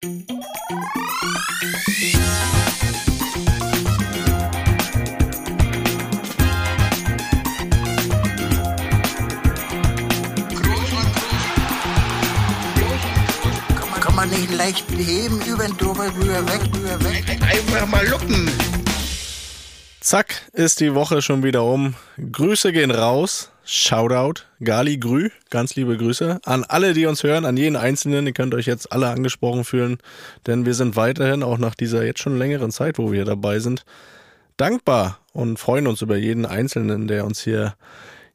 Kann 0.00 0.10
man 14.14 14.30
nicht 14.30 14.52
leicht 14.56 14.84
heben, 14.96 15.40
über 15.42 15.64
den 15.64 15.76
drüber, 15.76 16.06
rüber, 16.14 16.46
weg, 16.46 16.60
rüber, 16.72 17.02
weg. 17.02 17.24
Einfach 17.42 17.88
mal 17.88 18.06
luppen. 18.06 18.48
Zack, 19.98 20.42
ist 20.52 20.78
die 20.78 20.94
Woche 20.94 21.22
schon 21.22 21.42
wieder 21.42 21.64
um. 21.64 21.96
Grüße 22.30 22.72
gehen 22.72 22.92
raus. 22.92 23.50
Shoutout, 23.70 24.46
Gali 24.64 24.96
Grü, 24.96 25.28
ganz 25.50 25.76
liebe 25.76 25.98
Grüße 25.98 26.40
an 26.42 26.64
alle, 26.64 26.94
die 26.94 27.04
uns 27.04 27.22
hören, 27.22 27.44
an 27.44 27.58
jeden 27.58 27.76
Einzelnen. 27.76 28.26
Ihr 28.26 28.32
könnt 28.32 28.54
euch 28.54 28.64
jetzt 28.64 28.90
alle 28.92 29.08
angesprochen 29.08 29.62
fühlen, 29.62 29.98
denn 30.46 30.64
wir 30.64 30.72
sind 30.72 30.96
weiterhin, 30.96 31.42
auch 31.42 31.58
nach 31.58 31.74
dieser 31.74 32.02
jetzt 32.02 32.20
schon 32.20 32.38
längeren 32.38 32.70
Zeit, 32.70 32.96
wo 32.96 33.12
wir 33.12 33.26
dabei 33.26 33.58
sind, 33.58 33.84
dankbar 34.56 35.18
und 35.34 35.58
freuen 35.58 35.86
uns 35.86 36.00
über 36.00 36.16
jeden 36.16 36.46
Einzelnen, 36.46 37.08
der 37.08 37.26
uns 37.26 37.42
hier, 37.42 37.74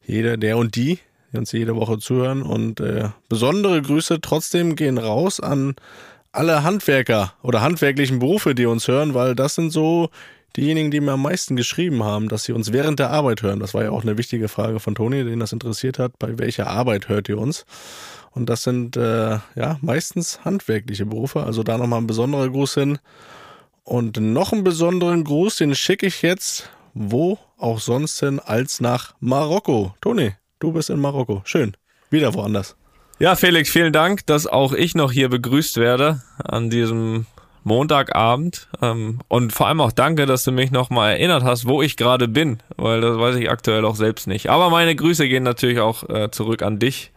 jeder, 0.05 0.37
der 0.37 0.55
und 0.55 0.75
die, 0.75 0.99
die 1.31 1.37
uns 1.39 1.51
jede 1.51 1.75
Woche 1.75 1.97
zuhören. 1.97 2.43
Und 2.43 2.79
äh, 2.79 3.09
besondere 3.27 3.81
Grüße 3.81 4.21
trotzdem 4.21 4.75
gehen 4.75 4.99
raus 4.99 5.39
an 5.39 5.73
alle 6.31 6.61
Handwerker 6.61 7.33
oder 7.41 7.61
handwerklichen 7.61 8.19
Berufe, 8.19 8.53
die 8.53 8.67
uns 8.67 8.87
hören, 8.87 9.15
weil 9.15 9.33
das 9.33 9.55
sind 9.55 9.71
so 9.71 10.11
diejenigen, 10.55 10.91
die 10.91 11.01
mir 11.01 11.13
am 11.13 11.21
meisten 11.21 11.55
geschrieben 11.55 12.03
haben, 12.03 12.29
dass 12.29 12.43
sie 12.43 12.53
uns 12.53 12.71
während 12.71 12.99
der 12.99 13.09
Arbeit 13.09 13.41
hören. 13.41 13.59
Das 13.59 13.73
war 13.73 13.83
ja 13.83 13.91
auch 13.91 14.03
eine 14.03 14.17
wichtige 14.17 14.47
Frage 14.47 14.79
von 14.79 14.95
Toni, 14.95 15.23
den 15.23 15.39
das 15.39 15.53
interessiert 15.53 15.99
hat. 15.99 16.17
Bei 16.19 16.37
welcher 16.37 16.67
Arbeit 16.67 17.09
hört 17.09 17.29
ihr 17.29 17.37
uns? 17.37 17.65
Und 18.31 18.49
das 18.49 18.63
sind 18.63 18.97
äh, 18.97 19.39
ja 19.55 19.77
meistens 19.81 20.43
handwerkliche 20.43 21.05
Berufe. 21.05 21.43
Also 21.43 21.63
da 21.63 21.77
nochmal 21.77 22.01
ein 22.01 22.07
besonderer 22.07 22.49
Gruß 22.49 22.73
hin. 22.75 22.99
Und 23.83 24.17
noch 24.17 24.53
einen 24.53 24.63
besonderen 24.63 25.23
Gruß, 25.23 25.57
den 25.57 25.75
schicke 25.75 26.05
ich 26.05 26.21
jetzt 26.21 26.69
wo 26.93 27.39
auch 27.57 27.79
sonst 27.79 28.19
hin 28.19 28.39
als 28.39 28.81
nach 28.81 29.15
Marokko. 29.19 29.95
Toni, 30.01 30.33
du 30.59 30.71
bist 30.71 30.89
in 30.89 30.99
Marokko. 30.99 31.41
Schön. 31.45 31.75
Wieder 32.09 32.33
woanders. 32.33 32.75
Ja, 33.19 33.35
Felix, 33.35 33.69
vielen 33.69 33.93
Dank, 33.93 34.25
dass 34.25 34.47
auch 34.47 34.73
ich 34.73 34.95
noch 34.95 35.11
hier 35.11 35.29
begrüßt 35.29 35.77
werde 35.77 36.21
an 36.37 36.69
diesem 36.69 37.25
Montagabend. 37.63 38.67
Ähm, 38.81 39.19
und 39.27 39.53
vor 39.53 39.67
allem 39.67 39.81
auch 39.81 39.91
danke, 39.91 40.25
dass 40.25 40.43
du 40.43 40.51
mich 40.51 40.71
nochmal 40.71 41.13
erinnert 41.13 41.43
hast, 41.43 41.67
wo 41.67 41.81
ich 41.81 41.97
gerade 41.97 42.27
bin, 42.27 42.59
weil 42.77 43.01
das 43.01 43.17
weiß 43.17 43.35
ich 43.37 43.49
aktuell 43.49 43.85
auch 43.85 43.95
selbst 43.95 44.27
nicht. 44.27 44.49
Aber 44.49 44.69
meine 44.69 44.95
Grüße 44.95 45.27
gehen 45.27 45.43
natürlich 45.43 45.79
auch 45.79 46.07
äh, 46.09 46.31
zurück 46.31 46.61
an 46.61 46.79
dich 46.79 47.11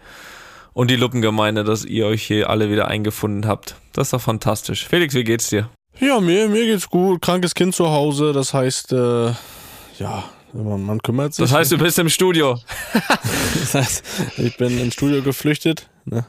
und 0.72 0.90
die 0.90 0.96
Luppengemeinde, 0.96 1.64
dass 1.64 1.84
ihr 1.84 2.06
euch 2.06 2.22
hier 2.22 2.50
alle 2.50 2.70
wieder 2.70 2.88
eingefunden 2.88 3.46
habt. 3.46 3.76
Das 3.92 4.08
ist 4.08 4.12
doch 4.12 4.20
fantastisch. 4.20 4.86
Felix, 4.86 5.14
wie 5.14 5.24
geht's 5.24 5.48
dir? 5.48 5.70
Ja, 5.98 6.20
mir, 6.20 6.48
mir 6.48 6.66
geht's 6.66 6.90
gut. 6.90 7.22
Krankes 7.22 7.54
Kind 7.54 7.74
zu 7.74 7.88
Hause. 7.88 8.32
Das 8.34 8.52
heißt, 8.52 8.92
äh, 8.92 9.32
ja, 9.98 10.24
man, 10.52 11.00
kümmert 11.02 11.34
sich. 11.34 11.42
Das 11.42 11.52
heißt, 11.52 11.72
du 11.72 11.78
bist 11.78 11.98
im 11.98 12.10
Studio. 12.10 12.58
das 12.92 13.74
heißt, 13.74 14.04
ich 14.36 14.56
bin 14.58 14.78
ins 14.78 14.94
Studio 14.94 15.22
geflüchtet. 15.22 15.88
Ne? 16.04 16.26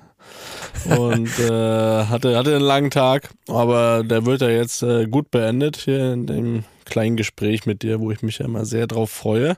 Und 0.86 1.40
äh, 1.40 2.06
hatte, 2.06 2.38
hatte 2.38 2.56
einen 2.56 2.62
langen 2.62 2.92
Tag, 2.92 3.30
aber 3.48 4.04
der 4.04 4.26
wird 4.26 4.42
ja 4.42 4.50
jetzt 4.50 4.84
äh, 4.84 5.08
gut 5.08 5.32
beendet 5.32 5.78
hier 5.78 6.14
in 6.14 6.28
dem 6.28 6.64
kleinen 6.86 7.18
Gespräch 7.18 7.66
mit 7.66 7.84
dir, 7.84 8.00
wo 8.00 8.12
ich 8.12 8.22
mich 8.22 8.40
ja 8.40 8.46
immer 8.46 8.66
sehr 8.66 8.88
drauf 8.88 9.12
freue. 9.12 9.58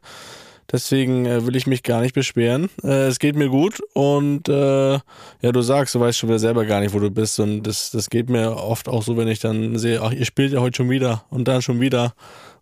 Deswegen 0.72 1.26
äh, 1.26 1.46
will 1.48 1.56
ich 1.56 1.66
mich 1.66 1.82
gar 1.82 2.02
nicht 2.02 2.14
beschweren. 2.14 2.70
Äh, 2.84 3.08
es 3.08 3.20
geht 3.20 3.36
mir 3.36 3.50
gut 3.50 3.80
und 3.94 4.48
äh, 4.50 4.94
ja, 4.94 5.52
du 5.52 5.62
sagst, 5.62 5.96
du 5.96 6.00
weißt 6.00 6.20
schon 6.20 6.30
wieder 6.30 6.40
selber 6.40 6.66
gar 6.66 6.80
nicht, 6.80 6.94
wo 6.94 7.00
du 7.00 7.10
bist. 7.10 7.40
Und 7.40 7.64
das, 7.64 7.92
das 7.92 8.10
geht 8.10 8.30
mir 8.30 8.56
oft 8.56 8.88
auch 8.88 9.02
so, 9.02 9.18
wenn 9.18 9.28
ich 9.28 9.40
dann 9.40 9.80
sehe, 9.80 10.02
ach, 10.02 10.12
ihr 10.12 10.26
spielt 10.26 10.54
ja 10.54 10.60
heute 10.60 10.78
schon 10.78 10.90
wieder 10.90 11.26
und 11.30 11.48
dann 11.48 11.62
schon 11.62 11.80
wieder. 11.80 12.14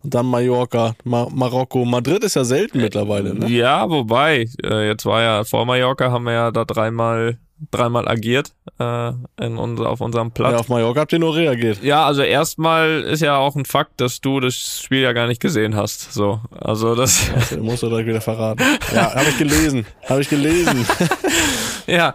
Und 0.02 0.14
dann 0.14 0.26
Mallorca, 0.26 0.94
Ma 1.04 1.28
Marokko. 1.30 1.84
Madrid 1.84 2.22
ist 2.24 2.36
ja 2.36 2.44
selten 2.44 2.80
mittlerweile, 2.80 3.34
ne? 3.34 3.48
Ja, 3.48 3.88
wobei, 3.90 4.48
äh, 4.64 4.88
jetzt 4.88 5.04
war 5.06 5.22
ja 5.22 5.44
vor 5.44 5.66
Mallorca, 5.66 6.10
haben 6.10 6.24
wir 6.24 6.32
ja 6.32 6.50
da 6.50 6.64
dreimal 6.64 7.38
dreimal 7.70 8.06
agiert 8.06 8.52
äh, 8.78 9.08
in 9.40 9.56
unser, 9.56 9.88
auf 9.88 10.00
unserem 10.00 10.30
Platz. 10.30 10.52
Ja, 10.52 10.58
auf 10.58 10.68
Mallorca 10.68 11.00
habt 11.00 11.12
ihr 11.12 11.18
nur 11.18 11.34
reagiert. 11.34 11.82
Ja, 11.82 12.06
also 12.06 12.22
erstmal 12.22 13.02
ist 13.02 13.20
ja 13.20 13.36
auch 13.36 13.56
ein 13.56 13.64
Fakt, 13.64 14.00
dass 14.00 14.20
du 14.20 14.40
das 14.40 14.80
Spiel 14.82 15.00
ja 15.00 15.12
gar 15.12 15.26
nicht 15.26 15.40
gesehen 15.40 15.74
hast. 15.74 16.12
So, 16.12 16.40
also 16.52 16.94
das. 16.94 17.30
Also, 17.34 17.58
musst 17.62 17.82
du 17.82 17.88
direkt 17.88 18.08
wieder 18.08 18.20
verraten. 18.20 18.62
Ja, 18.94 19.14
habe 19.14 19.28
ich 19.28 19.38
gelesen. 19.38 19.86
Habe 20.08 20.20
ich 20.20 20.28
gelesen. 20.28 20.86
ja, 21.86 22.14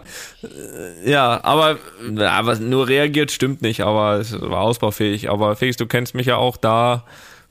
ja, 1.04 1.40
aber, 1.42 1.78
aber 2.18 2.56
nur 2.56 2.88
reagiert 2.88 3.30
stimmt 3.30 3.62
nicht, 3.62 3.82
aber 3.82 4.20
es 4.20 4.40
war 4.40 4.60
ausbaufähig. 4.60 5.30
Aber 5.30 5.56
Felix, 5.56 5.76
du 5.76 5.86
kennst 5.86 6.14
mich 6.14 6.26
ja 6.26 6.36
auch 6.36 6.56
da 6.56 7.04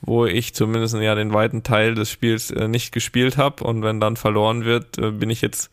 wo 0.05 0.25
ich 0.25 0.53
zumindest 0.53 0.95
ja 0.95 1.15
den 1.15 1.33
weiten 1.33 1.63
Teil 1.63 1.95
des 1.95 2.11
Spiels 2.11 2.51
äh, 2.51 2.67
nicht 2.67 2.91
gespielt 2.91 3.37
habe 3.37 3.63
und 3.63 3.83
wenn 3.83 3.99
dann 3.99 4.17
verloren 4.17 4.65
wird, 4.65 4.97
äh, 4.97 5.11
bin 5.11 5.29
ich 5.29 5.41
jetzt 5.41 5.71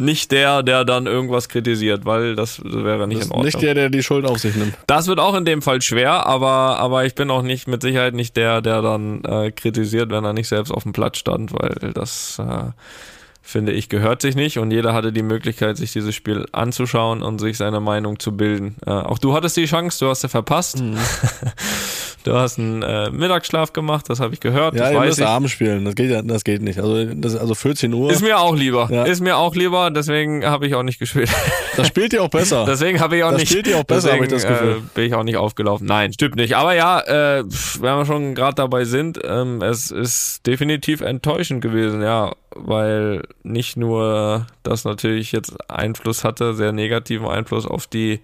nicht 0.00 0.32
der, 0.32 0.62
der 0.62 0.84
dann 0.84 1.06
irgendwas 1.06 1.48
kritisiert, 1.48 2.06
weil 2.06 2.34
das 2.34 2.62
wäre 2.64 3.06
nicht 3.06 3.20
das 3.20 3.26
in 3.26 3.32
Ordnung. 3.32 3.44
Nicht 3.44 3.62
der, 3.62 3.74
der 3.74 3.90
die 3.90 4.02
Schuld 4.02 4.24
auf 4.24 4.38
sich 4.38 4.56
nimmt. 4.56 4.74
Das 4.86 5.06
wird 5.06 5.20
auch 5.20 5.34
in 5.34 5.44
dem 5.44 5.60
Fall 5.60 5.82
schwer, 5.82 6.26
aber, 6.26 6.78
aber 6.78 7.04
ich 7.04 7.14
bin 7.14 7.30
auch 7.30 7.42
nicht 7.42 7.68
mit 7.68 7.82
Sicherheit 7.82 8.14
nicht 8.14 8.36
der, 8.36 8.62
der 8.62 8.80
dann 8.80 9.22
äh, 9.24 9.52
kritisiert, 9.52 10.10
wenn 10.10 10.24
er 10.24 10.32
nicht 10.32 10.48
selbst 10.48 10.72
auf 10.72 10.84
dem 10.84 10.92
Platz 10.92 11.18
stand, 11.18 11.52
weil 11.52 11.92
das 11.92 12.38
äh, 12.38 12.70
finde 13.42 13.72
ich 13.72 13.88
gehört 13.88 14.22
sich 14.22 14.34
nicht 14.36 14.58
und 14.58 14.70
jeder 14.70 14.94
hatte 14.94 15.12
die 15.12 15.22
Möglichkeit, 15.22 15.76
sich 15.76 15.92
dieses 15.92 16.14
Spiel 16.14 16.46
anzuschauen 16.52 17.22
und 17.22 17.38
sich 17.38 17.58
seine 17.58 17.80
Meinung 17.80 18.18
zu 18.18 18.36
bilden. 18.36 18.76
Äh, 18.86 18.90
auch 18.90 19.18
du 19.18 19.34
hattest 19.34 19.56
die 19.58 19.66
Chance, 19.66 20.02
du 20.04 20.10
hast 20.10 20.22
sie 20.22 20.28
verpasst. 20.28 20.80
Mhm. 20.80 20.96
Du 22.24 22.34
hast 22.34 22.58
einen 22.58 22.82
äh, 22.82 23.10
Mittagsschlaf 23.10 23.72
gemacht, 23.72 24.06
das 24.08 24.20
habe 24.20 24.34
ich 24.34 24.40
gehört. 24.40 24.74
Ja, 24.74 24.80
das 24.82 24.92
ihr 24.92 24.98
weiß 24.98 25.06
müsst 25.06 25.18
ich. 25.20 25.26
abends 25.26 25.52
spielen, 25.52 25.84
das 25.84 25.94
geht, 25.94 26.30
das 26.30 26.44
geht 26.44 26.60
nicht. 26.60 26.78
Also, 26.78 27.04
das, 27.14 27.34
also 27.36 27.54
14 27.54 27.92
Uhr. 27.94 28.10
Ist 28.10 28.22
mir 28.22 28.38
auch 28.38 28.54
lieber. 28.54 28.88
Ja. 28.90 29.04
Ist 29.04 29.20
mir 29.20 29.36
auch 29.36 29.54
lieber, 29.54 29.90
deswegen 29.90 30.44
habe 30.44 30.66
ich 30.66 30.74
auch 30.74 30.82
nicht 30.82 30.98
gespielt. 30.98 31.30
Das 31.76 31.86
spielt 31.86 32.12
ihr 32.12 32.22
auch 32.22 32.28
besser. 32.28 32.66
deswegen 32.66 33.00
habe 33.00 33.16
ich 33.16 33.22
auch 33.24 33.30
das 33.30 33.40
nicht. 33.40 33.50
spielt 33.50 33.66
ihr 33.68 33.78
auch 33.78 33.84
besser, 33.84 34.12
habe 34.12 34.24
ich 34.24 34.30
das 34.30 34.46
Gefühl. 34.46 34.78
Äh, 34.78 34.80
bin 34.92 35.04
ich 35.04 35.14
auch 35.14 35.22
nicht 35.22 35.36
aufgelaufen. 35.36 35.86
Nein, 35.86 36.12
stimmt 36.12 36.34
nicht. 36.36 36.56
Aber 36.56 36.74
ja, 36.74 37.00
äh, 37.00 37.44
wenn 37.44 37.96
wir 37.96 38.04
schon 38.04 38.34
gerade 38.34 38.56
dabei 38.56 38.84
sind, 38.84 39.18
ähm, 39.24 39.62
es 39.62 39.90
ist 39.90 40.46
definitiv 40.46 41.00
enttäuschend 41.00 41.62
gewesen, 41.62 42.02
ja, 42.02 42.34
weil 42.54 43.22
nicht 43.44 43.76
nur 43.76 44.46
das 44.64 44.84
natürlich 44.84 45.32
jetzt 45.32 45.56
Einfluss 45.70 46.24
hatte, 46.24 46.52
sehr 46.54 46.72
negativen 46.72 47.28
Einfluss 47.28 47.66
auf 47.66 47.86
die 47.86 48.20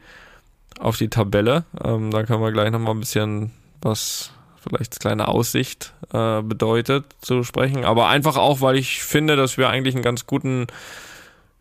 auf 0.81 0.99
die 0.99 1.09
Tabelle. 1.09 1.65
Ähm, 1.83 2.11
da 2.11 2.25
können 2.25 2.43
wir 2.43 2.53
gleich 2.53 2.71
nochmal 2.71 2.95
ein 2.95 3.01
bisschen 3.01 3.53
was 3.83 4.33
vielleicht 4.61 5.01
kleine 5.01 5.29
Aussicht 5.29 5.95
äh, 6.13 6.43
bedeutet 6.43 7.05
zu 7.21 7.43
sprechen. 7.43 7.85
Aber 7.85 8.09
einfach 8.09 8.37
auch, 8.37 8.61
weil 8.61 8.77
ich 8.77 9.03
finde, 9.03 9.37
dass 9.37 9.59
wir 9.59 9.69
eigentlich 9.69 9.95
einen 9.95 10.05
ganz 10.05 10.27
guten, 10.27 10.67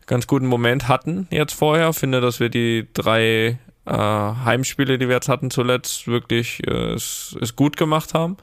ganz 0.06 0.26
guten 0.26 0.46
Moment 0.46 0.88
hatten 0.88 1.28
jetzt 1.30 1.54
vorher. 1.54 1.92
Finde, 1.92 2.20
dass 2.20 2.40
wir 2.40 2.48
die 2.48 2.88
drei 2.94 3.58
äh, 3.86 3.92
Heimspiele, 3.92 4.98
die 4.98 5.08
wir 5.08 5.16
jetzt 5.16 5.28
hatten 5.28 5.50
zuletzt, 5.50 6.08
wirklich 6.08 6.66
äh, 6.66 6.94
es, 6.94 7.36
es 7.40 7.56
gut 7.56 7.76
gemacht 7.76 8.14
haben. 8.14 8.36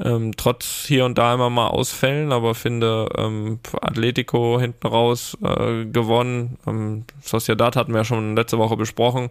Ähm, 0.00 0.32
trotz 0.36 0.84
hier 0.86 1.04
und 1.04 1.18
da 1.18 1.34
immer 1.34 1.50
mal 1.50 1.68
Ausfällen, 1.68 2.32
aber 2.32 2.56
finde 2.56 3.08
ähm, 3.16 3.60
Atletico 3.80 4.58
hinten 4.60 4.88
raus 4.88 5.38
äh, 5.40 5.84
gewonnen. 5.84 6.58
Ähm, 6.66 7.04
Sociedad 7.22 7.76
hatten 7.76 7.92
wir 7.92 7.98
ja 7.98 8.04
schon 8.04 8.34
letzte 8.34 8.58
Woche 8.58 8.76
besprochen. 8.76 9.30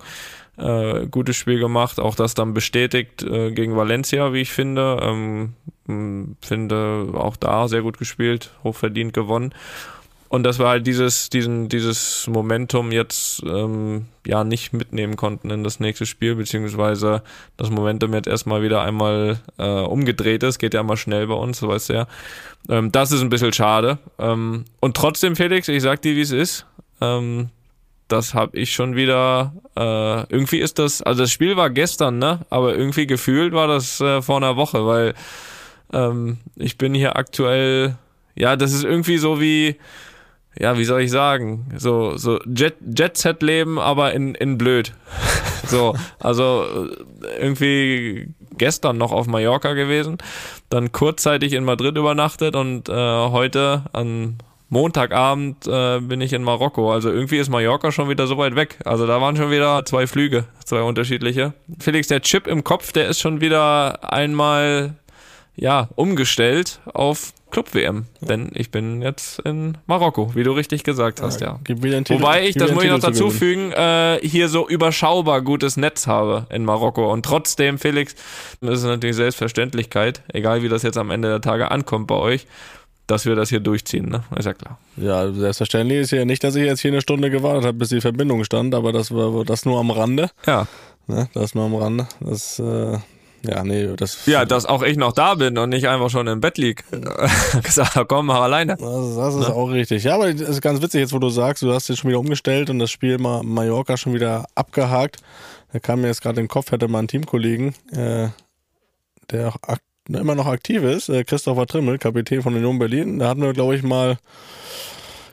Äh, 0.55 1.07
gutes 1.07 1.35
Spiel 1.35 1.59
gemacht, 1.59 1.99
auch 1.99 2.13
das 2.13 2.35
dann 2.35 2.53
bestätigt 2.53 3.23
äh, 3.23 3.51
gegen 3.51 3.75
Valencia, 3.75 4.33
wie 4.33 4.41
ich 4.41 4.51
finde. 4.51 4.99
Ähm, 5.01 5.53
finde 6.41 7.09
auch 7.13 7.35
da 7.35 7.67
sehr 7.67 7.81
gut 7.81 7.97
gespielt, 7.97 8.51
hochverdient 8.63 9.13
gewonnen. 9.13 9.53
Und 10.29 10.43
dass 10.43 10.57
wir 10.57 10.67
halt 10.67 10.87
dieses, 10.87 11.29
diesen, 11.29 11.69
dieses 11.69 12.25
Momentum 12.27 12.91
jetzt 12.91 13.43
ähm, 13.45 14.07
ja 14.25 14.43
nicht 14.43 14.73
mitnehmen 14.73 15.15
konnten 15.15 15.51
in 15.51 15.63
das 15.63 15.79
nächste 15.79 16.07
Spiel, 16.07 16.33
beziehungsweise 16.33 17.21
das 17.55 17.69
Momentum 17.69 18.13
jetzt 18.13 18.27
erstmal 18.27 18.63
wieder 18.63 18.81
einmal 18.81 19.39
äh, 19.59 19.81
umgedreht 19.81 20.41
ist, 20.41 20.57
geht 20.57 20.73
ja 20.73 20.79
immer 20.81 20.97
schnell 20.97 21.27
bei 21.27 21.35
uns, 21.35 21.59
so 21.59 21.67
weißt 21.67 21.89
du 21.89 21.93
ja. 21.93 22.07
Ähm, 22.67 22.91
das 22.91 23.11
ist 23.11 23.21
ein 23.21 23.29
bisschen 23.29 23.53
schade. 23.53 23.99
Ähm, 24.17 24.65
und 24.79 24.97
trotzdem, 24.97 25.35
Felix, 25.35 25.67
ich 25.67 25.83
sag 25.83 26.01
dir, 26.01 26.15
wie 26.15 26.21
es 26.21 26.31
ist. 26.31 26.65
Das 28.07 28.33
habe 28.33 28.57
ich 28.57 28.73
schon 28.73 28.95
wieder. 28.95 29.53
Äh, 29.75 30.31
irgendwie 30.31 30.59
ist 30.59 30.79
das, 30.79 31.01
also 31.01 31.23
das 31.23 31.31
Spiel 31.31 31.57
war 31.57 31.69
gestern, 31.69 32.19
ne? 32.19 32.39
Aber 32.49 32.75
irgendwie 32.75 33.07
gefühlt 33.07 33.53
war 33.53 33.67
das 33.67 33.99
äh, 34.01 34.21
vor 34.21 34.37
einer 34.37 34.55
Woche, 34.55 34.85
weil 34.85 35.13
ähm, 35.91 36.37
ich 36.55 36.77
bin 36.77 36.93
hier 36.93 37.15
aktuell. 37.15 37.95
Ja, 38.35 38.55
das 38.55 38.73
ist 38.73 38.83
irgendwie 38.83 39.17
so 39.17 39.39
wie 39.39 39.77
ja, 40.59 40.77
wie 40.77 40.85
soll 40.85 41.01
ich 41.01 41.11
sagen, 41.11 41.65
so, 41.77 42.15
so 42.17 42.39
Jet, 42.45 42.75
Jet-Set-Leben, 42.81 43.79
aber 43.79 44.13
in, 44.13 44.35
in 44.35 44.57
blöd. 44.57 44.93
so, 45.67 45.95
also 46.19 46.89
irgendwie 47.39 48.29
gestern 48.57 48.97
noch 48.97 49.11
auf 49.11 49.25
Mallorca 49.25 49.73
gewesen, 49.73 50.17
dann 50.69 50.91
kurzzeitig 50.91 51.53
in 51.53 51.63
Madrid 51.63 51.97
übernachtet 51.97 52.55
und 52.55 52.87
äh, 52.87 52.93
heute 52.93 53.83
an 53.93 54.37
Montagabend 54.73 55.67
äh, 55.67 55.99
bin 56.01 56.19
ich 56.19 56.33
in 56.33 56.43
Marokko. 56.43 56.91
Also 56.91 57.09
irgendwie 57.11 57.37
ist 57.37 57.49
Mallorca 57.49 57.91
schon 57.91 58.09
wieder 58.09 58.27
so 58.27 58.37
weit 58.37 58.55
weg. 58.55 58.77
Also 58.85 59.07
da 59.07 59.21
waren 59.21 59.37
schon 59.37 59.51
wieder 59.51 59.85
zwei 59.85 60.07
Flüge, 60.07 60.45
zwei 60.65 60.81
unterschiedliche. 60.81 61.53
Felix, 61.79 62.07
der 62.07 62.21
Chip 62.21 62.47
im 62.47 62.63
Kopf, 62.63 62.91
der 62.91 63.07
ist 63.07 63.19
schon 63.21 63.39
wieder 63.39 64.11
einmal 64.11 64.95
ja 65.55 65.87
umgestellt 65.95 66.79
auf 66.91 67.33
Club-WM. 67.51 68.07
Denn 68.21 68.49
ich 68.55 68.71
bin 68.71 69.03
jetzt 69.03 69.37
in 69.41 69.77
Marokko, 69.85 70.31
wie 70.33 70.41
du 70.43 70.53
richtig 70.53 70.83
gesagt 70.83 71.21
hast, 71.21 71.39
ja. 71.41 71.59
Titel- 72.03 72.19
Wobei 72.19 72.47
ich, 72.47 72.55
das 72.55 72.71
muss 72.73 72.83
ich 72.83 72.89
noch 72.89 72.97
dazu 72.99 73.29
fügen, 73.29 73.71
äh, 73.73 74.19
hier 74.23 74.49
so 74.49 74.67
überschaubar 74.67 75.43
gutes 75.43 75.77
Netz 75.77 76.07
habe 76.07 76.47
in 76.49 76.65
Marokko. 76.65 77.13
Und 77.13 77.23
trotzdem, 77.23 77.77
Felix, 77.77 78.15
das 78.59 78.79
ist 78.79 78.85
natürlich 78.85 79.15
Selbstverständlichkeit, 79.17 80.23
egal 80.33 80.63
wie 80.63 80.69
das 80.69 80.81
jetzt 80.81 80.97
am 80.97 81.11
Ende 81.11 81.29
der 81.29 81.41
Tage 81.41 81.69
ankommt 81.69 82.07
bei 82.07 82.15
euch, 82.15 82.47
dass 83.07 83.25
wir 83.25 83.35
das 83.35 83.49
hier 83.49 83.59
durchziehen, 83.59 84.09
ne? 84.09 84.23
Ist 84.37 84.45
ja 84.45 84.53
klar. 84.53 84.79
Ja, 84.97 85.31
selbstverständlich 85.31 85.99
ist 85.99 86.11
ja 86.11 86.25
nicht, 86.25 86.43
dass 86.43 86.55
ich 86.55 86.65
jetzt 86.65 86.81
hier 86.81 86.91
eine 86.91 87.01
Stunde 87.01 87.29
gewartet 87.29 87.65
habe, 87.65 87.77
bis 87.77 87.89
die 87.89 88.01
Verbindung 88.01 88.43
stand, 88.43 88.73
aber 88.75 88.91
das 88.91 89.11
war 89.11 89.43
das 89.43 89.65
nur 89.65 89.79
am 89.79 89.91
Rande. 89.91 90.29
Ja. 90.45 90.67
Ne? 91.07 91.27
Das 91.33 91.53
nur 91.53 91.65
am 91.65 91.75
Rande. 91.75 92.07
Das, 92.21 92.59
äh, 92.59 92.97
ja, 93.45 93.63
nee, 93.63 93.89
das. 93.97 94.25
Ja, 94.25 94.45
dass 94.45 94.65
auch 94.65 94.83
ich 94.83 94.95
noch 94.95 95.11
da 95.11 95.35
bin 95.35 95.57
und 95.57 95.69
nicht 95.69 95.87
einfach 95.89 96.09
schon 96.09 96.27
im 96.27 96.39
Bett 96.39 96.57
lieg. 96.57 96.85
gesagt, 97.63 97.99
komm, 98.07 98.27
mach 98.27 98.41
alleine. 98.41 98.77
Das, 98.77 99.15
das 99.15 99.35
ist 99.35 99.49
auch 99.49 99.67
richtig. 99.67 100.05
Ja, 100.05 100.15
aber 100.15 100.29
es 100.29 100.39
ist 100.39 100.61
ganz 100.61 100.81
witzig, 100.81 101.01
jetzt 101.01 101.13
wo 101.13 101.19
du 101.19 101.29
sagst, 101.29 101.61
du 101.61 101.73
hast 101.73 101.89
jetzt 101.89 101.99
schon 101.99 102.09
wieder 102.09 102.19
umgestellt 102.19 102.69
und 102.69 102.79
das 102.79 102.89
Spiel 102.89 103.17
Ma 103.17 103.43
Mallorca 103.43 103.97
schon 103.97 104.13
wieder 104.13 104.45
abgehakt. 104.55 105.17
Da 105.73 105.79
kam 105.79 106.01
mir 106.01 106.07
jetzt 106.07 106.21
gerade 106.21 106.39
in 106.39 106.45
den 106.45 106.49
Kopf, 106.49 106.71
hätte 106.71 106.87
mal 106.87 106.99
einen 106.99 107.09
Teamkollegen, 107.09 107.75
äh, 107.91 108.29
der 109.29 109.49
auch 109.49 109.57
ak 109.61 109.81
immer 110.07 110.35
noch 110.35 110.47
aktiv 110.47 110.83
ist, 110.83 111.09
äh, 111.09 111.23
Christopher 111.23 111.65
Trimmel, 111.67 111.97
Kapitän 111.97 112.41
von 112.41 112.55
Union 112.55 112.79
Berlin. 112.79 113.19
Da 113.19 113.29
hatten 113.29 113.41
wir, 113.41 113.53
glaube 113.53 113.75
ich, 113.75 113.83
mal 113.83 114.17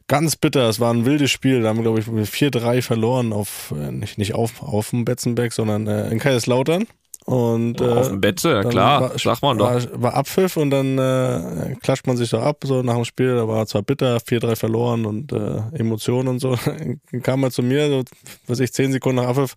ganz 0.06 0.36
bitter. 0.36 0.68
Es 0.68 0.80
war 0.80 0.92
ein 0.92 1.04
wildes 1.04 1.30
Spiel. 1.30 1.62
Da 1.62 1.68
haben 1.68 1.78
wir, 1.78 1.82
glaube 1.82 2.00
ich, 2.00 2.06
4-3 2.06 2.82
verloren 2.82 3.32
auf, 3.32 3.72
äh, 3.76 3.92
nicht, 3.92 4.18
nicht 4.18 4.34
auf, 4.34 4.62
auf 4.62 4.90
dem 4.90 5.04
Betzenberg, 5.04 5.52
sondern 5.52 5.86
äh, 5.86 6.10
in 6.10 6.18
Kaiserslautern. 6.18 6.86
Und, 7.26 7.80
äh, 7.80 7.84
Auf 7.84 8.08
dem 8.08 8.20
dann 8.20 8.68
klar, 8.70 9.02
war, 9.02 9.18
sagt 9.18 9.42
man 9.42 9.58
doch. 9.58 9.66
War, 9.66 10.02
war 10.02 10.14
Abpfiff 10.14 10.56
und 10.56 10.70
dann 10.70 10.98
äh, 10.98 11.76
klatscht 11.80 12.06
man 12.06 12.16
sich 12.16 12.30
so 12.30 12.38
ab, 12.38 12.64
so 12.64 12.82
nach 12.82 12.94
dem 12.94 13.04
Spiel. 13.04 13.36
Da 13.36 13.46
war 13.46 13.66
zwar 13.66 13.82
bitter, 13.82 14.16
4-3 14.16 14.56
verloren 14.56 15.06
und 15.06 15.32
äh, 15.32 15.60
Emotionen 15.78 16.28
und 16.28 16.40
so. 16.40 16.56
Dann 16.56 17.00
kam 17.22 17.44
er 17.44 17.50
zu 17.50 17.62
mir, 17.62 17.88
so, 17.88 18.02
weiß 18.48 18.60
ich, 18.60 18.72
10 18.72 18.92
Sekunden 18.92 19.22
nach 19.22 19.28
Abpfiff. 19.28 19.54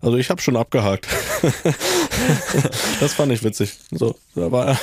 Also 0.00 0.16
ich 0.16 0.30
habe 0.30 0.40
schon 0.40 0.56
abgehakt. 0.56 1.06
das 3.00 3.14
fand 3.14 3.32
ich 3.32 3.42
witzig. 3.42 3.78
So, 3.90 4.14
da 4.34 4.50
war, 4.52 4.78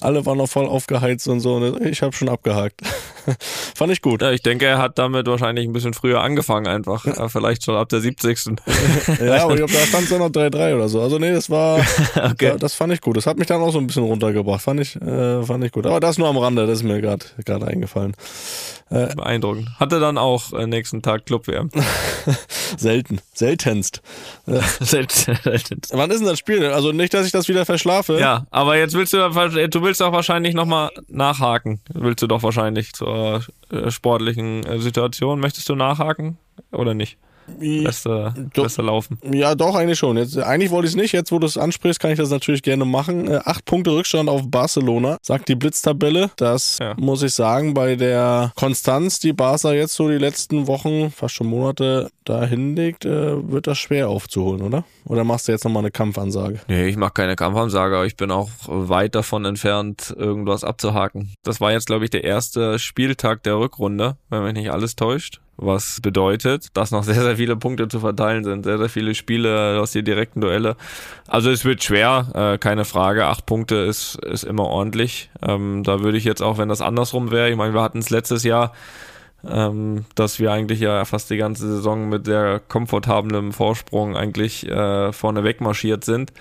alle 0.00 0.24
waren 0.26 0.38
noch 0.38 0.48
voll 0.48 0.66
aufgeheizt 0.66 1.28
und 1.28 1.40
so. 1.40 1.76
Ich 1.80 2.02
habe 2.02 2.14
schon 2.14 2.28
abgehakt. 2.28 2.80
fand 3.74 3.92
ich 3.92 4.02
gut. 4.02 4.22
Ja, 4.22 4.30
ich 4.32 4.42
denke, 4.42 4.66
er 4.66 4.78
hat 4.78 4.98
damit 4.98 5.26
wahrscheinlich 5.26 5.66
ein 5.66 5.72
bisschen 5.72 5.94
früher 5.94 6.20
angefangen 6.22 6.66
einfach. 6.66 7.04
Äh, 7.06 7.28
Vielleicht 7.28 7.64
schon 7.64 7.76
ab 7.76 7.88
der 7.88 8.00
70. 8.00 8.26
Ja, 9.20 9.44
aber 9.44 9.52
ich 9.54 9.58
glaub, 9.58 9.72
da 9.72 9.78
stand 9.86 10.04
es 10.04 10.10
ja 10.10 10.18
noch 10.18 10.28
3-3 10.30 10.74
oder 10.74 10.88
so. 10.88 11.00
Also 11.00 11.18
nee, 11.18 11.32
das 11.32 11.48
war, 11.50 11.80
Okay. 12.16 12.46
ja, 12.46 12.56
das 12.56 12.74
fand 12.74 12.92
ich 12.92 13.00
gut. 13.00 13.16
Das 13.16 13.26
hat 13.26 13.38
mich 13.38 13.46
dann 13.46 13.60
auch 13.60 13.70
so 13.72 13.78
ein 13.78 13.86
bisschen 13.86 14.04
runtergebracht. 14.04 14.60
Fand 14.62 14.80
ich, 14.80 14.96
äh, 14.96 15.42
fand 15.42 15.64
ich 15.64 15.72
gut. 15.72 15.86
Aber 15.86 16.00
das 16.00 16.18
nur 16.18 16.28
am 16.28 16.36
Rande, 16.38 16.66
das 16.66 16.78
ist 16.78 16.82
mir 16.84 17.00
gerade 17.00 17.66
eingefallen. 17.66 18.14
Beeindruckend. 18.88 19.68
Hatte 19.80 19.98
dann 19.98 20.16
auch 20.16 20.52
äh, 20.52 20.66
nächsten 20.66 21.02
Tag 21.02 21.26
Club-WM. 21.26 21.70
Selten, 22.76 23.20
seltenst. 23.34 24.00
Wann 24.46 26.10
ist 26.10 26.20
denn 26.20 26.28
das 26.28 26.38
Spiel? 26.38 26.64
Also 26.66 26.92
nicht, 26.92 27.12
dass 27.12 27.26
ich 27.26 27.32
das 27.32 27.48
wieder 27.48 27.66
verschlafe. 27.66 28.18
Ja, 28.20 28.46
aber 28.50 28.76
jetzt 28.76 28.94
willst 28.94 29.12
du, 29.12 29.18
du 29.18 29.82
willst 29.82 30.00
doch 30.00 30.12
wahrscheinlich 30.12 30.54
nochmal 30.54 30.90
nachhaken. 31.08 31.80
Willst 31.92 32.22
du 32.22 32.28
doch 32.28 32.44
wahrscheinlich 32.44 32.92
zur 32.92 33.44
äh, 33.70 33.90
sportlichen 33.90 34.64
äh, 34.64 34.78
Situation. 34.78 35.40
Möchtest 35.40 35.68
du 35.68 35.74
nachhaken 35.74 36.38
oder 36.70 36.94
nicht? 36.94 37.18
Lässt 37.58 38.04
du, 38.06 38.32
Doch. 38.54 38.64
lässt 38.64 38.78
du 38.78 38.82
laufen. 38.82 39.18
Ja, 39.32 39.54
doch, 39.54 39.74
eigentlich 39.74 39.98
schon. 39.98 40.16
Jetzt, 40.16 40.36
eigentlich 40.38 40.70
wollte 40.70 40.86
ich 40.86 40.92
es 40.92 40.96
nicht. 40.96 41.12
Jetzt, 41.12 41.32
wo 41.32 41.38
du 41.38 41.46
es 41.46 41.56
ansprichst, 41.56 42.00
kann 42.00 42.10
ich 42.10 42.18
das 42.18 42.30
natürlich 42.30 42.62
gerne 42.62 42.84
machen. 42.84 43.28
Äh, 43.28 43.40
acht 43.44 43.64
Punkte 43.64 43.92
Rückstand 43.92 44.28
auf 44.28 44.42
Barcelona, 44.50 45.18
sagt 45.22 45.48
die 45.48 45.54
Blitztabelle. 45.54 46.30
Das 46.36 46.78
Ja. 46.80 46.94
muss 46.98 47.22
ich 47.22 47.34
sagen, 47.34 47.74
bei 47.74 47.96
der 47.96 48.52
Konstanz, 48.56 49.18
die 49.20 49.32
Barca 49.32 49.72
jetzt 49.72 49.94
so 49.94 50.08
die 50.08 50.18
letzten 50.18 50.66
Wochen, 50.66 51.10
fast 51.10 51.34
schon 51.34 51.46
Monate 51.46 52.10
da 52.24 52.44
hinlegt, 52.44 53.04
äh, 53.04 53.50
wird 53.50 53.66
das 53.66 53.78
schwer 53.78 54.08
aufzuholen, 54.08 54.62
oder? 54.62 54.84
Oder 55.04 55.22
machst 55.22 55.46
du 55.46 55.52
jetzt 55.52 55.64
nochmal 55.64 55.82
eine 55.82 55.92
Kampfansage? 55.92 56.60
Nee, 56.66 56.88
ich 56.88 56.96
mache 56.96 57.12
keine 57.12 57.36
Kampfansage, 57.36 57.94
aber 57.96 58.06
ich 58.06 58.16
bin 58.16 58.30
auch 58.32 58.50
weit 58.66 59.14
davon 59.14 59.44
entfernt, 59.44 60.12
irgendwas 60.18 60.64
abzuhaken. 60.64 61.32
Das 61.44 61.60
war 61.60 61.70
jetzt, 61.72 61.86
glaube 61.86 62.04
ich, 62.04 62.10
der 62.10 62.24
erste 62.24 62.78
Spieltag 62.80 63.44
der 63.44 63.58
Rückrunde, 63.58 64.16
wenn 64.30 64.42
mich 64.42 64.54
nicht 64.54 64.70
alles 64.72 64.96
täuscht. 64.96 65.40
Was 65.56 66.00
bedeutet, 66.00 66.76
dass 66.76 66.90
noch 66.90 67.02
sehr, 67.04 67.22
sehr 67.22 67.36
viele 67.36 67.56
Punkte 67.56 67.88
zu 67.88 68.00
verteilen 68.00 68.44
sind. 68.44 68.64
Sehr, 68.64 68.78
sehr 68.78 68.88
viele 68.88 69.14
Spiele 69.14 69.80
aus 69.80 69.92
die 69.92 70.02
direkten 70.02 70.40
Duelle. 70.40 70.76
Also 71.26 71.50
es 71.50 71.64
wird 71.64 71.82
schwer, 71.82 72.28
äh, 72.34 72.58
keine 72.58 72.84
Frage. 72.84 73.26
Acht 73.26 73.46
Punkte 73.46 73.76
ist, 73.76 74.16
ist 74.24 74.44
immer 74.44 74.64
ordentlich. 74.64 75.30
Ähm, 75.42 75.82
da 75.82 76.00
würde 76.00 76.18
ich 76.18 76.24
jetzt 76.24 76.42
auch, 76.42 76.58
wenn 76.58 76.68
das 76.68 76.80
andersrum 76.80 77.30
wäre, 77.30 77.50
ich 77.50 77.56
meine, 77.56 77.74
wir 77.74 77.82
hatten 77.82 77.98
es 77.98 78.10
letztes 78.10 78.44
Jahr, 78.44 78.72
ähm, 79.48 80.04
dass 80.14 80.38
wir 80.38 80.52
eigentlich 80.52 80.80
ja 80.80 81.04
fast 81.04 81.30
die 81.30 81.36
ganze 81.36 81.66
Saison 81.66 82.08
mit 82.08 82.26
sehr 82.26 82.60
komfortablem 82.60 83.52
Vorsprung 83.52 84.16
eigentlich 84.16 84.66
äh, 84.68 85.12
vorne 85.12 85.44
wegmarschiert 85.44 86.04
sind. 86.04 86.32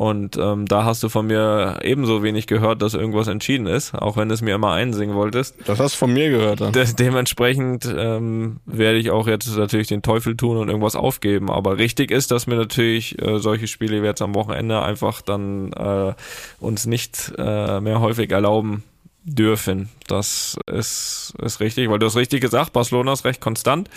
Und 0.00 0.38
ähm, 0.38 0.64
da 0.64 0.86
hast 0.86 1.02
du 1.02 1.10
von 1.10 1.26
mir 1.26 1.80
ebenso 1.82 2.22
wenig 2.22 2.46
gehört, 2.46 2.80
dass 2.80 2.94
irgendwas 2.94 3.28
entschieden 3.28 3.66
ist, 3.66 3.94
auch 3.94 4.16
wenn 4.16 4.28
du 4.28 4.34
es 4.34 4.40
mir 4.40 4.54
immer 4.54 4.72
einsingen 4.72 5.14
wolltest. 5.14 5.56
Das 5.66 5.78
hast 5.78 5.96
du 5.96 5.98
von 5.98 6.14
mir 6.14 6.30
gehört 6.30 6.62
dann. 6.62 6.72
De 6.72 6.86
dementsprechend 6.98 7.84
ähm, 7.84 8.60
werde 8.64 8.96
ich 8.96 9.10
auch 9.10 9.26
jetzt 9.26 9.54
natürlich 9.54 9.88
den 9.88 10.00
Teufel 10.00 10.38
tun 10.38 10.56
und 10.56 10.68
irgendwas 10.68 10.96
aufgeben. 10.96 11.50
Aber 11.50 11.76
richtig 11.76 12.10
ist, 12.12 12.30
dass 12.30 12.46
wir 12.46 12.56
natürlich 12.56 13.20
äh, 13.20 13.40
solche 13.40 13.66
Spiele 13.66 14.00
wie 14.00 14.06
jetzt 14.06 14.22
am 14.22 14.34
Wochenende 14.34 14.80
einfach 14.80 15.20
dann 15.20 15.70
äh, 15.74 16.14
uns 16.60 16.86
nicht 16.86 17.34
äh, 17.36 17.82
mehr 17.82 18.00
häufig 18.00 18.30
erlauben 18.30 18.84
dürfen. 19.24 19.88
Das 20.08 20.58
ist, 20.66 21.34
ist 21.42 21.60
richtig, 21.60 21.90
weil 21.90 21.98
du 21.98 22.06
hast 22.06 22.16
richtig 22.16 22.40
gesagt, 22.40 22.72
Barcelona 22.72 23.12
ist 23.12 23.24
recht 23.24 23.40
konstant. 23.40 23.88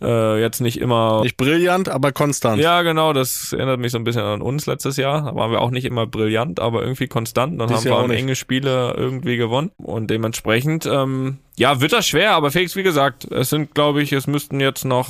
Äh, 0.00 0.40
jetzt 0.40 0.60
nicht 0.60 0.80
immer 0.80 1.22
Nicht 1.22 1.36
brillant, 1.36 1.88
aber 1.88 2.12
konstant. 2.12 2.60
ja, 2.62 2.82
genau, 2.82 3.12
das 3.12 3.52
erinnert 3.52 3.80
mich 3.80 3.92
so 3.92 3.98
ein 3.98 4.04
bisschen 4.04 4.22
an 4.22 4.40
uns 4.40 4.66
letztes 4.66 4.96
Jahr. 4.96 5.22
Da 5.22 5.34
waren 5.34 5.50
wir 5.50 5.60
auch 5.60 5.70
nicht 5.70 5.84
immer 5.84 6.06
brillant, 6.06 6.60
aber 6.60 6.82
irgendwie 6.82 7.08
konstant. 7.08 7.60
Dann 7.60 7.68
Dieses 7.68 7.84
haben 7.84 7.90
wir 7.90 7.98
Jahr 7.98 8.08
nicht. 8.08 8.18
enge 8.20 8.36
Spiele 8.36 8.94
irgendwie 8.96 9.36
gewonnen. 9.36 9.70
Und 9.76 10.08
dementsprechend, 10.08 10.86
ähm, 10.86 11.38
ja, 11.56 11.80
wird 11.80 11.92
das 11.92 12.06
schwer, 12.06 12.32
aber 12.32 12.50
Felix, 12.50 12.76
wie 12.76 12.82
gesagt, 12.82 13.30
es 13.30 13.50
sind, 13.50 13.74
glaube 13.74 14.02
ich, 14.02 14.12
es 14.12 14.26
müssten 14.26 14.60
jetzt 14.60 14.84
noch, 14.84 15.08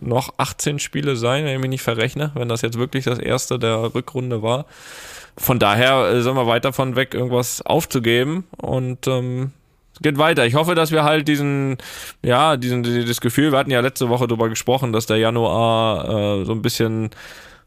noch 0.00 0.32
18 0.38 0.78
Spiele 0.78 1.16
sein, 1.16 1.44
wenn 1.44 1.54
ich 1.56 1.60
mich 1.60 1.70
nicht 1.70 1.82
verrechne, 1.82 2.30
wenn 2.34 2.48
das 2.48 2.62
jetzt 2.62 2.78
wirklich 2.78 3.04
das 3.04 3.18
erste 3.18 3.58
der 3.58 3.92
Rückrunde 3.94 4.40
war. 4.42 4.66
Von 5.36 5.58
daher 5.58 6.10
äh, 6.10 6.22
sind 6.22 6.34
wir 6.34 6.46
weit 6.46 6.64
davon 6.64 6.96
weg, 6.96 7.14
irgendwas 7.14 7.62
aufzugeben 7.62 8.44
und 8.56 9.06
ähm, 9.06 9.52
es 9.94 10.00
geht 10.00 10.18
weiter. 10.18 10.46
Ich 10.46 10.54
hoffe, 10.54 10.74
dass 10.74 10.92
wir 10.92 11.04
halt 11.04 11.28
diesen, 11.28 11.78
ja, 12.22 12.56
diesen, 12.56 12.82
dieses 12.82 13.20
Gefühl, 13.20 13.52
wir 13.52 13.58
hatten 13.58 13.70
ja 13.70 13.80
letzte 13.80 14.08
Woche 14.08 14.26
darüber 14.26 14.48
gesprochen, 14.48 14.92
dass 14.92 15.06
der 15.06 15.18
Januar 15.18 16.40
äh, 16.40 16.44
so 16.44 16.52
ein 16.52 16.62
bisschen, 16.62 17.10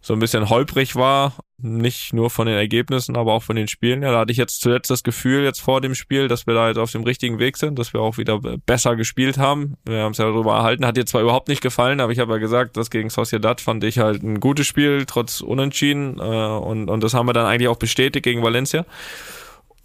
so 0.03 0.13
ein 0.13 0.19
bisschen 0.19 0.49
holprig 0.49 0.95
war. 0.95 1.33
Nicht 1.57 2.13
nur 2.13 2.29
von 2.29 2.45
den 2.45 2.57
Ergebnissen, 2.57 3.15
aber 3.15 3.31
auch 3.31 3.43
von 3.43 3.55
den 3.55 3.69
Spielen. 3.69 4.03
Ja, 4.03 4.11
da 4.11 4.19
hatte 4.19 4.33
ich 4.33 4.37
jetzt 4.37 4.59
zuletzt 4.59 4.91
das 4.91 5.01
Gefühl, 5.01 5.43
jetzt 5.43 5.61
vor 5.61 5.79
dem 5.79 5.95
Spiel, 5.95 6.27
dass 6.27 6.45
wir 6.45 6.53
da 6.53 6.67
jetzt 6.67 6.77
auf 6.77 6.91
dem 6.91 7.03
richtigen 7.03 7.39
Weg 7.39 7.55
sind, 7.55 7.79
dass 7.79 7.93
wir 7.93 8.01
auch 8.01 8.17
wieder 8.17 8.37
besser 8.65 8.97
gespielt 8.97 9.37
haben. 9.37 9.77
Wir 9.85 10.01
haben 10.01 10.11
es 10.11 10.17
ja 10.17 10.25
darüber 10.25 10.55
erhalten. 10.55 10.85
Hat 10.85 10.97
dir 10.97 11.05
zwar 11.05 11.21
überhaupt 11.21 11.47
nicht 11.47 11.61
gefallen, 11.61 12.01
aber 12.01 12.11
ich 12.11 12.19
habe 12.19 12.33
ja 12.33 12.37
gesagt, 12.37 12.75
das 12.75 12.89
gegen 12.89 13.09
Sociedad 13.09 13.61
fand 13.61 13.85
ich 13.85 13.99
halt 13.99 14.23
ein 14.23 14.41
gutes 14.41 14.67
Spiel, 14.67 15.05
trotz 15.07 15.39
Unentschieden. 15.39 16.19
Äh, 16.19 16.21
und, 16.21 16.89
und 16.89 17.01
das 17.01 17.13
haben 17.13 17.27
wir 17.27 17.33
dann 17.33 17.45
eigentlich 17.45 17.69
auch 17.69 17.77
bestätigt 17.77 18.25
gegen 18.25 18.43
Valencia. 18.43 18.85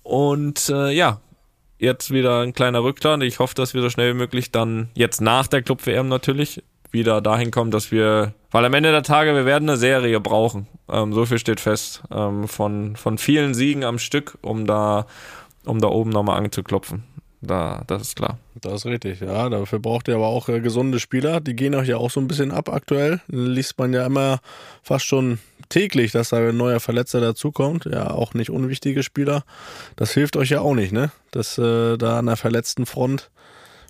Und 0.02 0.68
äh, 0.68 0.90
ja, 0.90 1.20
jetzt 1.78 2.10
wieder 2.10 2.40
ein 2.40 2.54
kleiner 2.54 2.82
Rückstand. 2.82 3.22
Ich 3.22 3.38
hoffe, 3.38 3.54
dass 3.54 3.72
wir 3.72 3.82
so 3.82 3.90
schnell 3.90 4.14
wie 4.14 4.18
möglich 4.18 4.50
dann 4.50 4.88
jetzt 4.94 5.20
nach 5.20 5.46
der 5.46 5.62
Club-WM 5.62 6.08
natürlich 6.08 6.64
wieder 6.90 7.20
dahin 7.20 7.50
kommen, 7.50 7.70
dass 7.70 7.90
wir, 7.90 8.34
weil 8.50 8.64
am 8.64 8.74
Ende 8.74 8.90
der 8.90 9.02
Tage, 9.02 9.34
wir 9.34 9.44
werden 9.44 9.68
eine 9.68 9.78
Serie 9.78 10.20
brauchen. 10.20 10.66
Ähm, 10.88 11.12
so 11.12 11.26
viel 11.26 11.38
steht 11.38 11.60
fest. 11.60 12.02
Ähm, 12.10 12.48
von, 12.48 12.96
von 12.96 13.18
vielen 13.18 13.54
Siegen 13.54 13.84
am 13.84 13.98
Stück, 13.98 14.38
um 14.42 14.66
da, 14.66 15.06
um 15.64 15.80
da 15.80 15.88
oben 15.88 16.10
nochmal 16.10 16.38
anzuklopfen. 16.38 17.04
Da, 17.40 17.84
das 17.86 18.02
ist 18.02 18.16
klar. 18.16 18.38
Das 18.60 18.72
ist 18.74 18.86
richtig, 18.86 19.20
ja. 19.20 19.48
Dafür 19.48 19.78
braucht 19.78 20.08
ihr 20.08 20.16
aber 20.16 20.26
auch 20.26 20.48
äh, 20.48 20.60
gesunde 20.60 20.98
Spieler. 20.98 21.40
Die 21.40 21.54
gehen 21.54 21.74
euch 21.74 21.88
ja 21.88 21.96
auch 21.96 22.10
so 22.10 22.20
ein 22.20 22.26
bisschen 22.26 22.50
ab 22.50 22.68
aktuell. 22.68 23.20
Liest 23.28 23.78
man 23.78 23.92
ja 23.92 24.04
immer 24.06 24.40
fast 24.82 25.04
schon 25.04 25.38
täglich, 25.68 26.10
dass 26.10 26.30
da 26.30 26.38
ein 26.38 26.56
neuer 26.56 26.80
Verletzter 26.80 27.20
dazukommt. 27.20 27.84
Ja, 27.84 28.10
auch 28.10 28.34
nicht 28.34 28.50
unwichtige 28.50 29.04
Spieler. 29.04 29.44
Das 29.94 30.12
hilft 30.12 30.36
euch 30.36 30.50
ja 30.50 30.60
auch 30.60 30.74
nicht, 30.74 30.92
ne? 30.92 31.12
Dass 31.30 31.58
äh, 31.58 31.96
da 31.96 32.18
an 32.18 32.26
der 32.26 32.36
verletzten 32.36 32.86
Front 32.86 33.30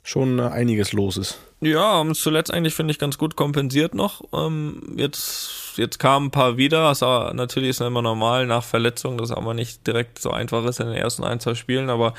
schon 0.08 0.38
äh, 0.38 0.42
einiges 0.42 0.92
los 0.92 1.18
ist. 1.18 1.38
Ja, 1.60 2.02
es 2.02 2.20
zuletzt 2.20 2.52
eigentlich, 2.52 2.74
finde 2.74 2.92
ich, 2.92 2.98
ganz 2.98 3.18
gut 3.18 3.36
kompensiert 3.36 3.94
noch. 3.94 4.22
Ähm, 4.32 4.94
jetzt, 4.96 5.74
jetzt 5.76 5.98
kamen 5.98 6.26
ein 6.26 6.30
paar 6.30 6.56
wieder. 6.56 6.88
Das 6.88 7.02
war, 7.02 7.34
natürlich 7.34 7.70
ist 7.70 7.80
immer 7.80 8.00
normal 8.00 8.46
nach 8.46 8.64
Verletzungen, 8.64 9.18
dass 9.18 9.32
aber 9.32 9.54
nicht 9.54 9.86
direkt 9.86 10.18
so 10.18 10.30
einfach 10.30 10.64
ist 10.64 10.80
in 10.80 10.86
den 10.86 10.96
ersten 10.96 11.24
ein, 11.24 11.40
zwei 11.40 11.54
Spielen. 11.54 11.90
Aber 11.90 12.14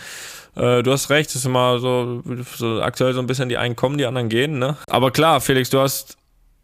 äh, 0.55 0.83
du 0.83 0.91
hast 0.91 1.09
recht, 1.09 1.29
es 1.31 1.37
ist 1.37 1.45
immer 1.45 1.79
so, 1.79 2.21
so 2.55 2.81
aktuell 2.81 3.13
so 3.13 3.21
ein 3.21 3.27
bisschen 3.27 3.49
die 3.49 3.57
einen 3.57 3.75
kommen, 3.75 3.97
die 3.97 4.05
anderen 4.05 4.29
gehen. 4.29 4.59
Ne? 4.59 4.77
Aber 4.87 5.09
klar, 5.11 5.41
Felix, 5.41 5.69
du 5.69 5.79
hast 5.79 6.17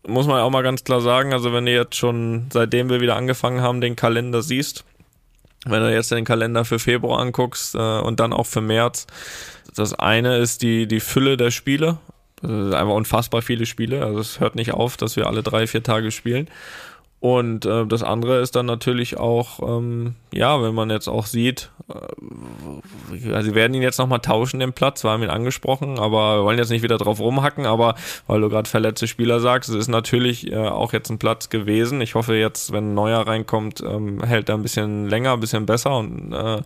muss 0.07 0.27
man 0.27 0.39
auch 0.39 0.51
mal 0.51 0.61
ganz 0.61 0.83
klar 0.83 1.01
sagen, 1.01 1.33
also 1.33 1.51
wenn 1.51 1.65
du 1.65 1.71
jetzt 1.71 1.95
schon, 1.95 2.45
seitdem 2.53 2.91
wir 2.91 3.01
wieder 3.01 3.15
angefangen 3.15 3.61
haben, 3.61 3.81
den 3.81 3.95
Kalender 3.95 4.43
siehst, 4.43 4.83
wenn 5.65 5.81
du 5.81 5.91
jetzt 5.91 6.11
den 6.11 6.25
Kalender 6.25 6.63
für 6.63 6.77
Februar 6.77 7.19
anguckst 7.19 7.73
äh, 7.73 7.99
und 7.99 8.19
dann 8.19 8.31
auch 8.31 8.45
für 8.45 8.61
März, 8.61 9.07
das 9.75 9.93
eine 9.93 10.37
ist 10.37 10.61
die, 10.61 10.87
die 10.87 10.99
Fülle 10.99 11.37
der 11.37 11.51
Spiele. 11.51 11.97
Das 12.41 12.51
ist 12.51 12.73
einfach 12.73 12.93
unfassbar 12.93 13.41
viele 13.41 13.65
Spiele. 13.65 14.03
Also 14.03 14.19
es 14.19 14.39
hört 14.39 14.55
nicht 14.55 14.73
auf, 14.73 14.97
dass 14.97 15.15
wir 15.15 15.27
alle 15.27 15.43
drei, 15.43 15.67
vier 15.67 15.83
Tage 15.83 16.11
spielen. 16.11 16.47
Und 17.25 17.65
äh, 17.65 17.87
das 17.87 18.03
andere 18.03 18.39
ist 18.39 18.55
dann 18.55 18.67
natürlich 18.67 19.17
auch, 19.17 19.59
ähm, 19.67 20.13
ja, 20.31 20.61
wenn 20.61 20.75
man 20.75 20.91
jetzt 20.91 21.07
auch 21.07 21.25
sieht, 21.25 21.71
äh, 21.89 23.33
also 23.33 23.49
sie 23.49 23.55
werden 23.55 23.73
ihn 23.73 23.81
jetzt 23.81 23.97
nochmal 23.97 24.19
tauschen, 24.19 24.59
den 24.59 24.73
Platz, 24.73 25.03
wir 25.03 25.09
haben 25.09 25.23
ihn 25.23 25.31
angesprochen, 25.31 25.97
aber 25.97 26.37
wir 26.37 26.43
wollen 26.43 26.59
jetzt 26.59 26.69
nicht 26.69 26.83
wieder 26.83 26.99
drauf 26.99 27.19
rumhacken, 27.19 27.65
aber 27.65 27.95
weil 28.27 28.41
du 28.41 28.49
gerade 28.49 28.69
verletzte 28.69 29.07
Spieler 29.07 29.39
sagst, 29.39 29.71
es 29.71 29.75
ist 29.75 29.87
natürlich 29.87 30.51
äh, 30.51 30.67
auch 30.67 30.93
jetzt 30.93 31.09
ein 31.09 31.17
Platz 31.17 31.49
gewesen. 31.49 31.99
Ich 31.99 32.13
hoffe 32.13 32.35
jetzt, 32.35 32.71
wenn 32.71 32.91
ein 32.91 32.93
neuer 32.93 33.25
reinkommt, 33.25 33.81
ähm, 33.81 34.23
hält 34.23 34.49
er 34.49 34.53
ein 34.53 34.61
bisschen 34.61 35.09
länger, 35.09 35.33
ein 35.33 35.39
bisschen 35.39 35.65
besser. 35.65 35.97
Und, 35.97 36.31
äh, 36.31 36.61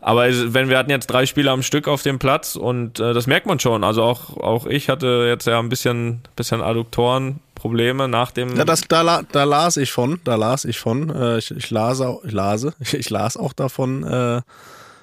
aber 0.00 0.26
wenn 0.52 0.68
wir 0.68 0.78
hatten 0.78 0.90
jetzt 0.90 1.06
drei 1.06 1.26
Spieler 1.26 1.52
am 1.52 1.62
Stück 1.62 1.86
auf 1.86 2.02
dem 2.02 2.18
Platz 2.18 2.56
und 2.56 2.98
äh, 2.98 3.14
das 3.14 3.28
merkt 3.28 3.46
man 3.46 3.60
schon. 3.60 3.84
Also 3.84 4.02
auch, 4.02 4.36
auch 4.36 4.66
ich 4.66 4.88
hatte 4.88 5.26
jetzt 5.28 5.46
ja 5.46 5.60
ein 5.60 5.68
bisschen, 5.68 6.22
bisschen 6.34 6.60
Adduktoren 6.60 7.38
Probleme 7.62 8.08
nach 8.08 8.32
dem. 8.32 8.56
Ja, 8.56 8.64
das, 8.64 8.80
da, 8.88 9.22
da 9.22 9.44
las 9.44 9.76
ich 9.76 9.92
von, 9.92 10.18
da 10.24 10.34
las 10.34 10.64
ich 10.64 10.80
von. 10.80 11.10
Äh, 11.10 11.38
ich, 11.38 11.52
ich, 11.52 11.70
las 11.70 12.00
auch, 12.00 12.24
ich, 12.24 12.32
lase, 12.32 12.74
ich 12.92 13.08
las 13.08 13.36
auch 13.36 13.52
davon, 13.52 14.02
äh, 14.02 14.40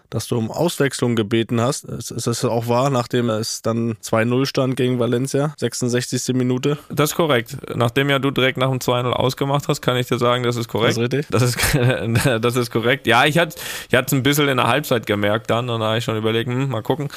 dass 0.09 0.27
du 0.27 0.37
um 0.37 0.51
Auswechslung 0.51 1.15
gebeten 1.15 1.61
hast. 1.61 1.85
Ist, 1.85 2.11
ist 2.11 2.27
das 2.27 2.43
auch 2.43 2.67
wahr, 2.67 2.89
nachdem 2.89 3.29
es 3.29 3.61
dann 3.61 3.93
2-0 4.03 4.45
stand 4.45 4.75
gegen 4.75 4.99
Valencia, 4.99 5.53
66. 5.57 6.35
Minute? 6.35 6.77
Das 6.89 7.11
ist 7.11 7.15
korrekt. 7.15 7.55
Nachdem 7.75 8.09
ja 8.09 8.19
du 8.19 8.29
direkt 8.29 8.57
nach 8.57 8.69
dem 8.69 8.79
2-0 8.79 9.09
ausgemacht 9.09 9.69
hast, 9.69 9.79
kann 9.79 9.95
ich 9.95 10.07
dir 10.07 10.17
sagen, 10.17 10.43
das 10.43 10.57
ist 10.57 10.67
korrekt. 10.67 10.97
Das 10.97 11.05
ist 11.05 11.13
richtig. 11.13 11.27
Das 11.29 11.43
ist, 11.43 12.43
das 12.43 12.55
ist 12.57 12.71
korrekt. 12.71 13.07
Ja, 13.07 13.23
ich 13.23 13.37
hatte 13.37 13.55
ich 13.89 13.97
es 13.97 14.11
ein 14.11 14.21
bisschen 14.21 14.49
in 14.49 14.57
der 14.57 14.67
Halbzeit 14.67 15.05
gemerkt 15.05 15.49
dann 15.49 15.69
und 15.69 15.79
da 15.79 15.87
habe 15.87 15.99
ich 15.99 16.03
schon 16.03 16.17
überlegt, 16.17 16.49
hm, 16.49 16.67
mal 16.67 16.83
gucken 16.83 17.07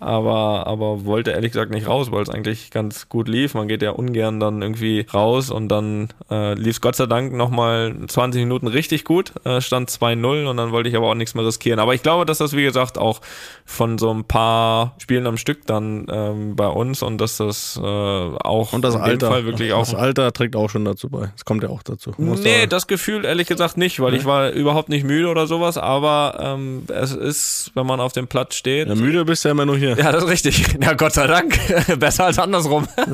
aber, 0.00 0.66
aber 0.66 1.04
wollte 1.04 1.32
ehrlich 1.32 1.52
gesagt 1.52 1.70
nicht 1.70 1.86
raus, 1.86 2.10
weil 2.10 2.22
es 2.22 2.30
eigentlich 2.30 2.70
ganz 2.70 3.08
gut 3.08 3.28
lief. 3.28 3.54
Man 3.54 3.68
geht 3.68 3.82
ja 3.82 3.90
ungern 3.90 4.40
dann 4.40 4.62
irgendwie 4.62 5.06
raus 5.12 5.50
und 5.50 5.68
dann 5.68 6.08
äh, 6.30 6.54
lief 6.54 6.78
es 6.78 6.80
Gott 6.80 6.96
sei 6.96 7.06
Dank 7.06 7.32
nochmal 7.32 7.94
20 8.06 8.42
Minuten 8.42 8.68
richtig 8.68 9.04
gut, 9.04 9.32
äh, 9.44 9.60
stand 9.60 9.90
2-0 9.90 10.46
und 10.46 10.56
dann 10.56 10.72
wollte 10.72 10.88
ich 10.88 10.96
aber 10.96 11.10
auch 11.10 11.14
nichts 11.14 11.34
mehr 11.34 11.44
riskieren. 11.44 11.80
Aber 11.80 11.94
ich 11.94 12.02
glaube, 12.02 12.24
dass 12.24 12.38
das, 12.38 12.54
wie 12.54 12.62
gesagt, 12.62 12.98
auch 12.98 13.20
von 13.64 13.98
so 13.98 14.12
ein 14.12 14.24
paar 14.24 14.94
Spielen 14.98 15.26
am 15.26 15.36
Stück 15.36 15.66
dann 15.66 16.06
ähm, 16.10 16.56
bei 16.56 16.68
uns 16.68 17.02
und 17.02 17.18
dass 17.18 17.36
das 17.36 17.78
äh, 17.82 17.86
auch 17.86 18.72
und 18.72 18.82
das 18.82 18.96
Alter, 18.96 19.28
Fall 19.28 19.44
wirklich 19.44 19.72
auch. 19.72 19.80
Das 19.80 19.94
Alter 19.94 20.32
trägt 20.32 20.56
auch 20.56 20.70
schon 20.70 20.84
dazu 20.84 21.08
bei. 21.08 21.30
Das 21.34 21.44
kommt 21.44 21.62
ja 21.62 21.68
auch 21.68 21.82
dazu. 21.82 22.12
Nee, 22.16 22.66
das 22.66 22.86
Gefühl 22.86 23.24
ehrlich 23.24 23.48
gesagt 23.48 23.76
nicht, 23.76 24.00
weil 24.00 24.12
nee. 24.12 24.18
ich 24.18 24.24
war 24.24 24.50
überhaupt 24.50 24.88
nicht 24.88 25.04
müde 25.04 25.28
oder 25.28 25.46
sowas, 25.46 25.76
aber 25.76 26.38
ähm, 26.40 26.84
es 26.88 27.12
ist, 27.12 27.72
wenn 27.74 27.86
man 27.86 28.00
auf 28.00 28.12
dem 28.12 28.26
Platz 28.26 28.54
steht. 28.54 28.88
Ja, 28.88 28.94
müde 28.94 29.24
bist 29.24 29.44
du 29.44 29.48
ja 29.48 29.52
immer 29.52 29.66
nur 29.66 29.76
hier 29.76 29.87
Ja, 29.96 30.12
das 30.12 30.24
ist 30.24 30.30
richtig. 30.30 30.64
Ja, 30.80 30.94
Gott 30.94 31.14
sei 31.14 31.26
Dank. 31.26 31.58
Besser 31.98 32.24
als 32.24 32.38
andersrum. 32.38 32.86
Ja. 32.96 33.04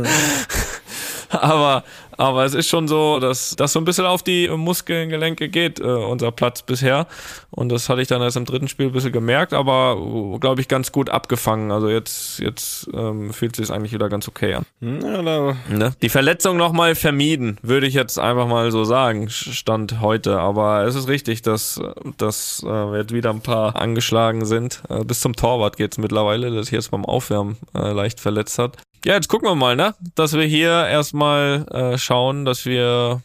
Aber, 1.40 1.84
aber 2.16 2.44
es 2.44 2.54
ist 2.54 2.68
schon 2.68 2.88
so, 2.88 3.18
dass 3.20 3.56
das 3.56 3.72
so 3.72 3.80
ein 3.80 3.84
bisschen 3.84 4.06
auf 4.06 4.22
die 4.22 4.48
Muskelgelenke 4.48 5.48
geht, 5.48 5.80
äh, 5.80 5.84
unser 5.84 6.32
Platz 6.32 6.62
bisher. 6.62 7.06
Und 7.50 7.70
das 7.70 7.88
hatte 7.88 8.02
ich 8.02 8.08
dann 8.08 8.22
erst 8.22 8.36
im 8.36 8.44
dritten 8.44 8.68
Spiel 8.68 8.86
ein 8.86 8.92
bisschen 8.92 9.12
gemerkt, 9.12 9.52
aber 9.52 9.96
glaube 10.40 10.60
ich 10.60 10.68
ganz 10.68 10.92
gut 10.92 11.10
abgefangen. 11.10 11.70
Also 11.70 11.88
jetzt, 11.88 12.38
jetzt 12.40 12.88
ähm, 12.92 13.32
fühlt 13.32 13.56
sich 13.56 13.70
eigentlich 13.70 13.92
wieder 13.92 14.08
ganz 14.08 14.28
okay 14.28 14.54
an. 14.54 14.66
Hm, 14.80 15.00
ja, 15.00 15.56
ne? 15.68 15.94
Die 16.02 16.08
Verletzung 16.08 16.56
nochmal 16.56 16.94
vermieden, 16.94 17.58
würde 17.62 17.86
ich 17.86 17.94
jetzt 17.94 18.18
einfach 18.18 18.46
mal 18.46 18.70
so 18.70 18.84
sagen, 18.84 19.28
stand 19.30 20.00
heute. 20.00 20.40
Aber 20.40 20.84
es 20.84 20.94
ist 20.94 21.08
richtig, 21.08 21.42
dass, 21.42 21.80
dass 22.18 22.64
äh, 22.66 22.96
jetzt 22.96 23.12
wieder 23.12 23.30
ein 23.30 23.40
paar 23.40 23.76
angeschlagen 23.76 24.44
sind. 24.44 24.82
Äh, 24.88 25.04
bis 25.04 25.20
zum 25.20 25.34
Torwart 25.36 25.76
geht 25.76 25.92
es 25.92 25.98
mittlerweile, 25.98 26.50
der 26.50 26.62
sich 26.62 26.72
jetzt 26.72 26.90
beim 26.90 27.04
Aufwärmen 27.04 27.56
äh, 27.74 27.92
leicht 27.92 28.20
verletzt 28.20 28.58
hat. 28.58 28.78
Ja, 29.04 29.14
jetzt 29.14 29.28
gucken 29.28 29.48
wir 29.48 29.54
mal, 29.54 29.76
ne? 29.76 29.94
Dass 30.14 30.32
wir 30.32 30.44
hier 30.44 30.86
erstmal 30.86 31.66
äh, 31.70 31.98
schauen, 31.98 32.44
dass 32.44 32.64
wir 32.64 33.22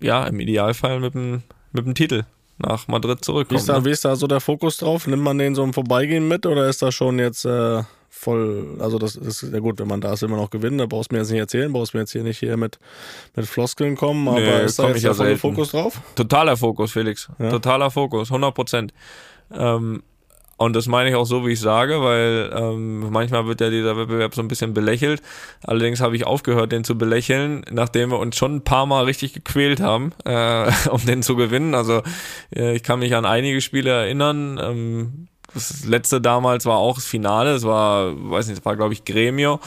ja 0.00 0.24
im 0.24 0.40
Idealfall 0.40 1.00
mit 1.00 1.14
dem, 1.14 1.42
mit 1.72 1.84
dem 1.84 1.94
Titel 1.94 2.24
nach 2.56 2.88
Madrid 2.88 3.24
zurückkommen. 3.24 3.58
Wie 3.58 3.60
ist, 3.60 3.68
da, 3.68 3.78
ne? 3.78 3.84
wie 3.84 3.90
ist 3.90 4.04
da 4.04 4.16
so 4.16 4.26
der 4.26 4.40
Fokus 4.40 4.78
drauf? 4.78 5.06
Nimmt 5.06 5.22
man 5.22 5.38
den 5.38 5.54
so 5.54 5.62
im 5.62 5.74
Vorbeigehen 5.74 6.26
mit 6.26 6.46
oder 6.46 6.68
ist 6.68 6.80
das 6.80 6.94
schon 6.94 7.18
jetzt 7.18 7.44
äh, 7.44 7.82
voll, 8.08 8.76
also 8.80 8.98
das 8.98 9.16
ist 9.16 9.42
ja 9.42 9.58
gut, 9.60 9.78
wenn 9.78 9.88
man 9.88 10.00
da 10.00 10.12
ist, 10.12 10.22
will 10.22 10.28
man 10.28 10.40
auch 10.40 10.50
gewinnen, 10.50 10.78
da 10.78 10.86
brauchst 10.86 11.10
du 11.10 11.14
mir 11.14 11.20
jetzt 11.20 11.30
nicht 11.30 11.40
erzählen, 11.40 11.72
brauchst 11.72 11.92
du 11.92 11.98
mir 11.98 12.02
jetzt 12.02 12.12
hier 12.12 12.22
nicht 12.22 12.38
hier 12.38 12.56
mit, 12.56 12.78
mit 13.34 13.46
Floskeln 13.46 13.96
kommen, 13.96 14.28
aber 14.28 14.40
nee, 14.40 14.64
ist 14.64 14.78
da 14.78 14.88
jetzt 14.88 15.02
der 15.02 15.30
ja 15.30 15.36
Fokus 15.36 15.70
drauf? 15.70 16.00
Totaler 16.16 16.56
Fokus, 16.56 16.92
Felix. 16.92 17.28
Ja. 17.38 17.50
Totaler 17.50 17.90
Fokus, 17.90 18.30
100 18.30 18.54
Prozent. 18.54 18.94
Ähm, 19.52 20.02
und 20.60 20.76
das 20.76 20.88
meine 20.88 21.08
ich 21.08 21.14
auch 21.14 21.24
so, 21.24 21.46
wie 21.46 21.52
ich 21.52 21.60
sage, 21.60 22.02
weil 22.02 22.52
ähm, 22.54 23.10
manchmal 23.10 23.46
wird 23.46 23.62
ja 23.62 23.70
dieser 23.70 23.96
Wettbewerb 23.96 24.34
so 24.34 24.42
ein 24.42 24.48
bisschen 24.48 24.74
belächelt. 24.74 25.22
Allerdings 25.64 26.02
habe 26.02 26.14
ich 26.16 26.26
aufgehört, 26.26 26.70
den 26.70 26.84
zu 26.84 26.98
belächeln, 26.98 27.64
nachdem 27.70 28.10
wir 28.10 28.18
uns 28.18 28.36
schon 28.36 28.56
ein 28.56 28.60
paar 28.62 28.84
Mal 28.84 29.04
richtig 29.04 29.32
gequält 29.32 29.80
haben, 29.80 30.12
äh, 30.26 30.70
um 30.90 31.04
den 31.06 31.22
zu 31.22 31.34
gewinnen. 31.34 31.74
Also 31.74 32.02
äh, 32.54 32.76
ich 32.76 32.82
kann 32.82 32.98
mich 32.98 33.14
an 33.14 33.24
einige 33.24 33.62
Spiele 33.62 33.90
erinnern. 33.90 34.60
Ähm, 34.62 35.28
das 35.54 35.86
letzte 35.86 36.20
damals 36.20 36.66
war 36.66 36.76
auch 36.76 36.96
das 36.96 37.06
Finale, 37.06 37.54
es 37.54 37.64
war, 37.64 38.12
weiß 38.30 38.48
nicht, 38.48 38.58
es 38.58 38.64
war 38.66 38.76
glaube 38.76 38.92
ich 38.92 39.06
Gremio. 39.06 39.60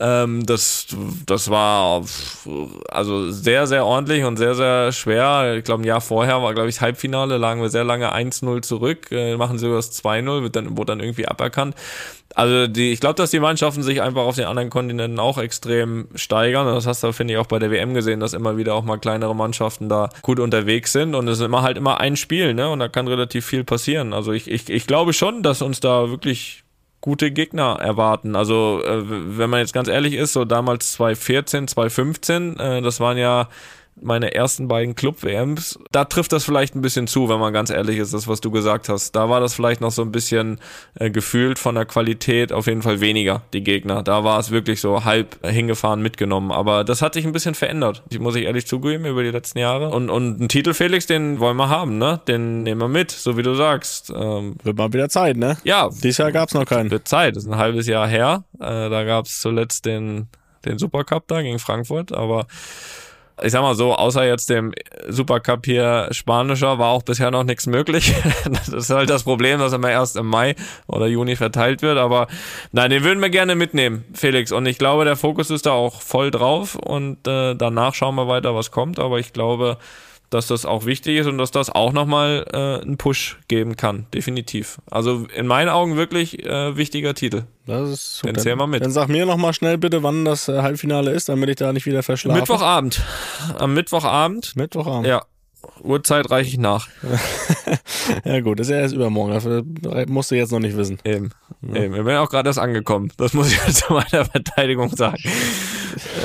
Ähm, 0.00 0.46
das, 0.46 0.86
das 1.26 1.50
war 1.50 2.02
also 2.88 3.30
sehr, 3.30 3.66
sehr 3.66 3.84
ordentlich 3.84 4.24
und 4.24 4.38
sehr, 4.38 4.54
sehr 4.54 4.92
schwer. 4.92 5.56
Ich 5.58 5.64
glaube, 5.64 5.82
ein 5.82 5.86
Jahr 5.86 6.00
vorher 6.00 6.42
war, 6.42 6.54
glaube 6.54 6.70
ich, 6.70 6.76
das 6.76 6.80
Halbfinale, 6.80 7.36
lagen 7.36 7.60
wir 7.60 7.68
sehr 7.68 7.84
lange 7.84 8.14
1-0 8.14 8.62
zurück, 8.62 9.12
äh, 9.12 9.36
machen 9.36 9.58
sie 9.58 9.68
das 9.68 10.02
2-0, 10.02 10.42
wird 10.42 10.56
dann, 10.56 10.78
wurde 10.78 10.92
dann 10.92 11.00
irgendwie 11.00 11.28
aberkannt. 11.28 11.74
Also 12.34 12.66
die, 12.66 12.92
ich 12.92 13.00
glaube, 13.00 13.16
dass 13.16 13.30
die 13.30 13.40
Mannschaften 13.40 13.82
sich 13.82 14.00
einfach 14.00 14.22
auf 14.22 14.36
den 14.36 14.46
anderen 14.46 14.70
Kontinenten 14.70 15.18
auch 15.18 15.36
extrem 15.36 16.08
steigern. 16.14 16.66
Und 16.66 16.74
das 16.74 16.86
hast 16.86 17.02
du, 17.02 17.12
finde 17.12 17.34
ich, 17.34 17.38
auch 17.38 17.46
bei 17.46 17.58
der 17.58 17.70
WM 17.70 17.92
gesehen, 17.92 18.20
dass 18.20 18.32
immer 18.32 18.56
wieder 18.56 18.74
auch 18.74 18.84
mal 18.84 18.98
kleinere 18.98 19.36
Mannschaften 19.36 19.90
da 19.90 20.08
gut 20.22 20.40
unterwegs 20.40 20.92
sind. 20.92 21.14
Und 21.14 21.28
es 21.28 21.40
ist 21.40 21.44
immer 21.44 21.62
halt 21.62 21.76
immer 21.76 22.00
ein 22.00 22.16
Spiel, 22.16 22.54
ne? 22.54 22.70
Und 22.70 22.78
da 22.78 22.88
kann 22.88 23.06
relativ 23.08 23.44
viel 23.44 23.64
passieren. 23.64 24.14
Also 24.14 24.32
ich, 24.32 24.50
ich, 24.50 24.70
ich 24.70 24.86
glaube 24.86 25.12
schon, 25.12 25.42
dass 25.42 25.60
uns 25.60 25.80
da 25.80 26.08
wirklich 26.08 26.62
gute 27.00 27.30
Gegner 27.30 27.78
erwarten. 27.80 28.36
Also 28.36 28.82
äh, 28.84 29.02
wenn 29.04 29.50
man 29.50 29.60
jetzt 29.60 29.72
ganz 29.72 29.88
ehrlich 29.88 30.14
ist, 30.14 30.32
so 30.32 30.44
damals 30.44 30.92
2014, 30.92 31.68
2015, 31.68 32.58
äh, 32.58 32.82
das 32.82 33.00
waren 33.00 33.16
ja 33.16 33.48
meine 34.02 34.34
ersten 34.34 34.68
beiden 34.68 34.94
Club-WMs. 34.94 35.78
Da 35.92 36.04
trifft 36.04 36.32
das 36.32 36.44
vielleicht 36.44 36.74
ein 36.74 36.82
bisschen 36.82 37.06
zu, 37.06 37.28
wenn 37.28 37.38
man 37.40 37.52
ganz 37.52 37.70
ehrlich 37.70 37.98
ist, 37.98 38.14
das, 38.14 38.28
was 38.28 38.40
du 38.40 38.50
gesagt 38.50 38.88
hast. 38.88 39.12
Da 39.12 39.28
war 39.28 39.40
das 39.40 39.54
vielleicht 39.54 39.80
noch 39.80 39.90
so 39.90 40.02
ein 40.02 40.12
bisschen 40.12 40.58
äh, 40.94 41.10
gefühlt 41.10 41.58
von 41.58 41.74
der 41.74 41.84
Qualität 41.84 42.52
auf 42.52 42.66
jeden 42.66 42.82
Fall 42.82 43.00
weniger, 43.00 43.42
die 43.52 43.62
Gegner. 43.62 44.02
Da 44.02 44.24
war 44.24 44.38
es 44.38 44.50
wirklich 44.50 44.80
so 44.80 45.04
halb 45.04 45.44
hingefahren, 45.46 46.02
mitgenommen. 46.02 46.52
Aber 46.52 46.84
das 46.84 47.02
hat 47.02 47.14
sich 47.14 47.24
ein 47.24 47.32
bisschen 47.32 47.54
verändert. 47.54 48.02
Ich 48.10 48.18
muss 48.18 48.36
ich 48.36 48.44
ehrlich 48.44 48.66
zugeben, 48.66 49.04
über 49.04 49.22
die 49.22 49.30
letzten 49.30 49.58
Jahre. 49.58 49.90
Und, 49.90 50.10
und 50.10 50.40
einen 50.40 50.48
Titel, 50.48 50.74
Felix, 50.74 51.06
den 51.06 51.38
wollen 51.40 51.56
wir 51.56 51.68
haben, 51.68 51.98
ne? 51.98 52.20
Den 52.28 52.62
nehmen 52.62 52.80
wir 52.80 52.88
mit, 52.88 53.10
so 53.10 53.36
wie 53.36 53.42
du 53.42 53.54
sagst. 53.54 54.12
Ähm, 54.14 54.56
wird 54.62 54.76
mal 54.76 54.92
wieder 54.92 55.08
Zeit, 55.08 55.36
ne? 55.36 55.56
Ja. 55.64 55.88
Dieses 55.90 56.18
Jahr 56.18 56.32
gab's 56.32 56.54
noch 56.54 56.66
keinen. 56.66 56.90
Wird 56.90 57.08
Zeit. 57.08 57.36
Das 57.36 57.44
ist 57.44 57.50
ein 57.50 57.58
halbes 57.58 57.86
Jahr 57.86 58.08
her. 58.08 58.44
Äh, 58.58 58.88
da 58.90 59.04
gab's 59.04 59.40
zuletzt 59.40 59.86
den, 59.86 60.28
den 60.64 60.78
Supercup 60.78 61.26
da 61.28 61.42
gegen 61.42 61.58
Frankfurt, 61.58 62.12
aber 62.12 62.46
ich 63.42 63.52
sag 63.52 63.62
mal 63.62 63.74
so, 63.74 63.94
außer 63.94 64.26
jetzt 64.26 64.50
dem 64.50 64.72
Supercup 65.08 65.64
hier 65.64 66.08
spanischer 66.10 66.78
war 66.78 66.90
auch 66.90 67.02
bisher 67.02 67.30
noch 67.30 67.44
nichts 67.44 67.66
möglich. 67.66 68.14
das 68.44 68.68
ist 68.68 68.90
halt 68.90 69.10
das 69.10 69.24
Problem, 69.24 69.58
dass 69.58 69.72
er 69.72 69.76
immer 69.76 69.90
erst 69.90 70.16
im 70.16 70.26
Mai 70.26 70.54
oder 70.86 71.06
Juni 71.06 71.36
verteilt 71.36 71.82
wird. 71.82 71.98
Aber 71.98 72.26
nein, 72.72 72.90
den 72.90 73.04
würden 73.04 73.20
wir 73.20 73.30
gerne 73.30 73.54
mitnehmen, 73.54 74.04
Felix. 74.12 74.52
Und 74.52 74.66
ich 74.66 74.78
glaube, 74.78 75.04
der 75.04 75.16
Fokus 75.16 75.50
ist 75.50 75.66
da 75.66 75.72
auch 75.72 76.00
voll 76.00 76.30
drauf. 76.30 76.74
Und 76.74 77.26
äh, 77.26 77.54
danach 77.54 77.94
schauen 77.94 78.14
wir 78.14 78.28
weiter, 78.28 78.54
was 78.54 78.70
kommt. 78.70 78.98
Aber 78.98 79.18
ich 79.18 79.32
glaube, 79.32 79.78
dass 80.30 80.46
das 80.46 80.64
auch 80.64 80.86
wichtig 80.86 81.18
ist 81.18 81.26
und 81.26 81.38
dass 81.38 81.50
das 81.50 81.70
auch 81.70 81.92
nochmal 81.92 82.46
äh, 82.52 82.82
einen 82.82 82.96
Push 82.96 83.38
geben 83.48 83.76
kann, 83.76 84.06
definitiv. 84.14 84.78
Also 84.90 85.26
in 85.34 85.46
meinen 85.46 85.68
Augen 85.68 85.96
wirklich 85.96 86.44
äh, 86.46 86.76
wichtiger 86.76 87.14
Titel. 87.14 87.44
Das 87.66 87.90
ist 87.90 88.18
super. 88.18 88.32
Dann 88.32 88.42
zähl 88.42 88.56
mal 88.56 88.66
mit. 88.66 88.82
Dann 88.82 88.92
sag 88.92 89.08
mir 89.08 89.26
nochmal 89.26 89.52
schnell 89.52 89.76
bitte, 89.76 90.02
wann 90.02 90.24
das 90.24 90.48
äh, 90.48 90.62
Halbfinale 90.62 91.10
ist, 91.10 91.28
damit 91.28 91.50
ich 91.50 91.56
da 91.56 91.72
nicht 91.72 91.86
wieder 91.86 92.02
verschlafe. 92.02 92.40
Mittwochabend. 92.40 93.02
Am 93.58 93.74
Mittwochabend. 93.74 94.56
Mittwochabend. 94.56 95.06
Ja. 95.06 95.22
Uhrzeit 95.82 96.30
reiche 96.30 96.48
ich 96.50 96.58
nach. 96.58 96.88
Ja 98.24 98.40
gut, 98.40 98.58
das 98.58 98.66
ist 98.66 98.72
ja 98.72 98.78
erst 98.80 98.94
übermorgen. 98.94 99.32
Dafür 99.32 99.64
musst 100.08 100.30
du 100.30 100.34
jetzt 100.34 100.50
noch 100.52 100.58
nicht 100.58 100.76
wissen. 100.76 100.98
Eben. 101.04 101.30
Eben. 101.62 101.94
Ich 101.94 102.04
bin 102.04 102.16
auch 102.16 102.28
gerade 102.28 102.48
erst 102.48 102.58
angekommen. 102.58 103.12
Das 103.18 103.34
muss 103.34 103.52
ich 103.52 103.58
zu 103.74 103.92
meiner 103.92 104.24
Verteidigung 104.24 104.94
sagen. 104.96 105.22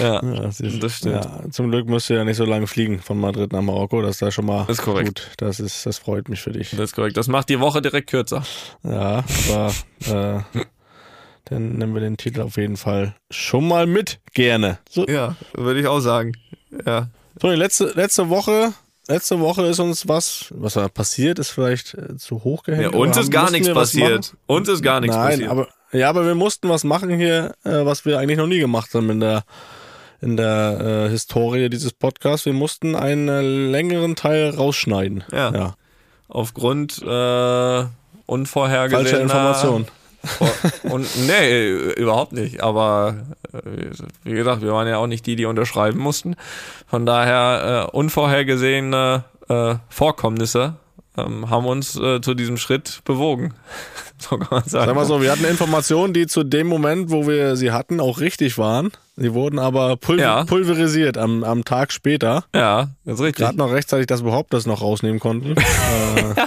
Ja, 0.01 0.23
Ja, 0.23 0.51
siehst 0.51 0.75
du. 0.75 0.79
das 0.79 0.97
stimmt. 0.97 1.25
Ja, 1.25 1.41
zum 1.51 1.69
Glück 1.69 1.87
musst 1.87 2.09
du 2.09 2.15
ja 2.15 2.23
nicht 2.23 2.37
so 2.37 2.45
lange 2.45 2.65
fliegen 2.67 2.99
von 2.99 3.19
Madrid 3.19 3.51
nach 3.53 3.61
Marokko. 3.61 4.01
Das 4.01 4.11
ist 4.11 4.21
da 4.21 4.31
schon 4.31 4.45
mal 4.45 4.65
Das 4.67 4.79
ist 4.79 4.83
korrekt. 4.85 5.07
gut. 5.07 5.31
Das 5.37 5.59
ist, 5.59 5.85
das 5.85 5.97
freut 5.99 6.27
mich 6.29 6.41
für 6.41 6.51
dich. 6.51 6.71
Das 6.71 6.79
ist 6.79 6.95
korrekt. 6.95 7.17
Das 7.17 7.27
macht 7.27 7.49
die 7.49 7.59
Woche 7.59 7.81
direkt 7.81 8.09
kürzer. 8.09 8.43
Ja, 8.83 9.23
aber 9.49 9.73
äh, 10.55 10.63
dann 11.45 11.73
nehmen 11.73 11.93
wir 11.93 12.01
den 12.01 12.17
Titel 12.17 12.41
auf 12.41 12.57
jeden 12.57 12.77
Fall 12.77 13.15
schon 13.29 13.67
mal 13.67 13.85
mit. 13.85 14.19
Gerne. 14.33 14.79
So, 14.89 15.05
Ja, 15.07 15.35
würde 15.53 15.79
ich 15.79 15.87
auch 15.87 15.99
sagen. 15.99 16.33
Ja. 16.85 17.09
so 17.39 17.49
die 17.49 17.55
letzte, 17.57 17.91
letzte 17.95 18.29
Woche. 18.29 18.73
Letzte 19.07 19.39
Woche 19.39 19.65
ist 19.67 19.79
uns 19.79 20.07
was, 20.07 20.45
was 20.49 20.73
da 20.73 20.87
passiert, 20.87 21.37
ist 21.37 21.51
vielleicht 21.51 21.93
äh, 21.93 22.17
zu 22.17 22.43
hoch 22.43 22.63
gehängt. 22.63 22.93
ja 22.93 22.99
uns 22.99 23.17
ist 23.17 23.31
gar 23.31 23.51
nichts 23.51 23.71
passiert. 23.71 24.35
Uns 24.47 24.67
ist 24.67 24.81
gar 24.81 24.99
nichts 24.99 25.15
Nein, 25.15 25.29
passiert. 25.29 25.49
aber 25.49 25.67
ja, 25.91 26.09
aber 26.09 26.25
wir 26.25 26.35
mussten 26.35 26.67
was 26.69 26.83
machen 26.83 27.09
hier, 27.17 27.53
äh, 27.63 27.85
was 27.85 28.05
wir 28.05 28.17
eigentlich 28.17 28.37
noch 28.37 28.47
nie 28.47 28.59
gemacht 28.59 28.93
haben 28.93 29.09
in 29.09 29.19
der 29.19 29.43
in 30.21 30.37
der 30.37 31.05
äh, 31.05 31.09
Historie 31.09 31.69
dieses 31.69 31.93
Podcasts. 31.93 32.45
Wir 32.45 32.53
mussten 32.53 32.95
einen 32.95 33.29
äh, 33.29 33.41
längeren 33.41 34.15
Teil 34.15 34.49
rausschneiden. 34.49 35.23
Ja. 35.31 35.53
ja. 35.53 35.75
Aufgrund 36.27 37.01
äh, 37.01 37.85
unvorhergesehener... 38.25 39.09
Falsche 39.09 39.21
Information. 39.21 39.87
Und 40.83 41.07
nee, 41.27 41.69
überhaupt 41.97 42.31
nicht. 42.33 42.61
Aber 42.61 43.15
äh, 43.53 43.59
wie 44.23 44.33
gesagt, 44.33 44.61
wir 44.61 44.71
waren 44.73 44.87
ja 44.87 44.97
auch 44.97 45.07
nicht 45.07 45.25
die, 45.25 45.35
die 45.35 45.45
unterschreiben 45.45 45.99
mussten. 45.99 46.35
Von 46.87 47.05
daher 47.05 47.87
äh, 47.93 47.95
unvorhergesehene 47.95 49.23
äh, 49.49 49.75
Vorkommnisse 49.89 50.75
ähm, 51.17 51.49
haben 51.49 51.65
uns 51.65 51.95
äh, 51.97 52.19
zu 52.21 52.33
diesem 52.33 52.57
Schritt 52.57 53.01
bewogen. 53.05 53.53
so 54.17 54.37
kann 54.37 54.47
man 54.51 54.63
sagen. 54.63 54.85
Sag 54.87 54.95
mal 54.95 55.05
so, 55.05 55.21
wir 55.21 55.31
hatten 55.31 55.45
Informationen, 55.45 56.13
die 56.13 56.27
zu 56.27 56.43
dem 56.43 56.67
Moment, 56.67 57.09
wo 57.11 57.27
wir 57.27 57.55
sie 57.55 57.71
hatten, 57.71 57.99
auch 57.99 58.19
richtig 58.19 58.57
waren. 58.57 58.91
Sie 59.17 59.33
wurden 59.33 59.59
aber 59.59 59.95
pulver 59.95 60.21
Ja. 60.21 60.43
pulverisiert 60.43 61.17
am, 61.17 61.45
am 61.45 61.63
Tag 61.63 61.93
später. 61.93 62.43
Ja, 62.53 62.89
das 63.05 63.15
ist 63.15 63.21
richtig. 63.21 63.45
Gerade 63.45 63.57
noch 63.57 63.71
rechtzeitig, 63.71 64.07
dass 64.07 64.21
wir 64.23 64.27
überhaupt 64.27 64.53
das 64.53 64.65
noch 64.65 64.81
rausnehmen 64.81 65.19
konnten. 65.21 65.51
äh, 65.57 65.61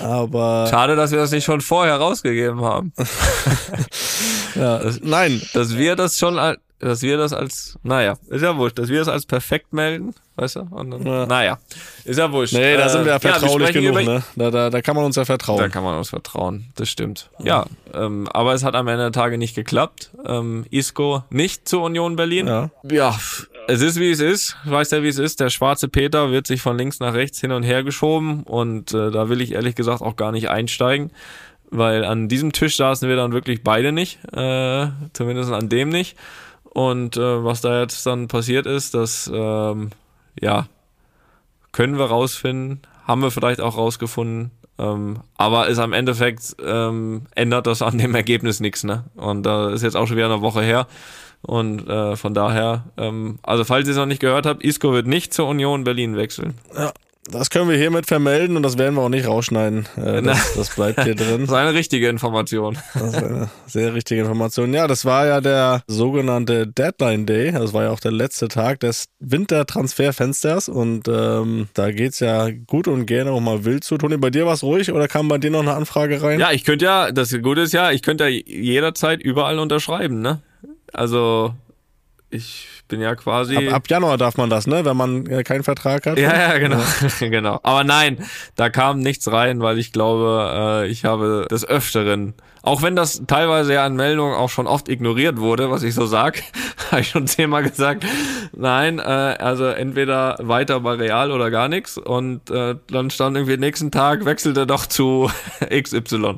aber 0.00 0.66
Schade, 0.70 0.96
dass 0.96 1.10
wir 1.10 1.18
das 1.18 1.30
nicht 1.30 1.44
schon 1.44 1.60
vorher 1.60 1.96
rausgegeben 1.96 2.62
haben. 2.62 2.92
ja, 4.54 4.80
nein, 5.02 5.40
Dass 5.54 5.76
wir 5.76 5.96
das 5.96 6.18
schon 6.18 6.38
als, 6.38 6.58
dass 6.80 7.02
wir 7.02 7.16
das 7.16 7.32
als, 7.32 7.76
naja, 7.82 8.16
ist 8.28 8.42
ja 8.42 8.56
wurscht, 8.56 8.78
dass 8.78 8.88
wir 8.88 9.00
das 9.00 9.08
als 9.08 9.26
perfekt 9.26 9.72
melden, 9.72 10.14
weißt 10.36 10.56
du? 10.56 10.60
Und 10.70 10.90
dann, 10.92 11.04
Ja. 11.06 11.26
Naja, 11.26 11.58
ist 12.04 12.18
ja 12.18 12.30
wurscht. 12.30 12.54
nee, 12.54 12.76
da 12.76 12.86
Äh, 12.86 12.88
sind 12.88 13.04
wir 13.04 13.12
ja 13.12 13.18
vertraulich 13.18 13.68
sprechen 13.68 13.82
genug. 13.82 14.02
über- 14.02 14.12
Ne? 14.14 14.22
Da, 14.36 14.50
da, 14.50 14.70
da 14.70 14.80
kann 14.82 14.94
man 14.94 15.04
uns 15.04 15.16
ja 15.16 15.24
vertrauen. 15.24 15.58
Da 15.58 15.68
kann 15.68 15.82
man 15.82 15.98
uns 15.98 16.10
vertrauen, 16.10 16.66
das 16.76 16.88
stimmt. 16.88 17.30
Ja, 17.42 17.66
ähm, 17.94 18.28
aber 18.32 18.54
es 18.54 18.62
hat 18.62 18.76
am 18.76 18.86
Ende 18.86 19.02
der 19.04 19.12
Tage 19.12 19.38
nicht 19.38 19.56
geklappt. 19.56 20.12
Ähm, 20.24 20.66
Isco 20.70 21.24
nicht 21.30 21.68
zur 21.68 21.82
Union 21.82 22.14
Berlin. 22.14 22.46
Ja. 22.46 22.70
ja, 22.88 23.18
es 23.68 23.82
ist 23.82 24.00
wie 24.00 24.10
es 24.10 24.20
ist. 24.20 24.56
Weiß 24.64 24.90
ja, 24.90 25.02
wie 25.02 25.08
es 25.08 25.18
ist. 25.18 25.40
Der 25.40 25.50
schwarze 25.50 25.88
Peter 25.88 26.30
wird 26.30 26.46
sich 26.46 26.62
von 26.62 26.78
links 26.78 27.00
nach 27.00 27.12
rechts 27.12 27.38
hin 27.40 27.52
und 27.52 27.62
her 27.62 27.84
geschoben 27.84 28.42
und 28.44 28.94
äh, 28.94 29.10
da 29.10 29.28
will 29.28 29.42
ich 29.42 29.52
ehrlich 29.52 29.74
gesagt 29.74 30.00
auch 30.00 30.16
gar 30.16 30.32
nicht 30.32 30.48
einsteigen, 30.48 31.12
weil 31.70 32.04
an 32.04 32.28
diesem 32.28 32.52
Tisch 32.52 32.78
saßen 32.78 33.08
wir 33.08 33.16
dann 33.16 33.32
wirklich 33.32 33.62
beide 33.62 33.92
nicht, 33.92 34.18
äh, 34.32 34.88
zumindest 35.12 35.52
an 35.52 35.68
dem 35.68 35.90
nicht. 35.90 36.16
Und 36.64 37.18
äh, 37.18 37.44
was 37.44 37.60
da 37.60 37.82
jetzt 37.82 38.06
dann 38.06 38.26
passiert 38.26 38.66
ist, 38.66 38.94
das 38.94 39.30
ähm, 39.32 39.90
ja 40.40 40.66
können 41.70 41.98
wir 41.98 42.06
rausfinden, 42.06 42.80
haben 43.06 43.20
wir 43.20 43.30
vielleicht 43.30 43.60
auch 43.60 43.76
rausgefunden, 43.76 44.50
ähm, 44.78 45.20
aber 45.36 45.68
ist 45.68 45.78
am 45.78 45.92
Endeffekt 45.92 46.56
ähm, 46.64 47.26
ändert 47.34 47.66
das 47.66 47.82
an 47.82 47.98
dem 47.98 48.14
Ergebnis 48.14 48.60
nichts, 48.60 48.82
ne? 48.82 49.04
Und 49.14 49.42
da 49.42 49.70
ist 49.70 49.82
jetzt 49.82 49.96
auch 49.96 50.06
schon 50.06 50.16
wieder 50.16 50.32
eine 50.32 50.40
Woche 50.40 50.62
her. 50.62 50.86
Und 51.48 51.88
äh, 51.88 52.14
von 52.16 52.34
daher, 52.34 52.84
ähm, 52.98 53.38
also 53.42 53.64
falls 53.64 53.88
ihr 53.88 53.92
es 53.92 53.96
noch 53.96 54.04
nicht 54.04 54.20
gehört 54.20 54.44
habt, 54.44 54.62
Isco 54.62 54.92
wird 54.92 55.06
nicht 55.06 55.32
zur 55.32 55.48
Union 55.48 55.82
Berlin 55.82 56.14
wechseln. 56.14 56.58
Ja, 56.76 56.92
das 57.30 57.48
können 57.48 57.70
wir 57.70 57.76
hiermit 57.78 58.04
vermelden 58.04 58.54
und 58.58 58.62
das 58.62 58.76
werden 58.76 58.96
wir 58.96 59.00
auch 59.00 59.08
nicht 59.08 59.26
rausschneiden. 59.26 59.86
Äh, 59.96 60.20
das, 60.20 60.52
das 60.54 60.74
bleibt 60.74 61.04
hier 61.04 61.14
drin. 61.14 61.28
Das 61.48 61.48
ist 61.48 61.54
eine 61.54 61.72
richtige 61.72 62.10
Information. 62.10 62.76
Das 62.92 63.02
ist 63.02 63.14
eine 63.14 63.48
sehr 63.66 63.94
richtige 63.94 64.20
Information. 64.20 64.74
Ja, 64.74 64.86
das 64.86 65.06
war 65.06 65.26
ja 65.26 65.40
der 65.40 65.82
sogenannte 65.86 66.66
Deadline 66.66 67.24
Day. 67.24 67.52
Das 67.52 67.72
war 67.72 67.84
ja 67.84 67.90
auch 67.92 68.00
der 68.00 68.12
letzte 68.12 68.48
Tag 68.48 68.80
des 68.80 69.06
Wintertransferfensters 69.18 70.68
und 70.68 71.08
ähm, 71.08 71.68
da 71.72 71.90
geht's 71.92 72.20
ja 72.20 72.50
gut 72.66 72.88
und 72.88 73.06
gerne 73.06 73.30
auch 73.30 73.40
mal 73.40 73.64
wild 73.64 73.84
zu. 73.84 73.96
Toni, 73.96 74.18
bei 74.18 74.28
dir 74.28 74.44
war 74.44 74.52
es 74.52 74.62
ruhig 74.62 74.92
oder 74.92 75.08
kam 75.08 75.28
bei 75.28 75.38
dir 75.38 75.50
noch 75.50 75.62
eine 75.62 75.72
Anfrage 75.72 76.22
rein? 76.22 76.40
Ja, 76.40 76.52
ich 76.52 76.64
könnte 76.64 76.84
ja, 76.84 77.10
das 77.10 77.34
Gute 77.40 77.62
ist 77.62 77.72
ja, 77.72 77.90
ich 77.90 78.02
könnte 78.02 78.28
ja 78.28 78.42
jederzeit 78.46 79.22
überall 79.22 79.58
unterschreiben, 79.58 80.20
ne? 80.20 80.42
Also 80.92 81.54
ich 82.30 82.77
bin 82.88 83.00
ja 83.00 83.14
quasi. 83.14 83.56
Ab, 83.68 83.74
ab 83.74 83.88
Januar 83.88 84.16
darf 84.18 84.36
man 84.36 84.50
das, 84.50 84.66
ne? 84.66 84.84
Wenn 84.84 84.96
man 84.96 85.26
äh, 85.26 85.42
keinen 85.44 85.62
Vertrag 85.62 86.06
hat. 86.06 86.18
Ja, 86.18 86.36
ja, 86.36 86.58
genau, 86.58 86.80
genau. 87.20 87.60
Aber 87.62 87.84
nein, 87.84 88.18
da 88.56 88.70
kam 88.70 89.00
nichts 89.00 89.30
rein, 89.30 89.60
weil 89.60 89.78
ich 89.78 89.92
glaube, 89.92 90.84
äh, 90.84 90.88
ich 90.88 91.04
habe 91.04 91.46
des 91.50 91.64
Öfteren, 91.66 92.34
auch 92.62 92.82
wenn 92.82 92.96
das 92.96 93.22
teilweise 93.26 93.74
ja 93.74 93.84
an 93.86 93.94
Meldungen 93.96 94.34
auch 94.34 94.50
schon 94.50 94.66
oft 94.66 94.88
ignoriert 94.88 95.38
wurde, 95.38 95.70
was 95.70 95.82
ich 95.82 95.94
so 95.94 96.06
sag, 96.06 96.42
habe 96.90 97.00
ich 97.02 97.08
schon 97.10 97.26
zehnmal 97.26 97.62
gesagt, 97.62 98.04
nein, 98.56 98.98
äh, 98.98 99.02
also 99.02 99.66
entweder 99.66 100.36
weiter 100.40 100.80
bei 100.80 100.94
Real 100.94 101.30
oder 101.30 101.50
gar 101.50 101.68
nichts 101.68 101.98
und 101.98 102.50
äh, 102.50 102.74
dann 102.90 103.10
stand 103.10 103.36
irgendwie 103.36 103.56
nächsten 103.56 103.90
Tag, 103.90 104.24
wechselte 104.24 104.66
doch 104.66 104.86
zu 104.86 105.30
XY. 105.70 106.36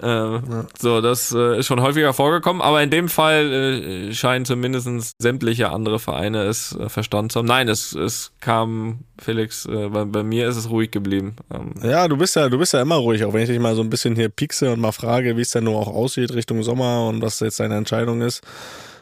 Äh, 0.00 0.38
So, 0.78 1.00
das 1.00 1.32
äh, 1.32 1.58
ist 1.58 1.66
schon 1.66 1.80
häufiger 1.80 2.12
vorgekommen, 2.14 2.62
aber 2.62 2.82
in 2.82 2.90
dem 2.90 3.08
Fall 3.08 3.52
äh, 3.52 4.14
scheinen 4.14 4.44
zumindest 4.44 5.14
sämtliche 5.20 5.70
andere 5.72 5.98
Vereine 5.98 6.42
es 6.44 6.74
äh, 6.76 6.88
verstanden 6.88 7.30
zu 7.30 7.38
haben. 7.40 7.46
Nein, 7.46 7.68
es, 7.68 7.94
es 7.94 8.32
kam, 8.40 9.00
Felix, 9.18 9.66
äh, 9.66 9.88
bei, 9.88 10.04
bei 10.04 10.22
mir 10.22 10.48
ist 10.48 10.56
es 10.56 10.70
ruhig 10.70 10.90
geblieben. 10.90 11.36
Ähm, 11.52 11.72
Ja, 11.82 12.06
du 12.08 12.16
bist 12.16 12.36
ja, 12.36 12.48
du 12.48 12.58
bist 12.58 12.72
ja 12.72 12.82
immer 12.82 12.96
ruhig, 12.96 13.24
auch 13.24 13.32
wenn 13.32 13.42
ich 13.42 13.48
dich 13.48 13.58
mal 13.58 13.74
so 13.74 13.82
ein 13.82 13.90
bisschen 13.90 14.14
hier 14.14 14.28
piekse 14.28 14.72
und 14.72 14.80
mal 14.80 14.92
frage, 14.92 15.36
wie 15.36 15.42
es 15.42 15.50
denn 15.50 15.64
nur 15.64 15.76
auch 15.78 15.88
aussieht 15.88 16.32
Richtung 16.34 16.62
Sommer 16.62 17.08
und 17.08 17.22
was 17.22 17.40
jetzt 17.40 17.60
deine 17.60 17.76
Entscheidung 17.76 18.20
ist. 18.22 18.42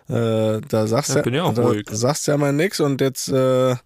Äh, 0.09 0.61
da 0.68 0.87
sagst 0.87 1.11
Ja, 1.11 1.16
ja, 1.16 1.22
bin 1.22 1.35
ja 1.35 1.42
auch 1.44 1.54
da 1.54 1.62
ruhig. 1.62 1.87
sagst 1.90 2.26
ja 2.26 2.37
mal 2.37 2.52
nix 2.52 2.80
und 2.80 3.00
jetzt 3.00 3.28
äh, 3.28 3.76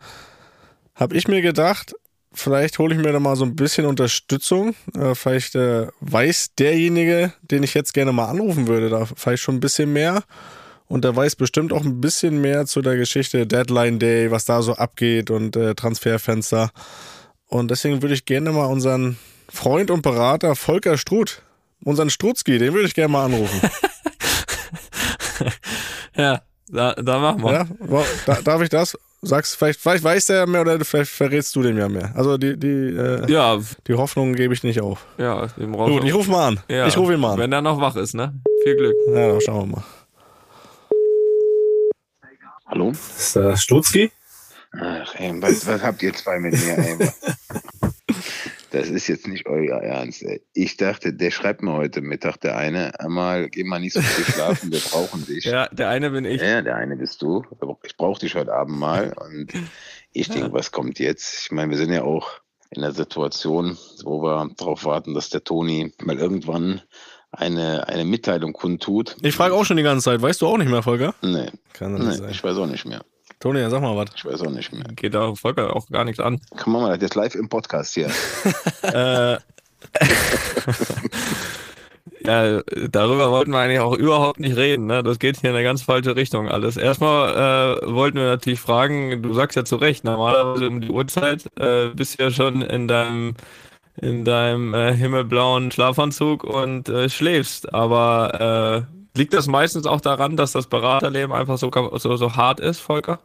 habe 0.94 1.16
ich 1.16 1.28
mir 1.28 1.42
gedacht, 1.42 1.94
vielleicht 2.32 2.78
hole 2.78 2.94
ich 2.94 3.00
mir 3.00 3.12
da 3.12 3.20
mal 3.20 3.36
so 3.36 3.44
ein 3.44 3.56
bisschen 3.56 3.84
Unterstützung. 3.86 4.74
Äh, 4.98 5.14
vielleicht 5.14 5.54
äh, 5.54 5.88
weiß 6.00 6.54
derjenige, 6.58 7.32
den 7.42 7.62
ich 7.62 7.74
jetzt 7.74 7.92
gerne 7.94 8.12
mal 8.12 8.26
anrufen 8.26 8.68
würde, 8.68 8.88
da 8.88 9.04
vielleicht 9.04 9.42
schon 9.42 9.56
ein 9.56 9.60
bisschen 9.60 9.92
mehr. 9.92 10.22
Und 10.94 11.02
der 11.04 11.16
weiß 11.16 11.34
bestimmt 11.34 11.72
auch 11.72 11.84
ein 11.84 12.00
bisschen 12.00 12.40
mehr 12.40 12.66
zu 12.66 12.80
der 12.80 12.96
Geschichte 12.96 13.48
Deadline 13.48 13.98
Day, 13.98 14.30
was 14.30 14.44
da 14.44 14.62
so 14.62 14.74
abgeht 14.74 15.28
und 15.28 15.56
äh, 15.56 15.74
Transferfenster. 15.74 16.70
Und 17.48 17.72
deswegen 17.72 18.00
würde 18.00 18.14
ich 18.14 18.26
gerne 18.26 18.52
mal 18.52 18.66
unseren 18.66 19.18
Freund 19.52 19.90
und 19.90 20.02
Berater 20.02 20.54
Volker 20.54 20.96
Struth, 20.96 21.42
unseren 21.82 22.10
Strutzki, 22.10 22.58
den 22.58 22.74
würde 22.74 22.86
ich 22.86 22.94
gerne 22.94 23.10
mal 23.12 23.24
anrufen. 23.24 23.60
ja, 26.16 26.42
da, 26.68 26.92
da 26.94 27.18
machen 27.18 27.42
wir. 27.42 27.52
ja? 27.52 27.66
Da, 28.26 28.40
darf 28.42 28.62
ich 28.62 28.68
das? 28.68 28.96
Sagst 29.20 29.56
vielleicht, 29.56 29.80
vielleicht 29.80 30.04
weiß 30.04 30.26
der 30.26 30.46
mehr 30.46 30.60
oder 30.60 30.78
vielleicht 30.84 31.10
verrätst 31.10 31.56
du 31.56 31.62
dem 31.62 31.76
ja 31.76 31.88
mehr. 31.88 32.12
Also 32.14 32.38
die, 32.38 32.56
die, 32.56 32.68
äh, 32.68 33.28
Ja, 33.32 33.58
die 33.88 33.94
Hoffnung 33.94 34.34
gebe 34.34 34.54
ich 34.54 34.62
nicht 34.62 34.80
auf. 34.80 35.04
ja, 35.18 35.48
dem 35.58 35.72
Gut, 35.72 36.04
ich 36.04 36.14
rufe 36.14 36.30
mal 36.30 36.46
an. 36.46 36.60
ja, 36.68 36.86
Ich 36.86 36.96
rufe 36.96 37.14
ihn 37.14 37.20
mal 37.20 37.32
an. 37.32 37.38
Wenn 37.40 37.52
er 37.52 37.62
noch 37.62 37.80
wach 37.80 37.96
ist, 37.96 38.14
ne? 38.14 38.32
Viel 38.62 38.76
Glück. 38.76 38.94
Ja, 39.12 39.40
schauen 39.40 39.70
wir 39.70 39.76
mal. 39.78 39.84
Hallo? 42.74 42.90
Ist 42.90 43.36
das 43.36 43.62
Strutzki? 43.62 44.10
Ach, 44.72 45.14
ey, 45.14 45.32
was, 45.40 45.64
was 45.64 45.80
habt 45.80 46.02
ihr 46.02 46.12
zwei 46.12 46.40
mit 46.40 46.54
mir, 46.54 46.76
ey? 46.76 47.08
Das 48.72 48.88
ist 48.88 49.06
jetzt 49.06 49.28
nicht 49.28 49.46
euer 49.46 49.80
Ernst, 49.80 50.24
ey. 50.24 50.42
Ich 50.54 50.76
dachte, 50.76 51.12
der 51.12 51.30
schreibt 51.30 51.62
mir 51.62 51.74
heute 51.74 52.00
Mittag, 52.00 52.40
der 52.40 52.56
eine, 52.56 52.98
einmal, 52.98 53.48
geh 53.48 53.62
mal 53.62 53.78
nicht 53.78 53.92
so 53.92 54.00
viel 54.00 54.24
schlafen, 54.24 54.72
wir 54.72 54.80
brauchen 54.80 55.24
dich. 55.24 55.44
Ja, 55.44 55.68
der 55.68 55.88
eine 55.88 56.10
bin 56.10 56.24
ich. 56.24 56.42
Ja, 56.42 56.62
der 56.62 56.74
eine 56.74 56.96
bist 56.96 57.22
du. 57.22 57.44
Ich 57.84 57.96
brauche 57.96 58.18
dich 58.18 58.34
heute 58.34 58.52
Abend 58.52 58.76
mal. 58.76 59.12
Und 59.24 59.52
ich 60.12 60.28
denke, 60.28 60.52
was 60.52 60.72
kommt 60.72 60.98
jetzt? 60.98 61.44
Ich 61.44 61.52
meine, 61.52 61.70
wir 61.70 61.78
sind 61.78 61.92
ja 61.92 62.02
auch 62.02 62.40
in 62.70 62.82
der 62.82 62.90
Situation, 62.90 63.78
wo 64.02 64.20
wir 64.20 64.50
darauf 64.56 64.84
warten, 64.84 65.14
dass 65.14 65.30
der 65.30 65.44
Toni 65.44 65.92
mal 66.02 66.18
irgendwann 66.18 66.82
eine, 67.38 67.88
eine 67.88 68.04
Mitteilung 68.04 68.52
kundtut. 68.52 69.16
Ich 69.22 69.34
frage 69.34 69.54
auch 69.54 69.64
schon 69.64 69.76
die 69.76 69.82
ganze 69.82 70.04
Zeit. 70.04 70.22
Weißt 70.22 70.40
du 70.42 70.46
auch 70.46 70.58
nicht 70.58 70.70
mehr, 70.70 70.82
Volker? 70.82 71.14
Nee, 71.22 71.50
Kann 71.72 71.94
nee 71.94 72.12
sein. 72.12 72.30
ich 72.30 72.42
weiß 72.42 72.56
auch 72.58 72.66
nicht 72.66 72.84
mehr. 72.84 73.02
Toni, 73.40 73.60
ja, 73.60 73.68
sag 73.70 73.82
mal 73.82 73.96
was. 73.96 74.10
Ich 74.16 74.24
weiß 74.24 74.42
auch 74.42 74.50
nicht 74.50 74.72
mehr. 74.72 74.84
Geht 74.94 75.14
da 75.14 75.34
Volker 75.34 75.74
auch 75.74 75.88
gar 75.88 76.04
nichts 76.04 76.20
an. 76.20 76.40
Komm 76.56 76.74
mal, 76.74 76.96
das 76.96 77.10
ist 77.10 77.14
live 77.14 77.34
im 77.34 77.48
Podcast 77.48 77.94
hier. 77.94 78.10
äh, 78.82 79.36
Ja, 82.26 82.62
darüber 82.90 83.30
wollten 83.30 83.50
wir 83.50 83.58
eigentlich 83.58 83.80
auch 83.80 83.94
überhaupt 83.94 84.40
nicht 84.40 84.56
reden. 84.56 84.86
Ne? 84.86 85.02
Das 85.02 85.18
geht 85.18 85.40
hier 85.40 85.50
in 85.50 85.56
eine 85.56 85.64
ganz 85.64 85.82
falsche 85.82 86.16
Richtung 86.16 86.48
alles. 86.48 86.78
Erstmal 86.78 87.82
äh, 87.82 87.94
wollten 87.94 88.16
wir 88.16 88.24
natürlich 88.24 88.60
fragen, 88.60 89.20
du 89.22 89.34
sagst 89.34 89.56
ja 89.56 89.64
zu 89.64 89.76
Recht, 89.76 90.04
normalerweise 90.04 90.68
um 90.68 90.80
die 90.80 90.88
Uhrzeit 90.88 91.44
äh, 91.58 91.88
bist 91.88 92.18
du 92.18 92.24
ja 92.24 92.30
schon 92.30 92.62
in 92.62 92.88
deinem 92.88 93.34
in 94.00 94.24
deinem 94.24 94.74
äh, 94.74 94.94
himmelblauen 94.94 95.70
Schlafanzug 95.70 96.44
und 96.44 96.88
äh, 96.88 97.08
schläfst. 97.08 97.72
Aber 97.72 98.86
äh, 99.14 99.18
liegt 99.18 99.34
das 99.34 99.46
meistens 99.46 99.86
auch 99.86 100.00
daran, 100.00 100.36
dass 100.36 100.52
das 100.52 100.66
Beraterleben 100.66 101.32
einfach 101.32 101.58
so, 101.58 101.70
so, 101.98 102.16
so 102.16 102.36
hart 102.36 102.60
ist, 102.60 102.80
Volker? 102.80 103.20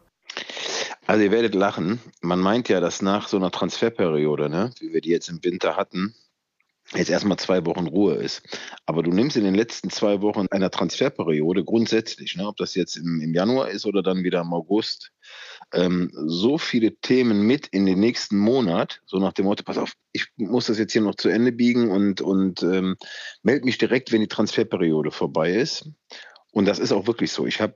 Also 1.06 1.24
ihr 1.24 1.32
werdet 1.32 1.54
lachen. 1.54 2.00
Man 2.20 2.38
meint 2.38 2.68
ja, 2.68 2.80
dass 2.80 3.02
nach 3.02 3.26
so 3.26 3.36
einer 3.36 3.50
Transferperiode, 3.50 4.48
ne, 4.48 4.72
wie 4.78 4.92
wir 4.92 5.00
die 5.00 5.10
jetzt 5.10 5.28
im 5.28 5.42
Winter 5.42 5.76
hatten, 5.76 6.14
jetzt 6.94 7.10
erstmal 7.10 7.38
zwei 7.38 7.64
Wochen 7.66 7.86
Ruhe 7.86 8.14
ist. 8.14 8.42
Aber 8.86 9.02
du 9.02 9.10
nimmst 9.10 9.36
in 9.36 9.44
den 9.44 9.54
letzten 9.54 9.90
zwei 9.90 10.20
Wochen 10.22 10.46
einer 10.50 10.70
Transferperiode 10.70 11.64
grundsätzlich, 11.64 12.36
ne, 12.36 12.46
ob 12.46 12.56
das 12.56 12.74
jetzt 12.74 12.96
im, 12.96 13.20
im 13.20 13.34
Januar 13.34 13.70
ist 13.70 13.86
oder 13.86 14.02
dann 14.02 14.22
wieder 14.22 14.40
im 14.40 14.52
August, 14.52 15.10
ähm, 15.72 16.10
so 16.12 16.58
viele 16.58 16.96
Themen 16.96 17.42
mit 17.42 17.66
in 17.68 17.86
den 17.86 18.00
nächsten 18.00 18.38
Monat, 18.38 19.00
so 19.06 19.18
nach 19.18 19.32
dem 19.32 19.46
Motto, 19.46 19.62
pass 19.62 19.78
auf, 19.78 19.92
ich 20.12 20.26
muss 20.36 20.66
das 20.66 20.78
jetzt 20.78 20.92
hier 20.92 21.02
noch 21.02 21.14
zu 21.14 21.28
Ende 21.28 21.52
biegen 21.52 21.90
und, 21.90 22.20
und 22.20 22.62
ähm, 22.62 22.96
melde 23.42 23.64
mich 23.64 23.78
direkt, 23.78 24.12
wenn 24.12 24.20
die 24.20 24.28
Transferperiode 24.28 25.10
vorbei 25.10 25.52
ist. 25.52 25.88
Und 26.52 26.66
das 26.66 26.78
ist 26.78 26.92
auch 26.92 27.06
wirklich 27.06 27.32
so. 27.32 27.46
Ich 27.46 27.60
habe 27.60 27.74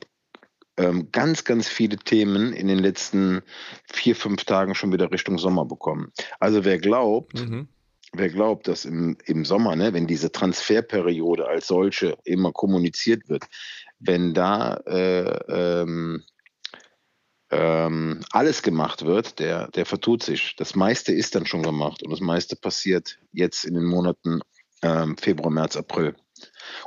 ähm, 0.76 1.10
ganz, 1.12 1.44
ganz 1.44 1.68
viele 1.68 1.96
Themen 1.96 2.52
in 2.52 2.66
den 2.66 2.78
letzten 2.78 3.42
vier, 3.92 4.16
fünf 4.16 4.44
Tagen 4.44 4.74
schon 4.74 4.92
wieder 4.92 5.12
Richtung 5.12 5.38
Sommer 5.38 5.64
bekommen. 5.64 6.12
Also 6.40 6.64
wer 6.64 6.78
glaubt, 6.78 7.40
mhm 7.40 7.68
wer 8.16 8.28
glaubt, 8.28 8.68
dass 8.68 8.84
im, 8.84 9.16
im 9.24 9.44
Sommer, 9.44 9.76
ne, 9.76 9.92
wenn 9.92 10.06
diese 10.06 10.32
Transferperiode 10.32 11.46
als 11.46 11.66
solche 11.66 12.16
immer 12.24 12.52
kommuniziert 12.52 13.28
wird, 13.28 13.44
wenn 13.98 14.34
da 14.34 14.74
äh, 14.86 15.82
ähm, 15.82 16.22
ähm, 17.54 18.20
alles 18.30 18.62
gemacht 18.62 19.04
wird, 19.04 19.38
der, 19.38 19.68
der 19.68 19.86
vertut 19.86 20.22
sich. 20.22 20.56
Das 20.56 20.74
meiste 20.74 21.12
ist 21.12 21.34
dann 21.34 21.46
schon 21.46 21.62
gemacht 21.62 22.02
und 22.02 22.10
das 22.10 22.20
meiste 22.20 22.56
passiert 22.56 23.18
jetzt 23.32 23.64
in 23.64 23.74
den 23.74 23.84
Monaten 23.84 24.40
ähm, 24.82 25.16
Februar, 25.16 25.50
März, 25.50 25.76
April. 25.76 26.14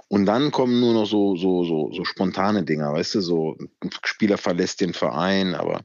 Und 0.10 0.26
dann 0.26 0.52
kommen 0.52 0.80
nur 0.80 0.94
noch 0.94 1.06
so, 1.06 1.36
so, 1.36 1.64
so, 1.64 1.92
so 1.94 2.04
spontane 2.04 2.64
Dinger, 2.64 2.94
weißt 2.94 3.16
du, 3.16 3.22
so 3.22 3.56
ein 3.82 3.90
Spieler 4.04 4.38
verlässt 4.38 4.82
den 4.82 4.94
Verein, 4.94 5.56
aber 5.56 5.82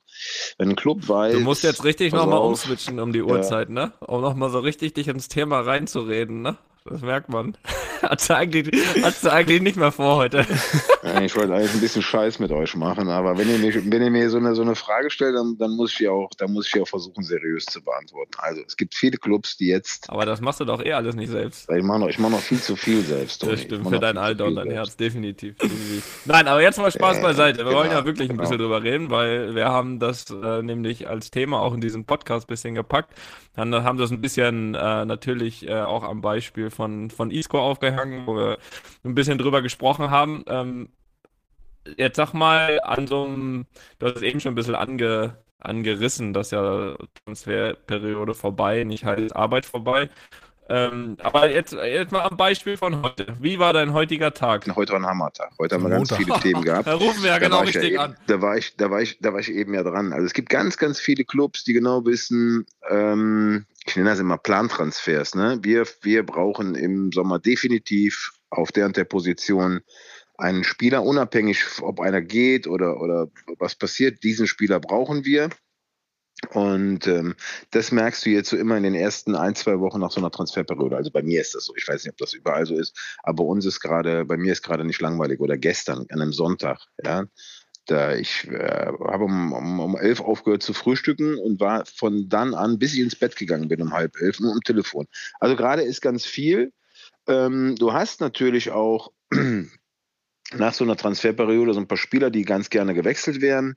wenn 0.59 0.71
ein 0.71 0.77
Club 0.77 1.09
weiß. 1.09 1.35
Du 1.35 1.41
musst 1.41 1.63
jetzt 1.63 1.85
richtig 1.85 2.13
nochmal 2.13 2.41
umswitchen 2.41 2.99
um 2.99 3.13
die 3.13 3.23
Uhrzeit, 3.23 3.69
ja. 3.69 3.75
ne? 3.75 3.93
Um 4.01 4.21
nochmal 4.21 4.51
so 4.51 4.59
richtig 4.59 4.95
dich 4.95 5.09
ins 5.09 5.29
Thema 5.29 5.61
reinzureden, 5.61 6.43
ne? 6.43 6.59
Das 6.85 7.01
merkt 7.01 7.29
man. 7.29 7.57
Hast 8.03 8.29
du 8.29 8.37
eigentlich, 8.37 8.69
hast 9.05 9.25
du 9.25 9.33
eigentlich 9.33 9.63
nicht 9.63 9.77
mehr 9.77 9.93
vor 9.93 10.17
heute. 10.17 10.41
ich 11.23 11.37
wollte 11.37 11.55
eigentlich 11.55 11.75
ein 11.75 11.81
bisschen 11.81 12.03
Scheiß 12.03 12.41
mit 12.41 12.51
euch 12.51 12.75
machen, 12.75 13.09
aber 13.09 13.39
wenn 13.39 13.49
ihr 13.49 13.59
mir, 13.59 13.73
wenn 13.75 14.03
ihr 14.03 14.11
mir 14.11 14.29
so, 14.29 14.39
eine, 14.39 14.57
so 14.57 14.63
eine 14.63 14.75
Frage 14.75 15.09
stellt, 15.09 15.37
dann, 15.37 15.57
dann, 15.57 15.71
muss 15.77 15.93
ich 15.93 15.99
die 15.99 16.09
auch, 16.09 16.29
dann 16.37 16.53
muss 16.53 16.67
ich 16.67 16.73
die 16.73 16.81
auch 16.81 16.89
versuchen, 16.89 17.23
seriös 17.23 17.65
zu 17.67 17.81
beantworten. 17.81 18.33
Also 18.39 18.63
es 18.67 18.77
gibt 18.77 18.97
viele 18.97 19.19
Clubs, 19.19 19.57
die 19.57 19.69
jetzt. 19.69 20.11
Aber 20.11 20.27
das 20.27 20.41
machst 20.41 20.59
du 20.59 20.65
doch 20.65 20.85
eh 20.85 20.93
alles 20.95 21.15
nicht 21.15 21.31
selbst. 21.31 21.71
Ich 21.71 21.83
mache 21.85 22.01
noch, 22.01 22.19
mach 22.19 22.31
noch 22.31 22.41
viel 22.41 22.61
zu 22.61 22.75
viel 22.75 23.03
selbst. 23.03 23.41
Toni. 23.41 23.53
Das 23.53 23.63
stimmt, 23.63 23.89
für 23.89 24.01
dein 24.01 24.19
Alter 24.19 24.47
und 24.47 24.57
dein 24.57 24.65
selbst. 24.65 24.77
Herz, 24.77 24.97
definitiv. 24.97 25.55
Nein, 26.25 26.49
aber 26.49 26.61
jetzt 26.61 26.79
mal 26.79 26.91
Spaß 26.91 27.19
äh, 27.19 27.23
beiseite. 27.23 27.59
Wir 27.59 27.67
genau, 27.67 27.79
wollen 27.79 27.93
ja 27.93 28.05
wirklich 28.05 28.31
ein 28.31 28.37
bisschen 28.37 28.59
genau. 28.59 28.71
drüber 28.71 28.83
reden, 28.83 29.11
weil 29.11 29.55
wir 29.55 29.67
haben 29.67 30.01
das 30.01 30.29
äh, 30.31 30.61
nämlich 30.61 31.09
als 31.09 31.31
Thema 31.31 31.61
auch 31.61 31.73
in 31.73 31.81
diesem 31.81 32.05
Podcast 32.05 32.47
ein 32.47 32.53
bisschen 32.53 32.75
gepackt. 32.75 33.15
Dann 33.55 33.73
haben 33.85 33.99
das 33.99 34.11
ein 34.11 34.21
bisschen 34.21 34.75
äh, 34.75 35.05
natürlich 35.05 35.69
äh, 35.69 35.83
auch 35.83 36.03
am 36.05 36.21
Beispiel 36.23 36.71
von 36.73 37.11
von 37.11 37.31
Isco 37.31 37.61
aufgehangen, 37.61 38.27
wo 38.27 38.37
wir 38.37 38.59
ein 39.05 39.15
bisschen 39.15 39.39
drüber 39.39 39.63
gesprochen 39.63 40.11
haben. 40.11 40.45
Ähm, 40.47 40.89
jetzt 41.97 42.17
sag 42.17 42.33
mal, 42.33 42.81
an 42.83 43.07
so 43.07 43.25
einem, 43.25 43.67
du 43.99 44.07
hast 44.07 44.17
es 44.17 44.23
eben 44.23 44.41
schon 44.41 44.53
ein 44.53 44.57
bisschen 44.57 44.75
ange, 44.75 45.37
angerissen, 45.59 46.33
dass 46.33 46.51
ja 46.51 46.97
Transferperiode 47.25 48.35
vorbei, 48.35 48.85
nicht 48.85 49.05
halt 49.05 49.35
Arbeit 49.35 49.67
vorbei. 49.67 50.09
Ähm, 50.69 51.17
aber 51.21 51.51
jetzt, 51.51 51.73
jetzt 51.73 52.13
mal 52.13 52.23
am 52.23 52.37
Beispiel 52.37 52.77
von 52.77 53.03
heute. 53.03 53.37
Wie 53.41 53.59
war 53.59 53.73
dein 53.73 53.93
heutiger 53.93 54.33
Tag? 54.33 54.65
Heute 54.75 54.93
war 54.93 55.01
ein 55.01 55.07
Hammertag. 55.07 55.51
Heute 55.59 55.75
haben 55.75 55.83
wir 55.83 55.91
ganz 55.91 56.15
viele 56.15 56.39
Themen 56.41 56.63
gehabt. 56.63 56.87
da 56.87 56.95
rufen 56.95 57.23
wir 57.23 57.31
ja 57.31 57.39
genau 57.39 57.61
richtig 57.61 57.93
ja 57.93 58.05
an. 58.05 58.17
da, 58.27 58.41
war 58.41 58.57
ich, 58.57 58.77
da, 58.77 58.91
war 58.91 59.03
ich, 59.03 59.19
da 59.21 59.33
war 59.33 59.41
ich 59.41 59.51
eben 59.51 59.75
ja 59.75 59.83
dran. 59.83 60.13
Also 60.13 60.25
es 60.25 60.33
gibt 60.33 60.49
ganz, 60.49 60.77
ganz 60.77 61.01
viele 61.01 61.25
Clubs, 61.25 61.65
die 61.65 61.73
genau 61.73 62.07
wissen, 62.07 62.65
ähm, 62.89 63.67
ich 63.87 63.97
nenne 63.97 64.11
das 64.11 64.21
immer 64.21 64.39
Plantransfers. 64.39 65.35
Ne? 65.35 65.59
Wir, 65.63 65.87
wir 66.03 66.25
brauchen 66.25 66.75
im 66.75 67.11
Sommer 67.13 67.39
definitiv 67.39 68.33
auf 68.51 68.73
der 68.73 68.87
und 68.87 68.97
der 68.97 69.05
Position 69.05 69.81
einen 70.39 70.65
Spieler, 70.65 71.03
unabhängig, 71.03 71.65
ob 71.81 72.01
einer 72.01 72.21
geht 72.21 72.67
oder, 72.67 73.01
oder 73.01 73.29
was 73.59 73.75
passiert. 73.75 74.23
Diesen 74.23 74.47
Spieler 74.47 74.81
brauchen 74.81 75.25
wir. 75.25 75.51
Und 76.51 77.07
ähm, 77.07 77.37
das 77.71 77.93
merkst 77.93 78.27
du 78.27 78.31
jetzt 78.31 78.51
so 78.51 78.57
immer 78.57 78.77
in 78.77 78.83
den 78.83 78.95
ersten 78.97 79.37
ein, 79.37 79.55
zwei 79.55 79.79
Wochen 79.79 80.01
nach 80.01 80.11
so 80.11 80.21
einer 80.21 80.31
Transferperiode. 80.31 80.97
Also 80.97 81.11
bei 81.11 81.23
mir 81.23 81.41
ist 81.41 81.55
das 81.55 81.67
so. 81.67 81.75
Ich 81.77 81.87
weiß 81.87 82.05
nicht, 82.05 82.13
ob 82.13 82.19
das 82.19 82.35
überall 82.35 82.67
so 82.67 82.75
ist, 82.75 82.99
aber 83.23 83.45
uns 83.45 83.65
ist 83.65 83.81
gerade, 83.81 84.25
bei 84.25 84.37
mir 84.37 84.53
ist 84.53 84.63
gerade 84.63 84.85
nicht 84.85 85.01
langweilig. 85.01 85.41
Oder 85.41 85.57
gestern, 85.57 86.07
an 86.09 86.21
einem 86.21 86.33
Sonntag, 86.33 86.81
ja. 87.05 87.27
Da 87.87 88.15
ich 88.15 88.49
äh, 88.49 88.87
habe 88.87 89.25
um, 89.25 89.53
um, 89.53 89.81
um 89.81 89.97
elf 89.97 90.21
aufgehört 90.21 90.63
zu 90.63 90.73
frühstücken 90.73 91.37
und 91.37 91.59
war 91.59 91.85
von 91.87 92.29
dann 92.29 92.55
an, 92.55 92.79
bis 92.79 92.95
ich 92.95 93.01
ins 93.01 93.17
Bett 93.17 93.35
gegangen 93.37 93.69
bin, 93.69 93.83
um 93.83 93.93
halb 93.93 94.17
elf, 94.21 94.39
nur 94.39 94.53
am 94.53 94.61
Telefon. 94.61 95.07
Also 95.41 95.57
gerade 95.57 95.83
ist 95.83 96.01
ganz 96.01 96.25
viel. 96.25 96.73
Ähm, 97.27 97.77
du 97.77 97.93
hast 97.93 98.21
natürlich 98.21 98.71
auch 98.71 99.13
nach 100.53 100.75
so 100.75 100.85
einer 100.85 100.97
Transferperiode 100.97 101.75
so 101.75 101.81
ein 101.81 101.89
paar 101.89 101.99
Spieler, 101.99 102.31
die 102.31 102.45
ganz 102.45 102.71
gerne 102.71 102.95
gewechselt 102.95 103.41
werden, 103.41 103.77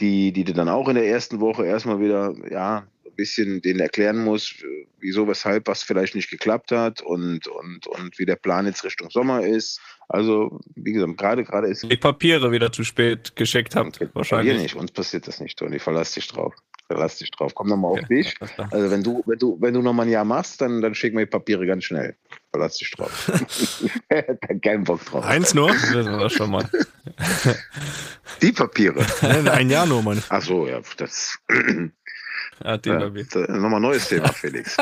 die, 0.00 0.32
die 0.32 0.44
du 0.44 0.52
dann 0.52 0.68
auch 0.68 0.88
in 0.88 0.94
der 0.94 1.06
ersten 1.06 1.40
Woche 1.40 1.64
erstmal 1.64 2.00
wieder, 2.00 2.34
ja, 2.50 2.86
ein 3.06 3.14
bisschen 3.16 3.60
denen 3.62 3.80
erklären 3.80 4.22
muss, 4.22 4.54
wieso, 4.98 5.28
weshalb, 5.28 5.66
was 5.66 5.82
vielleicht 5.82 6.14
nicht 6.14 6.30
geklappt 6.30 6.72
hat 6.72 7.02
und, 7.02 7.46
und, 7.46 7.86
und 7.86 8.18
wie 8.18 8.26
der 8.26 8.36
Plan 8.36 8.66
jetzt 8.66 8.84
Richtung 8.84 9.10
Sommer 9.10 9.46
ist. 9.46 9.80
Also, 10.12 10.58
wie 10.74 10.92
gesagt, 10.92 11.18
gerade 11.18 11.44
gerade 11.44 11.68
ist. 11.68 11.84
Die 11.84 11.96
Papiere 11.96 12.50
wieder 12.50 12.72
zu 12.72 12.82
spät 12.82 13.36
geschickt 13.36 13.76
habt, 13.76 14.00
wahrscheinlich. 14.12 14.54
Hier 14.54 14.62
nicht, 14.62 14.74
uns 14.74 14.90
passiert 14.90 15.28
das 15.28 15.38
nicht, 15.38 15.56
Toni. 15.56 15.78
Verlass 15.78 16.14
dich 16.14 16.26
drauf. 16.26 16.52
Verlass 16.88 17.18
dich 17.18 17.30
drauf. 17.30 17.54
Komm 17.54 17.68
nochmal 17.68 17.92
okay. 17.92 18.02
auf 18.02 18.08
dich. 18.08 18.34
Also 18.72 18.90
wenn 18.90 19.04
du, 19.04 19.22
wenn 19.26 19.38
du, 19.38 19.56
wenn 19.60 19.72
du 19.72 19.82
nochmal 19.82 20.06
ein 20.06 20.12
Jahr 20.12 20.24
machst, 20.24 20.60
dann, 20.60 20.80
dann 20.80 20.96
schicken 20.96 21.16
wir 21.16 21.26
die 21.26 21.30
Papiere 21.30 21.64
ganz 21.64 21.84
schnell. 21.84 22.16
Verlass 22.50 22.78
dich 22.78 22.90
drauf. 22.90 23.30
Kein 24.62 24.82
Bock 24.82 25.04
drauf. 25.04 25.24
Eins 25.24 25.54
nur? 25.54 25.68
Das 25.68 26.06
war 26.06 26.28
schon 26.28 26.50
mal. 26.50 26.68
Die 28.42 28.52
Papiere. 28.52 29.06
ein 29.52 29.70
Jahr 29.70 29.86
nur, 29.86 30.02
Mann. 30.02 30.22
Ach 30.28 30.42
so, 30.42 30.66
ja, 30.66 30.80
das. 30.96 31.38
Ja, 32.62 32.76
Thema 32.76 33.10
ja, 33.14 33.40
nochmal 33.48 33.76
ein 33.76 33.82
neues 33.82 34.08
Thema, 34.08 34.28
Felix. 34.32 34.76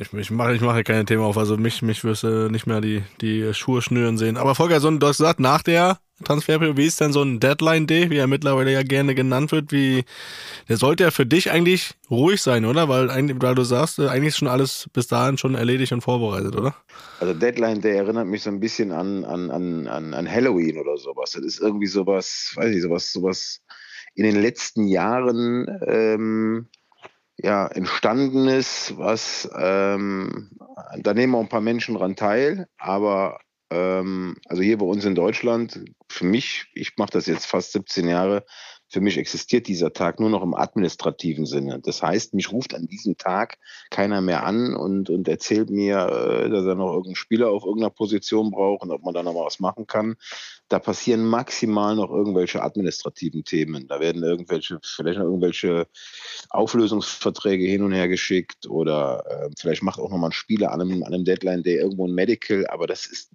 ich, 0.00 0.12
ich, 0.12 0.30
mache, 0.30 0.54
ich 0.54 0.60
mache 0.60 0.82
keine 0.82 1.04
Themen 1.04 1.22
auf, 1.22 1.36
also 1.36 1.56
mich, 1.56 1.82
mich 1.82 2.02
wirst 2.04 2.22
du 2.22 2.50
nicht 2.50 2.66
mehr 2.66 2.80
die, 2.80 3.02
die 3.20 3.52
Schuhe 3.52 3.82
schnüren 3.82 4.16
sehen. 4.16 4.36
Aber 4.36 4.54
Volker, 4.54 4.80
so, 4.80 4.90
du 4.90 5.06
hast 5.06 5.18
gesagt, 5.18 5.40
nach 5.40 5.62
der 5.62 5.98
Transferperiode, 6.22 6.76
wie 6.76 6.86
ist 6.86 7.00
denn 7.00 7.12
so 7.12 7.22
ein 7.22 7.40
Deadline-Day, 7.40 8.08
wie 8.08 8.16
er 8.16 8.28
mittlerweile 8.28 8.72
ja 8.72 8.82
gerne 8.82 9.14
genannt 9.14 9.50
wird, 9.50 9.72
wie, 9.72 10.04
der 10.68 10.76
sollte 10.76 11.02
ja 11.04 11.10
für 11.10 11.26
dich 11.26 11.50
eigentlich 11.50 11.94
ruhig 12.08 12.40
sein, 12.40 12.64
oder? 12.64 12.88
Weil, 12.88 13.08
weil 13.42 13.54
du 13.54 13.64
sagst, 13.64 13.98
äh, 13.98 14.06
eigentlich 14.06 14.28
ist 14.28 14.38
schon 14.38 14.48
alles 14.48 14.88
bis 14.92 15.08
dahin 15.08 15.38
schon 15.38 15.56
erledigt 15.56 15.92
und 15.92 16.02
vorbereitet, 16.02 16.54
oder? 16.54 16.74
Also 17.18 17.34
Deadline-Day 17.34 17.96
erinnert 17.96 18.28
mich 18.28 18.42
so 18.42 18.50
ein 18.50 18.60
bisschen 18.60 18.92
an, 18.92 19.24
an, 19.24 19.50
an, 19.50 20.14
an 20.14 20.30
Halloween 20.30 20.78
oder 20.78 20.96
sowas. 20.96 21.32
Das 21.32 21.44
ist 21.44 21.60
irgendwie 21.60 21.86
sowas, 21.86 22.52
weiß 22.54 22.74
ich, 22.74 22.82
sowas, 22.82 23.12
sowas, 23.12 23.60
in 24.14 24.24
den 24.24 24.40
letzten 24.40 24.86
Jahren 24.86 25.66
ähm, 25.86 26.68
ja, 27.36 27.66
entstanden 27.66 28.48
ist, 28.48 28.96
was 28.96 29.50
ähm, 29.58 30.50
da 30.98 31.14
nehmen 31.14 31.34
auch 31.34 31.40
ein 31.40 31.48
paar 31.48 31.60
Menschen 31.60 31.96
dran 31.96 32.16
teil, 32.16 32.68
aber 32.78 33.38
ähm, 33.70 34.36
also 34.46 34.62
hier 34.62 34.78
bei 34.78 34.86
uns 34.86 35.04
in 35.04 35.14
Deutschland, 35.14 35.84
für 36.08 36.24
mich, 36.24 36.66
ich 36.74 36.92
mache 36.96 37.10
das 37.12 37.26
jetzt 37.26 37.46
fast 37.46 37.72
17 37.72 38.08
Jahre, 38.08 38.44
für 38.88 39.00
mich 39.00 39.18
existiert 39.18 39.66
dieser 39.66 39.92
Tag 39.92 40.20
nur 40.20 40.30
noch 40.30 40.42
im 40.42 40.54
administrativen 40.54 41.46
Sinne. 41.46 41.80
Das 41.80 42.02
heißt, 42.02 42.34
mich 42.34 42.52
ruft 42.52 42.74
an 42.74 42.86
diesem 42.86 43.16
Tag 43.16 43.58
keiner 43.90 44.20
mehr 44.20 44.44
an 44.44 44.76
und, 44.76 45.10
und 45.10 45.26
erzählt 45.26 45.70
mir, 45.70 45.96
äh, 46.06 46.48
dass 46.48 46.64
er 46.64 46.76
noch 46.76 46.90
irgendeinen 46.90 47.16
Spieler 47.16 47.50
auf 47.50 47.64
irgendeiner 47.64 47.90
Position 47.90 48.52
braucht 48.52 48.82
und 48.82 48.92
ob 48.92 49.02
man 49.02 49.14
da 49.14 49.24
noch 49.24 49.34
mal 49.34 49.46
was 49.46 49.58
machen 49.58 49.88
kann. 49.88 50.14
Da 50.68 50.78
passieren 50.78 51.24
maximal 51.24 51.94
noch 51.94 52.10
irgendwelche 52.10 52.62
administrativen 52.62 53.44
Themen. 53.44 53.86
Da 53.86 54.00
werden 54.00 54.22
irgendwelche, 54.22 54.78
vielleicht 54.82 55.18
noch 55.18 55.26
irgendwelche 55.26 55.86
Auflösungsverträge 56.50 57.66
hin 57.66 57.82
und 57.82 57.92
her 57.92 58.08
geschickt 58.08 58.66
oder 58.68 59.24
äh, 59.28 59.50
vielleicht 59.58 59.82
macht 59.82 60.00
auch 60.00 60.10
noch 60.10 60.18
mal 60.18 60.28
ein 60.28 60.32
Spieler 60.32 60.72
an 60.72 60.80
einem, 60.80 61.02
an 61.02 61.12
einem 61.12 61.24
Deadline 61.24 61.62
Day 61.62 61.76
irgendwo 61.76 62.06
ein 62.06 62.14
Medical. 62.14 62.66
Aber 62.68 62.86
das 62.86 63.06
ist 63.06 63.30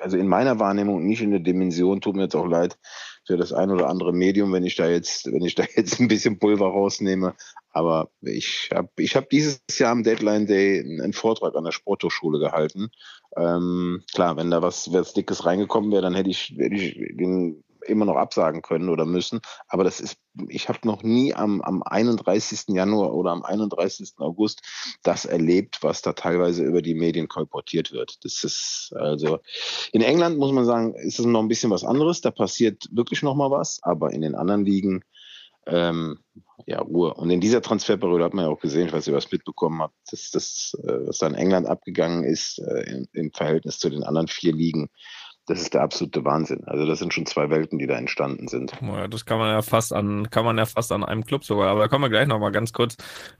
also 0.00 0.16
in 0.16 0.28
meiner 0.28 0.58
Wahrnehmung 0.58 1.06
nicht 1.06 1.22
in 1.22 1.30
der 1.30 1.40
Dimension, 1.40 2.00
tut 2.00 2.16
mir 2.16 2.24
jetzt 2.24 2.36
auch 2.36 2.46
leid, 2.46 2.78
für 3.28 3.36
das 3.36 3.52
ein 3.52 3.70
oder 3.70 3.88
andere 3.88 4.14
Medium, 4.14 4.54
wenn 4.54 4.64
ich 4.64 4.74
da 4.74 4.88
jetzt, 4.88 5.26
wenn 5.30 5.44
ich 5.44 5.54
da 5.54 5.64
jetzt 5.76 6.00
ein 6.00 6.08
bisschen 6.08 6.38
Pulver 6.38 6.66
rausnehme. 6.66 7.34
Aber 7.70 8.08
ich 8.22 8.70
habe 8.72 8.88
ich 8.96 9.14
hab 9.14 9.28
dieses 9.28 9.60
Jahr 9.76 9.92
am 9.92 10.02
Deadline 10.02 10.46
Day 10.46 10.80
einen 10.80 11.12
Vortrag 11.12 11.54
an 11.54 11.64
der 11.64 11.72
Sporthochschule 11.72 12.38
gehalten. 12.38 12.88
Ähm, 13.36 14.02
klar, 14.14 14.38
wenn 14.38 14.50
da 14.50 14.62
was, 14.62 14.90
was 14.94 15.12
Dickes 15.12 15.44
reingekommen 15.44 15.92
wäre, 15.92 16.00
dann 16.00 16.14
hätte 16.14 16.30
ich, 16.30 16.54
hätte 16.56 16.74
ich 16.74 16.94
den 17.16 17.62
immer 17.88 18.04
noch 18.04 18.16
absagen 18.16 18.62
können 18.62 18.88
oder 18.88 19.04
müssen. 19.04 19.40
Aber 19.68 19.84
das 19.84 20.00
ist, 20.00 20.18
ich 20.48 20.68
habe 20.68 20.78
noch 20.84 21.02
nie 21.02 21.34
am, 21.34 21.60
am 21.62 21.82
31. 21.82 22.68
Januar 22.68 23.14
oder 23.14 23.30
am 23.30 23.42
31. 23.42 24.14
August 24.18 24.62
das 25.02 25.24
erlebt, 25.24 25.78
was 25.82 26.02
da 26.02 26.12
teilweise 26.12 26.64
über 26.64 26.82
die 26.82 26.94
Medien 26.94 27.28
kolportiert 27.28 27.92
wird. 27.92 28.24
Das 28.24 28.44
ist 28.44 28.92
also 28.96 29.38
in 29.92 30.02
England 30.02 30.38
muss 30.38 30.52
man 30.52 30.64
sagen, 30.64 30.94
ist 30.94 31.18
es 31.18 31.26
noch 31.26 31.40
ein 31.40 31.48
bisschen 31.48 31.70
was 31.70 31.84
anderes. 31.84 32.20
Da 32.20 32.30
passiert 32.30 32.88
wirklich 32.90 33.22
noch 33.22 33.34
mal 33.34 33.50
was, 33.50 33.80
aber 33.82 34.12
in 34.12 34.22
den 34.22 34.34
anderen 34.34 34.64
Ligen 34.64 35.02
ähm, 35.66 36.18
ja, 36.66 36.80
Ruhe. 36.80 37.14
Und 37.14 37.30
in 37.30 37.40
dieser 37.40 37.62
Transferperiode 37.62 38.24
hat 38.24 38.34
man 38.34 38.46
ja 38.46 38.50
auch 38.50 38.60
gesehen, 38.60 38.88
ich 38.88 38.92
weiß 38.92 39.06
nicht, 39.06 39.16
was 39.16 39.30
mitbekommen 39.30 39.80
habt, 39.80 39.94
dass 40.10 40.30
das, 40.30 40.76
äh, 40.82 41.06
was 41.06 41.18
da 41.18 41.26
in 41.26 41.34
England 41.34 41.66
abgegangen 41.66 42.24
ist, 42.24 42.58
äh, 42.58 43.04
im 43.12 43.32
Verhältnis 43.32 43.78
zu 43.78 43.90
den 43.90 44.02
anderen 44.02 44.28
vier 44.28 44.54
Ligen, 44.54 44.88
das 45.48 45.62
ist 45.62 45.72
der 45.72 45.80
absolute 45.80 46.24
Wahnsinn. 46.24 46.62
Also 46.66 46.86
das 46.86 46.98
sind 46.98 47.14
schon 47.14 47.24
zwei 47.24 47.48
Welten, 47.48 47.78
die 47.78 47.86
da 47.86 47.94
entstanden 47.94 48.48
sind. 48.48 48.72
Ja, 48.82 49.08
das 49.08 49.24
kann 49.24 49.38
man 49.38 49.50
ja 49.50 49.62
fast 49.62 49.94
an, 49.94 50.30
kann 50.30 50.44
man 50.44 50.58
ja 50.58 50.66
fast 50.66 50.92
an 50.92 51.02
einem 51.02 51.24
Club 51.24 51.42
sogar. 51.42 51.70
Aber 51.70 51.80
da 51.80 51.88
kommen 51.88 52.04
wir 52.04 52.10
gleich 52.10 52.28
nochmal 52.28 52.52
ganz 52.52 52.72
kurz. 52.74 52.96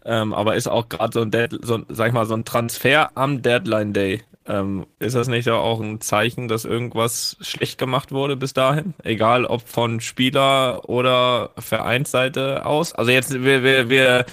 Ähm, 0.06 0.32
aber 0.32 0.56
ist 0.56 0.68
auch 0.68 0.88
gerade 0.88 1.12
so 1.12 1.20
ein 1.20 1.30
Dead, 1.30 1.50
so, 1.62 1.80
sag 1.88 2.08
ich 2.08 2.14
mal, 2.14 2.24
so 2.24 2.34
ein 2.34 2.46
Transfer 2.46 3.10
am 3.14 3.42
Deadline 3.42 3.92
Day. 3.92 4.22
Ähm, 4.46 4.86
ist 4.98 5.14
das 5.14 5.28
nicht 5.28 5.50
auch 5.50 5.80
ein 5.80 6.00
Zeichen, 6.00 6.48
dass 6.48 6.64
irgendwas 6.64 7.36
schlecht 7.42 7.76
gemacht 7.76 8.12
wurde 8.12 8.34
bis 8.34 8.54
dahin? 8.54 8.94
Egal 9.04 9.44
ob 9.44 9.68
von 9.68 10.00
Spieler 10.00 10.88
oder 10.88 11.50
Vereinsseite 11.58 12.64
aus. 12.64 12.94
Also 12.94 13.10
jetzt, 13.10 13.34
wir, 13.34 13.62
wir, 13.62 13.90
wir 13.90 14.24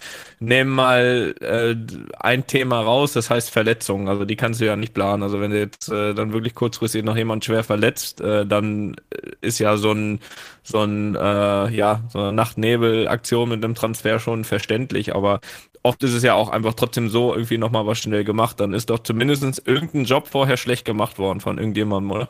nehmen 0.45 0.71
mal 0.71 1.35
äh, 1.41 1.75
ein 2.19 2.47
Thema 2.47 2.81
raus, 2.81 3.13
das 3.13 3.29
heißt 3.29 3.49
Verletzungen. 3.49 4.07
Also 4.07 4.25
die 4.25 4.35
kannst 4.35 4.61
du 4.61 4.65
ja 4.65 4.75
nicht 4.75 4.93
planen. 4.93 5.23
Also 5.23 5.41
wenn 5.41 5.51
du 5.51 5.59
jetzt 5.59 5.89
äh, 5.89 6.13
dann 6.13 6.33
wirklich 6.33 6.55
kurzfristig 6.55 7.03
noch 7.03 7.17
jemand 7.17 7.43
schwer 7.43 7.63
verletzt, 7.63 8.21
äh, 8.21 8.45
dann 8.45 8.95
ist 9.41 9.59
ja 9.59 9.77
so 9.77 9.91
ein 9.91 10.19
so 10.63 10.81
ein 10.81 11.15
äh, 11.15 11.69
ja 11.69 12.01
so 12.09 12.19
eine 12.19 12.33
Nacht-Nebel-Aktion 12.33 13.49
mit 13.49 13.63
einem 13.63 13.75
Transfer 13.75 14.19
schon 14.19 14.43
verständlich. 14.43 15.15
Aber 15.15 15.41
oft 15.83 16.03
ist 16.03 16.13
es 16.13 16.23
ja 16.23 16.33
auch 16.35 16.49
einfach 16.49 16.73
trotzdem 16.73 17.09
so 17.09 17.33
irgendwie 17.33 17.57
nochmal 17.57 17.87
was 17.87 17.99
schnell 17.99 18.23
gemacht. 18.23 18.59
Dann 18.59 18.73
ist 18.73 18.89
doch 18.89 18.99
zumindest 18.99 19.67
irgendein 19.67 20.05
Job 20.05 20.27
vorher 20.27 20.57
schlecht 20.57 20.85
gemacht 20.85 21.17
worden 21.17 21.41
von 21.41 21.57
irgendjemandem, 21.57 22.11
oder? 22.11 22.29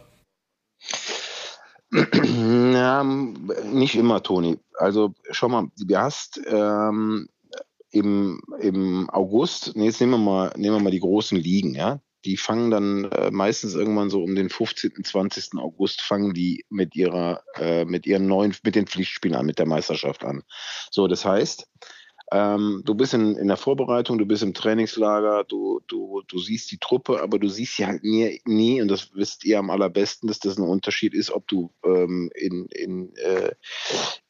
Ja, 2.76 3.04
nicht 3.04 3.96
immer, 3.96 4.22
Toni. 4.22 4.60
Also 4.78 5.14
schau 5.32 5.48
mal, 5.48 5.68
du 5.78 5.96
hast 5.96 6.42
ähm, 6.46 7.30
im, 7.96 8.42
im 8.60 9.10
August, 9.10 9.72
nee, 9.76 9.86
jetzt 9.86 10.02
nehmen 10.02 10.12
wir 10.14 10.18
mal, 10.18 10.54
nehmen 10.58 10.76
wir 10.76 10.84
mal 10.84 10.92
die 10.92 11.00
großen 11.00 11.38
Ligen, 11.38 11.76
ja. 11.76 12.02
Die 12.26 12.38
fangen 12.38 12.72
dann 12.72 13.06
äh, 13.06 13.32
meistens 13.32 13.76
irgendwann 13.76 14.10
so 14.10 14.22
um 14.22 14.36
den 14.36 14.50
15., 14.50 15.04
20. 15.04 15.58
August 15.58 16.02
fangen 16.02 16.34
die 16.34 16.66
mit 16.70 16.96
ihrer, 16.96 17.44
äh, 17.56 17.86
mit 17.86 18.06
ihren 18.06 18.26
neuen, 18.26 18.54
mit 18.64 18.76
den 18.76 18.88
Pflichtspielen 18.88 19.38
an, 19.38 19.46
mit 19.46 19.60
der 19.60 19.68
Meisterschaft 19.68 20.26
an. 20.26 20.44
So, 20.92 21.08
das 21.08 21.24
heißt, 21.24 21.68
ähm, 22.32 22.82
du 22.86 22.96
bist 22.96 23.14
in, 23.14 23.36
in 23.36 23.48
der 23.48 23.58
Vorbereitung, 23.58 24.18
du 24.18 24.26
bist 24.26 24.42
im 24.42 24.54
Trainingslager, 24.54 25.44
du, 25.44 25.82
du, 25.88 26.24
du 26.28 26.40
siehst 26.40 26.72
die 26.72 26.80
Truppe, 26.80 27.22
aber 27.22 27.38
du 27.38 27.48
siehst 27.48 27.78
sie 27.78 27.86
halt 27.86 28.04
nie, 28.04 28.42
nie, 28.46 28.82
und 28.82 28.88
das 28.88 29.14
wisst 29.14 29.46
ihr 29.46 29.60
am 29.60 29.70
allerbesten, 29.70 30.28
dass 30.28 30.40
das 30.40 30.58
ein 30.58 30.68
Unterschied 30.68 31.14
ist, 31.14 31.30
ob 31.30 31.48
du 31.48 31.72
ähm, 31.84 32.32
in, 32.34 32.66
in, 32.68 33.16
äh, 33.18 33.52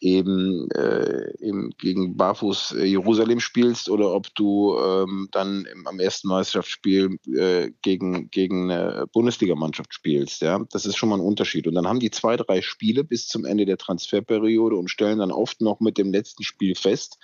eben, 0.02 0.70
äh, 0.72 1.32
im, 1.40 1.72
gegen 1.78 2.18
Barfuß 2.18 2.74
äh, 2.74 2.86
Jerusalem 2.86 3.40
spielst 3.40 3.90
oder 3.90 4.14
ob 4.14 4.34
du 4.36 4.78
ähm, 4.78 5.30
dann 5.32 5.66
im, 5.66 5.88
am 5.88 6.00
ersten 6.00 6.28
Meisterschaftsspiel 6.28 7.18
äh, 7.34 7.72
gegen, 7.82 8.30
gegen 8.30 8.72
eine 8.72 9.08
Bundesligamannschaft 9.14 9.94
spielst. 9.94 10.42
Ja? 10.42 10.60
Das 10.70 10.86
ist 10.86 10.98
schon 10.98 11.10
mal 11.10 11.16
ein 11.16 11.26
Unterschied. 11.26 11.66
Und 11.66 11.76
dann 11.76 11.88
haben 11.88 12.00
die 12.00 12.12
zwei, 12.12 12.36
drei 12.36 12.62
Spiele 12.62 13.06
bis 13.06 13.28
zum 13.28 13.46
Ende 13.46 13.66
der 13.66 13.78
Transferperiode 13.78 14.76
und 14.76 14.90
stellen 14.90 15.20
dann 15.20 15.32
oft 15.32 15.62
noch 15.62 15.80
mit 15.80 15.98
dem 15.98 16.12
letzten 16.12 16.44
Spiel 16.44 16.76
fest, 16.76 17.18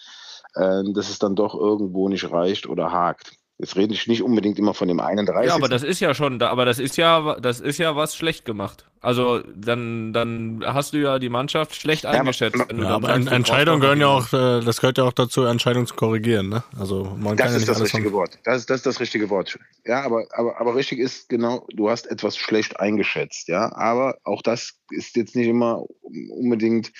äh, 0.56 0.84
dass 0.94 1.10
es 1.10 1.20
dann 1.20 1.36
doch 1.36 1.56
irgendwo 1.56 2.10
nicht 2.10 2.32
reicht 2.32 2.68
oder 2.68 2.92
hakt. 2.92 3.34
Jetzt 3.62 3.76
rede 3.76 3.94
ich 3.94 4.08
nicht 4.08 4.24
unbedingt 4.24 4.58
immer 4.58 4.74
von 4.74 4.88
dem 4.88 5.00
31. 5.00 5.50
Ja, 5.50 5.56
aber 5.56 5.70
das 5.70 5.84
ist 5.84 6.00
ja 6.00 6.16
schon, 6.16 6.42
aber 6.42 6.66
das 6.66 6.80
ist 6.80 6.98
ja, 6.98 7.40
das 7.40 7.60
ist 7.60 7.78
ja 7.78 7.96
was 7.96 8.16
schlecht 8.16 8.44
gemacht. 8.44 8.86
Also 9.02 9.42
dann, 9.56 10.14
dann 10.14 10.64
hast 10.66 10.94
du 10.94 10.98
ja 10.98 11.20
die 11.20 11.30
Mannschaft 11.30 11.76
schlecht 11.76 12.08
eingeschätzt. 12.08 12.58
Ja, 12.58 12.66
aber, 12.66 12.84
ja, 12.84 12.90
aber 12.90 13.08
sagst, 13.08 13.32
Entscheidungen 13.32 13.80
gehören 13.80 14.00
ja 14.00 14.08
auch, 14.08 14.34
äh, 14.34 14.62
das 14.62 14.82
gehört 14.82 14.98
ja 14.98 15.04
auch 15.04 15.14
dazu, 15.14 15.44
Entscheidungen 15.44 15.86
zu 15.86 15.94
korrigieren. 15.94 16.50
Ne? 16.50 16.64
Also 16.80 17.16
man 17.20 17.38
das 17.38 17.46
kann 17.46 17.54
ja 17.54 17.60
ist 17.60 17.68
das 17.68 17.82
richtige 17.82 18.12
Wort. 18.14 18.40
Das, 18.46 18.66
das 18.66 18.78
ist 18.78 18.86
das 18.88 19.00
richtige 19.00 19.30
Wort. 19.30 19.60
Ja, 19.86 20.02
aber, 20.02 20.26
aber, 20.32 20.60
aber 20.60 20.76
richtig 20.76 20.98
ist 20.98 21.30
genau, 21.30 21.68
du 21.72 21.90
hast 21.92 22.10
etwas 22.10 22.38
schlecht 22.38 22.80
eingeschätzt. 22.80 23.48
Ja, 23.48 23.76
aber 23.76 24.18
auch 24.24 24.42
das 24.42 24.74
ist 24.90 25.16
jetzt 25.16 25.36
nicht 25.36 25.48
immer 25.48 25.84
unbedingt 26.32 26.92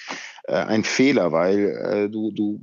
äh, 0.44 0.54
ein 0.54 0.84
Fehler, 0.84 1.32
weil 1.32 1.60
äh, 1.70 2.10
du, 2.10 2.32
du, 2.32 2.62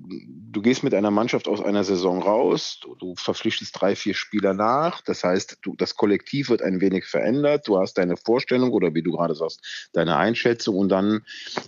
du 0.50 0.62
gehst 0.62 0.82
mit 0.82 0.94
einer 0.94 1.10
Mannschaft 1.10 1.48
aus 1.48 1.62
einer 1.62 1.84
Saison 1.84 2.22
raus, 2.22 2.80
du, 2.82 2.94
du 2.96 3.14
verpflichtest 3.16 3.80
drei, 3.80 3.94
vier 3.94 4.14
Spieler 4.14 4.54
nach. 4.54 5.00
Das 5.02 5.24
heißt, 5.24 5.58
du, 5.62 5.74
das 5.76 5.94
Kollektiv 5.94 6.50
wird 6.50 6.62
ein 6.62 6.80
wenig 6.80 7.04
verändert. 7.04 7.68
Du 7.68 7.78
hast 7.78 7.94
deine 7.94 8.16
Vorstellung 8.16 8.72
oder 8.72 8.94
wie 8.94 9.02
du 9.02 9.12
gerade 9.12 9.34
sagst, 9.34 9.90
deine 9.92 10.16
Einschätzung 10.16 10.76
und 10.76 10.88
dann 10.88 11.22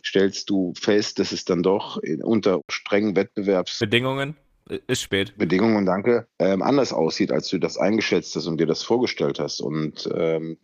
stellst 0.04 0.50
du 0.50 0.72
fest, 0.80 1.18
dass 1.18 1.32
es 1.32 1.44
dann 1.44 1.62
doch 1.62 1.98
in, 1.98 2.22
unter 2.22 2.60
strengen 2.68 3.16
Wettbewerbsbedingungen 3.16 4.36
ist 4.86 5.02
spät. 5.02 5.36
Bedingungen, 5.36 5.84
danke, 5.84 6.28
ähm, 6.38 6.62
anders 6.62 6.92
aussieht, 6.92 7.32
als 7.32 7.48
du 7.48 7.58
das 7.58 7.76
eingeschätzt 7.76 8.36
hast 8.36 8.46
und 8.46 8.60
dir 8.60 8.66
das 8.66 8.82
vorgestellt 8.82 9.40
hast. 9.40 9.60
Und 9.60 10.08
ähm, 10.14 10.58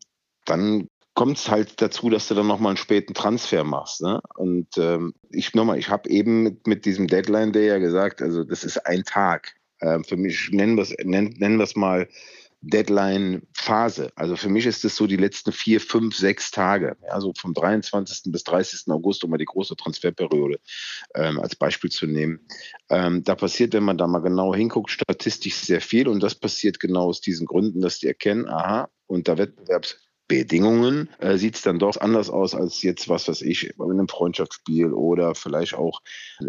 dann 0.44 0.88
kommt 1.16 1.38
es 1.38 1.50
halt 1.50 1.80
dazu, 1.80 2.10
dass 2.10 2.28
du 2.28 2.34
dann 2.34 2.46
nochmal 2.46 2.70
einen 2.70 2.76
späten 2.76 3.14
Transfer 3.14 3.64
machst. 3.64 4.02
Ne? 4.02 4.20
Und 4.36 4.68
ähm, 4.76 5.14
ich 5.30 5.54
nochmal, 5.54 5.78
ich 5.78 5.88
habe 5.88 6.08
eben 6.10 6.42
mit, 6.42 6.66
mit 6.66 6.84
diesem 6.84 7.08
Deadline 7.08 7.52
Day 7.52 7.68
ja 7.68 7.78
gesagt, 7.78 8.20
also 8.20 8.44
das 8.44 8.62
ist 8.62 8.86
ein 8.86 9.02
Tag. 9.02 9.54
Ähm, 9.80 10.04
für 10.04 10.18
mich 10.18 10.50
nennen 10.52 10.76
wir 10.76 10.82
es 10.82 10.94
nennen, 11.02 11.34
nennen 11.38 11.66
mal 11.74 12.06
Deadline-Phase. 12.60 14.10
Also 14.14 14.36
für 14.36 14.50
mich 14.50 14.66
ist 14.66 14.84
es 14.84 14.94
so 14.96 15.06
die 15.06 15.16
letzten 15.16 15.52
vier, 15.52 15.80
fünf, 15.80 16.14
sechs 16.16 16.50
Tage. 16.50 16.96
Also 17.08 17.32
vom 17.38 17.54
23. 17.54 18.30
bis 18.30 18.44
30. 18.44 18.92
August, 18.92 19.24
um 19.24 19.30
mal 19.30 19.38
die 19.38 19.46
große 19.46 19.74
Transferperiode 19.74 20.60
ähm, 21.14 21.40
als 21.40 21.56
Beispiel 21.56 21.90
zu 21.90 22.06
nehmen. 22.06 22.46
Ähm, 22.90 23.24
da 23.24 23.34
passiert, 23.36 23.72
wenn 23.72 23.84
man 23.84 23.96
da 23.96 24.06
mal 24.06 24.20
genau 24.20 24.54
hinguckt, 24.54 24.90
statistisch 24.90 25.54
sehr 25.54 25.80
viel. 25.80 26.08
Und 26.08 26.22
das 26.22 26.34
passiert 26.34 26.78
genau 26.78 27.06
aus 27.06 27.22
diesen 27.22 27.46
Gründen, 27.46 27.80
dass 27.80 28.00
die 28.00 28.08
erkennen, 28.08 28.48
aha, 28.48 28.90
unter 29.06 29.38
Wettbewerbs 29.38 30.05
Bedingungen 30.28 31.08
äh, 31.18 31.36
sieht 31.36 31.54
es 31.54 31.62
dann 31.62 31.78
doch 31.78 31.96
anders 31.96 32.30
aus 32.30 32.54
als 32.54 32.82
jetzt, 32.82 33.08
was 33.08 33.28
weiß 33.28 33.42
ich, 33.42 33.70
in 33.70 33.90
einem 33.90 34.08
Freundschaftsspiel 34.08 34.92
oder 34.92 35.34
vielleicht 35.34 35.74
auch 35.74 36.00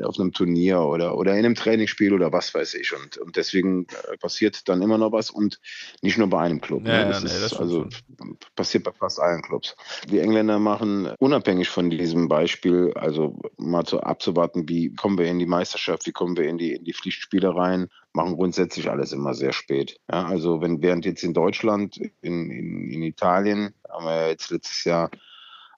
auf 0.03 0.19
einem 0.19 0.33
Turnier 0.33 0.81
oder, 0.81 1.17
oder 1.17 1.33
in 1.33 1.45
einem 1.45 1.55
Trainingsspiel 1.55 2.13
oder 2.13 2.31
was 2.33 2.53
weiß 2.53 2.73
ich. 2.73 2.93
Und, 2.93 3.17
und 3.17 3.35
deswegen 3.35 3.85
äh, 4.11 4.17
passiert 4.17 4.67
dann 4.67 4.81
immer 4.81 4.97
noch 4.97 5.11
was 5.11 5.29
und 5.29 5.59
nicht 6.01 6.17
nur 6.17 6.27
bei 6.27 6.39
einem 6.39 6.59
Club. 6.59 6.83
Ne? 6.83 6.89
Ja, 6.89 7.05
ne? 7.05 7.09
das, 7.09 7.23
ja, 7.23 7.29
nee, 7.29 7.35
das 7.41 7.51
ist, 7.51 7.59
also 7.59 7.87
schon. 8.17 8.37
passiert 8.55 8.83
bei 8.83 8.91
fast 8.91 9.19
allen 9.19 9.41
Clubs. 9.43 9.75
Die 10.09 10.19
Engländer 10.19 10.57
machen 10.59 11.11
unabhängig 11.19 11.69
von 11.69 11.89
diesem 11.89 12.27
Beispiel, 12.27 12.93
also 12.95 13.39
mal 13.57 13.85
zu, 13.85 14.01
abzuwarten, 14.01 14.67
wie 14.67 14.93
kommen 14.95 15.17
wir 15.17 15.25
in 15.25 15.39
die 15.39 15.45
Meisterschaft, 15.45 16.07
wie 16.07 16.11
kommen 16.11 16.35
wir 16.35 16.45
in 16.45 16.57
die, 16.57 16.73
in 16.73 16.83
die 16.83 16.93
Pflichtspiele 16.93 17.55
rein, 17.55 17.89
machen 18.17 18.35
grundsätzlich 18.35 18.89
alles 18.89 19.13
immer 19.13 19.33
sehr 19.33 19.53
spät. 19.53 19.99
Ja, 20.11 20.25
also 20.25 20.59
wenn 20.59 20.81
während 20.81 21.05
jetzt 21.05 21.23
in 21.23 21.33
Deutschland, 21.33 21.97
in, 22.21 22.49
in, 22.49 22.89
in 22.89 23.03
Italien, 23.03 23.73
haben 23.87 24.05
wir 24.05 24.29
jetzt 24.29 24.49
letztes 24.49 24.83
Jahr 24.83 25.09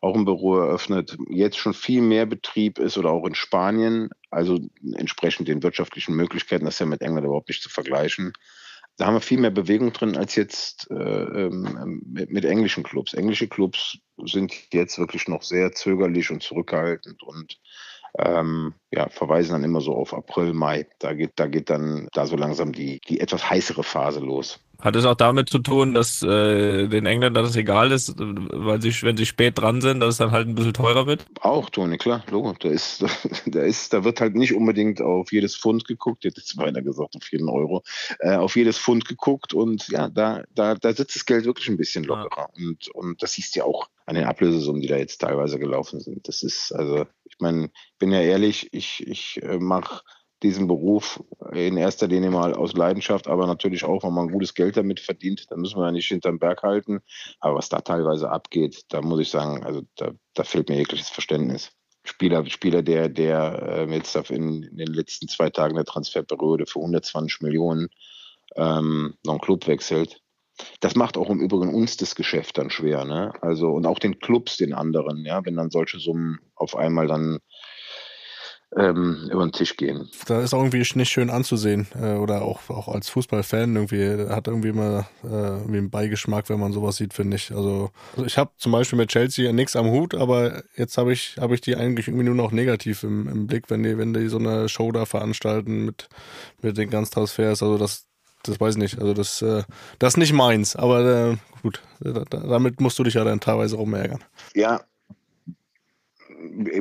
auch 0.02 0.16
ein 0.16 0.24
Büro 0.24 0.58
eröffnet, 0.58 1.18
jetzt 1.30 1.58
schon 1.58 1.74
viel 1.74 2.02
mehr 2.02 2.26
Betrieb 2.26 2.80
ist 2.80 2.98
oder 2.98 3.12
auch 3.12 3.26
in 3.26 3.36
Spanien, 3.36 4.10
also 4.32 4.58
entsprechend 4.96 5.50
den 5.50 5.62
wirtschaftlichen 5.62 6.16
Möglichkeiten, 6.16 6.64
das 6.64 6.76
ist 6.76 6.80
ja 6.80 6.86
mit 6.86 7.02
England 7.02 7.26
überhaupt 7.26 7.50
nicht 7.50 7.62
zu 7.62 7.70
vergleichen. 7.70 8.32
Da 8.96 9.06
haben 9.06 9.16
wir 9.16 9.22
viel 9.22 9.40
mehr 9.40 9.52
Bewegung 9.52 9.92
drin 9.92 10.16
als 10.16 10.36
jetzt 10.36 10.90
äh, 10.92 10.94
ähm, 10.94 12.04
mit, 12.06 12.32
mit, 12.32 12.46
englischen 12.46 12.84
Clubs. 12.84 13.14
Englische 13.14 13.48
Clubs 13.48 13.98
sind 14.26 14.54
jetzt 14.74 14.98
wirklich 14.98 15.28
noch 15.28 15.44
sehr 15.44 15.74
zögerlich 15.74 16.32
und 16.32 16.42
zurückhaltend 16.42 17.22
und 17.24 17.60
ähm, 18.18 18.74
ja, 18.92 19.08
verweisen 19.10 19.54
dann 19.54 19.64
immer 19.64 19.82
so 19.82 19.94
auf 19.94 20.14
April, 20.14 20.54
Mai. 20.54 20.88
Da 21.00 21.14
geht, 21.14 21.34
da 21.36 21.48
geht 21.48 21.70
dann 21.70 22.08
da 22.14 22.26
so 22.26 22.36
langsam 22.36 22.72
die, 22.72 23.00
die 23.08 23.20
etwas 23.20 23.50
heißere 23.50 23.84
Phase 23.84 24.20
los. 24.20 24.60
Hat 24.82 24.96
es 24.96 25.04
auch 25.04 25.16
damit 25.16 25.50
zu 25.50 25.60
tun, 25.60 25.94
dass 25.94 26.24
äh, 26.24 26.88
den 26.88 27.06
Engländern 27.06 27.44
das 27.44 27.58
egal 27.58 27.92
ist, 27.92 28.16
weil 28.18 28.82
sie, 28.82 28.94
wenn 29.02 29.18
sie 29.18 29.26
spät 29.26 29.58
dran 29.58 29.82
sind, 29.82 30.00
dass 30.00 30.12
es 30.12 30.18
dann 30.18 30.32
halt 30.32 30.48
ein 30.48 30.56
bisschen 30.56 30.74
teurer 30.74 31.06
wird? 31.06 31.26
Auch, 31.42 31.70
Toni, 31.70 31.98
klar, 31.98 32.24
Logo. 32.32 32.56
Da 32.58 32.70
ist, 32.70 33.04
da 33.46 33.62
ist, 33.62 33.92
da 33.92 34.06
wird 34.06 34.22
halt 34.22 34.36
nicht 34.36 34.56
unbedingt 34.56 35.02
auf 35.02 35.34
jedes 35.34 35.58
Pfund 35.58 35.86
geguckt, 35.86 36.24
jetzt 36.24 36.38
ist 36.38 36.58
einer 36.58 36.82
gesagt, 36.82 37.18
auf 37.18 37.30
jeden 37.30 37.50
Euro, 37.50 37.84
äh, 38.20 38.38
auf 38.38 38.56
jedes 38.56 38.80
Pfund 38.80 39.06
geguckt 39.06 39.54
und 39.54 39.90
ja, 39.90 40.08
da, 40.08 40.44
da, 40.56 40.76
da 40.76 40.94
sitzt 40.94 41.16
das 41.16 41.26
Geld 41.26 41.44
wirklich 41.44 41.68
ein 41.68 41.78
bisschen 41.78 42.06
lockerer. 42.06 42.50
Ja. 42.56 42.66
Und, 42.66 42.88
und 42.90 43.22
das 43.22 43.34
siehst 43.34 43.56
du 43.56 43.60
ja 43.60 43.66
auch 43.66 43.90
an 44.06 44.16
den 44.16 44.24
Ablösesummen, 44.24 44.82
die 44.82 44.88
da 44.88 44.96
jetzt 44.96 45.20
teilweise 45.20 45.60
gelaufen 45.60 46.00
sind. 46.00 46.28
Das 46.28 46.42
ist, 46.42 46.72
also 46.72 47.06
meine, 47.42 47.66
ich 47.66 47.98
bin 47.98 48.12
ja 48.12 48.22
ehrlich, 48.22 48.74
ich, 48.74 49.06
ich 49.08 49.42
äh, 49.44 49.60
mache 49.60 50.02
diesen 50.44 50.68
Beruf 50.68 51.22
in 51.52 51.78
erster 51.78 52.08
Linie 52.08 52.32
mal 52.32 52.54
aus 52.54 52.74
Leidenschaft, 52.74 53.28
aber 53.28 53.46
natürlich 53.46 53.84
auch, 53.84 54.04
wenn 54.04 54.14
man 54.14 54.32
gutes 54.32 54.54
Geld 54.54 54.78
damit 54.78 55.00
verdient, 55.00 55.46
dann 55.50 55.60
müssen 55.60 55.78
wir 55.78 55.86
ja 55.86 55.92
nicht 55.92 56.08
hinterm 56.08 56.40
Berg 56.40 56.64
halten. 56.64 57.02
Aber 57.40 57.58
was 57.58 57.70
da 57.70 57.82
teilweise 57.82 58.30
abgeht, 58.30 58.86
da 58.90 59.02
muss 59.02 59.20
ich 59.20 59.30
sagen, 59.30 59.64
also 59.64 59.82
da, 59.96 60.12
da 60.34 60.44
fehlt 60.44 60.70
mir 60.70 60.78
jegliches 60.78 61.10
Verständnis. 61.10 61.72
Spieler, 62.06 62.46
Spieler, 62.46 62.82
der, 62.82 63.10
der 63.10 63.88
äh, 63.90 63.94
jetzt 63.94 64.16
in, 64.30 64.64
in, 64.64 64.78
den 64.78 64.88
letzten 64.88 65.28
zwei 65.28 65.50
Tagen 65.50 65.76
der 65.76 65.86
Transferperiode 65.86 66.66
für 66.66 66.80
120 66.80 67.42
Millionen 67.42 67.90
ähm, 68.56 69.16
noch 69.26 69.34
einen 69.34 69.42
Club 69.42 69.68
wechselt. 69.68 70.22
Das 70.80 70.96
macht 70.96 71.18
auch 71.18 71.30
im 71.30 71.40
Übrigen 71.40 71.74
uns 71.74 71.98
das 71.98 72.16
Geschäft 72.16 72.58
dann 72.58 72.70
schwer, 72.70 73.06
ne? 73.06 73.34
Also 73.42 73.72
und 73.72 73.86
auch 73.86 74.00
den 74.00 74.20
Clubs, 74.20 74.58
den 74.58 74.74
anderen, 74.74 75.26
ja, 75.26 75.44
wenn 75.46 75.56
dann 75.56 75.70
solche 75.70 76.00
Summen 76.00 76.40
auf 76.56 76.76
einmal 76.76 77.08
dann 77.08 77.40
ähm, 78.76 79.28
über 79.32 79.46
den 79.46 79.52
Tisch 79.52 79.78
gehen. 79.78 80.10
Da 80.28 80.42
ist 80.42 80.54
auch 80.54 80.60
irgendwie 80.60 80.86
nicht 80.96 81.10
schön 81.10 81.30
anzusehen 81.30 81.88
äh, 82.00 82.14
oder 82.14 82.44
auch, 82.44 82.70
auch 82.70 82.88
als 82.88 83.10
Fußballfan 83.10 83.76
irgendwie 83.76 84.32
hat 84.32 84.48
irgendwie 84.48 84.70
immer 84.70 85.08
äh, 85.24 85.28
irgendwie 85.28 85.80
einen 85.80 85.90
Beigeschmack, 85.90 86.50
wenn 86.50 86.60
man 86.60 86.72
sowas 86.72 86.98
sieht, 86.98 87.14
finde 87.14 87.38
ich. 87.38 87.52
Also, 87.52 87.90
also 88.14 88.26
ich 88.26 88.38
habe 88.38 88.52
zum 88.58 88.72
Beispiel 88.72 88.98
mit 88.98 89.10
Chelsea 89.10 89.52
nichts 89.54 89.76
am 89.76 89.90
Hut, 89.90 90.14
aber 90.14 90.64
jetzt 90.76 90.98
habe 90.98 91.14
ich 91.14 91.38
habe 91.40 91.56
ich 91.56 91.62
die 91.62 91.76
eigentlich 91.76 92.08
irgendwie 92.08 92.26
nur 92.26 92.36
noch 92.36 92.52
negativ 92.52 93.04
im, 93.04 93.28
im 93.28 93.48
Blick, 93.48 93.70
wenn 93.70 93.82
die 93.82 93.98
wenn 93.98 94.14
die 94.14 94.28
so 94.28 94.38
eine 94.38 94.70
Show 94.70 94.92
da 94.92 95.06
veranstalten 95.06 95.86
mit 95.86 96.08
mit 96.62 96.78
den 96.78 96.92
ganzen 96.92 97.14
Transfers. 97.14 97.64
Also 97.64 97.78
das 97.78 98.09
das 98.44 98.60
weiß 98.60 98.76
ich 98.76 98.82
nicht. 98.82 99.00
Also 99.00 99.14
das 99.14 99.42
äh, 99.42 99.64
das 100.00 100.14
ist 100.14 100.18
nicht 100.18 100.34
meins, 100.34 100.76
aber 100.76 101.32
äh, 101.32 101.38
gut, 101.62 101.82
damit 102.00 102.80
musst 102.82 103.00
du 103.00 103.04
dich 103.04 103.16
ja 103.16 103.24
dann 103.24 103.40
teilweise 103.40 103.76
rumärgern. 103.76 104.24
Ja, 104.56 104.82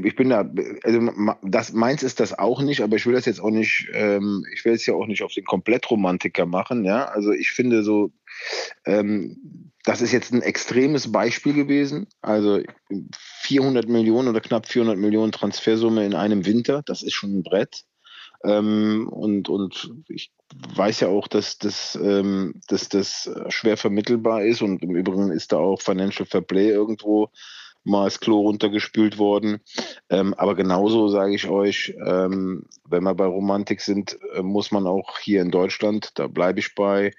ich 0.03 0.15
bin 0.15 0.31
da, 0.31 0.49
also 0.85 1.11
das, 1.43 1.73
meins 1.73 2.03
ist 2.03 2.21
das 2.21 2.39
auch 2.39 2.63
nicht, 2.63 2.81
aber 2.81 2.97
ich 2.97 3.07
will 3.07 3.15
das 3.15 3.25
jetzt 3.25 3.41
auch 3.41 3.51
nicht, 3.51 3.89
ähm, 3.93 4.45
ich 4.55 4.65
will 4.65 4.73
es 4.73 4.87
ja 4.87 4.95
auch 4.95 5.07
nicht 5.07 5.23
auf 5.23 5.33
den 5.33 5.45
Komplettromantiker 5.45 6.47
machen, 6.47 6.85
ja. 6.85 7.07
Also 7.07 7.33
ich 7.33 7.51
finde 7.51 7.83
so, 7.83 8.13
ähm, 8.85 9.71
das 9.85 10.01
ist 10.01 10.13
jetzt 10.13 10.33
ein 10.33 10.43
extremes 10.43 11.11
Beispiel 11.11 11.55
gewesen. 11.55 12.07
Also 12.21 12.61
400 13.43 13.89
Millionen 13.89 14.29
oder 14.29 14.41
knapp 14.41 14.69
400 14.69 14.99
Millionen 14.99 15.33
Transfersumme 15.33 16.05
in 16.05 16.15
einem 16.15 16.47
Winter, 16.47 16.83
das 16.85 17.03
ist 17.03 17.15
schon 17.15 17.39
ein 17.39 17.43
Brett. 17.43 17.85
Ähm, 18.45 19.09
und, 19.11 19.49
und 19.49 19.95
ich 20.09 20.33
weiß 20.75 21.01
ja 21.01 21.09
auch, 21.09 21.29
dass 21.29 21.59
das, 21.59 21.99
ähm, 22.01 22.61
dass 22.69 22.89
das 22.89 23.31
schwer 23.49 23.77
vermittelbar 23.77 24.45
ist 24.45 24.63
und 24.63 24.83
im 24.83 24.95
Übrigen 24.95 25.31
ist 25.31 25.53
da 25.53 25.59
auch 25.59 25.81
Financial 25.81 26.27
Fair 26.27 26.41
Play 26.43 26.71
irgendwo 26.71 27.31
mal 27.85 28.05
das 28.05 28.21
Klo 28.21 28.41
runtergespült 28.41 29.19
worden. 29.19 29.61
Ähm, 30.11 30.35
aber 30.35 30.55
genauso 30.55 31.09
sage 31.09 31.35
ich 31.35 31.49
euch, 31.49 31.95
ähm, 32.05 32.67
wenn 32.89 33.03
wir 33.05 33.15
bei 33.15 33.27
Romantik 33.27 33.81
sind, 33.81 34.19
äh, 34.35 34.43
muss 34.43 34.71
man 34.71 34.87
auch 34.87 35.19
hier 35.19 35.43
in 35.43 35.51
Deutschland, 35.51 36.11
da 36.15 36.27
bleibe 36.27 36.61
ich 36.61 36.75
bei, 36.75 37.13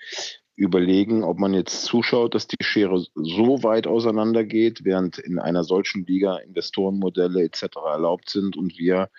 überlegen, 0.59 1.23
ob 1.23 1.39
man 1.39 1.53
jetzt 1.53 1.83
zuschaut, 1.83 2.35
dass 2.35 2.45
die 2.45 2.57
Schere 2.61 3.05
so 3.15 3.63
weit 3.63 3.87
auseinander 3.87 4.43
geht, 4.43 4.83
während 4.83 5.17
in 5.17 5.39
einer 5.39 5.63
solchen 5.63 6.05
Liga 6.05 6.35
Investorenmodelle 6.35 7.43
etc. 7.43 7.77
erlaubt 7.85 8.29
sind 8.29 8.57
und 8.57 8.77
wir 8.77 9.09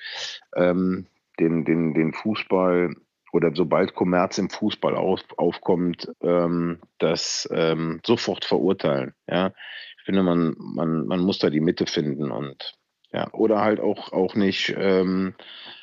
ähm, 0.55 1.07
den, 1.41 1.65
den, 1.65 1.95
den 1.95 2.13
Fußball 2.13 2.95
oder 3.33 3.53
sobald 3.55 3.95
Kommerz 3.95 4.39
im 4.39 4.51
Fußball 4.51 4.97
auf, 4.97 5.21
aufkommt, 5.37 6.13
ähm, 6.21 6.79
das 6.99 7.49
ähm, 7.53 8.01
sofort 8.05 8.45
verurteilen. 8.45 9.15
Ja? 9.29 9.53
ich 10.01 10.05
finde, 10.05 10.23
man, 10.23 10.55
man, 10.59 11.07
man 11.07 11.21
muss 11.21 11.39
da 11.39 11.51
die 11.51 11.61
Mitte 11.61 11.87
finden 11.87 12.31
und 12.31 12.75
ja, 13.13 13.29
oder 13.33 13.61
halt 13.61 13.81
auch, 13.81 14.13
auch 14.13 14.35
nicht 14.35 14.75
ähm, 14.79 15.35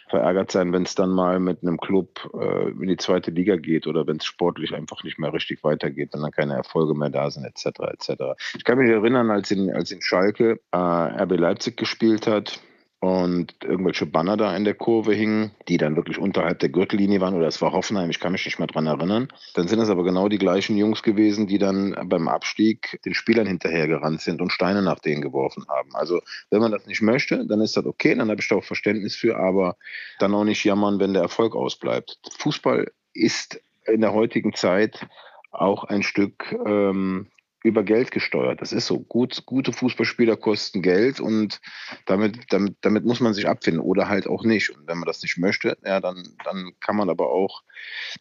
verärgert 0.10 0.50
sein, 0.50 0.74
wenn 0.74 0.84
es 0.84 0.96
dann 0.96 1.10
mal 1.10 1.40
mit 1.40 1.62
einem 1.62 1.78
Club 1.78 2.30
äh, 2.34 2.70
in 2.70 2.88
die 2.88 2.98
zweite 2.98 3.32
Liga 3.32 3.58
geht 3.58 3.86
oder 3.86 4.08
wenn 4.08 4.18
es 4.18 4.26
sportlich 4.26 4.74
einfach 4.74 5.04
nicht 5.04 5.20
mehr 5.20 5.34
richtig 5.34 5.64
weitergeht, 5.64 6.14
wenn 6.14 6.22
dann 6.22 6.32
keine 6.32 6.56
Erfolge 6.56 6.96
mehr 6.96 7.10
da 7.10 7.30
sind, 7.30 7.46
etc. 7.46 7.66
etc. 7.92 8.24
Ich 8.56 8.64
kann 8.64 8.80
mich 8.80 8.90
erinnern, 8.90 9.30
als 9.30 9.52
in, 9.52 9.70
als 9.70 9.92
in 9.92 10.02
Schalke 10.02 10.60
äh, 10.72 10.78
RB 10.78 11.38
Leipzig 11.38 11.78
gespielt 11.78 12.26
hat, 12.26 12.60
und 13.08 13.54
irgendwelche 13.64 14.06
Banner 14.06 14.36
da 14.36 14.56
in 14.56 14.66
der 14.66 14.74
Kurve 14.74 15.14
hingen, 15.14 15.52
die 15.68 15.78
dann 15.78 15.96
wirklich 15.96 16.18
unterhalb 16.18 16.60
der 16.60 16.70
Gürtellinie 16.70 17.22
waren, 17.22 17.36
oder 17.36 17.48
es 17.48 17.62
war 17.62 17.72
Hoffenheim, 17.72 18.10
ich 18.10 18.20
kann 18.20 18.34
mich 18.34 18.46
nicht 18.46 18.60
mehr 18.60 18.68
dran 18.68 18.86
erinnern. 18.86 19.30
Dann 19.54 19.68
sind 19.68 19.80
es 19.80 19.90
aber 19.90 20.04
genau 20.04 20.28
die 20.28 20.38
gleichen 20.38 20.78
Jungs 20.78 21.04
gewesen, 21.04 21.48
die 21.48 21.58
dann 21.58 21.96
beim 22.06 22.28
Abstieg 22.28 23.00
den 23.06 23.14
Spielern 23.14 23.48
hinterhergerannt 23.48 24.22
sind 24.22 24.42
und 24.42 24.52
Steine 24.52 24.82
nach 24.82 25.00
denen 25.00 25.22
geworfen 25.22 25.66
haben. 25.70 25.96
Also 25.96 26.22
wenn 26.50 26.60
man 26.60 26.72
das 26.72 26.86
nicht 26.86 27.02
möchte, 27.02 27.46
dann 27.46 27.62
ist 27.62 27.78
das 27.78 27.86
okay, 27.86 28.14
dann 28.14 28.30
habe 28.30 28.42
ich 28.42 28.48
da 28.48 28.56
auch 28.56 28.64
Verständnis 28.64 29.16
für, 29.16 29.38
aber 29.38 29.78
dann 30.20 30.34
auch 30.34 30.44
nicht 30.44 30.64
jammern, 30.64 31.00
wenn 31.00 31.14
der 31.14 31.24
Erfolg 31.24 31.56
ausbleibt. 31.56 32.20
Fußball 32.40 32.92
ist 33.14 33.62
in 33.86 34.02
der 34.02 34.14
heutigen 34.14 34.54
Zeit 34.54 35.08
auch 35.52 35.86
ein 35.86 36.04
Stück 36.04 36.54
ähm, 36.66 37.28
über 37.68 37.84
Geld 37.84 38.12
gesteuert. 38.12 38.62
Das 38.62 38.72
ist 38.72 38.88
so. 38.88 39.00
Gut, 39.00 39.46
gute 39.46 39.74
Fußballspieler 39.74 40.36
kosten 40.38 40.82
Geld 40.82 41.20
und 41.20 41.62
damit, 42.06 42.38
damit, 42.50 42.76
damit 42.82 43.06
muss 43.06 43.20
man 43.20 43.34
sich 43.34 43.48
abfinden 43.48 43.82
oder 43.82 44.10
halt 44.10 44.28
auch 44.28 44.44
nicht. 44.44 44.70
Und 44.70 44.88
wenn 44.88 44.98
man 44.98 45.06
das 45.06 45.22
nicht 45.22 45.38
möchte, 45.38 45.78
ja, 45.86 46.00
dann, 46.00 46.24
dann 46.44 46.72
kann 46.80 46.96
man 46.96 47.10
aber 47.10 47.30
auch 47.30 47.64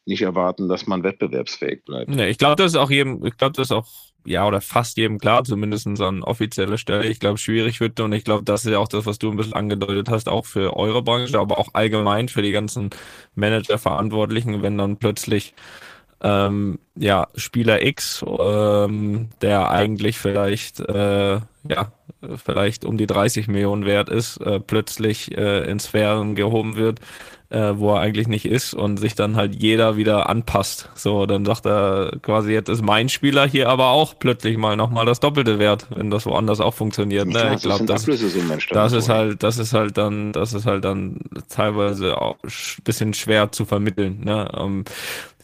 nicht 0.04 0.22
erwarten, 0.22 0.68
dass 0.68 0.86
man 0.86 1.02
wettbewerbsfähig 1.02 1.84
bleibt. 1.84 2.10
Nee, 2.10 2.28
ich 2.28 2.38
glaube, 2.38 2.56
das 2.56 2.72
ist 2.72 2.78
auch 2.78 2.90
jedem, 2.90 3.24
ich 3.24 3.36
glaube, 3.36 3.54
das 3.54 3.68
ist 3.68 3.72
auch 3.72 3.86
ja, 4.26 4.46
oder 4.46 4.60
fast 4.60 4.96
jedem 4.96 5.18
klar, 5.18 5.44
zumindest 5.44 5.86
an 5.86 6.22
offizieller 6.22 6.78
Stelle. 6.78 7.06
Ich 7.06 7.20
glaube, 7.20 7.38
schwierig 7.38 7.80
wird 7.80 8.00
und 8.00 8.12
ich 8.12 8.24
glaube, 8.24 8.44
das 8.44 8.64
ist 8.64 8.72
ja 8.72 8.78
auch 8.78 8.88
das, 8.88 9.06
was 9.06 9.18
du 9.18 9.30
ein 9.30 9.36
bisschen 9.36 9.52
angedeutet 9.52 10.10
hast, 10.10 10.28
auch 10.28 10.44
für 10.44 10.76
eure 10.76 11.02
Branche, 11.02 11.38
aber 11.38 11.58
auch 11.58 11.68
allgemein 11.74 12.28
für 12.28 12.42
die 12.42 12.50
ganzen 12.50 12.90
Manager-Verantwortlichen, 13.36 14.62
wenn 14.62 14.76
dann 14.76 14.96
plötzlich 14.96 15.54
ähm, 16.22 16.78
ja, 16.96 17.28
Spieler 17.34 17.82
X, 17.84 18.24
ähm, 18.26 19.28
der 19.42 19.70
eigentlich 19.70 20.18
vielleicht, 20.18 20.80
äh, 20.80 21.40
ja, 21.68 21.92
vielleicht 22.42 22.84
um 22.84 22.96
die 22.96 23.06
30 23.06 23.48
Millionen 23.48 23.84
wert 23.84 24.08
ist, 24.08 24.38
äh, 24.38 24.60
plötzlich 24.60 25.36
äh, 25.36 25.70
in 25.70 25.78
Sphären 25.78 26.34
gehoben 26.34 26.76
wird, 26.76 27.00
äh, 27.50 27.72
wo 27.76 27.94
er 27.94 28.00
eigentlich 28.00 28.26
nicht 28.28 28.46
ist 28.46 28.74
und 28.74 28.96
sich 28.96 29.14
dann 29.14 29.36
halt 29.36 29.54
jeder 29.54 29.96
wieder 29.96 30.28
anpasst. 30.28 30.88
So, 30.94 31.26
dann 31.26 31.44
sagt 31.44 31.66
er 31.66 32.12
quasi, 32.22 32.52
jetzt 32.52 32.68
ist 32.68 32.82
mein 32.82 33.08
Spieler 33.08 33.46
hier 33.46 33.68
aber 33.68 33.88
auch 33.88 34.18
plötzlich 34.18 34.56
mal 34.56 34.76
nochmal 34.76 35.06
das 35.06 35.20
Doppelte 35.20 35.58
wert, 35.58 35.86
wenn 35.94 36.10
das 36.10 36.26
woanders 36.26 36.60
auch 36.60 36.74
funktioniert. 36.74 37.28
Ne? 37.28 37.54
Ich 37.56 37.62
glaube, 37.62 37.84
das, 37.84 38.06
das 38.70 38.92
ist 38.92 39.08
halt, 39.08 39.42
das 39.42 39.58
ist 39.58 39.72
halt 39.74 39.96
dann, 39.96 40.32
das 40.32 40.54
ist 40.54 40.66
halt 40.66 40.84
dann 40.84 41.20
teilweise 41.48 42.20
auch 42.20 42.36
ein 42.42 42.50
bisschen 42.84 43.14
schwer 43.14 43.52
zu 43.52 43.64
vermitteln. 43.64 44.22
Ne? 44.24 44.50
Um, 44.52 44.78
ähm, 44.78 44.84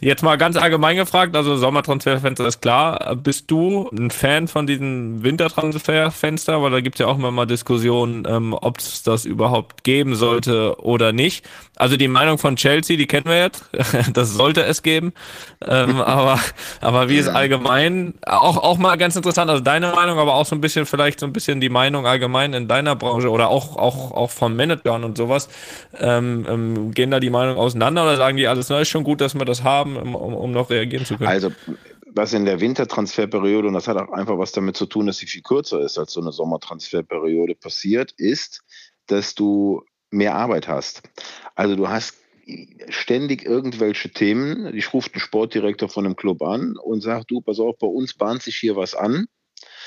Jetzt 0.04 0.24
mal 0.24 0.36
ganz 0.36 0.56
allgemein 0.56 0.96
gefragt, 0.96 1.36
also 1.36 1.56
Sommertransferfenster 1.56 2.44
ist 2.44 2.60
klar. 2.60 3.14
Bist 3.14 3.48
du 3.52 3.88
ein 3.96 4.10
Fan 4.10 4.48
von 4.48 4.66
diesem 4.66 5.22
Wintertransferfenster? 5.22 6.60
Weil 6.60 6.72
da 6.72 6.80
gibt 6.80 6.96
es 6.96 6.98
ja 6.98 7.06
auch 7.06 7.16
immer 7.16 7.30
mal 7.30 7.46
Diskussionen, 7.46 8.26
ähm, 8.28 8.52
ob 8.52 8.78
es 8.78 9.04
das 9.04 9.24
überhaupt 9.24 9.84
geben 9.84 10.16
sollte 10.16 10.80
oder 10.80 11.12
nicht. 11.12 11.48
Also 11.76 11.96
die 11.96 12.08
Meinung 12.08 12.38
von 12.38 12.56
Chelsea, 12.56 12.96
die 12.96 13.06
kennen 13.06 13.26
wir 13.26 13.38
jetzt. 13.38 13.64
das 14.12 14.32
sollte 14.34 14.64
es 14.64 14.82
geben. 14.82 15.12
Ähm, 15.64 16.00
aber, 16.00 16.40
aber 16.80 17.08
wie 17.08 17.18
ist 17.18 17.28
allgemein, 17.28 18.14
auch, 18.26 18.56
auch 18.56 18.78
mal 18.78 18.96
ganz 18.96 19.14
interessant, 19.14 19.50
also 19.52 19.62
deine 19.62 19.92
Meinung, 19.92 20.18
aber 20.18 20.34
auch 20.34 20.46
so 20.46 20.56
ein 20.56 20.60
bisschen, 20.60 20.84
vielleicht 20.84 21.20
so 21.20 21.26
ein 21.26 21.32
bisschen 21.32 21.60
die 21.60 21.68
Meinung 21.68 22.08
allgemein 22.08 22.54
in 22.54 22.66
deiner 22.66 22.96
Branche 22.96 23.30
oder 23.30 23.50
auch, 23.50 23.76
auch, 23.76 24.10
auch 24.10 24.30
von 24.32 24.56
Managern 24.56 25.04
und 25.04 25.16
sowas. 25.16 25.48
Ähm, 25.96 26.44
ähm, 26.48 26.90
gehen 26.90 27.12
da 27.12 27.20
die 27.20 27.30
Meinungen 27.30 27.58
auseinander 27.58 28.02
oder 28.02 28.16
sagen 28.16 28.36
die 28.36 28.48
alles, 28.48 28.68
na, 28.68 28.80
ist 28.80 28.88
schon 28.88 29.04
gut, 29.04 29.20
dass 29.20 29.36
wir 29.36 29.44
das 29.44 29.62
haben? 29.62 29.91
Um, 29.96 30.14
um 30.14 30.50
noch 30.50 30.70
reagieren 30.70 31.04
zu 31.04 31.16
können? 31.16 31.28
Also, 31.28 31.50
was 32.14 32.32
in 32.32 32.44
der 32.44 32.60
Wintertransferperiode, 32.60 33.68
und 33.68 33.74
das 33.74 33.88
hat 33.88 33.96
auch 33.96 34.12
einfach 34.12 34.38
was 34.38 34.52
damit 34.52 34.76
zu 34.76 34.86
tun, 34.86 35.06
dass 35.06 35.18
sie 35.18 35.26
viel 35.26 35.42
kürzer 35.42 35.80
ist 35.80 35.98
als 35.98 36.12
so 36.12 36.20
eine 36.20 36.32
Sommertransferperiode 36.32 37.54
passiert, 37.54 38.12
ist, 38.12 38.62
dass 39.06 39.34
du 39.34 39.82
mehr 40.10 40.34
Arbeit 40.34 40.68
hast. 40.68 41.02
Also 41.54 41.74
du 41.76 41.88
hast 41.88 42.16
ständig 42.88 43.44
irgendwelche 43.44 44.10
Themen. 44.10 44.74
Ich 44.76 44.92
rufe 44.92 45.10
den 45.10 45.20
Sportdirektor 45.20 45.88
von 45.88 46.04
einem 46.04 46.16
Club 46.16 46.42
an 46.42 46.76
und 46.76 47.00
sage, 47.00 47.24
du, 47.26 47.40
pass 47.40 47.58
auf, 47.58 47.78
bei 47.78 47.86
uns 47.86 48.14
bahnt 48.14 48.42
sich 48.42 48.56
hier 48.56 48.76
was 48.76 48.94
an. 48.94 49.26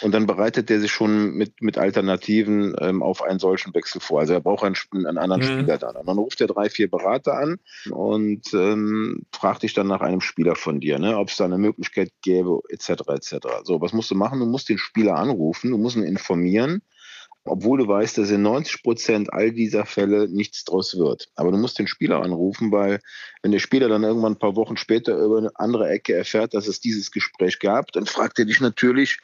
Und 0.02 0.14
dann 0.14 0.26
bereitet 0.26 0.70
er 0.70 0.80
sich 0.80 0.92
schon 0.92 1.32
mit, 1.36 1.62
mit 1.62 1.78
Alternativen 1.78 2.76
ähm, 2.80 3.02
auf 3.02 3.22
einen 3.22 3.40
solchen 3.40 3.74
Wechsel 3.74 4.02
vor. 4.02 4.20
Also 4.20 4.34
er 4.34 4.42
braucht 4.42 4.64
einen, 4.64 4.76
einen 4.94 5.18
anderen 5.18 5.42
mhm. 5.42 5.60
Spieler 5.60 5.78
dann. 5.78 5.96
Und 5.96 6.08
dann 6.08 6.18
ruft 6.18 6.42
er 6.42 6.48
drei, 6.48 6.70
vier 6.70 6.90
Berater 6.90 7.38
an 7.38 7.60
und 7.90 8.54
ähm, 8.54 9.24
fragt 9.32 9.64
dich 9.64 9.74
dann 9.74 9.88
nach 9.88 10.02
einem 10.02 10.22
Spieler 10.22 10.56
von 10.56 10.80
dir, 10.80 11.00
ne? 11.00 11.18
ob 11.18 11.30
es 11.30 11.38
da 11.38 11.46
eine 11.46 11.58
Möglichkeit 11.58 12.12
gäbe, 12.22 12.60
etc. 12.70 12.90
etc. 13.10 13.36
So, 13.64 13.82
was 13.82 13.94
musst 13.94 14.12
du 14.12 14.16
machen? 14.16 14.40
Du 14.40 14.46
musst 14.46 14.70
den 14.70 14.78
Spieler 14.78 15.16
anrufen, 15.16 15.72
du 15.72 15.78
musst 15.78 15.96
ihn 15.96 16.04
informieren, 16.04 16.82
obwohl 17.46 17.78
du 17.78 17.88
weißt, 17.88 18.18
dass 18.18 18.32
in 18.32 18.42
90 18.42 18.84
Prozent 18.84 19.32
all 19.32 19.52
dieser 19.52 19.86
Fälle 19.86 20.28
nichts 20.28 20.66
draus 20.66 20.98
wird. 20.98 21.30
Aber 21.36 21.52
du 21.52 21.58
musst 21.58 21.78
den 21.78 21.88
Spieler 21.88 22.22
anrufen, 22.22 22.72
weil 22.72 23.00
wenn 23.44 23.52
der 23.52 23.60
Spieler 23.60 23.88
dann 23.88 24.04
irgendwann 24.04 24.34
ein 24.34 24.40
paar 24.40 24.56
Wochen 24.56 24.78
später 24.78 25.16
über 25.18 25.38
eine 25.38 25.52
andere 25.56 25.88
Ecke 25.88 26.16
erfährt, 26.16 26.54
dass 26.54 26.68
es 26.68 26.80
dieses 26.80 27.12
Gespräch 27.12 27.60
gab, 27.60 27.92
dann 27.92 28.08
fragt 28.08 28.40
er 28.40 28.46
dich 28.46 28.60
natürlich, 28.60 29.20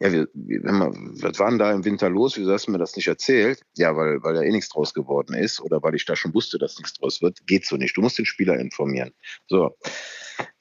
ja, 0.00 0.12
wir, 0.12 0.28
wir, 0.34 0.60
was 0.62 1.38
war 1.38 1.48
denn 1.48 1.58
da 1.58 1.72
im 1.72 1.84
Winter 1.84 2.10
los? 2.10 2.36
Wieso 2.36 2.52
hast 2.52 2.66
du 2.66 2.72
mir 2.72 2.78
das 2.78 2.96
nicht 2.96 3.08
erzählt? 3.08 3.62
Ja, 3.76 3.96
weil, 3.96 4.22
weil 4.22 4.34
da 4.34 4.42
eh 4.42 4.50
nichts 4.50 4.68
draus 4.68 4.92
geworden 4.92 5.34
ist 5.34 5.60
oder 5.60 5.82
weil 5.82 5.94
ich 5.94 6.04
da 6.04 6.16
schon 6.16 6.34
wusste, 6.34 6.58
dass 6.58 6.76
nichts 6.76 6.94
draus 6.94 7.22
wird. 7.22 7.46
Geht 7.46 7.64
so 7.64 7.76
nicht. 7.76 7.96
Du 7.96 8.02
musst 8.02 8.18
den 8.18 8.26
Spieler 8.26 8.58
informieren. 8.58 9.12
So. 9.46 9.74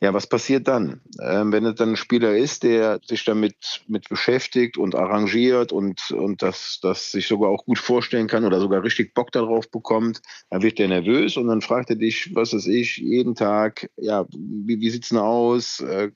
Ja, 0.02 0.14
was 0.14 0.28
passiert 0.28 0.68
dann? 0.68 1.02
Ähm, 1.22 1.52
wenn 1.52 1.66
es 1.66 1.76
dann 1.76 1.90
ein 1.90 1.96
Spieler 1.96 2.36
ist, 2.36 2.64
der 2.64 3.00
sich 3.06 3.26
damit 3.26 3.82
mit 3.88 4.10
beschäftigt 4.10 4.78
und 4.78 4.96
arrangiert 4.96 5.72
und, 5.72 6.12
und 6.12 6.42
das, 6.42 6.80
das 6.82 7.12
sich 7.12 7.28
sogar 7.28 7.50
auch 7.50 7.66
gut 7.66 7.80
vorstellen 7.80 8.28
kann 8.28 8.46
oder 8.46 8.60
sogar 8.60 8.84
richtig 8.84 9.14
Bock 9.14 9.32
darauf 9.32 9.70
bekommt, 9.70 10.22
dann 10.50 10.62
wird 10.62 10.80
der 10.80 10.88
nervös 10.88 11.38
und 11.38 11.48
dann 11.48 11.62
fragt 11.62 11.90
er 11.90 11.96
dich, 11.96 12.34
was 12.36 12.54
weiß 12.54 12.68
ich, 12.68 12.98
jeden 12.98 13.36
Tag, 13.36 13.90
ja, 13.98 14.26
wie, 14.32 14.80
wie 14.80 14.90
sieht's 14.90 15.10
denn 15.10 15.18
aus? 15.18 15.80
Äh, 15.80 16.12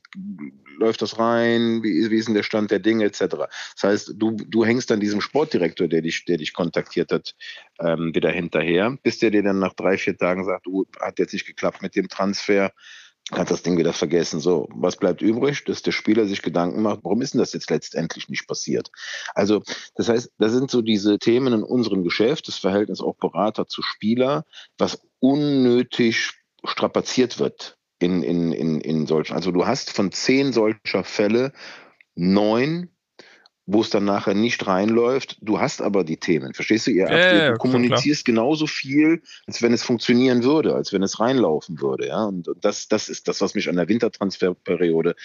läuft 0.78 1.01
das 1.01 1.20
rein? 1.20 1.84
Wie, 1.84 2.10
wie 2.10 2.18
ist 2.18 2.28
denn 2.28 2.36
der 2.36 2.43
Stand 2.43 2.72
der 2.72 2.80
Dinge, 2.80 3.05
etc. 3.05 3.20
Das 3.30 3.84
heißt, 3.84 4.14
du, 4.16 4.32
du 4.32 4.66
hängst 4.66 4.89
dann 4.89 4.99
diesem 4.99 5.22
Sportdirektor, 5.22 5.88
der 5.88 6.01
dich, 6.01 6.26
der 6.26 6.38
dich 6.38 6.53
kontaktiert 6.53 7.12
hat, 7.12 7.36
ähm, 7.80 8.16
wieder 8.16 8.32
hinterher, 8.32 8.97
bis 9.03 9.20
der 9.20 9.32
dir 9.32 9.43
dann 9.43 9.60
nach 9.60 9.74
drei, 9.74 9.97
vier 9.97 10.18
Tagen 10.18 10.45
sagt, 10.45 10.66
du, 10.66 10.86
hat 10.99 11.20
jetzt 11.20 11.34
nicht 11.34 11.45
geklappt 11.45 11.82
mit 11.82 11.95
dem 11.95 12.07
Transfer, 12.07 12.72
kannst 13.32 13.52
das 13.52 13.64
Ding 13.64 13.78
wieder 13.78 13.94
vergessen. 13.94 14.40
So, 14.40 14.68
was 14.72 14.98
bleibt 14.98 15.22
übrig? 15.22 15.64
Dass 15.66 15.82
der 15.82 15.92
Spieler 15.92 16.26
sich 16.26 16.42
Gedanken 16.42 16.82
macht, 16.82 17.00
warum 17.04 17.22
ist 17.22 17.34
denn 17.34 17.40
das 17.40 17.54
jetzt 17.54 17.70
letztendlich 17.70 18.30
nicht 18.30 18.48
passiert? 18.48 18.92
Also, 19.36 19.64
das 19.96 20.10
heißt, 20.10 20.32
da 20.38 20.50
sind 20.50 20.72
so 20.72 20.82
diese 20.82 21.20
Themen 21.20 21.54
in 21.54 21.64
unserem 21.64 22.04
Geschäft, 22.04 22.48
das 22.48 22.58
Verhältnis 22.58 23.02
auch 23.02 23.16
Berater 23.16 23.68
zu 23.68 23.82
Spieler, 23.82 24.46
was 24.78 25.02
unnötig 25.20 26.32
strapaziert 26.64 27.40
wird 27.40 27.78
in, 28.00 28.24
in, 28.24 28.52
in, 28.52 28.82
in 28.82 29.06
solchen. 29.08 29.34
Also 29.34 29.52
du 29.52 29.66
hast 29.66 29.92
von 29.92 30.12
zehn 30.12 30.54
solcher 30.54 31.04
Fälle 31.04 31.54
neun, 32.16 32.90
wo 33.72 33.82
es 33.82 33.92
dann 33.92 34.06
nachher 34.06 34.34
nicht 34.34 34.66
reinläuft. 34.66 35.38
Du 35.42 35.60
hast 35.60 35.82
aber 35.82 36.04
die 36.04 36.18
Themen, 36.18 36.54
verstehst 36.54 36.88
du? 36.88 36.92
Ihr, 36.92 37.08
Ja, 37.10 37.32
ihr 37.32 37.38
ja, 37.38 37.58
kommunizierst 37.58 38.26
genauso 38.26 38.66
viel, 38.66 39.22
als 39.46 39.62
wenn 39.62 39.74
es 39.74 39.84
funktionieren 39.84 40.44
würde, 40.44 40.74
als 40.74 40.92
wenn 40.92 41.04
es 41.04 41.20
reinlaufen 41.20 41.80
würde. 41.80 42.08
Ja? 42.08 42.26
Und 42.26 42.50
das, 42.62 42.88
das 42.88 43.10
ist 43.10 43.28
das, 43.28 43.42
was 43.42 43.54
mich 43.54 43.70
an 43.70 43.76
der 43.76 43.88
Wintertransferperiode 43.88 45.16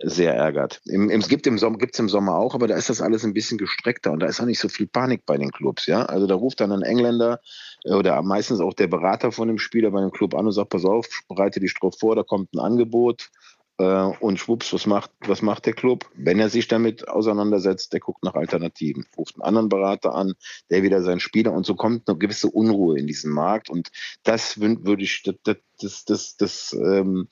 sehr 0.00 0.32
ärgert. 0.34 0.80
Im, 0.84 1.10
im, 1.10 1.20
es 1.20 1.28
gibt 1.28 1.48
im 1.48 1.58
Sommer, 1.58 1.78
gibt's 1.78 1.98
im 1.98 2.08
Sommer 2.08 2.36
auch, 2.36 2.54
aber 2.54 2.68
da 2.68 2.76
ist 2.76 2.88
das 2.88 3.00
alles 3.00 3.24
ein 3.24 3.34
bisschen 3.34 3.58
gestreckter 3.58 4.12
und 4.12 4.20
da 4.20 4.26
ist 4.26 4.40
auch 4.40 4.46
nicht 4.46 4.60
so 4.60 4.68
viel 4.68 4.86
Panik 4.86 5.26
bei 5.26 5.36
den 5.36 5.50
Clubs. 5.50 5.86
Ja? 5.86 6.04
Also 6.04 6.28
da 6.28 6.36
ruft 6.36 6.60
dann 6.60 6.70
ein 6.70 6.82
Engländer 6.82 7.40
äh, 7.84 7.94
oder 7.94 8.22
meistens 8.22 8.60
auch 8.60 8.74
der 8.74 8.86
Berater 8.86 9.32
von 9.32 9.48
dem 9.48 9.58
Spieler 9.58 9.90
bei 9.90 10.00
dem 10.00 10.12
Club 10.12 10.36
an 10.36 10.46
und 10.46 10.52
sagt, 10.52 10.70
pass 10.70 10.84
auf, 10.84 11.08
bereite 11.28 11.58
dich 11.58 11.74
drauf 11.74 11.96
vor, 11.98 12.14
da 12.14 12.22
kommt 12.22 12.54
ein 12.54 12.60
Angebot. 12.60 13.30
Äh, 13.78 13.84
und 14.20 14.38
schwupps, 14.40 14.72
was 14.72 14.86
macht, 14.86 15.10
was 15.20 15.40
macht 15.40 15.66
der 15.66 15.72
Club? 15.72 16.06
Wenn 16.16 16.40
er 16.40 16.48
sich 16.48 16.66
damit 16.66 17.06
auseinandersetzt, 17.08 17.92
der 17.92 18.00
guckt 18.00 18.24
nach 18.24 18.34
Alternativen, 18.34 19.06
ruft 19.16 19.36
einen 19.36 19.42
anderen 19.42 19.68
Berater 19.68 20.14
an, 20.14 20.34
der 20.68 20.82
wieder 20.82 21.00
seinen 21.02 21.20
Spieler 21.20 21.52
und 21.52 21.64
so 21.64 21.76
kommt 21.76 22.08
eine 22.08 22.18
gewisse 22.18 22.48
Unruhe 22.48 22.98
in 22.98 23.06
diesen 23.06 23.32
Markt 23.32 23.70
und 23.70 23.90
das 24.24 24.58
würde 24.60 25.02
ich, 25.02 25.22
das, 25.22 25.36
das, 25.44 25.56
das, 25.80 26.04
das, 26.04 26.36
das 26.36 26.72
ähm, 26.72 27.28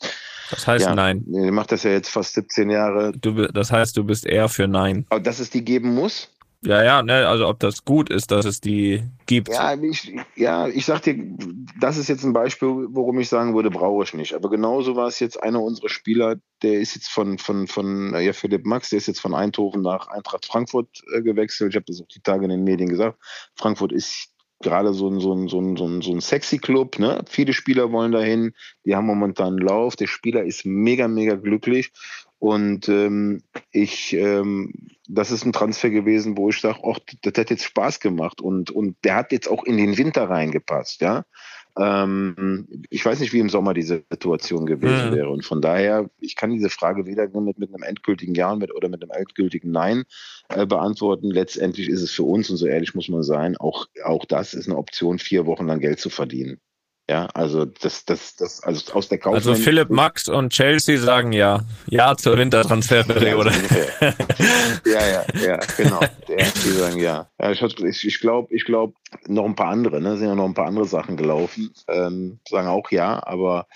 Das 0.50 0.66
heißt 0.68 0.84
ja, 0.84 0.94
nein. 0.94 1.26
er 1.34 1.50
macht 1.50 1.72
das 1.72 1.82
ja 1.82 1.90
jetzt 1.90 2.10
fast 2.10 2.34
17 2.34 2.70
Jahre, 2.70 3.12
Du, 3.20 3.32
das 3.48 3.72
heißt, 3.72 3.96
du 3.96 4.04
bist 4.04 4.24
eher 4.24 4.48
für 4.48 4.68
nein. 4.68 5.04
aber 5.08 5.18
dass 5.20 5.40
es 5.40 5.50
die 5.50 5.64
geben 5.64 5.94
muss, 5.94 6.28
Ja, 6.62 6.82
ja, 6.82 7.02
ne, 7.02 7.26
also 7.28 7.46
ob 7.46 7.60
das 7.60 7.84
gut 7.84 8.10
ist, 8.10 8.30
dass 8.30 8.44
es 8.44 8.60
die 8.60 9.02
gibt. 9.26 9.48
Ja, 9.48 9.74
ich, 9.74 10.12
ja, 10.34 10.66
ich 10.68 10.86
sag 10.86 11.02
dir, 11.02 11.16
das 11.80 11.96
ist 11.96 12.08
jetzt 12.08 12.24
ein 12.24 12.32
Beispiel, 12.32 12.88
worum 12.90 13.20
ich 13.20 13.28
sagen 13.28 13.54
würde, 13.54 13.70
brauche 13.70 14.04
ich 14.04 14.14
nicht. 14.14 14.34
Aber 14.34 14.50
genauso 14.50 14.96
war 14.96 15.06
es 15.06 15.20
jetzt 15.20 15.42
einer 15.42 15.62
unserer 15.62 15.88
Spieler, 15.88 16.36
der 16.62 16.80
ist 16.80 16.94
jetzt 16.94 17.08
von, 17.08 17.38
von, 17.38 17.66
von 17.66 18.14
ja, 18.20 18.32
Philipp 18.32 18.64
Max, 18.64 18.90
der 18.90 18.98
ist 18.98 19.06
jetzt 19.06 19.20
von 19.20 19.34
Eindhoven 19.34 19.82
nach 19.82 20.08
Eintracht 20.08 20.46
Frankfurt 20.46 20.88
äh, 21.12 21.22
gewechselt. 21.22 21.70
Ich 21.70 21.76
habe 21.76 21.86
das 21.86 22.00
auch 22.00 22.08
die 22.08 22.20
Tage 22.20 22.44
in 22.44 22.50
den 22.50 22.64
Medien 22.64 22.88
gesagt. 22.88 23.18
Frankfurt 23.54 23.92
ist 23.92 24.30
gerade 24.60 24.94
so 24.94 25.08
ein, 25.08 25.20
so 25.20 25.32
ein, 25.34 25.48
so 25.48 25.60
ein, 25.60 25.76
so 25.76 25.86
ein, 25.86 26.02
so 26.02 26.12
ein 26.12 26.20
sexy 26.20 26.58
Club. 26.58 26.98
Ne? 26.98 27.22
Viele 27.28 27.52
Spieler 27.52 27.92
wollen 27.92 28.12
dahin. 28.12 28.54
Die 28.84 28.94
haben 28.94 29.06
momentan 29.06 29.58
Lauf. 29.58 29.96
Der 29.96 30.06
Spieler 30.06 30.44
ist 30.44 30.64
mega, 30.64 31.08
mega 31.08 31.34
glücklich. 31.34 31.92
Und 32.38 32.88
ähm, 32.88 33.42
ich, 33.70 34.12
ähm, 34.12 34.72
das 35.08 35.30
ist 35.30 35.44
ein 35.46 35.52
Transfer 35.52 35.90
gewesen, 35.90 36.36
wo 36.36 36.50
ich 36.50 36.60
sage, 36.60 36.80
ach, 36.84 36.98
das 37.22 37.32
hat 37.38 37.50
jetzt 37.50 37.64
Spaß 37.64 38.00
gemacht 38.00 38.40
und, 38.40 38.70
und 38.70 38.96
der 39.04 39.16
hat 39.16 39.32
jetzt 39.32 39.48
auch 39.48 39.64
in 39.64 39.76
den 39.78 39.96
Winter 39.96 40.28
reingepasst, 40.28 41.00
ja. 41.00 41.24
Ähm, 41.78 42.66
ich 42.88 43.04
weiß 43.04 43.20
nicht, 43.20 43.32
wie 43.34 43.38
im 43.38 43.50
Sommer 43.50 43.74
diese 43.74 44.02
Situation 44.10 44.64
gewesen 44.66 45.10
Mhm. 45.10 45.12
wäre. 45.12 45.28
Und 45.30 45.44
von 45.44 45.60
daher, 45.60 46.08
ich 46.20 46.34
kann 46.36 46.50
diese 46.50 46.70
Frage 46.70 47.06
weder 47.06 47.28
mit, 47.40 47.58
mit 47.58 47.74
einem 47.74 47.82
endgültigen 47.82 48.34
Ja 48.34 48.54
mit, 48.54 48.74
oder 48.74 48.88
mit 48.88 49.02
einem 49.02 49.10
endgültigen 49.10 49.70
Nein 49.72 50.04
äh, 50.48 50.66
beantworten. 50.66 51.30
Letztendlich 51.30 51.88
ist 51.88 52.02
es 52.02 52.12
für 52.12 52.22
uns, 52.24 52.48
und 52.50 52.56
so 52.56 52.66
ehrlich 52.66 52.94
muss 52.94 53.08
man 53.08 53.22
sein, 53.22 53.56
auch, 53.58 53.86
auch 54.04 54.24
das 54.24 54.54
ist 54.54 54.68
eine 54.68 54.78
Option, 54.78 55.18
vier 55.18 55.46
Wochen 55.46 55.66
lang 55.66 55.80
Geld 55.80 56.00
zu 56.00 56.08
verdienen. 56.10 56.60
Ja, 57.08 57.26
also 57.34 57.64
das, 57.64 58.04
das, 58.04 58.34
das, 58.34 58.62
also 58.64 58.92
aus 58.92 59.08
der 59.08 59.18
Kaufmann. 59.18 59.36
Also 59.36 59.54
Philipp 59.54 59.90
Max 59.90 60.28
und 60.28 60.52
Chelsea 60.52 60.98
sagen 60.98 61.32
ja. 61.32 61.60
Ja 61.88 62.16
zur 62.16 62.36
Wintertransferperiode. 62.36 63.52
Ja, 64.84 65.06
ja, 65.06 65.24
ja, 65.40 65.60
genau. 65.76 66.00
Die 66.28 66.70
sagen 66.70 66.98
ja. 66.98 67.28
ja 67.40 67.52
ich 67.52 67.62
ich, 67.62 68.06
ich 68.06 68.20
glaube, 68.20 68.52
ich 68.52 68.64
glaub, 68.64 68.94
noch 69.28 69.44
ein 69.44 69.54
paar 69.54 69.68
andere, 69.68 70.00
ne? 70.00 70.16
Sind 70.16 70.26
ja 70.26 70.34
noch 70.34 70.46
ein 70.46 70.54
paar 70.54 70.66
andere 70.66 70.86
Sachen 70.86 71.16
gelaufen. 71.16 71.72
Ähm, 71.86 72.40
sagen 72.48 72.66
auch 72.66 72.90
ja, 72.90 73.24
aber 73.24 73.68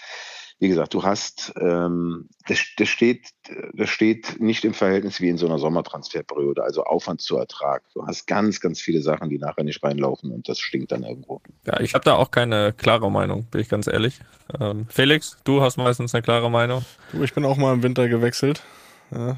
wie 0.60 0.68
gesagt, 0.68 0.92
du 0.92 1.02
hast, 1.02 1.52
ähm, 1.58 2.28
das, 2.46 2.60
das, 2.76 2.88
steht, 2.88 3.30
das 3.72 3.88
steht 3.88 4.38
nicht 4.40 4.64
im 4.66 4.74
Verhältnis 4.74 5.18
wie 5.20 5.30
in 5.30 5.38
so 5.38 5.46
einer 5.46 5.58
Sommertransferperiode, 5.58 6.62
also 6.62 6.84
Aufwand 6.84 7.22
zu 7.22 7.38
Ertrag. 7.38 7.82
Du 7.94 8.06
hast 8.06 8.26
ganz, 8.26 8.60
ganz 8.60 8.78
viele 8.78 9.00
Sachen, 9.00 9.30
die 9.30 9.38
nachher 9.38 9.64
nicht 9.64 9.82
reinlaufen 9.82 10.30
und 10.30 10.48
das 10.50 10.60
stinkt 10.60 10.92
dann 10.92 11.02
irgendwo. 11.02 11.40
Ja, 11.66 11.80
ich 11.80 11.94
habe 11.94 12.04
da 12.04 12.14
auch 12.14 12.30
keine 12.30 12.74
klare 12.74 13.10
Meinung, 13.10 13.44
bin 13.44 13.62
ich 13.62 13.70
ganz 13.70 13.86
ehrlich. 13.86 14.20
Ähm, 14.60 14.86
Felix, 14.90 15.38
du 15.44 15.62
hast 15.62 15.78
meistens 15.78 16.14
eine 16.14 16.22
klare 16.22 16.50
Meinung. 16.50 16.84
Du, 17.12 17.22
ich 17.22 17.32
bin 17.32 17.46
auch 17.46 17.56
mal 17.56 17.72
im 17.72 17.82
Winter 17.82 18.06
gewechselt. 18.08 18.62
Ja, 19.12 19.36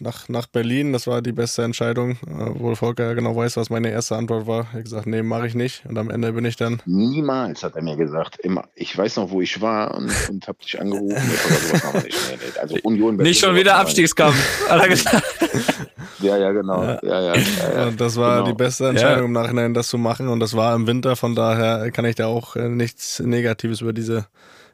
nach, 0.00 0.28
nach 0.28 0.46
Berlin, 0.46 0.92
das 0.92 1.06
war 1.06 1.22
die 1.22 1.32
beste 1.32 1.62
Entscheidung, 1.62 2.12
äh, 2.26 2.50
wo 2.54 2.74
Volker 2.74 3.04
ja 3.04 3.14
genau 3.14 3.36
weiß, 3.36 3.56
was 3.56 3.70
meine 3.70 3.90
erste 3.90 4.16
Antwort 4.16 4.46
war. 4.46 4.62
Ich 4.62 4.68
habe 4.72 4.82
gesagt, 4.82 5.06
nee, 5.06 5.22
mache 5.22 5.46
ich 5.46 5.54
nicht. 5.54 5.84
Und 5.86 5.96
am 5.98 6.10
Ende 6.10 6.32
bin 6.32 6.44
ich 6.44 6.56
dann. 6.56 6.82
Niemals, 6.86 7.62
hat 7.62 7.76
er 7.76 7.82
mir 7.82 7.96
gesagt. 7.96 8.38
Immer, 8.40 8.64
ich 8.74 8.96
weiß 8.96 9.16
noch, 9.16 9.30
wo 9.30 9.40
ich 9.40 9.60
war 9.60 9.94
und, 9.94 10.10
und 10.28 10.48
habe 10.48 10.58
dich 10.62 10.80
angerufen. 10.80 11.22
Nicht. 12.04 12.58
Also 12.60 12.76
Union 12.82 13.16
Nicht 13.16 13.40
schon 13.40 13.54
wieder 13.54 13.76
Abstiegskampf, 13.76 14.68
hat 14.68 14.82
er 14.82 14.88
gesagt. 14.88 15.22
Ja, 16.18 16.36
ja, 16.36 16.52
genau. 16.52 16.84
Ja, 16.84 17.00
ja, 17.02 17.20
ja, 17.20 17.34
ja, 17.34 17.86
Und 17.88 18.00
das 18.00 18.16
war 18.16 18.36
genau. 18.36 18.46
die 18.46 18.54
beste 18.54 18.88
Entscheidung 18.88 19.18
Ja. 19.18 19.24
im 19.24 19.32
Nachhinein, 19.32 19.74
das 19.74 19.88
zu 19.88 19.98
machen. 19.98 20.28
Und 20.28 20.38
das 20.38 20.54
war 20.54 20.74
im 20.76 20.86
Winter, 20.86 21.16
von 21.16 21.34
daher 21.34 21.90
kann 21.90 22.04
ich 22.04 22.14
da 22.14 22.26
auch 22.26 22.54
äh, 22.54 22.68
nichts 22.68 23.18
Negatives 23.18 23.80
über 23.80 23.92
diese 23.92 24.26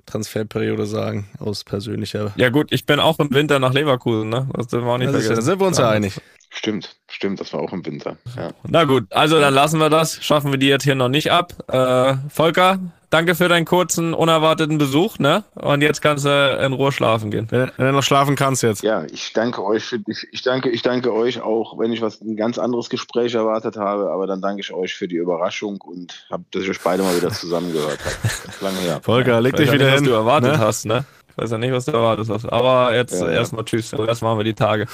Transferperiode 0.09 0.87
sagen, 0.87 1.29
aus 1.39 1.65
persönlicher. 1.65 2.33
Ja 2.37 2.49
gut, 2.51 2.73
ich 2.73 2.87
bin 2.87 3.01
auch 3.01 3.19
im 3.19 3.31
Winter 3.33 3.59
nach 3.59 3.73
Leverkusen, 3.73 4.29
ne? 4.29 4.49
Das 4.55 4.69
dürfen 4.69 4.87
wir 4.87 4.93
auch 4.93 4.99
nicht 4.99 5.09
Das 5.13 5.15
ja, 5.15 5.21
da 5.21 5.27
vergessen. 5.27 5.45
sind 5.47 5.61
wir 5.61 5.67
uns 5.67 5.79
ja 5.79 5.91
einig. 5.91 6.21
Stimmt, 6.51 6.97
stimmt, 7.09 7.41
das 7.41 7.53
war 7.53 7.61
auch 7.61 7.73
im 7.73 7.85
Winter. 7.85 8.17
Ja. 8.37 8.51
Na 8.67 8.85
gut, 8.85 9.05
also 9.11 9.39
dann 9.39 9.53
lassen 9.55 9.79
wir 9.81 9.91
das. 9.91 10.23
Schaffen 10.25 10.51
wir 10.51 10.59
die 10.59 10.69
jetzt 10.69 10.85
hier 10.85 10.95
noch 10.95 11.09
nicht 11.11 11.31
ab. 11.31 11.53
Äh, 11.69 12.15
Volker, 12.31 12.79
danke 13.11 13.35
für 13.35 13.49
deinen 13.49 13.67
kurzen, 13.67 14.15
unerwarteten 14.15 14.79
Besuch, 14.79 15.19
ne? 15.19 15.45
Und 15.55 15.83
jetzt 15.83 16.01
kannst 16.01 16.25
du 16.25 16.59
in 16.65 16.73
Ruhe 16.73 16.91
schlafen 16.91 17.31
gehen. 17.31 17.47
Wenn, 17.51 17.71
wenn 17.77 17.87
du 17.87 17.93
noch 17.93 18.03
schlafen 18.03 18.35
kannst 18.35 18.63
jetzt. 18.63 18.83
ja, 18.83 19.05
ich 19.05 19.35
danke 19.35 19.63
euch 19.63 19.85
für 19.85 19.99
ich, 20.07 20.27
ich 20.33 20.43
danke, 20.43 20.71
ich 20.71 20.81
danke 20.81 21.13
euch 21.13 21.41
auch, 21.43 21.79
wenn 21.79 21.93
ich 21.93 22.01
was 22.01 22.21
ein 22.23 22.35
ganz 22.37 22.59
anderes 22.59 22.89
Gespräch 22.89 23.35
erwartet 23.35 23.77
habe, 23.77 24.11
aber 24.11 24.27
dann 24.27 24.41
danke 24.41 24.63
ich 24.63 24.73
euch 24.73 24.95
für 24.95 25.07
die 25.07 25.17
Überraschung 25.17 25.81
und 25.83 26.27
hab, 26.31 26.51
dass 26.51 26.63
ich 26.63 26.71
euch 26.71 26.81
beide 26.81 27.03
mal 27.03 27.15
wieder 27.15 27.31
zusammengehört 27.31 27.99
habe. 28.03 28.65
Lange 28.65 28.79
her. 28.79 29.01
Volker, 29.03 29.41
leg 29.43 29.53
Ich 29.53 29.61
weiß 29.61 29.61
dich 29.61 29.67
ja 29.69 29.73
wieder 29.75 29.85
nicht, 29.85 29.95
was 29.95 30.01
hin. 30.01 30.09
du 30.11 30.15
erwartet 30.17 30.53
ne? 30.53 30.59
hast, 30.59 30.87
ne? 30.87 31.05
Ich 31.31 31.43
weiß 31.45 31.51
ja 31.53 31.59
nicht, 31.59 31.73
was 31.73 31.85
du 31.85 31.93
erwartet 31.93 32.29
hast. 32.31 32.47
Aber 32.47 32.95
jetzt 32.97 33.13
Ja, 33.21 33.27
ja. 33.27 33.33
erstmal 33.35 33.65
tschüss. 33.65 33.93
Erst 33.93 34.23
machen 34.23 34.39
wir 34.39 34.45
die 34.45 34.55
Tage. 34.55 34.87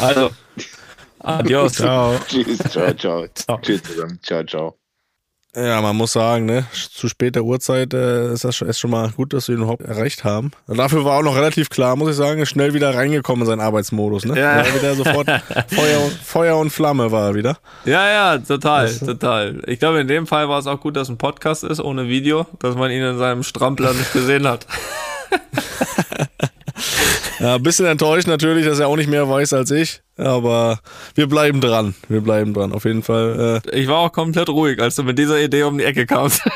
Also, 0.00 0.30
adios. 1.24 1.72
Ciao. 1.74 2.14
Tschüss, 2.28 2.58
ciao, 2.70 2.92
ciao. 2.94 3.26
Ciao. 3.34 3.58
Tschüss 3.60 3.82
zusammen. 3.82 4.18
Ciao, 4.22 4.44
ciao. 4.44 4.78
Ja, 5.56 5.80
man 5.80 5.94
muss 5.94 6.12
sagen, 6.12 6.46
ne, 6.46 6.66
zu 6.72 7.06
später 7.08 7.42
Uhrzeit 7.42 7.94
äh, 7.94 8.32
ist 8.32 8.44
das 8.44 8.56
schon, 8.56 8.68
ist 8.68 8.80
schon 8.80 8.90
mal 8.90 9.10
gut, 9.10 9.32
dass 9.32 9.46
wir 9.46 9.54
ihn 9.54 9.62
überhaupt 9.62 9.82
erreicht 9.82 10.24
haben. 10.24 10.50
Und 10.66 10.78
dafür 10.78 11.04
war 11.04 11.18
auch 11.18 11.22
noch 11.22 11.36
relativ 11.36 11.70
klar, 11.70 11.94
muss 11.94 12.10
ich 12.10 12.16
sagen, 12.16 12.44
schnell 12.44 12.74
wieder 12.74 12.92
reingekommen 12.92 13.42
in 13.42 13.46
seinen 13.46 13.60
Arbeitsmodus. 13.60 14.24
Ne? 14.24 14.36
Ja. 14.36 14.56
War 14.56 14.74
wieder 14.74 14.94
sofort 14.96 15.28
Feuer 15.68 16.04
und, 16.04 16.12
Feuer 16.12 16.58
und 16.58 16.70
Flamme 16.70 17.12
war 17.12 17.28
er 17.28 17.34
wieder. 17.36 17.58
Ja, 17.84 18.08
ja, 18.08 18.38
total, 18.38 18.92
total. 18.92 19.62
Ich 19.68 19.78
glaube, 19.78 20.00
in 20.00 20.08
dem 20.08 20.26
Fall 20.26 20.48
war 20.48 20.58
es 20.58 20.66
auch 20.66 20.80
gut, 20.80 20.96
dass 20.96 21.08
ein 21.08 21.18
Podcast 21.18 21.62
ist 21.62 21.80
ohne 21.80 22.08
Video, 22.08 22.48
dass 22.58 22.74
man 22.74 22.90
ihn 22.90 23.02
in 23.02 23.18
seinem 23.18 23.44
Strampler 23.44 23.92
nicht 23.92 24.12
gesehen 24.12 24.48
hat. 24.48 24.66
Ja, 27.44 27.56
ein 27.56 27.62
bisschen 27.62 27.84
enttäuscht 27.84 28.26
natürlich, 28.26 28.64
dass 28.64 28.78
er 28.78 28.88
auch 28.88 28.96
nicht 28.96 29.10
mehr 29.10 29.28
weiß 29.28 29.52
als 29.52 29.70
ich. 29.70 30.00
Aber 30.16 30.80
wir 31.14 31.26
bleiben 31.26 31.60
dran. 31.60 31.94
Wir 32.08 32.22
bleiben 32.22 32.54
dran, 32.54 32.72
auf 32.72 32.86
jeden 32.86 33.02
Fall. 33.02 33.60
Äh, 33.66 33.80
Ich 33.82 33.86
war 33.86 33.98
auch 33.98 34.12
komplett 34.12 34.48
ruhig, 34.48 34.80
als 34.80 34.94
du 34.94 35.02
mit 35.02 35.18
dieser 35.18 35.38
Idee 35.38 35.64
um 35.64 35.76
die 35.76 35.84
Ecke 35.84 36.06
kamst. 36.06 36.40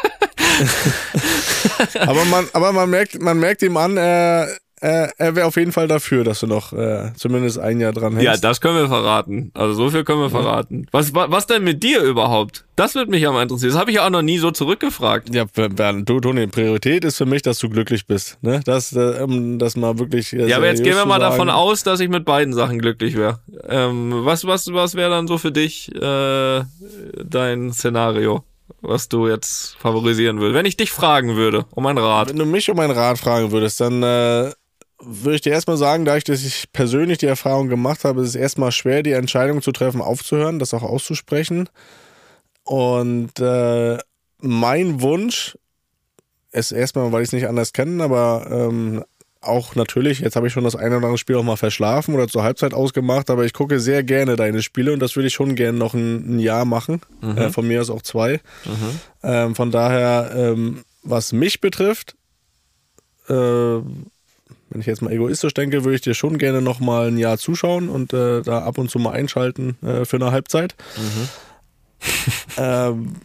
aber 2.00 2.24
man, 2.24 2.48
aber 2.54 2.72
man 2.72 2.88
merkt, 2.88 3.20
man 3.20 3.38
merkt 3.38 3.60
ihm 3.60 3.76
an, 3.76 3.98
er, 3.98 4.48
äh, 4.80 5.08
er 5.18 5.36
wäre 5.36 5.46
auf 5.46 5.56
jeden 5.56 5.72
Fall 5.72 5.88
dafür, 5.88 6.24
dass 6.24 6.40
du 6.40 6.46
noch 6.46 6.72
äh, 6.72 7.12
zumindest 7.16 7.58
ein 7.58 7.80
Jahr 7.80 7.92
dran 7.92 8.12
hängst. 8.14 8.24
Ja, 8.24 8.36
das 8.36 8.60
können 8.60 8.76
wir 8.76 8.88
verraten. 8.88 9.50
Also 9.54 9.72
so 9.74 9.90
viel 9.90 10.04
können 10.04 10.20
wir 10.20 10.30
verraten. 10.30 10.86
Was, 10.92 11.14
wa- 11.14 11.26
was 11.30 11.46
denn 11.46 11.64
mit 11.64 11.82
dir 11.82 12.02
überhaupt? 12.02 12.64
Das 12.76 12.94
würde 12.94 13.10
mich 13.10 13.22
ja 13.22 13.32
mal 13.32 13.42
interessieren. 13.42 13.70
Das 13.72 13.78
habe 13.80 13.90
ich 13.90 13.96
ja 13.96 14.06
auch 14.06 14.10
noch 14.10 14.22
nie 14.22 14.38
so 14.38 14.50
zurückgefragt. 14.50 15.34
Ja, 15.34 15.44
Bernd, 15.46 16.08
du, 16.08 16.20
Toni, 16.20 16.46
Priorität 16.46 17.04
ist 17.04 17.16
für 17.16 17.26
mich, 17.26 17.42
dass 17.42 17.58
du 17.58 17.68
glücklich 17.68 18.06
bist. 18.06 18.38
Ne? 18.42 18.60
Das, 18.64 18.92
äh, 18.94 19.20
um 19.22 19.58
das 19.58 19.76
mal 19.76 19.98
wirklich. 19.98 20.32
Äh, 20.32 20.46
Ja, 20.48 20.56
aber 20.58 20.66
jetzt 20.66 20.84
gehen 20.84 20.94
wir 20.96 21.04
mal 21.06 21.18
davon 21.18 21.50
aus, 21.50 21.82
dass 21.82 22.00
ich 22.00 22.08
mit 22.08 22.24
beiden 22.24 22.54
Sachen 22.54 22.78
glücklich 22.78 23.16
wäre. 23.16 23.40
Ähm, 23.68 24.12
was 24.24 24.46
was, 24.46 24.72
was 24.72 24.94
wäre 24.94 25.10
dann 25.10 25.26
so 25.26 25.38
für 25.38 25.50
dich 25.52 25.90
äh, 25.94 26.62
dein 27.24 27.72
Szenario, 27.72 28.44
was 28.80 29.08
du 29.08 29.26
jetzt 29.28 29.76
favorisieren 29.78 30.38
würdest? 30.40 30.54
Wenn 30.56 30.66
ich 30.66 30.76
dich 30.76 30.92
fragen 30.92 31.36
würde, 31.36 31.64
um 31.72 31.86
einen 31.86 31.98
Rat. 31.98 32.28
Wenn 32.28 32.36
du 32.38 32.44
mich 32.46 32.70
um 32.70 32.78
einen 32.78 32.92
Rat 32.92 33.18
fragen 33.18 33.50
würdest, 33.50 33.80
dann 33.80 34.02
äh, 34.02 34.52
würde 35.00 35.36
ich 35.36 35.40
dir 35.42 35.52
erstmal 35.52 35.76
sagen, 35.76 36.04
da 36.04 36.16
ich, 36.16 36.24
dass 36.24 36.44
ich 36.44 36.72
persönlich 36.72 37.18
die 37.18 37.26
Erfahrung 37.26 37.68
gemacht 37.68 38.04
habe, 38.04 38.22
ist 38.22 38.28
es 38.28 38.34
erstmal 38.34 38.72
schwer, 38.72 39.02
die 39.02 39.12
Entscheidung 39.12 39.62
zu 39.62 39.72
treffen, 39.72 40.00
aufzuhören, 40.00 40.58
das 40.58 40.74
auch 40.74 40.82
auszusprechen. 40.82 41.68
Und 42.64 43.38
äh, 43.38 43.98
mein 44.40 45.00
Wunsch 45.00 45.56
ist 46.52 46.72
erstmal, 46.72 47.12
weil 47.12 47.22
ich 47.22 47.28
es 47.28 47.32
nicht 47.32 47.48
anders 47.48 47.72
kenne, 47.72 48.02
aber 48.02 48.48
ähm, 48.50 49.04
auch 49.40 49.76
natürlich, 49.76 50.18
jetzt 50.20 50.34
habe 50.34 50.48
ich 50.48 50.52
schon 50.52 50.64
das 50.64 50.74
eine 50.74 50.96
oder 50.96 51.06
andere 51.06 51.18
Spiel 51.18 51.36
auch 51.36 51.44
mal 51.44 51.56
verschlafen 51.56 52.14
oder 52.14 52.26
zur 52.26 52.42
Halbzeit 52.42 52.74
ausgemacht, 52.74 53.30
aber 53.30 53.44
ich 53.44 53.52
gucke 53.52 53.78
sehr 53.78 54.02
gerne 54.02 54.34
deine 54.36 54.62
Spiele 54.62 54.92
und 54.92 55.00
das 55.00 55.14
würde 55.14 55.28
ich 55.28 55.34
schon 55.34 55.54
gerne 55.54 55.78
noch 55.78 55.94
ein, 55.94 56.36
ein 56.36 56.38
Jahr 56.40 56.64
machen. 56.64 57.00
Äh, 57.36 57.50
von 57.50 57.66
mir 57.68 57.80
aus 57.80 57.90
auch 57.90 58.02
zwei. 58.02 58.40
Ähm, 59.22 59.54
von 59.54 59.70
daher, 59.70 60.32
ähm, 60.34 60.84
was 61.02 61.32
mich 61.32 61.60
betrifft, 61.60 62.16
äh, 63.28 63.78
wenn 64.70 64.80
ich 64.80 64.86
jetzt 64.86 65.02
mal 65.02 65.12
egoistisch 65.12 65.54
denke, 65.54 65.84
würde 65.84 65.96
ich 65.96 66.02
dir 66.02 66.14
schon 66.14 66.38
gerne 66.38 66.62
noch 66.62 66.80
mal 66.80 67.08
ein 67.08 67.18
Jahr 67.18 67.38
zuschauen 67.38 67.88
und 67.88 68.12
äh, 68.12 68.42
da 68.42 68.60
ab 68.60 68.78
und 68.78 68.90
zu 68.90 68.98
mal 68.98 69.12
einschalten 69.12 69.76
äh, 69.82 70.04
für 70.04 70.16
eine 70.16 70.30
Halbzeit. 70.30 70.74
ähm, 72.58 73.16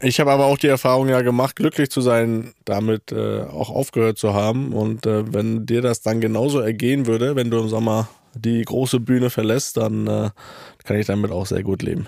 ich 0.00 0.20
habe 0.20 0.32
aber 0.32 0.46
auch 0.46 0.58
die 0.58 0.68
Erfahrung 0.68 1.08
ja 1.08 1.22
gemacht, 1.22 1.56
glücklich 1.56 1.90
zu 1.90 2.00
sein, 2.00 2.52
damit 2.64 3.12
äh, 3.12 3.42
auch 3.42 3.70
aufgehört 3.70 4.18
zu 4.18 4.34
haben. 4.34 4.72
Und 4.72 5.06
äh, 5.06 5.32
wenn 5.32 5.66
dir 5.66 5.82
das 5.82 6.02
dann 6.02 6.20
genauso 6.20 6.60
ergehen 6.60 7.06
würde, 7.06 7.36
wenn 7.36 7.50
du 7.50 7.58
im 7.58 7.68
Sommer 7.68 8.08
die 8.34 8.62
große 8.62 9.00
Bühne 9.00 9.30
verlässt, 9.30 9.76
dann 9.76 10.06
äh, 10.06 10.30
kann 10.84 10.98
ich 10.98 11.06
damit 11.06 11.30
auch 11.30 11.46
sehr 11.46 11.62
gut 11.62 11.82
leben. 11.82 12.06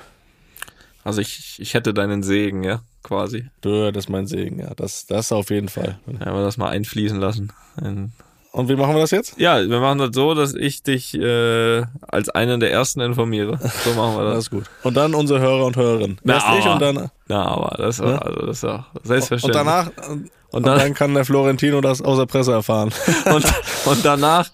Also 1.05 1.21
ich, 1.21 1.57
ich 1.59 1.75
hätte 1.75 1.95
deinen 1.95 2.23
Segen, 2.23 2.65
ja, 2.65 2.83
quasi. 3.07 3.47
Du, 3.63 3.91
das 3.93 4.05
ist 4.05 4.09
mein 4.11 4.27
Segen, 4.27 4.59
ja. 4.61 4.71
Das, 4.77 5.07
das 5.07 5.33
auf 5.33 5.51
jeden 5.51 5.69
Fall. 5.69 5.99
Ja, 6.21 6.35
wir 6.35 6.43
das 6.43 6.57
mal 6.59 6.69
einfließen 6.69 7.19
lassen. 7.19 7.53
Ein 7.81 8.13
Und 8.53 8.69
wie 8.69 8.77
machen 8.77 8.95
wir 8.95 9.01
das 9.01 9.11
jetzt? 9.13 9.39
ja, 9.39 9.59
wir 9.61 9.81
machen 9.81 9.99
das 9.99 10.11
so, 10.13 10.35
dass 10.35 10.55
ich 10.55 10.83
dich 10.83 11.15
äh, 11.15 11.85
als 12.09 12.29
einen 12.31 12.61
der 12.61 12.71
ersten 12.73 13.01
informiere. 13.01 13.59
So 13.85 13.91
machen 13.95 14.17
wir 14.17 14.25
Das 14.25 14.35
das. 14.35 14.45
ist 14.45 14.51
gut. 14.51 14.65
Und 14.83 14.97
dann 14.97 15.15
unsere 15.15 15.41
Hörer 15.41 15.65
und 15.67 15.77
Hörerinnen. 15.77 16.19
Na, 16.25 16.35
Erst 16.35 16.47
ich 16.59 16.65
aber- 16.67 16.73
und 16.75 16.83
dann. 16.99 17.11
Na, 17.29 17.45
aber 17.47 17.77
das 17.79 17.99
ist, 17.99 18.05
Ja? 18.05 18.19
also 18.19 18.47
das 18.47 18.63
ja 18.63 18.87
Und 18.95 19.07
selbstverständlich. 19.07 19.57
danach. 19.65 19.91
und 20.09 20.31
Und 20.53 20.67
dann, 20.67 20.79
dann 20.79 20.95
kann 20.95 21.13
der 21.15 21.25
Florentino 21.25 21.81
das 21.81 22.01
aus 22.03 22.19
der 22.19 22.27
Presse 22.27 22.53
erfahren. 22.53 22.91
und, 23.27 23.45
und 23.87 24.05
danach 24.05 24.49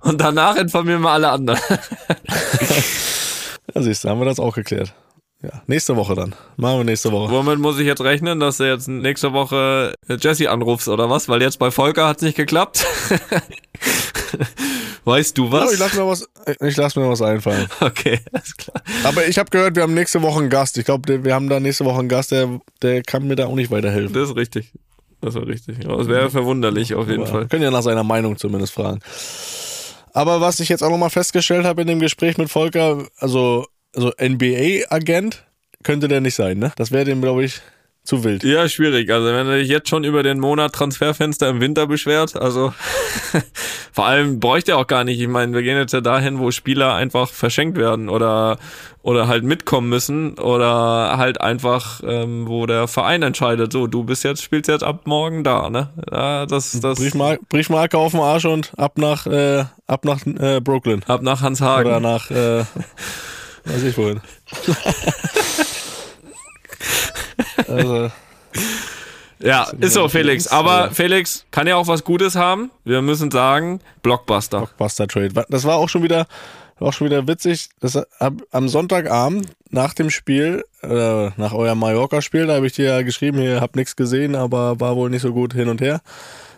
und 0.00 0.18
danach 0.20 0.56
informieren 0.56 1.02
wir 1.02 1.10
alle 1.10 1.28
anderen. 1.30 1.58
Ja, 3.74 3.82
siehst 3.82 4.04
du, 4.04 4.08
haben 4.08 4.20
wir 4.20 4.24
das 4.24 4.38
auch 4.40 4.54
geklärt. 4.54 4.94
Ja, 5.42 5.62
nächste 5.66 5.96
Woche 5.96 6.14
dann. 6.14 6.36
Machen 6.56 6.78
wir 6.78 6.84
nächste 6.84 7.10
Woche. 7.10 7.32
Womit 7.32 7.58
muss 7.58 7.76
ich 7.78 7.86
jetzt 7.86 8.00
rechnen, 8.00 8.38
dass 8.38 8.58
du 8.58 8.64
jetzt 8.64 8.86
nächste 8.86 9.32
Woche 9.32 9.94
Jesse 10.20 10.48
anrufst 10.48 10.86
oder 10.86 11.10
was? 11.10 11.28
Weil 11.28 11.42
jetzt 11.42 11.58
bei 11.58 11.72
Volker 11.72 12.06
hat's 12.06 12.22
nicht 12.22 12.36
geklappt. 12.36 12.86
weißt 15.04 15.36
du 15.36 15.50
was? 15.50 15.72
ich 15.72 15.80
lass 15.80 15.94
mir 15.94 16.06
was, 16.06 16.28
ich 16.60 16.76
lass 16.76 16.94
mir 16.94 17.08
was 17.08 17.22
einfallen. 17.22 17.66
okay, 17.80 18.20
alles 18.32 18.56
klar. 18.56 18.82
Aber 19.02 19.26
ich 19.26 19.36
habe 19.36 19.50
gehört, 19.50 19.74
wir 19.74 19.82
haben 19.82 19.94
nächste 19.94 20.22
Woche 20.22 20.38
einen 20.38 20.50
Gast. 20.50 20.78
Ich 20.78 20.84
glaube, 20.84 21.24
wir 21.24 21.34
haben 21.34 21.48
da 21.48 21.58
nächste 21.58 21.84
Woche 21.84 21.98
einen 21.98 22.08
Gast, 22.08 22.30
der, 22.30 22.60
der 22.80 23.02
kann 23.02 23.26
mir 23.26 23.34
da 23.34 23.46
auch 23.46 23.56
nicht 23.56 23.72
weiterhelfen. 23.72 24.14
Das 24.14 24.30
ist 24.30 24.36
richtig. 24.36 24.72
Das 25.20 25.34
ist 25.34 25.46
richtig. 25.46 25.84
Es 25.84 26.08
wäre 26.08 26.30
verwunderlich 26.30 26.94
auf 26.94 27.08
jeden 27.08 27.22
Aber 27.22 27.30
Fall. 27.30 27.48
Können 27.48 27.64
ja 27.64 27.70
nach 27.72 27.82
seiner 27.82 28.04
Meinung 28.04 28.36
zumindest 28.36 28.74
fragen. 28.74 29.00
Aber 30.12 30.40
was 30.40 30.60
ich 30.60 30.68
jetzt 30.68 30.82
auch 30.82 30.90
nochmal 30.90 31.10
festgestellt 31.10 31.64
habe 31.64 31.82
in 31.82 31.88
dem 31.88 32.00
Gespräch 32.00 32.38
mit 32.38 32.50
Volker, 32.50 33.06
also, 33.18 33.66
also 33.94 34.12
NBA-Agent 34.20 35.44
könnte 35.82 36.08
der 36.08 36.20
nicht 36.20 36.34
sein, 36.34 36.58
ne? 36.58 36.72
Das 36.76 36.92
wäre 36.92 37.04
dem, 37.04 37.20
glaube 37.20 37.44
ich, 37.44 37.60
zu 38.04 38.24
wild. 38.24 38.42
Ja, 38.42 38.68
schwierig. 38.68 39.10
Also 39.12 39.28
wenn 39.28 39.46
er 39.46 39.58
dich 39.58 39.68
jetzt 39.68 39.88
schon 39.88 40.02
über 40.02 40.24
den 40.24 40.40
Monat 40.40 40.72
Transferfenster 40.72 41.48
im 41.48 41.60
Winter 41.60 41.86
beschwert, 41.86 42.34
also 42.34 42.74
vor 43.92 44.06
allem 44.06 44.40
bräuchte 44.40 44.72
er 44.72 44.78
auch 44.78 44.88
gar 44.88 45.04
nicht. 45.04 45.20
Ich 45.20 45.28
meine, 45.28 45.54
wir 45.54 45.62
gehen 45.62 45.76
jetzt 45.76 45.92
ja 45.92 46.00
dahin, 46.00 46.40
wo 46.40 46.50
Spieler 46.50 46.94
einfach 46.94 47.28
verschenkt 47.30 47.78
werden 47.78 48.08
oder 48.08 48.58
oder 49.02 49.26
halt 49.28 49.44
mitkommen 49.44 49.88
müssen 49.88 50.38
oder 50.38 51.16
halt 51.16 51.40
einfach, 51.40 52.00
ähm, 52.04 52.46
wo 52.48 52.66
der 52.66 52.86
Verein 52.86 53.22
entscheidet, 53.22 53.72
so 53.72 53.88
du 53.88 54.04
bist 54.04 54.22
jetzt, 54.24 54.42
spielst 54.42 54.68
jetzt 54.68 54.84
ab 54.84 55.02
morgen 55.06 55.42
da, 55.42 55.70
ne? 55.70 55.90
Ja, 56.10 56.46
das, 56.46 56.78
das 56.80 56.98
Briefmar 56.98 57.38
Briefmarke 57.48 57.98
auf 57.98 58.12
dem 58.12 58.20
Arsch 58.20 58.44
und 58.44 58.72
ab 58.76 58.98
nach, 58.98 59.26
äh, 59.26 59.64
ab 59.86 60.04
nach 60.04 60.24
äh, 60.26 60.60
Brooklyn. 60.60 61.02
ab 61.06 61.22
nach 61.22 61.40
Hans 61.40 61.60
Hagen. 61.60 61.88
Oder 61.88 62.00
nach, 62.00 62.30
äh, 62.30 62.64
weiß 63.64 63.82
ich 63.82 63.96
wohin. 63.96 64.20
also, 67.68 68.10
Ja, 69.42 69.68
ist 69.80 69.94
so, 69.94 70.08
Felix. 70.08 70.46
Aber? 70.46 70.90
Felix 70.90 71.44
kann 71.50 71.66
ja 71.66 71.76
auch 71.76 71.88
was 71.88 72.04
Gutes 72.04 72.36
haben. 72.36 72.70
Wir 72.84 73.02
müssen 73.02 73.30
sagen, 73.30 73.80
Blockbuster. 74.02 74.68
Buster 74.78 75.08
Trade. 75.08 75.44
Das 75.48 75.64
war 75.64 75.76
auch 75.76 75.88
schon 75.88 76.02
wieder, 76.02 76.26
auch 76.78 76.92
schon 76.92 77.08
wieder 77.08 77.26
witzig. 77.26 77.68
Das, 77.80 77.96
ab, 77.96 78.34
am 78.50 78.68
Sonntagabend 78.68 79.48
nach 79.70 79.94
dem 79.94 80.10
Spiel, 80.10 80.64
äh, 80.82 81.30
nach 81.36 81.52
eurem 81.52 81.78
Mallorca-Spiel, 81.78 82.46
da 82.46 82.54
habe 82.54 82.66
ich 82.66 82.74
dir 82.74 82.86
ja 82.86 83.02
geschrieben, 83.02 83.38
hier 83.38 83.60
hab 83.60 83.74
nichts 83.74 83.96
gesehen, 83.96 84.36
aber 84.36 84.78
war 84.80 84.96
wohl 84.96 85.10
nicht 85.10 85.22
so 85.22 85.32
gut 85.32 85.54
hin 85.54 85.68
und 85.68 85.80
her. 85.80 86.02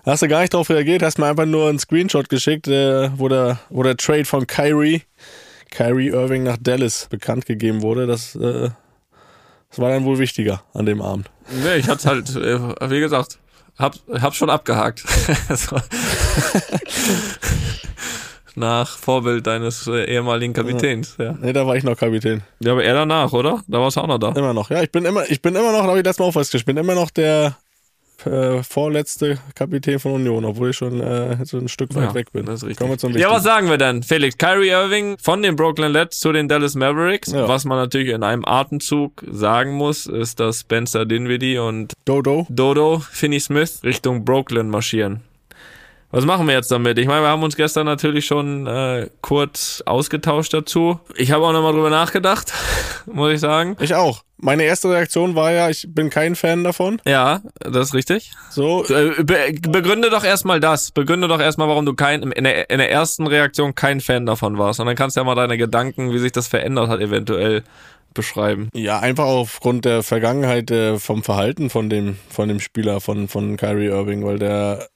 Da 0.05 0.13
hast 0.13 0.23
du 0.23 0.29
gar 0.29 0.43
nicht 0.43 0.53
drauf 0.53 0.69
reagiert, 0.69 1.03
hast 1.03 1.19
mir 1.19 1.27
einfach 1.27 1.47
nur 1.47 1.71
einen 1.71 1.79
Screenshot 1.79 2.29
geschickt, 2.29 2.69
äh, 2.69 3.11
wo, 3.17 3.29
der, 3.29 3.59
wo 3.71 3.83
der 3.83 3.97
Trade 3.97 4.27
von 4.27 4.47
Kyrie, 4.47 5.03
Kyrie 5.75 6.09
Irving 6.09 6.45
nach 6.45 6.57
Dallas 6.59 7.09
bekannt 7.11 7.47
gegeben 7.47 7.83
wurde. 7.83 8.07
Das, 8.07 8.37
äh, 8.37 8.71
das 9.71 9.79
war 9.79 9.91
dann 9.91 10.05
wohl 10.05 10.19
wichtiger 10.19 10.63
an 10.73 10.87
dem 10.87 11.03
Abend. 11.03 11.31
Nee, 11.63 11.77
ich 11.77 11.89
hab's 11.89 12.07
halt, 12.07 12.35
äh, 12.37 12.91
wie 12.91 13.01
gesagt, 13.01 13.39
hab, 13.77 13.97
hab 14.09 14.35
schon 14.35 14.51
abgehakt. 14.51 15.05
Nach 18.57 18.89
Vorbild 18.89 19.49
deines 19.49 19.89
äh, 19.89 20.05
ehemaligen 20.05 20.53
Kapitäns, 20.53 21.17
ja. 21.19 21.33
Nee, 21.41 21.53
da 21.53 21.67
war 21.67 21.75
ich 21.75 21.83
noch 21.83 21.97
Kapitän. 21.97 22.43
Ja, 22.61 22.71
aber 22.73 22.85
er 22.85 22.95
danach, 22.95 23.33
oder? 23.33 23.61
Da 23.67 23.81
warst 23.81 23.97
du 23.97 24.01
auch 24.01 24.07
noch 24.07 24.19
da. 24.19 24.29
Immer 24.29 24.55
noch. 24.55 24.71
Ja, 24.71 24.81
ich 24.81 24.93
bin 24.93 25.05
immer, 25.05 25.29
ich 25.29 25.43
bin 25.43 25.57
immer 25.57 25.73
noch, 25.73 25.83
da 25.83 25.89
habe 25.89 25.99
ich 25.99 26.05
letztes 26.05 26.21
Mal 26.21 26.27
auch 26.27 26.33
festgestellt, 26.33 26.63
ich 26.63 26.67
bin 26.67 26.77
immer 26.77 26.95
noch 26.95 27.11
der 27.11 27.57
äh, 28.27 28.63
vorletzte 28.63 29.39
Kapitän 29.55 29.99
von 29.99 30.13
Union, 30.13 30.45
obwohl 30.45 30.71
ich 30.71 30.77
schon 30.77 31.01
äh, 31.01 31.37
so 31.45 31.59
ein 31.59 31.69
Stück 31.69 31.95
weit 31.95 32.05
Ja, 32.05 32.15
weg 32.15 32.33
bin. 32.33 32.47
Das 32.47 32.63
ist 32.63 32.69
richtig. 32.69 33.17
Ja, 33.17 33.31
was 33.31 33.43
sagen 33.43 33.69
wir 33.69 33.79
denn? 33.79 34.03
Felix, 34.03 34.37
Kyrie 34.39 34.69
Irving 34.69 35.17
von 35.21 35.43
den 35.43 35.57
Brooklyn 35.57 35.93
Nets 35.93 36.21
zu 36.21 36.33
den 36.33 36.49
Dallas 36.49 36.75
Mavericks. 36.75 37.33
Ja. 37.33 37.49
Was 37.49 37.65
man 37.65 37.79
natürlich 37.79 38.09
in 38.11 38.23
einem 38.23 38.45
Atemzug 38.45 39.25
sagen 39.31 39.73
muss, 39.75 40.07
ist, 40.07 40.41
dass 40.41 40.61
Spencer 40.61 41.07
Dinwiddie 41.07 41.59
und 41.59 41.93
Dodo. 42.05 42.47
Dodo 42.51 42.99
Finney-Smith 43.11 43.81
Richtung 43.85 44.25
Brooklyn 44.25 44.69
marschieren. 44.69 45.21
Was 46.15 46.27
machen 46.27 46.47
wir 46.47 46.55
jetzt 46.55 46.71
damit? 46.71 46.97
Ich 47.01 47.09
meine, 47.09 47.23
wir 47.23 47.29
haben 47.29 47.43
uns 47.43 47.57
gestern 47.57 47.87
natürlich 47.87 48.25
schon 48.25 48.69
äh, 48.69 49.09
kurz 49.21 49.83
ausgetauscht 49.85 50.55
dazu. 50.55 51.01
Ich 51.17 51.33
habe 51.33 51.45
auch 51.45 51.53
nochmal 51.53 51.73
drüber 51.73 51.91
nachgedacht, 51.91 52.53
muss 53.07 53.33
ich 53.33 53.41
sagen. 53.41 53.77
Ich 53.81 53.97
auch. 53.97 54.23
Meine 54.37 54.63
erste 54.63 54.91
Reaktion 54.91 55.35
war 55.35 55.51
ja, 55.51 55.71
ich 55.71 55.87
bin 55.89 56.11
kein 56.11 56.37
Fan 56.37 56.63
davon. 56.63 57.03
Ja, 57.05 57.41
das 57.59 57.89
ist 57.89 57.95
richtig. 57.95 58.31
So, 58.51 58.85
Äh, 58.85 59.25
Be 59.25 59.55
begründe 59.69 60.09
doch 60.09 60.23
erstmal 60.23 60.61
das. 60.61 60.93
Begründe 60.93 61.27
doch 61.27 61.41
erstmal, 61.41 61.67
warum 61.67 61.85
du 61.85 61.95
kein, 61.95 62.23
in 62.23 62.45
der, 62.45 62.71
in 62.71 62.79
der 62.79 62.93
ersten 62.93 63.27
Reaktion 63.27 63.75
kein 63.75 64.01
Fan 64.01 64.25
davon 64.25 64.57
warst. 64.57 64.79
Und 64.79 64.87
dann 64.87 64.95
kannst 64.95 65.17
du 65.17 65.21
ja 65.21 65.25
mal 65.25 65.35
deine 65.35 65.59
Gedanken, 65.59 66.13
wie 66.13 66.19
sich 66.21 66.31
das 66.31 66.47
verändert 66.47 66.91
hat, 66.91 67.01
eventuell 67.01 67.65
beschreiben. 68.13 68.69
ja, 68.73 69.01
einfach 69.01 69.25
aufgrund 69.25 69.85
der 69.85 70.05
Vergangenheit 70.05 70.71
äh, 70.71 71.01
vom 71.01 71.25
Verhalten 71.25 71.71
von 71.71 71.91
dem, 71.91 72.19
von 72.31 72.49
dem 72.49 72.61
Spieler, 72.61 73.01
von, 73.01 73.27
von 73.27 73.57
Kyrie 73.57 73.87
Irving, 73.89 74.25
weil 74.25 74.39
der 74.39 74.87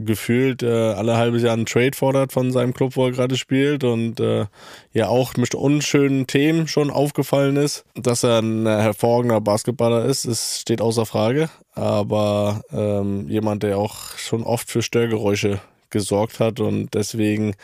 gefühlt 0.00 0.62
äh, 0.62 0.92
alle 0.92 1.16
halbes 1.16 1.42
Jahr 1.42 1.54
einen 1.54 1.66
Trade 1.66 1.92
fordert 1.94 2.32
von 2.32 2.52
seinem 2.52 2.74
Club, 2.74 2.96
wo 2.96 3.06
er 3.06 3.12
gerade 3.12 3.36
spielt 3.36 3.84
und 3.84 4.20
äh, 4.20 4.46
ja 4.92 5.08
auch 5.08 5.36
mit 5.36 5.54
unschönen 5.54 6.26
Themen 6.26 6.68
schon 6.68 6.90
aufgefallen 6.90 7.56
ist. 7.56 7.84
Dass 7.94 8.22
er 8.22 8.40
ein 8.40 8.66
äh, 8.66 8.70
hervorragender 8.70 9.40
Basketballer 9.40 10.04
ist, 10.04 10.24
es 10.24 10.60
steht 10.60 10.80
außer 10.80 11.06
Frage, 11.06 11.48
aber 11.72 12.62
ähm, 12.72 13.28
jemand, 13.28 13.62
der 13.62 13.78
auch 13.78 14.16
schon 14.18 14.42
oft 14.42 14.70
für 14.70 14.82
Störgeräusche 14.82 15.60
gesorgt 15.90 16.40
hat 16.40 16.60
und 16.60 16.92
deswegen 16.92 17.54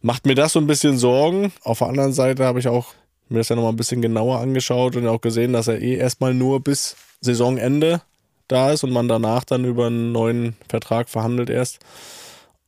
macht 0.00 0.26
mir 0.26 0.34
das 0.34 0.54
so 0.54 0.58
ein 0.58 0.66
bisschen 0.66 0.96
Sorgen. 0.96 1.52
Auf 1.62 1.78
der 1.78 1.88
anderen 1.88 2.12
Seite 2.12 2.44
habe 2.44 2.60
ich 2.60 2.68
auch 2.68 2.94
mir 3.28 3.38
das 3.38 3.50
ja 3.50 3.56
nochmal 3.56 3.72
ein 3.72 3.76
bisschen 3.76 4.02
genauer 4.02 4.38
angeschaut 4.40 4.96
und 4.96 5.06
auch 5.06 5.20
gesehen, 5.20 5.52
dass 5.52 5.68
er 5.68 5.80
eh 5.80 5.96
erstmal 5.96 6.34
nur 6.34 6.60
bis 6.60 6.96
Saisonende 7.20 8.00
da 8.48 8.72
ist 8.72 8.84
und 8.84 8.92
man 8.92 9.08
danach 9.08 9.44
dann 9.44 9.64
über 9.64 9.86
einen 9.86 10.12
neuen 10.12 10.56
Vertrag 10.68 11.08
verhandelt 11.08 11.50
erst. 11.50 11.78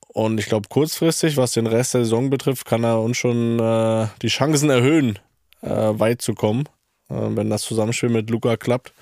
Und 0.08 0.38
ich 0.38 0.46
glaube, 0.46 0.68
kurzfristig, 0.68 1.36
was 1.36 1.52
den 1.52 1.66
Rest 1.66 1.94
der 1.94 2.02
Saison 2.02 2.30
betrifft, 2.30 2.66
kann 2.66 2.84
er 2.84 3.00
uns 3.00 3.16
schon 3.16 3.58
äh, 3.60 4.08
die 4.22 4.28
Chancen 4.28 4.70
erhöhen, 4.70 5.18
äh, 5.62 5.68
weit 5.68 6.20
zu 6.20 6.34
kommen, 6.34 6.64
äh, 7.08 7.14
wenn 7.14 7.50
das 7.50 7.62
Zusammenspiel 7.62 8.08
mit 8.08 8.28
Luca 8.28 8.56
klappt. 8.56 8.92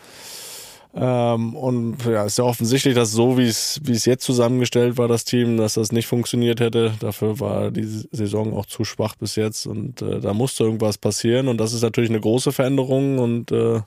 Ähm, 0.94 1.54
und 1.54 2.04
ja, 2.06 2.24
ist 2.24 2.38
ja 2.38 2.44
offensichtlich, 2.44 2.94
dass 2.94 3.12
so 3.12 3.36
wie 3.36 3.46
es 3.46 3.80
wie 3.84 3.92
es 3.92 4.06
jetzt 4.06 4.24
zusammengestellt 4.24 4.96
war, 4.96 5.06
das 5.06 5.24
Team, 5.24 5.56
dass 5.56 5.74
das 5.74 5.92
nicht 5.92 6.06
funktioniert 6.06 6.60
hätte. 6.60 6.94
Dafür 7.00 7.40
war 7.40 7.70
die 7.70 7.84
Saison 7.84 8.56
auch 8.56 8.66
zu 8.66 8.84
schwach 8.84 9.14
bis 9.14 9.36
jetzt 9.36 9.66
und 9.66 10.02
äh, 10.02 10.20
da 10.20 10.32
musste 10.32 10.64
irgendwas 10.64 10.98
passieren 10.98 11.48
und 11.48 11.58
das 11.58 11.72
ist 11.72 11.82
natürlich 11.82 12.10
eine 12.10 12.20
große 12.20 12.52
Veränderung 12.52 13.18
und 13.18 13.52
äh, 13.52 13.80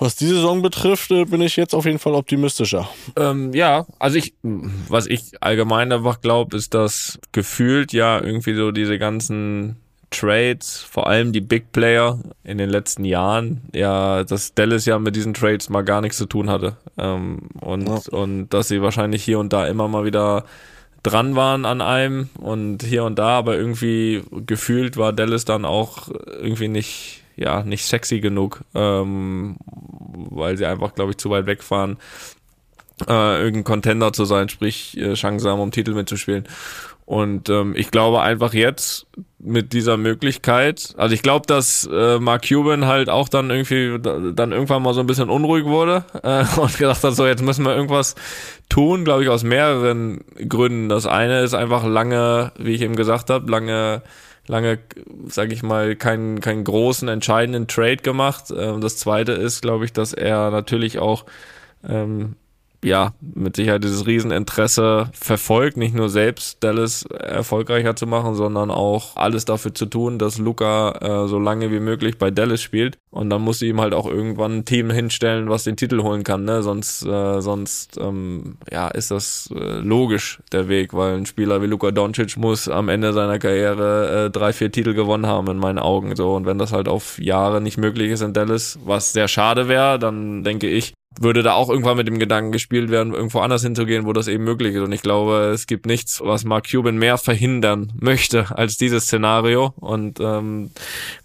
was 0.00 0.16
die 0.16 0.26
Saison 0.26 0.62
betrifft, 0.62 1.10
äh, 1.10 1.24
bin 1.24 1.40
ich 1.40 1.56
jetzt 1.56 1.74
auf 1.74 1.84
jeden 1.84 1.98
Fall 1.98 2.14
optimistischer. 2.14 2.88
Ähm, 3.16 3.52
ja, 3.52 3.86
also 3.98 4.16
ich, 4.16 4.34
was 4.42 5.06
ich 5.06 5.32
allgemein 5.40 5.92
einfach 5.92 6.20
glaube, 6.20 6.56
ist, 6.56 6.74
dass 6.74 7.18
gefühlt 7.32 7.92
ja 7.92 8.20
irgendwie 8.20 8.54
so 8.54 8.70
diese 8.70 8.98
ganzen 8.98 9.76
Trades, 10.10 10.78
vor 10.78 11.06
allem 11.06 11.32
die 11.32 11.40
Big 11.40 11.72
Player 11.72 12.18
in 12.42 12.58
den 12.58 12.70
letzten 12.70 13.04
Jahren, 13.04 13.60
ja, 13.74 14.24
dass 14.24 14.54
Dallas 14.54 14.86
ja 14.86 14.98
mit 14.98 15.16
diesen 15.16 15.34
Trades 15.34 15.68
mal 15.68 15.82
gar 15.82 16.00
nichts 16.00 16.16
zu 16.16 16.26
tun 16.26 16.48
hatte. 16.48 16.76
Ähm, 16.96 17.48
und, 17.60 17.88
ja. 17.88 18.00
und 18.10 18.48
dass 18.48 18.68
sie 18.68 18.80
wahrscheinlich 18.80 19.22
hier 19.22 19.38
und 19.38 19.52
da 19.52 19.66
immer 19.66 19.88
mal 19.88 20.04
wieder 20.04 20.44
dran 21.02 21.36
waren 21.36 21.64
an 21.64 21.80
einem 21.80 22.28
und 22.40 22.82
hier 22.82 23.04
und 23.04 23.18
da, 23.18 23.38
aber 23.38 23.56
irgendwie 23.56 24.22
gefühlt 24.46 24.96
war 24.96 25.12
Dallas 25.12 25.44
dann 25.44 25.64
auch 25.64 26.08
irgendwie 26.26 26.68
nicht, 26.68 27.22
ja, 27.38 27.62
nicht 27.62 27.84
sexy 27.84 28.20
genug, 28.20 28.62
ähm, 28.74 29.56
weil 30.30 30.56
sie 30.56 30.66
einfach, 30.66 30.94
glaube 30.94 31.12
ich, 31.12 31.18
zu 31.18 31.30
weit 31.30 31.46
wegfahren, 31.46 31.98
äh, 33.06 33.40
irgendein 33.40 33.64
Contender 33.64 34.12
zu 34.12 34.24
sein, 34.24 34.48
sprich 34.48 34.98
äh, 34.98 35.14
Chancen 35.14 35.48
haben, 35.48 35.60
um 35.60 35.70
Titel 35.70 35.94
mitzuspielen. 35.94 36.44
Und 37.06 37.48
ähm, 37.48 37.74
ich 37.74 37.90
glaube 37.90 38.20
einfach 38.20 38.52
jetzt 38.52 39.06
mit 39.38 39.72
dieser 39.72 39.96
Möglichkeit, 39.96 40.94
also 40.98 41.14
ich 41.14 41.22
glaube, 41.22 41.46
dass 41.46 41.88
äh, 41.90 42.18
Mark 42.18 42.46
Cuban 42.46 42.84
halt 42.84 43.08
auch 43.08 43.30
dann 43.30 43.48
irgendwie 43.48 43.98
dann 44.34 44.52
irgendwann 44.52 44.82
mal 44.82 44.92
so 44.92 45.00
ein 45.00 45.06
bisschen 45.06 45.30
unruhig 45.30 45.64
wurde 45.64 46.04
äh, 46.22 46.44
und 46.60 46.76
gedacht 46.76 47.02
hat, 47.02 47.14
so 47.14 47.26
jetzt 47.26 47.42
müssen 47.42 47.64
wir 47.64 47.74
irgendwas 47.74 48.14
tun, 48.68 49.04
glaube 49.04 49.22
ich, 49.22 49.30
aus 49.30 49.42
mehreren 49.42 50.22
Gründen. 50.48 50.90
Das 50.90 51.06
eine 51.06 51.40
ist 51.40 51.54
einfach 51.54 51.86
lange, 51.86 52.52
wie 52.58 52.74
ich 52.74 52.82
eben 52.82 52.94
gesagt 52.96 53.30
habe, 53.30 53.50
lange 53.50 54.02
lange, 54.48 54.78
sage 55.26 55.52
ich 55.52 55.62
mal, 55.62 55.96
keinen 55.96 56.40
keinen 56.40 56.64
großen 56.64 57.08
entscheidenden 57.08 57.68
Trade 57.68 57.98
gemacht. 57.98 58.52
Ähm, 58.56 58.80
das 58.80 58.96
zweite 58.96 59.32
ist, 59.32 59.62
glaube 59.62 59.84
ich, 59.84 59.92
dass 59.92 60.12
er 60.12 60.50
natürlich 60.50 60.98
auch 60.98 61.24
ähm, 61.86 62.36
ja, 62.84 63.12
mit 63.20 63.56
Sicherheit 63.56 63.82
dieses 63.82 64.06
Rieseninteresse 64.06 65.10
verfolgt, 65.12 65.76
nicht 65.76 65.94
nur 65.94 66.08
selbst 66.08 66.62
Dallas 66.62 67.02
erfolgreicher 67.02 67.96
zu 67.96 68.06
machen, 68.06 68.34
sondern 68.34 68.70
auch 68.70 69.16
alles 69.16 69.44
dafür 69.44 69.74
zu 69.74 69.86
tun, 69.86 70.18
dass 70.18 70.38
Luca 70.38 71.24
äh, 71.24 71.28
so 71.28 71.38
lange 71.38 71.72
wie 71.72 71.80
möglich 71.80 72.18
bei 72.18 72.30
Dallas 72.30 72.62
spielt. 72.62 72.96
Und 73.10 73.30
dann 73.30 73.42
muss 73.42 73.58
sie 73.58 73.68
ihm 73.68 73.80
halt 73.80 73.94
auch 73.94 74.06
irgendwann 74.06 74.58
ein 74.58 74.64
Team 74.64 74.90
hinstellen, 74.90 75.48
was 75.48 75.64
den 75.64 75.76
Titel 75.76 76.02
holen 76.02 76.24
kann, 76.24 76.44
ne? 76.44 76.62
Sonst, 76.62 77.04
äh, 77.04 77.40
sonst 77.40 77.98
ähm, 77.98 78.58
ja, 78.70 78.88
ist 78.88 79.10
das 79.10 79.50
äh, 79.52 79.78
logisch 79.78 80.40
der 80.52 80.68
Weg, 80.68 80.94
weil 80.94 81.16
ein 81.16 81.26
Spieler 81.26 81.62
wie 81.62 81.66
Luca 81.66 81.90
Doncic 81.90 82.36
muss 82.36 82.68
am 82.68 82.88
Ende 82.88 83.12
seiner 83.12 83.38
Karriere 83.38 84.26
äh, 84.26 84.30
drei, 84.30 84.52
vier 84.52 84.70
Titel 84.70 84.94
gewonnen 84.94 85.26
haben, 85.26 85.48
in 85.48 85.56
meinen 85.56 85.78
Augen. 85.78 86.14
So, 86.14 86.34
und 86.34 86.46
wenn 86.46 86.58
das 86.58 86.72
halt 86.72 86.86
auf 86.86 87.18
Jahre 87.18 87.60
nicht 87.60 87.78
möglich 87.78 88.10
ist 88.10 88.20
in 88.20 88.34
Dallas, 88.34 88.78
was 88.84 89.12
sehr 89.12 89.26
schade 89.26 89.68
wäre, 89.68 89.98
dann 89.98 90.44
denke 90.44 90.68
ich, 90.68 90.92
würde 91.20 91.42
da 91.42 91.54
auch 91.54 91.68
irgendwann 91.68 91.96
mit 91.96 92.06
dem 92.06 92.18
Gedanken 92.18 92.52
gespielt 92.52 92.90
werden, 92.90 93.14
irgendwo 93.14 93.40
anders 93.40 93.62
hinzugehen, 93.62 94.06
wo 94.06 94.12
das 94.12 94.28
eben 94.28 94.44
möglich 94.44 94.74
ist. 94.74 94.82
Und 94.82 94.92
ich 94.92 95.02
glaube, 95.02 95.50
es 95.52 95.66
gibt 95.66 95.86
nichts, 95.86 96.20
was 96.22 96.44
Mark 96.44 96.70
Cuban 96.70 96.96
mehr 96.96 97.18
verhindern 97.18 97.92
möchte 98.00 98.56
als 98.56 98.76
dieses 98.76 99.04
Szenario. 99.04 99.72
Und 99.76 100.20
ähm, 100.20 100.70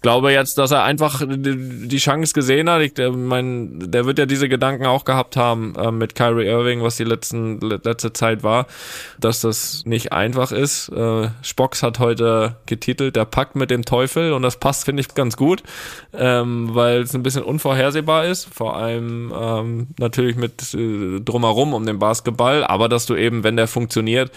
glaube 0.02 0.32
jetzt, 0.32 0.58
dass 0.58 0.70
er 0.70 0.82
einfach 0.82 1.22
die 1.26 1.96
Chance 1.96 2.34
gesehen 2.34 2.68
hat. 2.70 2.82
Ich 2.82 2.92
meine, 3.12 3.86
der 3.88 4.06
wird 4.06 4.18
ja 4.18 4.26
diese 4.26 4.48
Gedanken 4.48 4.86
auch 4.86 5.04
gehabt 5.04 5.36
haben 5.36 5.74
äh, 5.76 5.90
mit 5.90 6.14
Kyrie 6.14 6.46
Irving, 6.46 6.82
was 6.82 6.96
die 6.96 7.04
letzten 7.04 7.60
letzte 7.60 8.12
Zeit 8.12 8.42
war, 8.42 8.66
dass 9.18 9.40
das 9.40 9.84
nicht 9.84 10.12
einfach 10.12 10.52
ist. 10.52 10.88
Äh, 10.88 11.28
Spocks 11.42 11.82
hat 11.82 11.98
heute 11.98 12.56
getitelt, 12.66 13.16
der 13.16 13.24
Pakt 13.24 13.56
mit 13.56 13.70
dem 13.70 13.84
Teufel 13.84 14.32
und 14.32 14.42
das 14.42 14.58
passt, 14.58 14.84
finde 14.84 15.00
ich, 15.00 15.14
ganz 15.14 15.36
gut, 15.36 15.62
ähm, 16.12 16.74
weil 16.74 17.02
es 17.02 17.14
ein 17.14 17.22
bisschen 17.22 17.42
unvorhersehbar 17.42 18.26
ist. 18.26 18.52
Vor 18.52 18.76
allem 18.76 19.32
ähm, 19.36 19.83
natürlich 19.98 20.36
mit 20.36 20.74
äh, 20.74 21.20
drumherum 21.20 21.74
um 21.74 21.86
den 21.86 21.98
Basketball, 21.98 22.64
aber 22.64 22.88
dass 22.88 23.06
du 23.06 23.14
eben, 23.14 23.44
wenn 23.44 23.56
der 23.56 23.68
funktioniert, 23.68 24.30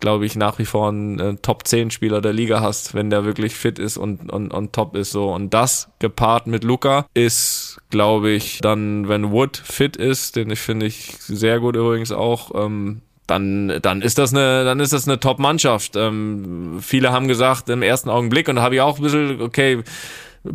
glaube 0.00 0.26
ich, 0.26 0.36
nach 0.36 0.58
wie 0.58 0.64
vor 0.64 0.88
einen 0.88 1.18
äh, 1.18 1.34
Top 1.36 1.66
10 1.66 1.90
Spieler 1.90 2.20
der 2.20 2.32
Liga 2.32 2.60
hast, 2.60 2.94
wenn 2.94 3.10
der 3.10 3.24
wirklich 3.24 3.54
fit 3.54 3.78
ist 3.78 3.96
und, 3.96 4.32
und, 4.32 4.52
und 4.52 4.72
top 4.72 4.96
ist 4.96 5.12
so. 5.12 5.32
Und 5.32 5.54
das 5.54 5.88
gepaart 5.98 6.46
mit 6.46 6.64
Luca 6.64 7.06
ist, 7.14 7.78
glaube 7.90 8.30
ich, 8.30 8.60
dann, 8.60 9.08
wenn 9.08 9.30
Wood 9.30 9.56
fit 9.56 9.96
ist, 9.96 10.36
den 10.36 10.50
ich 10.50 10.60
finde 10.60 10.86
ich 10.86 11.16
sehr 11.18 11.60
gut 11.60 11.76
übrigens 11.76 12.12
auch, 12.12 12.52
ähm, 12.54 13.02
dann, 13.26 13.80
dann 13.82 14.02
ist 14.02 14.18
das 14.18 14.32
eine, 14.32 14.64
dann 14.64 14.80
ist 14.80 14.92
das 14.92 15.08
eine 15.08 15.18
Top-Mannschaft. 15.18 15.96
Ähm, 15.96 16.78
viele 16.80 17.10
haben 17.12 17.28
gesagt 17.28 17.68
im 17.68 17.82
ersten 17.82 18.08
Augenblick, 18.08 18.48
und 18.48 18.56
da 18.56 18.62
habe 18.62 18.76
ich 18.76 18.80
auch 18.80 18.98
ein 18.98 19.02
bisschen, 19.02 19.40
okay, 19.40 19.82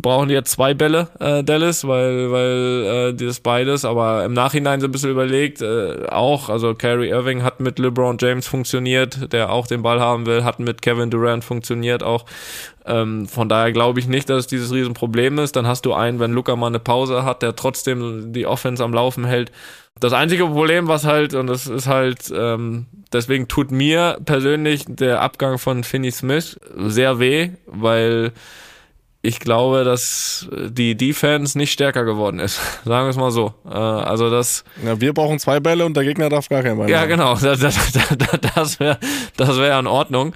brauchen 0.00 0.30
jetzt 0.30 0.52
zwei 0.52 0.74
Bälle, 0.74 1.08
äh, 1.20 1.44
Dallas, 1.44 1.86
weil, 1.86 2.30
weil 2.30 3.10
äh, 3.10 3.14
das 3.14 3.40
beides, 3.40 3.84
aber 3.84 4.24
im 4.24 4.32
Nachhinein 4.32 4.80
so 4.80 4.86
ein 4.86 4.92
bisschen 4.92 5.10
überlegt, 5.10 5.62
äh, 5.62 6.06
auch, 6.08 6.48
also 6.48 6.74
Kyrie 6.74 7.08
Irving 7.08 7.42
hat 7.42 7.60
mit 7.60 7.78
LeBron 7.78 8.16
James 8.20 8.46
funktioniert, 8.46 9.32
der 9.32 9.50
auch 9.50 9.66
den 9.66 9.82
Ball 9.82 10.00
haben 10.00 10.26
will, 10.26 10.44
hat 10.44 10.58
mit 10.58 10.82
Kevin 10.82 11.10
Durant 11.10 11.44
funktioniert 11.44 12.02
auch. 12.02 12.24
Ähm, 12.84 13.26
von 13.28 13.48
daher 13.48 13.72
glaube 13.72 14.00
ich 14.00 14.08
nicht, 14.08 14.28
dass 14.28 14.40
es 14.40 14.46
dieses 14.46 14.72
Riesenproblem 14.72 15.38
ist. 15.38 15.56
Dann 15.56 15.66
hast 15.66 15.86
du 15.86 15.92
einen, 15.92 16.18
wenn 16.18 16.32
Luca 16.32 16.56
mal 16.56 16.66
eine 16.66 16.80
Pause 16.80 17.24
hat, 17.24 17.42
der 17.42 17.54
trotzdem 17.54 18.32
die 18.32 18.46
Offense 18.46 18.82
am 18.82 18.92
Laufen 18.92 19.24
hält. 19.24 19.52
Das 20.00 20.12
einzige 20.12 20.46
Problem, 20.46 20.88
was 20.88 21.04
halt, 21.04 21.34
und 21.34 21.46
das 21.46 21.66
ist 21.66 21.86
halt, 21.86 22.32
ähm, 22.34 22.86
deswegen 23.12 23.46
tut 23.46 23.70
mir 23.70 24.18
persönlich 24.24 24.84
der 24.88 25.20
Abgang 25.20 25.58
von 25.58 25.84
Finney 25.84 26.10
Smith 26.10 26.58
sehr 26.76 27.18
weh, 27.18 27.50
weil 27.66 28.32
ich 29.24 29.38
glaube, 29.38 29.84
dass 29.84 30.48
die 30.50 30.96
Defense 30.96 31.56
nicht 31.56 31.70
stärker 31.70 32.04
geworden 32.04 32.40
ist. 32.40 32.56
Sagen 32.84 33.06
wir 33.06 33.10
es 33.10 33.16
mal 33.16 33.30
so. 33.30 33.54
Äh, 33.64 33.72
also 33.72 34.30
das. 34.30 34.64
Ja, 34.84 35.00
wir 35.00 35.14
brauchen 35.14 35.38
zwei 35.38 35.60
Bälle 35.60 35.86
und 35.86 35.96
der 35.96 36.02
Gegner 36.02 36.28
darf 36.28 36.48
gar 36.48 36.64
keinen 36.64 36.76
Ball 36.76 36.90
Ja, 36.90 37.06
genau. 37.06 37.36
Das, 37.42 37.60
das 37.60 38.80
wäre 38.80 38.98
das 39.36 39.58
wäre 39.58 39.78
in 39.78 39.86
Ordnung. 39.86 40.34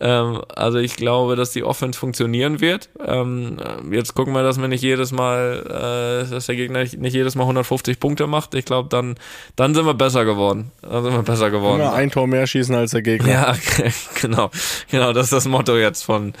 Ähm, 0.00 0.42
also 0.54 0.78
ich 0.78 0.96
glaube, 0.96 1.36
dass 1.36 1.52
die 1.52 1.64
Offense 1.64 1.98
funktionieren 1.98 2.60
wird. 2.60 2.90
Ähm, 3.04 3.56
jetzt 3.90 4.14
gucken 4.14 4.34
wir, 4.34 4.42
dass 4.42 4.60
wir 4.60 4.68
nicht 4.68 4.82
jedes 4.82 5.12
Mal, 5.12 6.26
äh, 6.26 6.30
dass 6.30 6.46
der 6.46 6.56
Gegner 6.56 6.80
nicht 6.80 7.14
jedes 7.14 7.34
Mal 7.36 7.44
150 7.44 7.98
Punkte 7.98 8.26
macht. 8.26 8.54
Ich 8.54 8.66
glaube, 8.66 8.90
dann, 8.90 9.16
dann 9.54 9.74
sind 9.74 9.86
wir 9.86 9.94
besser 9.94 10.26
geworden. 10.26 10.72
Dann 10.82 11.02
sind 11.04 11.14
wir 11.14 11.22
besser 11.22 11.50
geworden. 11.50 11.80
Immer 11.80 11.94
ein 11.94 12.10
Tor 12.10 12.26
mehr 12.26 12.46
schießen 12.46 12.74
als 12.74 12.90
der 12.90 13.02
Gegner. 13.02 13.30
Ja, 13.30 13.56
genau. 14.20 14.50
Genau, 14.90 15.12
das 15.14 15.24
ist 15.24 15.32
das 15.32 15.46
Motto 15.46 15.76
jetzt 15.76 16.02
von 16.02 16.34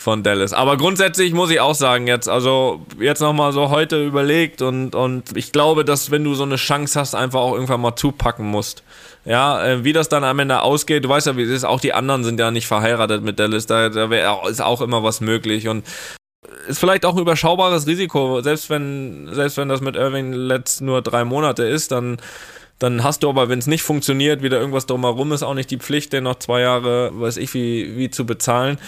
von 0.00 0.22
Dallas. 0.22 0.54
Aber 0.54 0.78
grundsätzlich 0.78 1.34
muss 1.34 1.50
ich 1.50 1.60
auch 1.60 1.74
sagen, 1.74 2.06
jetzt, 2.06 2.26
also 2.26 2.86
jetzt 2.98 3.20
nochmal 3.20 3.52
so 3.52 3.68
heute 3.68 4.02
überlegt 4.02 4.62
und, 4.62 4.94
und 4.94 5.36
ich 5.36 5.52
glaube, 5.52 5.84
dass 5.84 6.10
wenn 6.10 6.24
du 6.24 6.34
so 6.34 6.44
eine 6.44 6.56
Chance 6.56 6.98
hast, 6.98 7.14
einfach 7.14 7.40
auch 7.40 7.52
irgendwann 7.52 7.82
mal 7.82 7.94
zupacken 7.96 8.46
musst. 8.46 8.82
Ja, 9.26 9.62
äh, 9.62 9.84
wie 9.84 9.92
das 9.92 10.08
dann 10.08 10.24
am 10.24 10.38
Ende 10.38 10.62
ausgeht, 10.62 11.04
du 11.04 11.10
weißt 11.10 11.26
ja, 11.26 11.36
wie 11.36 11.42
es 11.42 11.50
ist, 11.50 11.64
auch 11.64 11.80
die 11.80 11.92
anderen 11.92 12.24
sind 12.24 12.40
ja 12.40 12.50
nicht 12.50 12.66
verheiratet 12.66 13.22
mit 13.22 13.38
Dallas, 13.38 13.66
da, 13.66 13.90
da 13.90 14.08
wär, 14.08 14.40
ist 14.48 14.62
auch 14.62 14.80
immer 14.80 15.02
was 15.02 15.20
möglich 15.20 15.68
und 15.68 15.84
ist 16.66 16.78
vielleicht 16.78 17.04
auch 17.04 17.14
ein 17.14 17.20
überschaubares 17.20 17.86
Risiko, 17.86 18.40
selbst 18.40 18.70
wenn, 18.70 19.28
selbst 19.32 19.58
wenn 19.58 19.68
das 19.68 19.82
mit 19.82 19.96
Irving 19.96 20.32
letzt 20.32 20.80
nur 20.80 21.02
drei 21.02 21.26
Monate 21.26 21.64
ist, 21.64 21.92
dann 21.92 22.16
dann 22.80 23.04
hast 23.04 23.22
du 23.22 23.28
aber, 23.28 23.48
wenn 23.48 23.58
es 23.58 23.66
nicht 23.66 23.82
funktioniert, 23.82 24.42
wieder 24.42 24.58
irgendwas 24.58 24.86
drumherum 24.86 25.32
ist, 25.32 25.42
auch 25.42 25.54
nicht 25.54 25.70
die 25.70 25.76
Pflicht, 25.76 26.12
den 26.14 26.24
noch 26.24 26.36
zwei 26.36 26.62
Jahre, 26.62 27.10
weiß 27.12 27.36
ich, 27.36 27.52
wie, 27.54 27.96
wie 27.96 28.10
zu 28.10 28.24
bezahlen. 28.24 28.78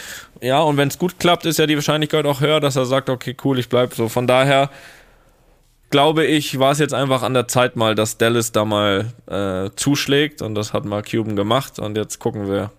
Ja, 0.40 0.60
und 0.62 0.78
wenn 0.78 0.88
es 0.88 0.98
gut 0.98 1.20
klappt, 1.20 1.44
ist 1.44 1.58
ja 1.58 1.66
die 1.66 1.76
Wahrscheinlichkeit 1.76 2.24
auch 2.24 2.40
höher, 2.40 2.58
dass 2.58 2.74
er 2.74 2.86
sagt, 2.86 3.10
okay, 3.10 3.36
cool, 3.44 3.58
ich 3.58 3.68
bleib 3.68 3.94
so. 3.94 4.08
Von 4.08 4.26
daher 4.26 4.70
glaube 5.90 6.24
ich, 6.24 6.58
war 6.58 6.72
es 6.72 6.78
jetzt 6.78 6.94
einfach 6.94 7.22
an 7.22 7.34
der 7.34 7.48
Zeit 7.48 7.76
mal, 7.76 7.94
dass 7.94 8.16
Dallas 8.16 8.50
da 8.50 8.64
mal 8.64 9.12
äh, 9.26 9.70
zuschlägt 9.76 10.40
und 10.40 10.54
das 10.54 10.72
hat 10.72 10.86
mal 10.86 11.02
Cuban 11.02 11.36
gemacht 11.36 11.78
und 11.78 11.96
jetzt 11.98 12.18
gucken 12.18 12.48
wir, 12.48 12.70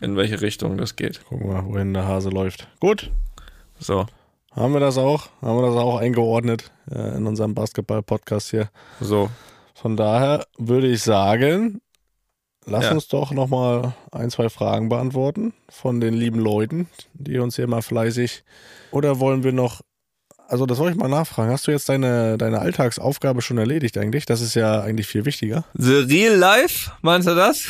in 0.00 0.16
welche 0.16 0.40
Richtung 0.40 0.76
das 0.76 0.96
geht. 0.96 1.24
Gucken 1.24 1.48
wir, 1.50 1.64
wohin 1.64 1.94
der 1.94 2.08
Hase 2.08 2.30
läuft. 2.30 2.66
Gut. 2.80 3.12
So. 3.78 4.06
Haben 4.50 4.72
wir 4.72 4.80
das 4.80 4.98
auch? 4.98 5.28
Haben 5.40 5.62
wir 5.62 5.68
das 5.68 5.76
auch 5.76 5.98
eingeordnet 5.98 6.72
äh, 6.90 7.16
in 7.16 7.28
unserem 7.28 7.54
Basketball-Podcast 7.54 8.50
hier? 8.50 8.70
So. 9.00 9.30
Von 9.74 9.96
daher 9.96 10.46
würde 10.58 10.88
ich 10.88 11.02
sagen, 11.02 11.80
lass 12.64 12.84
ja. 12.84 12.92
uns 12.92 13.08
doch 13.08 13.32
nochmal 13.32 13.94
ein, 14.10 14.30
zwei 14.30 14.48
Fragen 14.48 14.88
beantworten 14.88 15.52
von 15.68 16.00
den 16.00 16.14
lieben 16.14 16.38
Leuten, 16.38 16.88
die 17.14 17.38
uns 17.38 17.56
hier 17.56 17.66
mal 17.66 17.82
fleißig. 17.82 18.44
Oder 18.90 19.20
wollen 19.20 19.44
wir 19.44 19.52
noch 19.52 19.80
also 20.48 20.66
das 20.66 20.76
wollte 20.76 20.92
ich 20.92 20.98
mal 20.98 21.08
nachfragen. 21.08 21.50
Hast 21.50 21.66
du 21.66 21.70
jetzt 21.70 21.88
deine, 21.88 22.36
deine 22.36 22.58
Alltagsaufgabe 22.58 23.40
schon 23.40 23.56
erledigt 23.56 23.96
eigentlich? 23.96 24.26
Das 24.26 24.42
ist 24.42 24.54
ja 24.54 24.82
eigentlich 24.82 25.06
viel 25.06 25.24
wichtiger. 25.24 25.64
The 25.72 25.94
Real 25.94 26.36
Life, 26.36 26.90
meinst 27.00 27.26
du 27.26 27.34
das? 27.34 27.64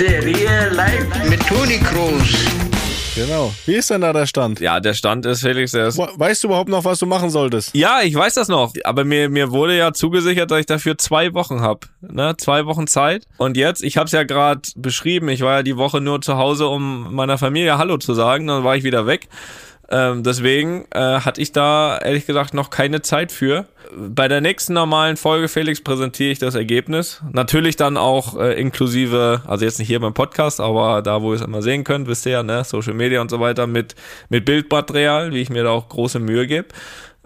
Real 0.00 0.72
Life 0.72 1.28
mit 1.28 1.40
Toni 1.46 1.78
Kroos. 1.78 2.71
Genau. 3.14 3.52
Wie 3.66 3.74
ist 3.74 3.90
denn 3.90 4.00
da 4.00 4.12
der 4.14 4.26
Stand? 4.26 4.58
Ja, 4.60 4.80
der 4.80 4.94
Stand 4.94 5.26
ist, 5.26 5.42
Felix, 5.42 5.72
der 5.72 5.88
ist 5.88 5.98
We- 5.98 6.08
Weißt 6.16 6.42
du 6.44 6.48
überhaupt 6.48 6.70
noch, 6.70 6.84
was 6.86 6.98
du 6.98 7.04
machen 7.04 7.28
solltest? 7.28 7.74
Ja, 7.74 8.00
ich 8.02 8.14
weiß 8.14 8.32
das 8.34 8.48
noch. 8.48 8.72
Aber 8.84 9.04
mir, 9.04 9.28
mir 9.28 9.50
wurde 9.50 9.76
ja 9.76 9.92
zugesichert, 9.92 10.50
dass 10.50 10.60
ich 10.60 10.66
dafür 10.66 10.96
zwei 10.96 11.34
Wochen 11.34 11.60
hab. 11.60 11.86
Ne? 12.00 12.34
Zwei 12.38 12.64
Wochen 12.64 12.86
Zeit. 12.86 13.26
Und 13.36 13.58
jetzt, 13.58 13.82
ich 13.84 13.98
habe 13.98 14.06
es 14.06 14.12
ja 14.12 14.22
gerade 14.22 14.62
beschrieben, 14.76 15.28
ich 15.28 15.42
war 15.42 15.56
ja 15.56 15.62
die 15.62 15.76
Woche 15.76 16.00
nur 16.00 16.22
zu 16.22 16.38
Hause, 16.38 16.68
um 16.68 17.14
meiner 17.14 17.36
Familie 17.36 17.76
Hallo 17.76 17.98
zu 17.98 18.14
sagen. 18.14 18.46
Dann 18.46 18.64
war 18.64 18.76
ich 18.76 18.82
wieder 18.84 19.06
weg. 19.06 19.28
Ähm, 19.92 20.22
deswegen 20.22 20.86
äh, 20.90 21.20
hatte 21.20 21.40
ich 21.42 21.52
da 21.52 21.98
ehrlich 21.98 22.24
gesagt 22.26 22.54
noch 22.54 22.70
keine 22.70 23.02
Zeit 23.02 23.30
für. 23.30 23.66
Bei 23.94 24.26
der 24.26 24.40
nächsten 24.40 24.72
normalen 24.72 25.18
Folge, 25.18 25.48
Felix, 25.48 25.82
präsentiere 25.82 26.30
ich 26.30 26.38
das 26.38 26.54
Ergebnis. 26.54 27.20
Natürlich 27.30 27.76
dann 27.76 27.98
auch 27.98 28.40
äh, 28.40 28.58
inklusive, 28.58 29.42
also 29.46 29.66
jetzt 29.66 29.78
nicht 29.78 29.88
hier 29.88 30.00
beim 30.00 30.14
Podcast, 30.14 30.60
aber 30.60 31.02
da, 31.02 31.20
wo 31.20 31.32
ihr 31.32 31.36
es 31.36 31.42
immer 31.42 31.60
sehen 31.60 31.84
könnt, 31.84 32.08
wisst 32.08 32.24
ihr 32.24 32.32
ja, 32.32 32.42
ne, 32.42 32.64
Social 32.64 32.94
Media 32.94 33.20
und 33.20 33.30
so 33.30 33.38
weiter, 33.38 33.66
mit, 33.66 33.94
mit 34.30 34.46
Bildmaterial, 34.46 35.32
wie 35.32 35.42
ich 35.42 35.50
mir 35.50 35.64
da 35.64 35.70
auch 35.70 35.90
große 35.90 36.20
Mühe 36.20 36.46
gebe. 36.46 36.68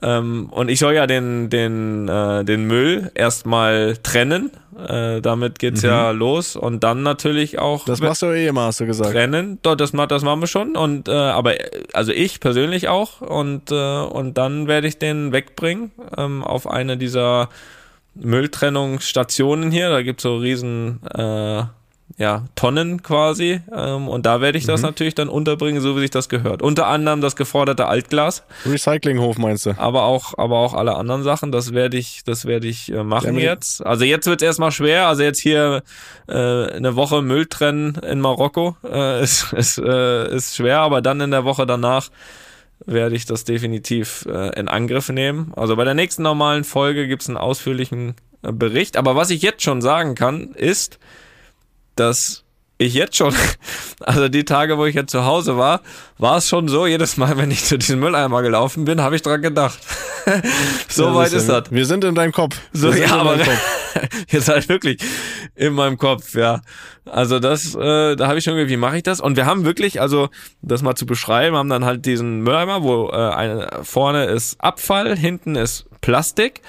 Ähm, 0.02 0.48
und 0.50 0.68
ich 0.68 0.78
soll 0.78 0.94
ja 0.94 1.06
den, 1.06 1.48
den, 1.48 2.08
äh, 2.08 2.44
den 2.44 2.66
Müll 2.66 3.10
erstmal 3.14 3.96
trennen. 4.02 4.50
Äh, 4.76 5.22
damit 5.22 5.58
geht's 5.58 5.80
ja 5.80 6.10
los. 6.10 6.54
Und 6.54 6.84
dann 6.84 7.02
natürlich 7.02 7.58
auch 7.58 7.86
Das 7.86 8.00
machst 8.00 8.20
du 8.20 8.26
eh 8.26 8.46
immer, 8.46 8.66
hast 8.66 8.80
du 8.80 8.86
gesagt. 8.86 9.12
trennen. 9.12 9.58
Doch, 9.62 9.74
das, 9.74 9.92
das 9.92 10.22
machen 10.22 10.40
wir 10.40 10.46
schon. 10.46 10.76
Und 10.76 11.08
äh, 11.08 11.12
aber 11.12 11.58
äh, 11.58 11.84
also 11.94 12.12
ich 12.12 12.40
persönlich 12.40 12.88
auch. 12.88 13.22
Und, 13.22 13.70
äh, 13.70 14.00
und 14.02 14.36
dann 14.36 14.68
werde 14.68 14.86
ich 14.86 14.98
den 14.98 15.32
wegbringen 15.32 15.92
ähm, 16.18 16.44
auf 16.44 16.68
eine 16.68 16.98
dieser 16.98 17.48
Mülltrennungsstationen 18.14 19.70
hier. 19.70 19.88
Da 19.88 20.02
gibt's 20.02 20.24
so 20.24 20.36
riesen 20.36 21.00
äh, 21.14 21.62
ja, 22.18 22.44
Tonnen 22.54 23.02
quasi. 23.02 23.60
Ähm, 23.74 24.08
und 24.08 24.24
da 24.26 24.40
werde 24.40 24.56
ich 24.56 24.64
das 24.64 24.80
natürlich 24.82 25.14
dann 25.14 25.28
unterbringen, 25.28 25.80
so 25.80 25.96
wie 25.96 26.00
sich 26.00 26.10
das 26.10 26.28
gehört. 26.28 26.62
Unter 26.62 26.86
anderem 26.86 27.20
das 27.20 27.36
geforderte 27.36 27.86
Altglas 27.86 28.44
Recyclinghof 28.64 29.38
meinst 29.38 29.66
du? 29.66 29.74
aber 29.78 30.04
auch, 30.04 30.38
aber 30.38 30.56
auch 30.58 30.72
alle 30.74 30.94
anderen 30.94 31.22
Sachen. 31.24 31.52
Das 31.52 31.74
werde 31.74 31.96
ich, 31.98 32.22
das 32.24 32.44
werde 32.46 32.68
ich 32.68 32.90
äh, 32.92 33.02
machen 33.02 33.26
Damit- 33.26 33.42
jetzt. 33.42 33.84
Also 33.84 34.04
jetzt 34.04 34.26
wird's 34.26 34.42
erstmal 34.42 34.72
schwer. 34.72 35.08
Also 35.08 35.24
jetzt 35.24 35.40
hier 35.40 35.82
äh, 36.28 36.32
eine 36.32 36.96
Woche 36.96 37.22
Müll 37.22 37.46
trennen 37.46 37.96
in 37.96 38.20
Marokko 38.20 38.76
äh, 38.84 39.22
ist, 39.22 39.52
ist, 39.52 39.78
äh, 39.78 40.34
ist 40.34 40.56
schwer, 40.56 40.80
aber 40.80 41.02
dann 41.02 41.20
in 41.20 41.32
der 41.32 41.44
Woche 41.44 41.66
danach 41.66 42.08
werde 42.84 43.16
ich 43.16 43.26
das 43.26 43.44
definitiv 43.44 44.26
äh, 44.30 44.58
in 44.58 44.68
Angriff 44.68 45.08
nehmen. 45.08 45.52
Also 45.56 45.76
bei 45.76 45.84
der 45.84 45.94
nächsten 45.94 46.22
normalen 46.22 46.64
Folge 46.64 47.08
gibt's 47.08 47.28
einen 47.28 47.36
ausführlichen 47.38 48.14
äh, 48.42 48.52
Bericht. 48.52 48.96
Aber 48.96 49.16
was 49.16 49.30
ich 49.30 49.42
jetzt 49.42 49.62
schon 49.62 49.82
sagen 49.82 50.14
kann, 50.14 50.52
ist, 50.54 50.98
dass 51.96 52.44
ich 52.78 52.94
jetzt 52.94 53.16
schon, 53.16 53.34
also 54.00 54.28
die 54.28 54.44
Tage, 54.44 54.76
wo 54.78 54.84
ich 54.84 54.94
jetzt 54.94 55.10
zu 55.10 55.24
Hause 55.24 55.56
war, 55.56 55.80
war 56.18 56.36
es 56.36 56.48
schon 56.48 56.68
so, 56.68 56.86
jedes 56.86 57.16
Mal, 57.16 57.36
wenn 57.38 57.50
ich 57.50 57.64
zu 57.64 57.78
diesem 57.78 58.00
Mülleimer 58.00 58.42
gelaufen 58.42 58.84
bin, 58.84 59.00
habe 59.00 59.16
ich 59.16 59.22
dran 59.22 59.42
gedacht. 59.42 59.78
so 60.88 61.06
Ja, 61.06 61.14
weit 61.14 61.32
ist 61.32 61.48
das. 61.48 61.70
Wir 61.70 61.86
sind 61.86 62.04
in 62.04 62.14
deinem 62.14 62.32
Kopf. 62.32 62.60
So, 62.72 62.92
ja, 62.92 63.16
aber 63.16 63.38
jetzt 64.28 64.48
halt 64.48 64.68
wirklich 64.68 65.00
in 65.54 65.72
meinem 65.72 65.96
Kopf, 65.96 66.34
ja. 66.34 66.60
Also 67.06 67.38
das, 67.38 67.74
äh, 67.74 68.16
da 68.16 68.28
habe 68.28 68.38
ich 68.38 68.44
schon, 68.44 68.56
gedacht, 68.56 68.70
wie 68.70 68.76
mache 68.76 68.98
ich 68.98 69.02
das? 69.02 69.20
Und 69.20 69.36
wir 69.36 69.46
haben 69.46 69.64
wirklich, 69.64 70.00
also 70.00 70.28
das 70.60 70.82
mal 70.82 70.96
zu 70.96 71.06
beschreiben, 71.06 71.56
haben 71.56 71.70
dann 71.70 71.84
halt 71.84 72.04
diesen 72.04 72.40
Mülleimer, 72.40 72.82
wo 72.82 73.08
äh, 73.08 73.14
eine, 73.14 73.68
vorne 73.82 74.26
ist 74.26 74.60
Abfall, 74.60 75.16
hinten 75.16 75.54
ist 75.54 75.86
Plastik. 76.02 76.60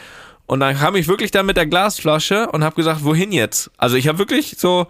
Und 0.45 0.61
dann 0.61 0.77
kam 0.77 0.95
ich 0.95 1.09
wirklich 1.09 1.31
da 1.31 1.43
mit 1.43 1.57
der 1.57 1.65
Glasflasche 1.65 2.49
und 2.49 2.63
habe 2.63 2.75
gesagt, 2.77 3.03
wohin 3.03 3.33
jetzt? 3.33 3.69
Also 3.77 3.97
ich 3.97 4.07
habe 4.07 4.19
wirklich 4.19 4.55
so, 4.57 4.87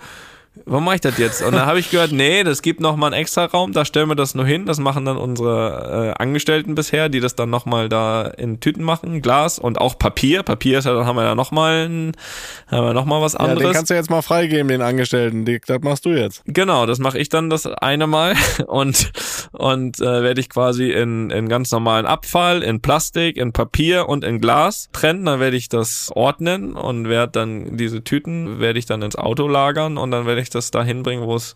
warum 0.66 0.86
mache 0.86 0.96
ich 0.96 1.02
das 1.02 1.18
jetzt? 1.18 1.42
Und 1.44 1.54
dann 1.54 1.66
habe 1.66 1.80
ich 1.80 1.92
gehört, 1.92 2.12
nee, 2.12 2.44
das 2.44 2.62
gibt 2.62 2.80
noch 2.80 2.96
mal 2.96 3.08
einen 3.08 3.16
extra 3.22 3.46
Raum, 3.46 3.72
da 3.74 3.86
stellen 3.86 4.10
wir 4.10 4.16
das 4.16 4.36
nur 4.36 4.46
hin. 4.46 4.66
Das 4.66 4.80
machen 4.80 5.06
dann 5.06 5.18
unsere 5.18 6.14
äh, 6.18 6.22
Angestellten 6.22 6.76
bisher, 6.76 7.10
die 7.10 7.20
das 7.20 7.36
dann 7.36 7.50
noch 7.50 7.66
mal 7.66 7.90
da 7.90 8.24
in 8.24 8.60
Tüten 8.60 8.84
machen, 8.84 9.22
Glas 9.22 9.60
und 9.60 9.80
auch 9.80 9.98
Papier. 9.98 10.44
Papier 10.44 10.80
ist 10.80 10.86
ja, 10.86 10.94
dann 10.94 11.06
haben 11.06 11.16
wir 11.16 11.24
ja 11.24 11.36
noch 11.36 11.52
mal, 11.52 11.84
haben 11.86 12.86
wir 12.86 12.94
noch 12.94 13.06
mal 13.06 13.22
was 13.22 13.34
Ja, 13.34 13.40
den 13.40 13.52
anderes. 13.52 13.74
kannst 13.76 13.90
du 13.92 13.96
jetzt 13.96 14.10
mal 14.10 14.22
freigeben, 14.22 14.68
den 14.68 14.82
Angestellten. 14.82 15.46
Die- 15.46 15.60
Das 15.66 15.80
machst 15.82 16.06
du 16.06 16.10
jetzt. 16.10 16.42
Genau, 16.46 16.86
das 16.86 17.00
mache 17.00 17.18
ich 17.20 17.30
dann 17.30 17.50
das 17.50 17.66
eine 17.66 18.08
Mal 18.08 18.36
und 18.68 19.12
und 19.52 20.00
äh, 20.00 20.24
werde 20.24 20.40
ich 20.42 20.50
quasi 20.50 20.92
in, 20.92 21.30
in 21.30 21.50
ganz 21.50 21.72
normalen 21.72 22.06
Abfall, 22.06 22.64
in 22.64 22.82
Plastik, 22.82 23.38
in 23.38 23.54
Papier 23.54 24.08
und 24.10 24.24
in 24.24 24.40
Glas 24.40 24.90
trennen. 24.94 25.26
Dann 25.26 25.40
werde 25.40 25.58
ich 25.58 25.70
das 25.70 26.12
ordnen 26.14 26.74
und 26.76 27.08
werde 27.10 27.32
dann 27.32 27.78
diese 27.78 28.04
Tüten 28.04 28.60
werde 28.60 28.80
ich 28.80 28.86
dann 28.86 29.02
ins 29.02 29.16
Auto 29.16 29.48
lagern 29.48 29.98
und 29.98 30.12
dann 30.12 30.26
werde 30.26 30.42
ich 30.42 30.47
das 30.50 30.72
da 30.72 30.84
hinbringen, 30.84 31.26
wo 31.26 31.36
es 31.36 31.56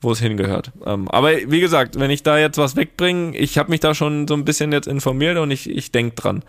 wo 0.00 0.12
es 0.12 0.20
hingehört. 0.20 0.72
Ähm, 0.86 1.08
aber 1.08 1.30
wie 1.46 1.60
gesagt, 1.60 1.98
wenn 1.98 2.10
ich 2.10 2.22
da 2.22 2.38
jetzt 2.38 2.58
was 2.58 2.76
wegbringe, 2.76 3.36
ich 3.36 3.58
habe 3.58 3.70
mich 3.70 3.80
da 3.80 3.94
schon 3.94 4.26
so 4.28 4.34
ein 4.34 4.44
bisschen 4.44 4.72
jetzt 4.72 4.88
informiert 4.88 5.38
und 5.38 5.50
ich 5.50 5.68
ich 5.70 5.92
denk 5.92 6.16
dran. 6.16 6.42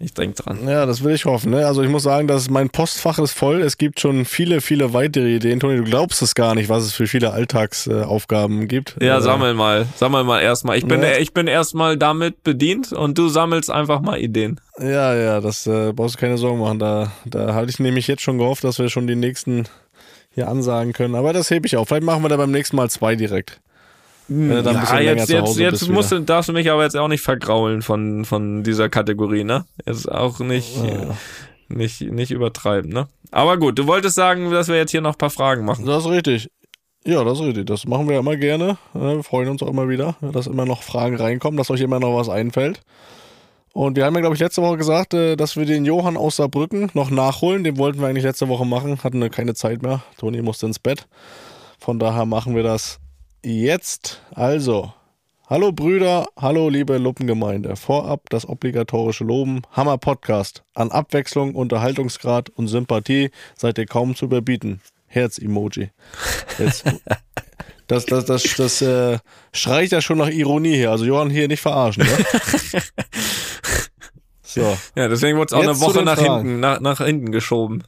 Ich 0.00 0.12
denk 0.12 0.34
dran. 0.34 0.66
Ja, 0.68 0.86
das 0.86 1.04
will 1.04 1.14
ich 1.14 1.24
hoffen. 1.24 1.52
Ne? 1.52 1.64
Also 1.66 1.80
ich 1.82 1.88
muss 1.88 2.02
sagen, 2.02 2.26
dass 2.26 2.50
mein 2.50 2.68
Postfach 2.68 3.20
ist 3.20 3.32
voll. 3.32 3.62
Es 3.62 3.78
gibt 3.78 4.00
schon 4.00 4.24
viele, 4.24 4.60
viele 4.60 4.92
weitere 4.92 5.36
Ideen. 5.36 5.60
Toni, 5.60 5.76
du 5.76 5.84
glaubst 5.84 6.20
es 6.20 6.34
gar 6.34 6.56
nicht, 6.56 6.68
was 6.68 6.82
es 6.82 6.92
für 6.92 7.06
viele 7.06 7.32
Alltagsaufgaben 7.32 8.66
gibt. 8.68 8.96
Ja, 9.00 9.18
Äh, 9.18 9.22
sammel 9.22 9.54
mal, 9.54 9.86
sammel 9.96 10.24
mal 10.24 10.40
erstmal. 10.40 10.78
Ich 10.78 10.86
bin 10.86 11.00
Ja. 11.02 11.16
ich 11.18 11.32
bin 11.32 11.46
erstmal 11.46 11.96
damit 11.96 12.42
bedient 12.42 12.92
und 12.92 13.16
du 13.18 13.28
sammelst 13.28 13.70
einfach 13.70 14.00
mal 14.00 14.18
Ideen. 14.18 14.60
Ja, 14.78 15.14
ja, 15.14 15.40
das 15.40 15.66
äh, 15.68 15.92
brauchst 15.92 16.16
du 16.16 16.18
keine 16.20 16.38
Sorgen 16.38 16.58
machen. 16.60 16.80
Da, 16.80 17.12
da 17.24 17.54
hatte 17.54 17.70
ich 17.70 17.78
nämlich 17.78 18.08
jetzt 18.08 18.22
schon 18.22 18.38
gehofft, 18.38 18.64
dass 18.64 18.80
wir 18.80 18.88
schon 18.90 19.06
die 19.06 19.16
nächsten 19.16 19.64
hier 20.34 20.48
ansagen 20.48 20.92
können. 20.92 21.14
Aber 21.14 21.32
das 21.32 21.50
hebe 21.50 21.66
ich 21.66 21.76
auf. 21.76 21.88
Vielleicht 21.88 22.04
machen 22.04 22.22
wir 22.22 22.28
da 22.28 22.36
beim 22.36 22.50
nächsten 22.50 22.76
Mal 22.76 22.90
zwei 22.90 23.16
direkt. 23.16 23.60
Wenn 24.28 24.64
ja, 24.64 25.00
jetzt, 25.00 25.28
jetzt, 25.28 25.58
jetzt 25.58 25.88
musst 25.88 26.10
du, 26.10 26.20
darfst 26.20 26.48
du 26.48 26.54
mich 26.54 26.70
aber 26.70 26.82
jetzt 26.82 26.96
auch 26.96 27.08
nicht 27.08 27.20
vergraulen 27.20 27.82
von, 27.82 28.24
von 28.24 28.62
dieser 28.62 28.88
Kategorie, 28.88 29.44
ne? 29.44 29.66
Jetzt 29.84 30.10
auch 30.10 30.38
nicht, 30.40 30.76
Ja. 30.78 31.14
nicht, 31.68 32.00
nicht 32.00 32.30
übertreiben, 32.30 32.90
ne? 32.90 33.06
Aber 33.32 33.58
gut, 33.58 33.78
du 33.78 33.86
wolltest 33.86 34.14
sagen, 34.14 34.50
dass 34.50 34.68
wir 34.68 34.76
jetzt 34.76 34.92
hier 34.92 35.02
noch 35.02 35.12
ein 35.12 35.18
paar 35.18 35.28
Fragen 35.30 35.66
machen. 35.66 35.84
Das 35.84 36.04
ist 36.04 36.10
richtig. 36.10 36.48
Ja, 37.04 37.22
das 37.22 37.38
ist 37.38 37.44
richtig. 37.44 37.66
Das 37.66 37.86
machen 37.86 38.08
wir 38.08 38.18
immer 38.18 38.36
gerne. 38.36 38.78
Wir 38.94 39.22
freuen 39.22 39.50
uns 39.50 39.62
auch 39.62 39.68
immer 39.68 39.90
wieder, 39.90 40.16
dass 40.22 40.46
immer 40.46 40.64
noch 40.64 40.82
Fragen 40.82 41.16
reinkommen, 41.16 41.58
dass 41.58 41.70
euch 41.70 41.82
immer 41.82 42.00
noch 42.00 42.16
was 42.16 42.30
einfällt. 42.30 42.80
Und 43.74 43.96
wir 43.96 44.04
haben 44.04 44.14
ja, 44.14 44.20
glaube 44.20 44.36
ich, 44.36 44.40
letzte 44.40 44.62
Woche 44.62 44.76
gesagt, 44.76 45.14
äh, 45.14 45.34
dass 45.34 45.56
wir 45.56 45.66
den 45.66 45.84
Johann 45.84 46.16
aus 46.16 46.36
Saarbrücken 46.36 46.92
noch 46.94 47.10
nachholen. 47.10 47.64
Den 47.64 47.76
wollten 47.76 48.00
wir 48.00 48.06
eigentlich 48.06 48.22
letzte 48.22 48.48
Woche 48.48 48.64
machen, 48.64 49.02
hatten 49.02 49.20
wir 49.20 49.30
keine 49.30 49.54
Zeit 49.54 49.82
mehr. 49.82 50.00
Toni 50.16 50.42
musste 50.42 50.66
ins 50.66 50.78
Bett. 50.78 51.08
Von 51.80 51.98
daher 51.98 52.24
machen 52.24 52.54
wir 52.54 52.62
das 52.62 53.00
jetzt. 53.44 54.22
Also, 54.32 54.92
hallo 55.48 55.72
Brüder, 55.72 56.28
hallo 56.38 56.68
liebe 56.68 56.98
Luppengemeinde. 56.98 57.74
Vorab 57.74 58.30
das 58.30 58.48
obligatorische 58.48 59.24
Loben. 59.24 59.62
Hammer 59.72 59.98
Podcast. 59.98 60.62
An 60.74 60.92
Abwechslung, 60.92 61.56
Unterhaltungsgrad 61.56 62.50
und 62.50 62.68
Sympathie 62.68 63.32
seid 63.56 63.76
ihr 63.78 63.86
kaum 63.86 64.14
zu 64.14 64.26
überbieten. 64.26 64.82
Herz-Emoji. 65.08 65.90
Jetzt, 66.60 66.84
das, 67.88 68.06
das, 68.06 68.24
das, 68.24 68.44
das 68.56 68.82
äh, 68.82 69.18
schreit 69.52 69.90
ja 69.90 70.00
schon 70.00 70.18
nach 70.18 70.30
Ironie 70.30 70.76
hier. 70.76 70.92
Also 70.92 71.06
Johann 71.06 71.30
hier 71.30 71.48
nicht 71.48 71.60
verarschen, 71.60 72.04
ne? 72.04 72.80
So. 74.54 74.76
Ja, 74.94 75.08
deswegen 75.08 75.36
wurde 75.36 75.46
es 75.46 75.52
auch 75.52 75.62
Jetzt 75.62 75.70
eine 75.70 75.80
Woche 75.80 76.02
nach 76.04 76.16
Fragen. 76.18 76.46
hinten, 76.46 76.60
nach, 76.60 76.80
nach 76.80 77.04
hinten 77.04 77.32
geschoben. 77.32 77.82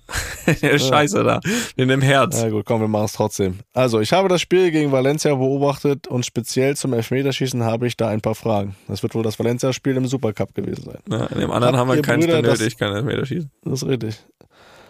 Scheiße 0.60 1.22
da. 1.22 1.40
In 1.76 1.88
dem 1.88 2.02
Herz. 2.02 2.40
Na 2.42 2.50
gut, 2.50 2.64
komm, 2.64 2.80
wir 2.80 2.88
machen 2.88 3.04
es 3.06 3.12
trotzdem. 3.12 3.60
Also, 3.72 4.00
ich 4.00 4.12
habe 4.12 4.28
das 4.28 4.40
Spiel 4.40 4.70
gegen 4.70 4.92
Valencia 4.92 5.34
beobachtet 5.34 6.08
und 6.08 6.26
speziell 6.26 6.76
zum 6.76 6.92
Elfmeterschießen 6.92 7.62
habe 7.64 7.86
ich 7.86 7.96
da 7.96 8.08
ein 8.08 8.20
paar 8.20 8.34
Fragen. 8.34 8.76
Das 8.88 9.02
wird 9.02 9.14
wohl 9.14 9.22
das 9.22 9.38
Valencia-Spiel 9.38 9.96
im 9.96 10.06
Supercup 10.06 10.54
gewesen 10.54 10.84
sein. 10.84 10.98
Ja, 11.10 11.26
in 11.26 11.40
dem 11.40 11.50
anderen 11.50 11.76
Habt 11.76 11.80
haben 11.80 11.88
wir 11.88 11.96
ihr 11.96 12.02
keins 12.02 12.26
benötigt, 12.26 12.78
kein 12.78 12.92
Elfmeterschießen. 12.92 13.50
Das 13.64 13.82
ist 13.82 13.88
richtig. 13.88 14.16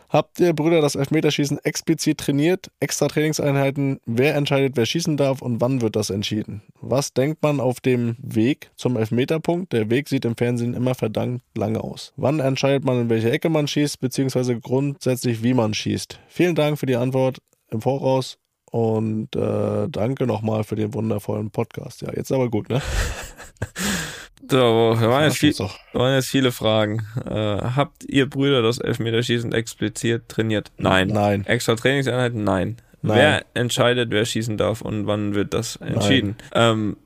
Habt 0.09 0.39
ihr, 0.39 0.53
Brüder, 0.53 0.81
das 0.81 0.95
Elfmeterschießen 0.95 1.59
explizit 1.65 2.19
trainiert? 2.19 2.71
Extra 2.79 3.09
Trainingseinheiten? 3.09 4.01
Wer 4.07 4.37
entscheidet, 4.37 4.77
wer 4.77 4.87
schießen 4.87 5.17
darf 5.17 5.43
und 5.43 5.61
wann 5.61 5.81
wird 5.81 5.97
das 5.97 6.11
entschieden? 6.11 6.63
Was 6.81 7.13
denkt 7.13 7.43
man 7.43 7.59
auf 7.59 7.81
dem 7.81 8.17
Weg 8.19 8.71
zum 8.77 8.97
Elfmeterpunkt? 8.97 9.73
Der 9.73 9.91
Weg 9.91 10.09
sieht 10.09 10.25
im 10.25 10.37
Fernsehen 10.37 10.75
immer 10.75 10.95
verdammt 10.95 11.43
lange 11.57 11.83
aus. 11.83 12.13
Wann 12.17 12.39
entscheidet 12.39 12.85
man, 12.85 13.01
in 13.01 13.11
welche 13.11 13.31
Ecke 13.31 13.49
man 13.49 13.67
schießt, 13.67 14.01
beziehungsweise 14.01 14.61
grundsätzlich, 14.61 15.43
wie 15.43 15.55
man 15.55 15.75
schießt? 15.75 16.21
Vielen 16.29 16.55
Dank 16.55 16.79
für 16.79 16.87
die 16.87 16.97
Antwort 16.97 17.39
im 17.71 17.81
Voraus 17.81 18.39
und 18.71 19.35
äh, 19.35 19.89
danke 19.89 20.27
nochmal 20.27 20.63
für 20.63 20.77
den 20.77 20.95
wundervollen 20.95 21.51
Podcast. 21.51 22.03
Ja, 22.03 22.13
jetzt 22.15 22.31
aber 22.31 22.49
gut, 22.49 22.69
ne? 22.69 22.81
So, 24.49 24.97
wir 24.99 25.09
waren 25.09 25.24
jetzt, 25.24 25.39
viel, 25.39 25.55
waren 25.93 26.14
jetzt 26.14 26.28
viele 26.28 26.53
Fragen. 26.53 27.07
Äh, 27.28 27.34
habt 27.34 28.05
ihr 28.05 28.28
Brüder 28.28 28.62
das 28.62 28.78
Elfmeterschießen 28.78 29.53
explizit 29.53 30.28
trainiert? 30.28 30.70
Nein. 30.76 31.09
Nein. 31.09 31.45
Extra 31.47 31.74
Trainingseinheiten? 31.74 32.45
Nein. 32.45 32.76
Nein. 33.03 33.18
Wer 33.18 33.47
entscheidet, 33.55 34.11
wer 34.11 34.24
schießen 34.24 34.57
darf 34.57 34.82
und 34.82 35.07
wann 35.07 35.34
wird 35.34 35.55
das 35.55 35.76
entschieden? 35.76 36.37
Ähm, 36.55 36.97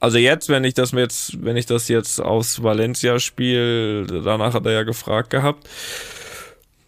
also 0.00 0.18
jetzt, 0.18 0.48
wenn 0.48 0.64
ich 0.64 0.74
das 0.74 0.92
jetzt, 0.92 1.44
wenn 1.44 1.56
ich 1.56 1.66
das 1.66 1.88
jetzt 1.88 2.20
aus 2.20 2.62
Valencia 2.62 3.18
spiele, 3.18 4.06
danach 4.06 4.54
hat 4.54 4.66
er 4.66 4.72
ja 4.72 4.82
gefragt 4.82 5.30
gehabt, 5.30 5.68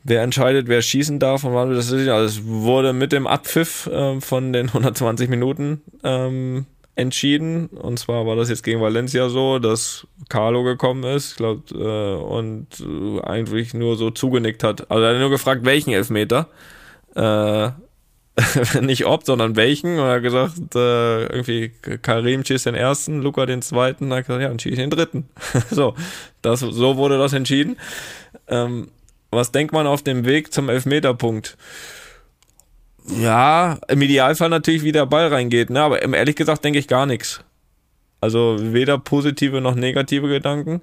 wer 0.05 0.23
entscheidet, 0.23 0.69
wer 0.69 0.83
schießen 0.83 1.19
darf 1.19 1.45
und 1.45 1.55
wann 1.55 1.75
das 1.75 1.91
ist. 1.91 2.09
Also 2.09 2.41
es 2.41 2.47
wurde 2.47 2.93
mit 2.93 3.13
dem 3.13 3.27
Abpfiff 3.27 3.87
äh, 3.87 4.21
von 4.21 4.53
den 4.53 4.67
120 4.69 5.29
Minuten 5.29 5.83
ähm, 6.05 6.67
entschieden. 6.99 7.69
Und 7.69 7.99
zwar 7.99 8.27
war 8.27 8.37
das 8.37 8.49
jetzt 8.49 8.63
gegen 8.63 8.81
Valencia 8.81 9.29
so, 9.29 9.59
dass 9.59 10.07
Carlo 10.29 10.65
gekommen 10.65 11.05
ist, 11.05 11.33
ich 11.33 11.37
glaube, 11.37 11.63
äh, 11.75 12.23
und 12.23 12.67
äh, 12.81 13.21
eigentlich 13.23 13.73
nur 13.73 13.97
so 13.97 14.11
zugenickt 14.11 14.65
hat. 14.65 14.91
Also 14.91 15.05
er 15.05 15.15
hat 15.15 15.21
nur 15.21 15.31
gefragt, 15.31 15.65
welchen 15.65 15.93
Elfmeter. 15.93 16.49
Äh, 17.15 17.71
nicht 18.81 19.07
ob, 19.07 19.25
sondern 19.25 19.57
welchen. 19.57 19.99
Und 19.99 20.07
er 20.07 20.15
hat 20.15 20.23
gesagt, 20.23 20.75
äh, 20.75 21.27
irgendwie 21.27 21.71
Karim 22.03 22.45
schießt 22.45 22.67
den 22.67 22.75
ersten, 22.75 23.23
Luca 23.23 23.47
den 23.47 23.63
zweiten. 23.63 24.05
Und 24.05 24.11
er 24.13 24.19
hat 24.19 24.27
gesagt, 24.27 24.43
ja, 24.43 24.49
dann 24.49 24.59
schieße 24.59 24.75
ich 24.75 24.81
den 24.81 24.91
dritten. 24.91 25.29
so, 25.71 25.95
das, 26.43 26.61
so 26.61 26.97
wurde 26.97 27.19
das 27.19 27.33
entschieden. 27.33 27.77
Ähm, 28.49 28.89
was 29.31 29.53
denkt 29.53 29.73
man 29.73 29.87
auf 29.87 30.03
dem 30.03 30.25
Weg 30.25 30.53
zum 30.53 30.69
Elfmeterpunkt? 30.69 31.57
Ja, 33.17 33.79
im 33.89 34.03
Idealfall 34.03 34.49
natürlich, 34.49 34.83
wie 34.83 34.93
der 34.93 35.07
Ball 35.07 35.29
reingeht, 35.29 35.71
ne? 35.71 35.81
aber 35.81 36.03
ehrlich 36.03 36.37
gesagt 36.37 36.65
denke 36.65 36.79
ich 36.79 36.89
gar 36.89 37.07
nichts. 37.07 37.43
Also 38.21 38.57
weder 38.61 38.99
positive 38.99 39.61
noch 39.61 39.75
negative 39.75 40.29
Gedanken. 40.29 40.83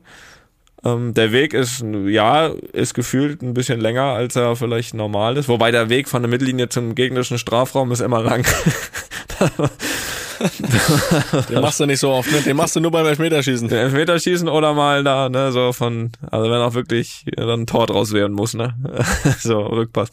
Ähm, 0.84 1.14
der 1.14 1.32
Weg 1.32 1.54
ist, 1.54 1.84
ja, 2.08 2.48
ist 2.48 2.94
gefühlt 2.94 3.42
ein 3.42 3.54
bisschen 3.54 3.82
länger, 3.82 4.04
als 4.04 4.36
er 4.36 4.56
vielleicht 4.56 4.94
normal 4.94 5.36
ist. 5.38 5.50
Wobei 5.50 5.72
der 5.72 5.90
Weg 5.90 6.08
von 6.08 6.22
der 6.22 6.30
Mittellinie 6.30 6.70
zum 6.70 6.96
gegnerischen 6.96 7.38
Strafraum 7.38 7.92
ist 7.92 8.02
immer 8.02 8.22
lang. 8.22 8.46
Den 11.50 11.62
machst 11.62 11.80
du 11.80 11.86
nicht 11.86 12.00
so 12.00 12.12
oft, 12.12 12.32
ne? 12.32 12.42
Den 12.42 12.58
machst 12.58 12.76
du 12.76 12.80
nur 12.80 12.92
beim 12.92 13.06
Elfmeterschießen. 13.06 13.68
Den 13.68 13.78
Elfmeterschießen 13.78 14.48
oder 14.48 14.74
mal 14.74 15.04
da, 15.04 15.30
ne, 15.30 15.52
so 15.52 15.74
von, 15.74 16.12
also 16.30 16.50
wenn 16.50 16.62
auch 16.62 16.74
wirklich 16.74 17.26
dann 17.36 17.62
ein 17.62 17.68
Tor 17.68 17.88
draus 17.88 18.14
werden 18.14 18.34
muss, 18.34 18.54
ne? 18.54 18.76
so, 19.40 19.60
Rückpass. 19.60 20.10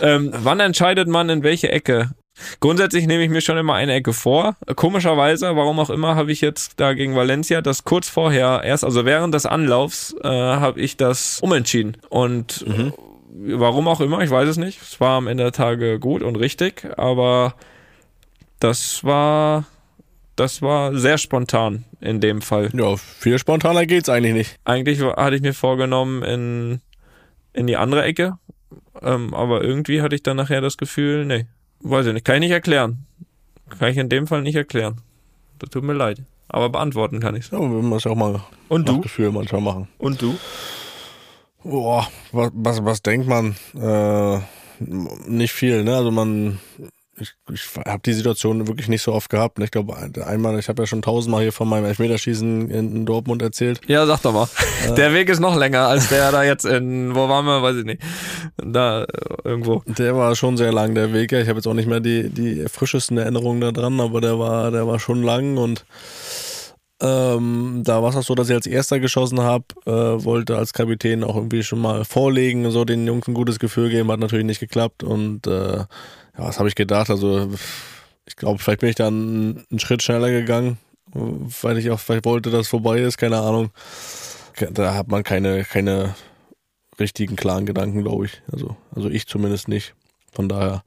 ähm, 0.00 0.30
wann 0.32 0.60
entscheidet 0.60 1.08
man 1.08 1.28
in 1.28 1.42
welche 1.42 1.70
Ecke? 1.70 2.10
Grundsätzlich 2.60 3.06
nehme 3.06 3.22
ich 3.22 3.30
mir 3.30 3.40
schon 3.40 3.58
immer 3.58 3.74
eine 3.74 3.94
Ecke 3.94 4.12
vor. 4.12 4.56
Komischerweise, 4.74 5.54
warum 5.56 5.78
auch 5.78 5.90
immer, 5.90 6.14
habe 6.14 6.32
ich 6.32 6.40
jetzt 6.40 6.80
da 6.80 6.94
gegen 6.94 7.14
Valencia 7.14 7.60
das 7.60 7.84
kurz 7.84 8.08
vorher 8.08 8.62
erst, 8.64 8.84
also 8.84 9.04
während 9.04 9.34
des 9.34 9.46
Anlaufs, 9.46 10.14
äh, 10.22 10.28
habe 10.28 10.80
ich 10.80 10.96
das 10.96 11.40
umentschieden. 11.40 11.98
Und 12.08 12.66
mhm. 12.66 12.92
warum 13.58 13.86
auch 13.86 14.00
immer, 14.00 14.20
ich 14.22 14.30
weiß 14.30 14.48
es 14.48 14.56
nicht. 14.56 14.80
Es 14.80 15.00
war 15.00 15.18
am 15.18 15.26
Ende 15.26 15.44
der 15.44 15.52
Tage 15.52 15.98
gut 15.98 16.22
und 16.22 16.36
richtig, 16.36 16.88
aber 16.96 17.54
das 18.62 19.02
war, 19.02 19.64
das 20.36 20.62
war 20.62 20.94
sehr 20.96 21.18
spontan 21.18 21.84
in 22.00 22.20
dem 22.20 22.42
Fall. 22.42 22.70
Ja, 22.72 22.96
viel 22.96 23.38
spontaner 23.38 23.86
geht's 23.86 24.08
eigentlich 24.08 24.34
nicht. 24.34 24.56
Eigentlich 24.64 25.00
hatte 25.00 25.34
ich 25.34 25.42
mir 25.42 25.52
vorgenommen 25.52 26.22
in, 26.22 26.80
in 27.52 27.66
die 27.66 27.76
andere 27.76 28.04
Ecke, 28.04 28.38
ähm, 29.00 29.34
aber 29.34 29.64
irgendwie 29.64 30.00
hatte 30.00 30.14
ich 30.14 30.22
dann 30.22 30.36
nachher 30.36 30.60
das 30.60 30.76
Gefühl, 30.76 31.26
nee, 31.26 31.46
weiß 31.80 32.06
ich 32.06 32.12
nicht, 32.12 32.24
kann 32.24 32.36
ich 32.36 32.42
nicht 32.42 32.52
erklären. 32.52 33.04
Kann 33.78 33.88
ich 33.88 33.96
in 33.96 34.08
dem 34.08 34.28
Fall 34.28 34.42
nicht 34.42 34.54
erklären. 34.54 35.00
Das 35.58 35.70
tut 35.70 35.82
mir 35.82 35.94
leid. 35.94 36.22
Aber 36.48 36.68
beantworten 36.68 37.18
kann 37.18 37.34
ich 37.34 37.50
Ja, 37.50 37.58
wir 37.58 37.68
müssen 37.68 38.12
auch 38.12 38.16
mal 38.16 38.42
Und 38.68 38.88
du? 38.88 39.00
Gefühl 39.00 39.32
manchmal 39.32 39.62
machen. 39.62 39.88
Und 39.98 40.22
du? 40.22 40.36
Boah, 41.64 42.06
was, 42.30 42.50
was, 42.54 42.84
was 42.84 43.02
denkt 43.02 43.26
man? 43.26 43.56
Äh, 43.74 44.40
nicht 45.26 45.52
viel, 45.52 45.82
ne? 45.82 45.96
Also 45.96 46.10
man 46.10 46.58
ich, 47.18 47.34
ich 47.52 47.68
habe 47.86 48.02
die 48.04 48.12
Situation 48.14 48.66
wirklich 48.66 48.88
nicht 48.88 49.02
so 49.02 49.12
oft 49.12 49.28
gehabt. 49.28 49.58
Ich 49.58 49.70
glaube, 49.70 49.96
einmal, 50.24 50.58
ich 50.58 50.68
habe 50.68 50.82
ja 50.82 50.86
schon 50.86 51.02
tausendmal 51.02 51.42
hier 51.42 51.52
von 51.52 51.68
meinem 51.68 51.84
Elfmeterschießen 51.84 52.70
in 52.70 53.04
Dortmund 53.04 53.42
erzählt. 53.42 53.80
Ja, 53.86 54.06
sag 54.06 54.22
doch 54.22 54.32
mal. 54.32 54.48
Äh, 54.88 54.94
der 54.94 55.12
Weg 55.12 55.28
ist 55.28 55.40
noch 55.40 55.56
länger 55.56 55.86
als 55.86 56.08
der 56.08 56.32
da 56.32 56.42
jetzt 56.42 56.64
in, 56.64 57.14
wo 57.14 57.28
waren 57.28 57.44
wir, 57.44 57.62
weiß 57.62 57.76
ich 57.76 57.84
nicht. 57.84 58.02
Da 58.56 59.04
äh, 59.04 59.06
irgendwo. 59.44 59.82
Der 59.86 60.16
war 60.16 60.34
schon 60.34 60.56
sehr 60.56 60.72
lang, 60.72 60.94
der 60.94 61.12
Weg. 61.12 61.32
Ich 61.32 61.48
habe 61.48 61.58
jetzt 61.58 61.66
auch 61.66 61.74
nicht 61.74 61.88
mehr 61.88 62.00
die, 62.00 62.30
die 62.30 62.64
frischesten 62.68 63.18
Erinnerungen 63.18 63.60
da 63.60 63.72
dran, 63.72 64.00
aber 64.00 64.20
der 64.20 64.38
war, 64.38 64.70
der 64.70 64.86
war 64.86 64.98
schon 64.98 65.22
lang 65.22 65.58
und 65.58 65.84
ähm, 67.02 67.82
da 67.84 68.00
war 68.00 68.10
es 68.10 68.16
auch 68.16 68.22
so, 68.22 68.36
dass 68.36 68.48
ich 68.48 68.54
als 68.54 68.66
erster 68.66 69.00
geschossen 69.00 69.40
habe, 69.40 69.64
äh, 69.86 70.24
wollte 70.24 70.56
als 70.56 70.72
Kapitän 70.72 71.24
auch 71.24 71.34
irgendwie 71.34 71.64
schon 71.64 71.80
mal 71.80 72.04
vorlegen, 72.04 72.70
so 72.70 72.84
den 72.84 73.06
Jungs 73.06 73.26
ein 73.26 73.34
gutes 73.34 73.58
Gefühl 73.58 73.90
geben, 73.90 74.10
hat 74.12 74.20
natürlich 74.20 74.46
nicht 74.46 74.60
geklappt 74.60 75.02
und 75.02 75.48
äh, 75.48 75.78
ja, 75.78 75.86
was 76.36 76.60
habe 76.60 76.68
ich 76.68 76.76
gedacht? 76.76 77.10
Also, 77.10 77.50
ich 78.24 78.36
glaube, 78.36 78.60
vielleicht 78.60 78.80
bin 78.80 78.88
ich 78.88 78.94
dann 78.94 79.64
einen 79.68 79.78
Schritt 79.80 80.02
schneller 80.02 80.30
gegangen, 80.30 80.78
weil 81.12 81.76
ich 81.76 81.90
auch 81.90 81.98
vielleicht 81.98 82.24
wollte, 82.24 82.50
dass 82.50 82.62
es 82.62 82.68
vorbei 82.68 83.00
ist, 83.00 83.18
keine 83.18 83.38
Ahnung. 83.40 83.70
Da 84.70 84.94
hat 84.94 85.08
man 85.08 85.24
keine, 85.24 85.64
keine 85.64 86.14
richtigen 87.00 87.34
klaren 87.34 87.66
Gedanken, 87.66 88.02
glaube 88.02 88.26
ich. 88.26 88.42
Also, 88.52 88.76
also 88.94 89.08
ich 89.08 89.26
zumindest 89.26 89.66
nicht. 89.66 89.94
Von 90.30 90.48
daher, 90.48 90.84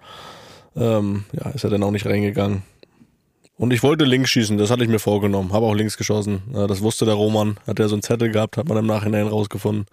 ähm, 0.77 1.25
ja, 1.33 1.49
ist 1.49 1.65
er 1.65 1.69
dann 1.69 1.83
auch 1.83 1.91
nicht 1.91 2.05
reingegangen. 2.05 2.63
Und 3.57 3.71
ich 3.71 3.83
wollte 3.83 4.03
links 4.03 4.31
schießen, 4.31 4.57
das 4.57 4.69
hatte 4.69 4.83
ich 4.83 4.89
mir 4.89 4.99
vorgenommen. 4.99 5.53
Habe 5.53 5.65
auch 5.65 5.73
links 5.73 5.95
geschossen. 5.95 6.41
Das 6.51 6.81
wusste 6.81 7.05
der 7.05 7.13
Roman. 7.13 7.57
Hat 7.65 7.79
er 7.79 7.87
so 7.87 7.95
einen 7.95 8.01
Zettel 8.01 8.29
gehabt, 8.29 8.57
hat 8.57 8.67
man 8.67 8.77
im 8.77 8.85
Nachhinein 8.85 9.27
rausgefunden. 9.27 9.85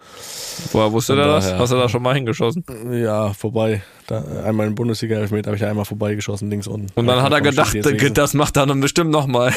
Woher 0.73 0.91
wusste 0.91 1.15
der 1.15 1.27
das? 1.27 1.53
Hast 1.53 1.71
du 1.71 1.77
da 1.77 1.87
schon 1.87 2.03
mal 2.03 2.13
hingeschossen? 2.13 2.65
Ja, 2.91 3.31
vorbei. 3.31 3.81
Da, 4.07 4.21
einmal 4.43 4.67
in 4.67 4.75
Bundesliga-Elfmeter 4.75 5.47
habe 5.47 5.55
ich 5.55 5.63
einmal 5.63 5.85
vorbeigeschossen, 5.85 6.49
links 6.49 6.67
unten. 6.67 6.87
Und 6.95 7.07
dann 7.07 7.21
hat 7.21 7.31
er 7.31 7.39
gedacht, 7.39 7.73
das 8.17 8.33
macht 8.33 8.57
er 8.57 8.65
dann 8.65 8.81
bestimmt 8.81 9.11
nochmal. 9.11 9.53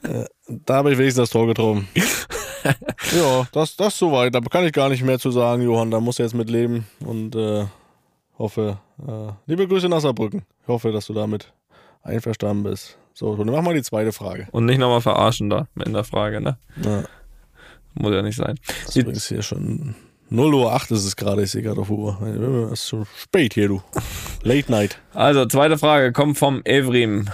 da 0.48 0.74
habe 0.74 0.92
ich 0.92 0.98
wenigstens 0.98 1.24
das 1.24 1.30
Tor 1.30 1.46
getroffen. 1.46 1.88
ja, 3.14 3.46
das, 3.52 3.76
das 3.76 3.98
soweit. 3.98 4.34
Da 4.34 4.40
kann 4.40 4.64
ich 4.64 4.72
gar 4.72 4.88
nicht 4.88 5.02
mehr 5.02 5.18
zu 5.18 5.30
sagen, 5.30 5.60
Johann. 5.60 5.90
Da 5.90 6.00
muss 6.00 6.18
er 6.18 6.24
jetzt 6.24 6.34
mit 6.34 6.48
leben. 6.48 6.86
Und 7.00 7.36
äh, 7.36 7.66
hoffe, 8.38 8.78
äh, 9.06 9.32
liebe 9.46 9.68
Grüße 9.68 9.90
nach 9.90 10.00
Saarbrücken. 10.00 10.46
Ich 10.62 10.68
hoffe, 10.68 10.90
dass 10.90 11.06
du 11.06 11.12
damit 11.12 11.52
einverstanden 12.02 12.62
bist. 12.62 12.96
So, 13.18 13.34
dann 13.34 13.46
machen 13.46 13.64
wir 13.64 13.72
die 13.72 13.82
zweite 13.82 14.12
Frage. 14.12 14.46
Und 14.50 14.66
nicht 14.66 14.76
nochmal 14.76 15.00
verarschen 15.00 15.48
da 15.48 15.68
in 15.86 15.94
der 15.94 16.04
Frage, 16.04 16.42
ne? 16.42 16.58
Ja. 16.84 17.02
Muss 17.94 18.12
ja 18.12 18.20
nicht 18.20 18.36
sein. 18.36 18.56
Das 18.66 18.90
ist 18.90 18.96
übrigens 18.96 19.26
hier 19.26 19.40
schon 19.40 19.94
0 20.28 20.54
Uhr 20.54 20.74
8 20.74 20.90
ist 20.90 21.06
es 21.06 21.16
gerade, 21.16 21.42
ich 21.42 21.50
sehe 21.50 21.62
gerade 21.62 21.80
auf 21.80 21.88
Uhr. 21.88 22.20
Es 22.70 22.80
ist 22.80 22.88
schon 22.88 23.06
spät 23.16 23.54
hier, 23.54 23.68
du. 23.68 23.82
Late 24.42 24.70
Night. 24.70 24.98
Also, 25.14 25.46
zweite 25.46 25.78
Frage 25.78 26.12
kommt 26.12 26.36
vom 26.36 26.60
Evrim. 26.66 27.30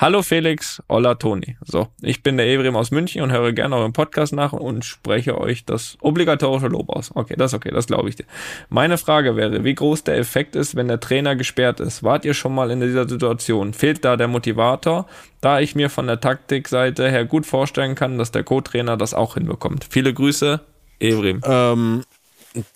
Hallo 0.00 0.22
Felix, 0.22 0.82
hola 0.88 1.16
Toni. 1.16 1.58
So, 1.60 1.88
ich 2.00 2.22
bin 2.22 2.38
der 2.38 2.46
Evrim 2.46 2.74
aus 2.74 2.90
München 2.90 3.20
und 3.20 3.32
höre 3.32 3.52
gerne 3.52 3.76
euren 3.76 3.92
Podcast 3.92 4.32
nach 4.32 4.54
und 4.54 4.82
spreche 4.82 5.38
euch 5.38 5.66
das 5.66 5.98
obligatorische 6.00 6.68
Lob 6.68 6.88
aus. 6.88 7.14
Okay, 7.14 7.34
das 7.36 7.52
ist 7.52 7.56
okay, 7.58 7.70
das 7.70 7.86
glaube 7.86 8.08
ich 8.08 8.16
dir. 8.16 8.24
Meine 8.70 8.96
Frage 8.96 9.36
wäre, 9.36 9.62
wie 9.62 9.74
groß 9.74 10.04
der 10.04 10.16
Effekt 10.16 10.56
ist, 10.56 10.74
wenn 10.74 10.88
der 10.88 11.00
Trainer 11.00 11.36
gesperrt 11.36 11.80
ist. 11.80 12.02
Wart 12.02 12.24
ihr 12.24 12.32
schon 12.32 12.54
mal 12.54 12.70
in 12.70 12.80
dieser 12.80 13.06
Situation? 13.06 13.74
Fehlt 13.74 14.02
da 14.02 14.16
der 14.16 14.26
Motivator? 14.26 15.06
Da 15.42 15.60
ich 15.60 15.74
mir 15.74 15.90
von 15.90 16.06
der 16.06 16.18
Taktikseite 16.18 17.10
her 17.10 17.26
gut 17.26 17.44
vorstellen 17.44 17.94
kann, 17.94 18.16
dass 18.16 18.32
der 18.32 18.42
Co-Trainer 18.42 18.96
das 18.96 19.12
auch 19.12 19.34
hinbekommt. 19.34 19.86
Viele 19.90 20.14
Grüße, 20.14 20.60
Evrim. 20.98 21.42
Ähm, 21.44 22.04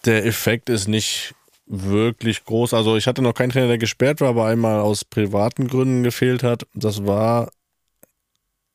der 0.05 0.27
Effekt 0.27 0.68
ist 0.68 0.89
nicht 0.89 1.35
wirklich 1.67 2.45
groß. 2.45 2.75
Also 2.75 2.97
ich 2.97 3.07
hatte 3.07 3.23
noch 3.23 3.35
keinen 3.35 3.51
Trainer, 3.51 3.69
der 3.69 3.79
gesperrt 3.79 4.21
war, 4.21 4.29
aber 4.29 4.47
einmal 4.47 4.81
aus 4.81 5.05
privaten 5.05 5.69
Gründen 5.69 6.03
gefehlt 6.03 6.43
hat. 6.43 6.67
Das 6.75 7.07
war 7.07 7.51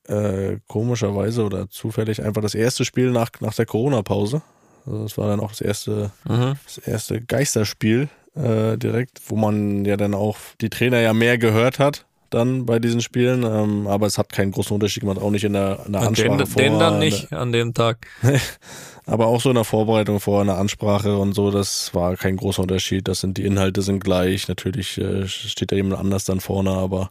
äh, 0.08 0.58
komischerweise 0.66 1.44
oder 1.44 1.68
zufällig 1.68 2.22
einfach 2.22 2.42
das 2.42 2.54
erste 2.54 2.84
Spiel 2.84 3.10
nach, 3.10 3.30
nach 3.40 3.54
der 3.54 3.66
Corona-Pause. 3.66 4.42
Also 4.86 5.02
das 5.02 5.18
war 5.18 5.28
dann 5.28 5.40
auch 5.40 5.50
das 5.50 5.60
erste, 5.60 6.10
mhm. 6.28 6.54
das 6.64 6.78
erste 6.78 7.20
Geisterspiel 7.20 8.08
äh, 8.34 8.76
direkt, 8.76 9.20
wo 9.26 9.36
man 9.36 9.84
ja 9.84 9.96
dann 9.96 10.14
auch 10.14 10.36
die 10.60 10.70
Trainer 10.70 11.00
ja 11.00 11.12
mehr 11.12 11.38
gehört 11.38 11.78
hat 11.78 12.06
dann 12.30 12.64
bei 12.64 12.78
diesen 12.78 13.00
Spielen, 13.00 13.42
ähm, 13.42 13.86
aber 13.86 14.06
es 14.06 14.16
hat 14.16 14.32
keinen 14.32 14.52
großen 14.52 14.72
Unterschied 14.72 15.02
gemacht, 15.02 15.18
auch 15.18 15.30
nicht 15.30 15.44
in 15.44 15.52
der, 15.52 15.80
in 15.86 15.92
der 15.92 16.02
Ansprache 16.02 16.44
den. 16.44 16.56
Den 16.56 16.78
dann 16.78 16.98
nicht 16.98 17.32
an 17.32 17.52
dem 17.52 17.74
Tag. 17.74 18.06
Aber 19.10 19.26
auch 19.26 19.40
so 19.40 19.48
in 19.48 19.56
der 19.56 19.64
Vorbereitung 19.64 20.20
vor 20.20 20.40
einer 20.40 20.56
Ansprache 20.56 21.16
und 21.18 21.32
so, 21.32 21.50
das 21.50 21.92
war 21.96 22.16
kein 22.16 22.36
großer 22.36 22.62
Unterschied. 22.62 23.08
Das 23.08 23.18
sind 23.18 23.38
die 23.38 23.44
Inhalte 23.44 23.82
sind 23.82 24.04
gleich. 24.04 24.46
Natürlich 24.46 24.98
äh, 24.98 25.26
steht 25.26 25.72
da 25.72 25.76
jemand 25.76 25.98
anders 25.98 26.22
dann 26.22 26.38
vorne, 26.38 26.70
aber 26.70 27.10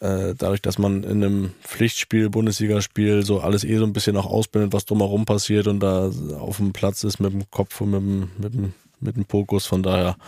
äh, 0.00 0.34
dadurch, 0.36 0.60
dass 0.60 0.76
man 0.76 1.02
in 1.04 1.24
einem 1.24 1.52
Pflichtspiel, 1.62 2.28
Bundesligaspiel, 2.28 3.24
so 3.24 3.40
alles 3.40 3.64
eh 3.64 3.78
so 3.78 3.84
ein 3.84 3.94
bisschen 3.94 4.14
auch 4.18 4.26
ausbildet, 4.26 4.74
was 4.74 4.84
drumherum 4.84 5.24
passiert 5.24 5.68
und 5.68 5.80
da 5.80 6.10
auf 6.38 6.58
dem 6.58 6.74
Platz 6.74 7.02
ist 7.02 7.18
mit 7.18 7.32
dem 7.32 7.50
Kopf 7.50 7.80
und 7.80 7.92
mit 7.92 8.00
dem, 8.02 8.30
mit 8.36 8.52
dem, 8.52 8.74
mit 9.00 9.16
dem 9.16 9.24
Fokus, 9.24 9.64
von 9.64 9.82
daher 9.82 10.18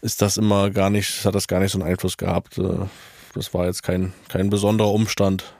ist 0.00 0.22
das 0.22 0.38
immer 0.38 0.70
gar 0.70 0.88
nicht, 0.88 1.26
hat 1.26 1.34
das 1.34 1.48
gar 1.48 1.60
nicht 1.60 1.72
so 1.72 1.80
einen 1.80 1.88
Einfluss 1.90 2.16
gehabt. 2.16 2.56
Äh, 2.56 2.86
das 3.34 3.52
war 3.52 3.66
jetzt 3.66 3.82
kein, 3.82 4.14
kein 4.28 4.48
besonderer 4.48 4.90
Umstand. 4.90 5.52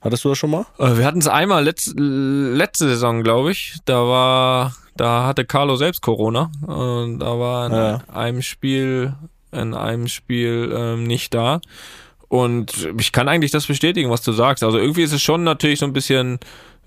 Hattest 0.00 0.24
du 0.24 0.30
das 0.30 0.38
schon 0.38 0.50
mal? 0.50 0.66
Äh, 0.78 0.96
wir 0.96 1.04
hatten 1.04 1.18
es 1.18 1.28
einmal 1.28 1.64
letzt, 1.64 1.94
letzte 1.96 2.88
Saison, 2.88 3.22
glaube 3.22 3.52
ich. 3.52 3.76
Da 3.84 4.06
war, 4.06 4.74
da 4.96 5.26
hatte 5.26 5.44
Carlo 5.44 5.76
selbst 5.76 6.00
Corona 6.00 6.50
und 6.66 7.18
da 7.18 7.38
war 7.38 7.66
in 7.66 7.72
ja. 7.72 8.02
einem 8.12 8.42
Spiel, 8.42 9.14
in 9.52 9.74
einem 9.74 10.08
Spiel 10.08 10.72
ähm, 10.74 11.04
nicht 11.04 11.34
da. 11.34 11.60
Und 12.28 12.88
ich 12.98 13.12
kann 13.12 13.28
eigentlich 13.28 13.50
das 13.50 13.66
bestätigen, 13.66 14.08
was 14.08 14.22
du 14.22 14.32
sagst. 14.32 14.62
Also 14.62 14.78
irgendwie 14.78 15.02
ist 15.02 15.12
es 15.12 15.20
schon 15.20 15.42
natürlich 15.44 15.80
so 15.80 15.86
ein 15.86 15.92
bisschen 15.92 16.38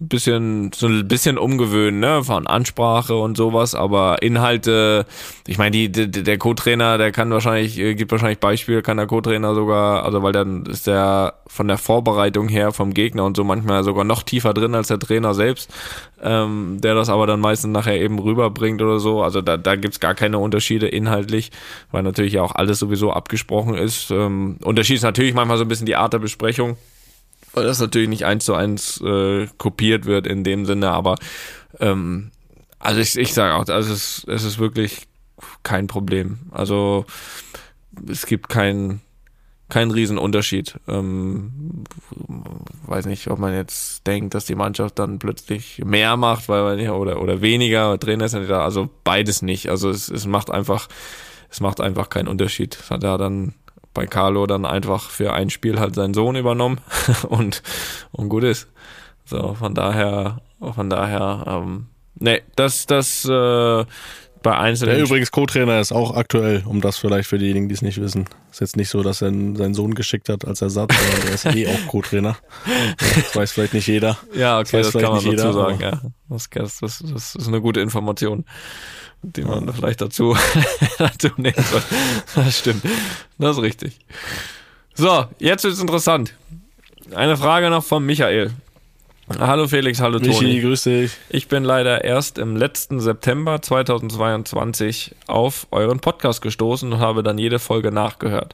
bisschen 0.07 0.71
so 0.73 0.87
ein 0.87 1.07
bisschen 1.07 1.37
umgewöhnen, 1.37 1.99
ne, 1.99 2.23
von 2.23 2.47
Ansprache 2.47 3.15
und 3.15 3.37
sowas, 3.37 3.75
aber 3.75 4.21
Inhalte, 4.21 5.05
ich 5.47 5.57
meine, 5.57 5.71
die, 5.71 5.91
die 5.91 6.09
der 6.09 6.37
Co-Trainer, 6.37 6.97
der 6.97 7.11
kann 7.11 7.31
wahrscheinlich 7.31 7.77
äh, 7.79 7.95
gibt 7.95 8.11
wahrscheinlich 8.11 8.39
Beispiele, 8.39 8.81
kann 8.81 8.97
der 8.97 9.07
Co-Trainer 9.07 9.55
sogar, 9.55 10.03
also 10.03 10.23
weil 10.23 10.31
dann 10.31 10.65
ist 10.65 10.87
der 10.87 11.35
von 11.47 11.67
der 11.67 11.77
Vorbereitung 11.77 12.47
her 12.47 12.71
vom 12.71 12.93
Gegner 12.93 13.25
und 13.25 13.37
so 13.37 13.43
manchmal 13.43 13.83
sogar 13.83 14.03
noch 14.03 14.23
tiefer 14.23 14.53
drin 14.53 14.75
als 14.75 14.87
der 14.87 14.99
Trainer 14.99 15.33
selbst, 15.33 15.69
ähm, 16.21 16.79
der 16.81 16.95
das 16.95 17.09
aber 17.09 17.27
dann 17.27 17.39
meistens 17.39 17.71
nachher 17.71 17.99
eben 17.99 18.19
rüberbringt 18.19 18.81
oder 18.81 18.99
so. 18.99 19.21
Also 19.21 19.41
da 19.41 19.57
da 19.57 19.75
gibt's 19.75 19.99
gar 19.99 20.15
keine 20.15 20.39
Unterschiede 20.39 20.87
inhaltlich, 20.87 21.51
weil 21.91 22.03
natürlich 22.03 22.33
ja 22.33 22.41
auch 22.41 22.55
alles 22.55 22.79
sowieso 22.79 23.11
abgesprochen 23.11 23.75
ist. 23.75 24.11
Ähm, 24.11 24.57
Unterschied 24.63 24.97
ist 24.97 25.03
natürlich 25.03 25.33
manchmal 25.33 25.57
so 25.57 25.65
ein 25.65 25.67
bisschen 25.67 25.85
die 25.85 25.95
Art 25.95 26.13
der 26.13 26.19
Besprechung 26.19 26.77
weil 27.53 27.65
das 27.65 27.79
natürlich 27.79 28.09
nicht 28.09 28.25
eins 28.25 28.45
zu 28.45 28.55
eins 28.55 29.01
äh, 29.01 29.47
kopiert 29.57 30.05
wird 30.05 30.27
in 30.27 30.43
dem 30.43 30.65
Sinne, 30.65 30.91
aber 30.91 31.15
ähm, 31.79 32.31
also 32.79 32.99
ich, 32.99 33.17
ich 33.17 33.33
sage 33.33 33.55
auch, 33.55 33.67
also 33.73 33.93
es, 33.93 34.25
es 34.27 34.43
ist 34.43 34.59
wirklich 34.59 35.07
kein 35.63 35.87
Problem. 35.87 36.39
Also 36.51 37.05
es 38.07 38.25
gibt 38.25 38.49
keinen 38.49 39.01
keinen 39.69 39.91
Riesenunterschied. 39.91 40.75
Ähm, 40.87 41.83
weiß 42.85 43.05
nicht, 43.05 43.29
ob 43.29 43.39
man 43.39 43.55
jetzt 43.55 44.05
denkt, 44.05 44.35
dass 44.35 44.45
die 44.45 44.55
Mannschaft 44.55 44.99
dann 44.99 45.17
plötzlich 45.17 45.81
mehr 45.83 46.15
macht, 46.17 46.47
weil 46.49 46.63
man 46.63 46.79
ja 46.79 46.91
oder 46.91 47.21
oder 47.21 47.41
weniger 47.41 47.97
Trainer 47.99 48.25
ist 48.25 48.33
ja 48.33 48.41
da. 48.41 48.63
Also 48.63 48.89
beides 49.03 49.41
nicht. 49.41 49.69
Also 49.69 49.89
es, 49.89 50.09
es 50.09 50.27
macht 50.27 50.51
einfach 50.51 50.89
es 51.49 51.59
macht 51.59 51.81
einfach 51.81 52.09
keinen 52.09 52.27
Unterschied. 52.27 52.77
Das 52.79 52.91
hat 52.91 53.03
er 53.03 53.17
dann 53.17 53.53
bei 53.93 54.07
Carlo 54.07 54.47
dann 54.47 54.65
einfach 54.65 55.09
für 55.09 55.33
ein 55.33 55.49
Spiel 55.49 55.79
halt 55.79 55.95
seinen 55.95 56.13
Sohn 56.13 56.35
übernommen 56.35 56.79
und, 57.29 57.63
und 58.11 58.29
gut 58.29 58.43
ist. 58.43 58.67
So, 59.25 59.53
von 59.53 59.73
daher, 59.73 60.41
von 60.59 60.89
daher, 60.89 61.45
ähm, 61.47 61.87
nee, 62.15 62.41
das, 62.55 62.85
das, 62.85 63.25
äh, 63.25 63.85
bei 64.43 64.57
einzelnen. 64.57 64.95
Der 64.95 65.03
übrigens 65.03 65.31
Co-Trainer 65.31 65.79
ist 65.79 65.91
auch 65.91 66.15
aktuell, 66.15 66.63
um 66.65 66.81
das 66.81 66.97
vielleicht 66.97 67.29
für 67.29 67.37
diejenigen, 67.37 67.69
die 67.69 67.75
es 67.75 67.81
nicht 67.81 67.99
wissen. 67.99 68.25
Ist 68.51 68.59
jetzt 68.59 68.75
nicht 68.75 68.89
so, 68.89 69.01
dass 69.01 69.21
er 69.21 69.29
seinen 69.29 69.73
Sohn 69.73 69.95
geschickt 69.95 70.29
hat 70.29 70.45
als 70.45 70.61
Ersatz, 70.61 70.93
sondern 70.93 71.25
der 71.25 71.33
ist 71.33 71.45
eh 71.45 71.67
auch 71.67 71.87
Co-Trainer. 71.87 72.37
Das 73.15 73.35
weiß 73.35 73.51
vielleicht 73.53 73.73
nicht 73.73 73.87
jeder. 73.87 74.17
Ja, 74.35 74.59
okay, 74.59 74.77
das, 74.79 74.91
das 74.91 75.01
kann 75.01 75.13
man 75.13 75.23
dazu 75.23 75.31
jeder, 75.31 75.53
sagen, 75.53 75.79
ja. 75.79 76.01
Das, 76.29 76.49
das, 76.49 76.79
das 76.79 77.01
ist 77.35 77.47
eine 77.47 77.61
gute 77.61 77.79
Information 77.79 78.45
die 79.23 79.41
man 79.43 79.65
ja. 79.65 79.73
vielleicht 79.73 80.01
dazu, 80.01 80.37
dazu 80.97 81.29
nehmen 81.37 81.55
soll. 81.57 81.81
Das 82.35 82.59
stimmt. 82.59 82.83
Das 83.37 83.57
ist 83.57 83.63
richtig. 83.63 83.99
So, 84.93 85.25
jetzt 85.39 85.63
wird's 85.63 85.79
interessant. 85.79 86.35
Eine 87.15 87.37
Frage 87.37 87.69
noch 87.69 87.83
von 87.83 88.05
Michael. 88.05 88.51
Hallo 89.39 89.67
Felix, 89.67 90.01
hallo 90.01 90.19
Michi, 90.19 90.33
Toni. 90.33 90.59
grüß 90.59 90.83
dich. 90.83 91.11
Ich 91.29 91.47
bin 91.47 91.63
leider 91.63 92.03
erst 92.03 92.37
im 92.37 92.57
letzten 92.57 92.99
September 92.99 93.61
2022 93.61 95.15
auf 95.27 95.65
euren 95.71 95.99
Podcast 95.99 96.41
gestoßen 96.41 96.91
und 96.91 96.99
habe 96.99 97.23
dann 97.23 97.37
jede 97.37 97.59
Folge 97.59 97.91
nachgehört. 97.91 98.53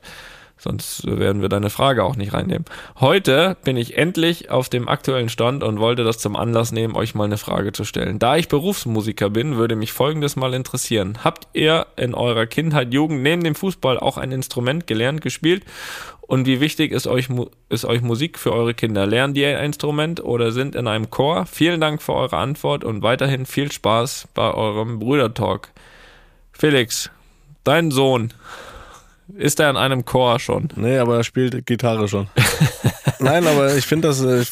Sonst 0.61 1.07
werden 1.07 1.41
wir 1.41 1.47
deine 1.47 1.69
Frage 1.69 2.03
auch 2.03 2.17
nicht 2.17 2.33
reinnehmen. 2.33 2.65
Heute 2.99 3.55
bin 3.63 3.77
ich 3.77 3.97
endlich 3.97 4.51
auf 4.51 4.67
dem 4.67 4.89
aktuellen 4.89 5.29
Stand 5.29 5.63
und 5.63 5.79
wollte 5.79 6.03
das 6.03 6.17
zum 6.17 6.35
Anlass 6.35 6.73
nehmen, 6.73 6.97
euch 6.97 7.15
mal 7.15 7.23
eine 7.23 7.37
Frage 7.37 7.71
zu 7.71 7.85
stellen. 7.85 8.19
Da 8.19 8.35
ich 8.35 8.49
Berufsmusiker 8.49 9.29
bin, 9.29 9.55
würde 9.55 9.77
mich 9.77 9.93
folgendes 9.93 10.35
mal 10.35 10.53
interessieren. 10.53 11.19
Habt 11.23 11.47
ihr 11.53 11.87
in 11.95 12.13
eurer 12.13 12.45
Kindheit, 12.45 12.93
Jugend 12.93 13.23
neben 13.23 13.41
dem 13.41 13.55
Fußball 13.55 13.97
auch 13.97 14.17
ein 14.17 14.33
Instrument 14.33 14.85
gelernt, 14.85 15.21
gespielt? 15.21 15.63
Und 16.19 16.45
wie 16.45 16.59
wichtig 16.59 16.91
ist 16.91 17.07
euch, 17.07 17.29
ist 17.69 17.85
euch 17.85 18.01
Musik 18.01 18.37
für 18.37 18.51
eure 18.51 18.73
Kinder? 18.73 19.07
Lernen 19.07 19.33
die 19.33 19.45
ein 19.45 19.63
Instrument 19.63 20.21
oder 20.21 20.51
sind 20.51 20.75
in 20.75 20.87
einem 20.87 21.09
Chor? 21.09 21.45
Vielen 21.45 21.79
Dank 21.79 22.01
für 22.01 22.13
eure 22.13 22.35
Antwort 22.35 22.83
und 22.83 23.01
weiterhin 23.01 23.45
viel 23.45 23.71
Spaß 23.71 24.27
bei 24.33 24.53
eurem 24.53 24.99
Brüdertalk. 24.99 25.69
Felix, 26.51 27.09
dein 27.63 27.91
Sohn 27.91 28.33
ist 29.35 29.59
er 29.59 29.69
in 29.69 29.77
einem 29.77 30.05
Chor 30.05 30.39
schon? 30.39 30.69
Nee, 30.75 30.97
aber 30.97 31.17
er 31.17 31.23
spielt 31.23 31.65
Gitarre 31.65 32.07
schon. 32.07 32.27
Nein, 33.19 33.45
aber 33.47 33.75
ich 33.75 33.85
finde 33.85 34.07
das, 34.07 34.21
äh, 34.21 34.45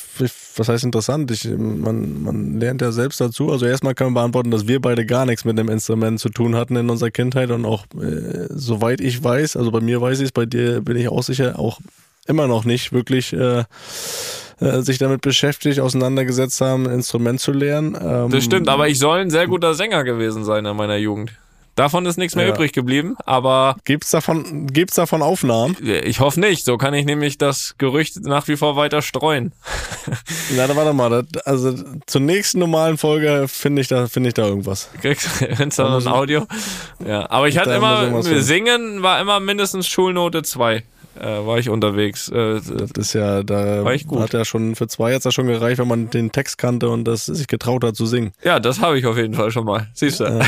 was 0.56 0.70
heißt 0.70 0.84
interessant? 0.84 1.32
Ich, 1.32 1.46
man, 1.46 2.22
man 2.24 2.60
lernt 2.60 2.82
ja 2.82 2.92
selbst 2.92 3.22
dazu. 3.22 3.52
Also 3.52 3.66
erstmal 3.66 3.96
kann 3.96 4.08
man 4.08 4.14
beantworten, 4.16 4.52
dass 4.52 4.68
wir 4.68 4.82
beide 4.82 5.06
gar 5.06 5.26
nichts 5.26 5.46
mit 5.46 5.58
dem 5.58 5.70
Instrument 5.70 6.20
zu 6.20 6.30
tun 6.30 6.56
hatten 6.56 6.76
in 6.76 6.90
unserer 6.90 7.12
Kindheit 7.12 7.52
und 7.52 7.66
auch, 7.66 7.86
äh, 7.96 8.48
soweit 8.50 9.02
ich 9.02 9.24
weiß, 9.24 9.56
also 9.56 9.72
bei 9.72 9.80
mir 9.80 10.02
weiß 10.02 10.20
ich 10.20 10.26
es, 10.26 10.32
bei 10.32 10.46
dir 10.46 10.82
bin 10.82 10.98
ich 10.98 11.10
auch 11.10 11.24
sicher, 11.24 11.58
auch 11.60 11.80
immer 12.28 12.48
noch 12.48 12.66
nicht 12.66 12.92
wirklich 12.92 13.34
äh, 13.34 13.64
äh, 14.60 14.82
sich 14.82 14.98
damit 14.98 15.22
beschäftigt, 15.22 15.80
auseinandergesetzt 15.80 16.60
haben, 16.62 16.88
ein 16.88 16.96
Instrument 16.96 17.40
zu 17.40 17.52
lernen. 17.52 17.98
Ähm, 18.00 18.32
das 18.32 18.44
stimmt, 18.44 18.68
aber 18.68 18.88
ich 18.90 19.00
soll 19.00 19.20
ein 19.20 19.30
sehr 19.30 19.48
guter 19.48 19.74
Sänger 19.76 20.04
gewesen 20.04 20.44
sein 20.44 20.66
in 20.66 20.76
meiner 20.76 20.98
Jugend. 20.98 21.32
Davon 21.78 22.08
ist 22.08 22.18
nichts 22.18 22.36
mehr 22.36 22.48
ja. 22.48 22.54
übrig 22.56 22.74
geblieben, 22.74 23.16
aber. 23.28 23.78
Gibt's 23.86 24.10
davon, 24.10 24.66
gibt's 24.66 24.96
davon 24.96 25.22
Aufnahmen? 25.22 25.78
Ich 26.04 26.20
hoffe 26.20 26.40
nicht. 26.40 26.66
So 26.66 26.76
kann 26.78 26.96
ich 26.96 27.06
nämlich 27.06 27.38
das 27.38 27.76
Gerücht 27.78 28.26
nach 28.26 28.48
wie 28.48 28.58
vor 28.58 28.76
weiter 28.76 29.04
streuen. 29.04 29.54
Na, 30.58 30.66
da 30.66 30.76
warte 30.76 30.94
mal. 30.94 31.28
Also 31.46 31.76
zur 32.08 32.22
nächsten 32.22 32.58
normalen 32.58 32.98
Folge 32.98 33.46
finde 33.48 33.84
ich 33.84 33.88
da, 33.88 34.08
finde 34.08 34.30
ich 34.30 34.34
da 34.34 34.48
irgendwas. 34.48 34.90
Kriegst 35.02 35.30
du 35.78 35.84
ein 35.86 36.08
Audio? 36.08 36.48
Ja. 37.06 37.30
Aber 37.30 37.48
ich 37.48 37.60
hatte 37.60 37.74
immer, 37.74 38.24
singen 38.24 39.04
war 39.04 39.22
immer 39.22 39.40
mindestens 39.40 39.88
Schulnote 39.88 40.42
2 40.42 40.84
äh, 41.22 41.46
war 41.46 41.60
ich 41.60 41.70
unterwegs. 41.70 42.30
Äh, 42.30 42.62
das 42.62 42.92
ist 42.98 43.14
ja, 43.14 43.44
da 43.44 43.84
war 43.84 43.94
ich 43.94 44.08
gut. 44.08 44.20
hat 44.20 44.34
ja 44.34 44.46
schon 44.46 44.76
für 44.76 44.88
zwei 44.88 45.12
jetzt 45.12 45.32
schon 45.34 45.48
gereicht, 45.48 45.80
wenn 45.80 45.88
man 45.88 46.10
den 46.10 46.32
Text 46.32 46.58
kannte 46.58 46.90
und 46.90 47.06
das 47.06 47.26
sich 47.26 47.48
getraut 47.48 47.84
hat 47.84 47.96
zu 47.96 48.06
singen. 48.06 48.32
Ja, 48.44 48.60
das 48.60 48.82
habe 48.82 48.98
ich 48.98 49.06
auf 49.06 49.18
jeden 49.18 49.34
Fall 49.34 49.52
schon 49.52 49.66
mal. 49.66 49.88
Siehst 49.94 50.20
du. 50.20 50.26
Äh, 50.26 50.44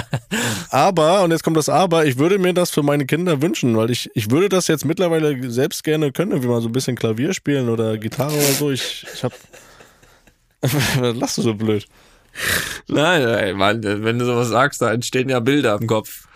aber, 0.70 1.22
und 1.22 1.30
jetzt 1.30 1.42
kommt 1.42 1.56
das 1.56 1.68
Aber, 1.68 2.06
ich 2.06 2.18
würde 2.18 2.38
mir 2.38 2.54
das 2.54 2.70
für 2.70 2.82
meine 2.82 3.06
Kinder 3.06 3.42
wünschen, 3.42 3.76
weil 3.76 3.90
ich, 3.90 4.10
ich 4.14 4.30
würde 4.30 4.48
das 4.48 4.68
jetzt 4.68 4.84
mittlerweile 4.84 5.50
selbst 5.50 5.84
gerne 5.84 6.12
können, 6.12 6.42
wie 6.42 6.46
mal 6.46 6.60
so 6.60 6.68
ein 6.68 6.72
bisschen 6.72 6.96
Klavier 6.96 7.34
spielen 7.34 7.68
oder 7.68 7.98
Gitarre 7.98 8.34
oder 8.34 8.42
so. 8.42 8.70
Ich, 8.70 9.06
ich 9.12 9.24
hab. 9.24 9.32
Lass 11.00 11.36
du 11.36 11.42
so 11.42 11.54
blöd. 11.54 11.86
Nein, 12.88 13.22
ey, 13.22 13.54
Mann, 13.54 13.82
wenn 13.82 14.18
du 14.18 14.24
sowas 14.24 14.48
sagst, 14.48 14.82
da 14.82 14.92
entstehen 14.92 15.28
ja 15.28 15.40
Bilder 15.40 15.78
im 15.80 15.86
Kopf. 15.86 16.26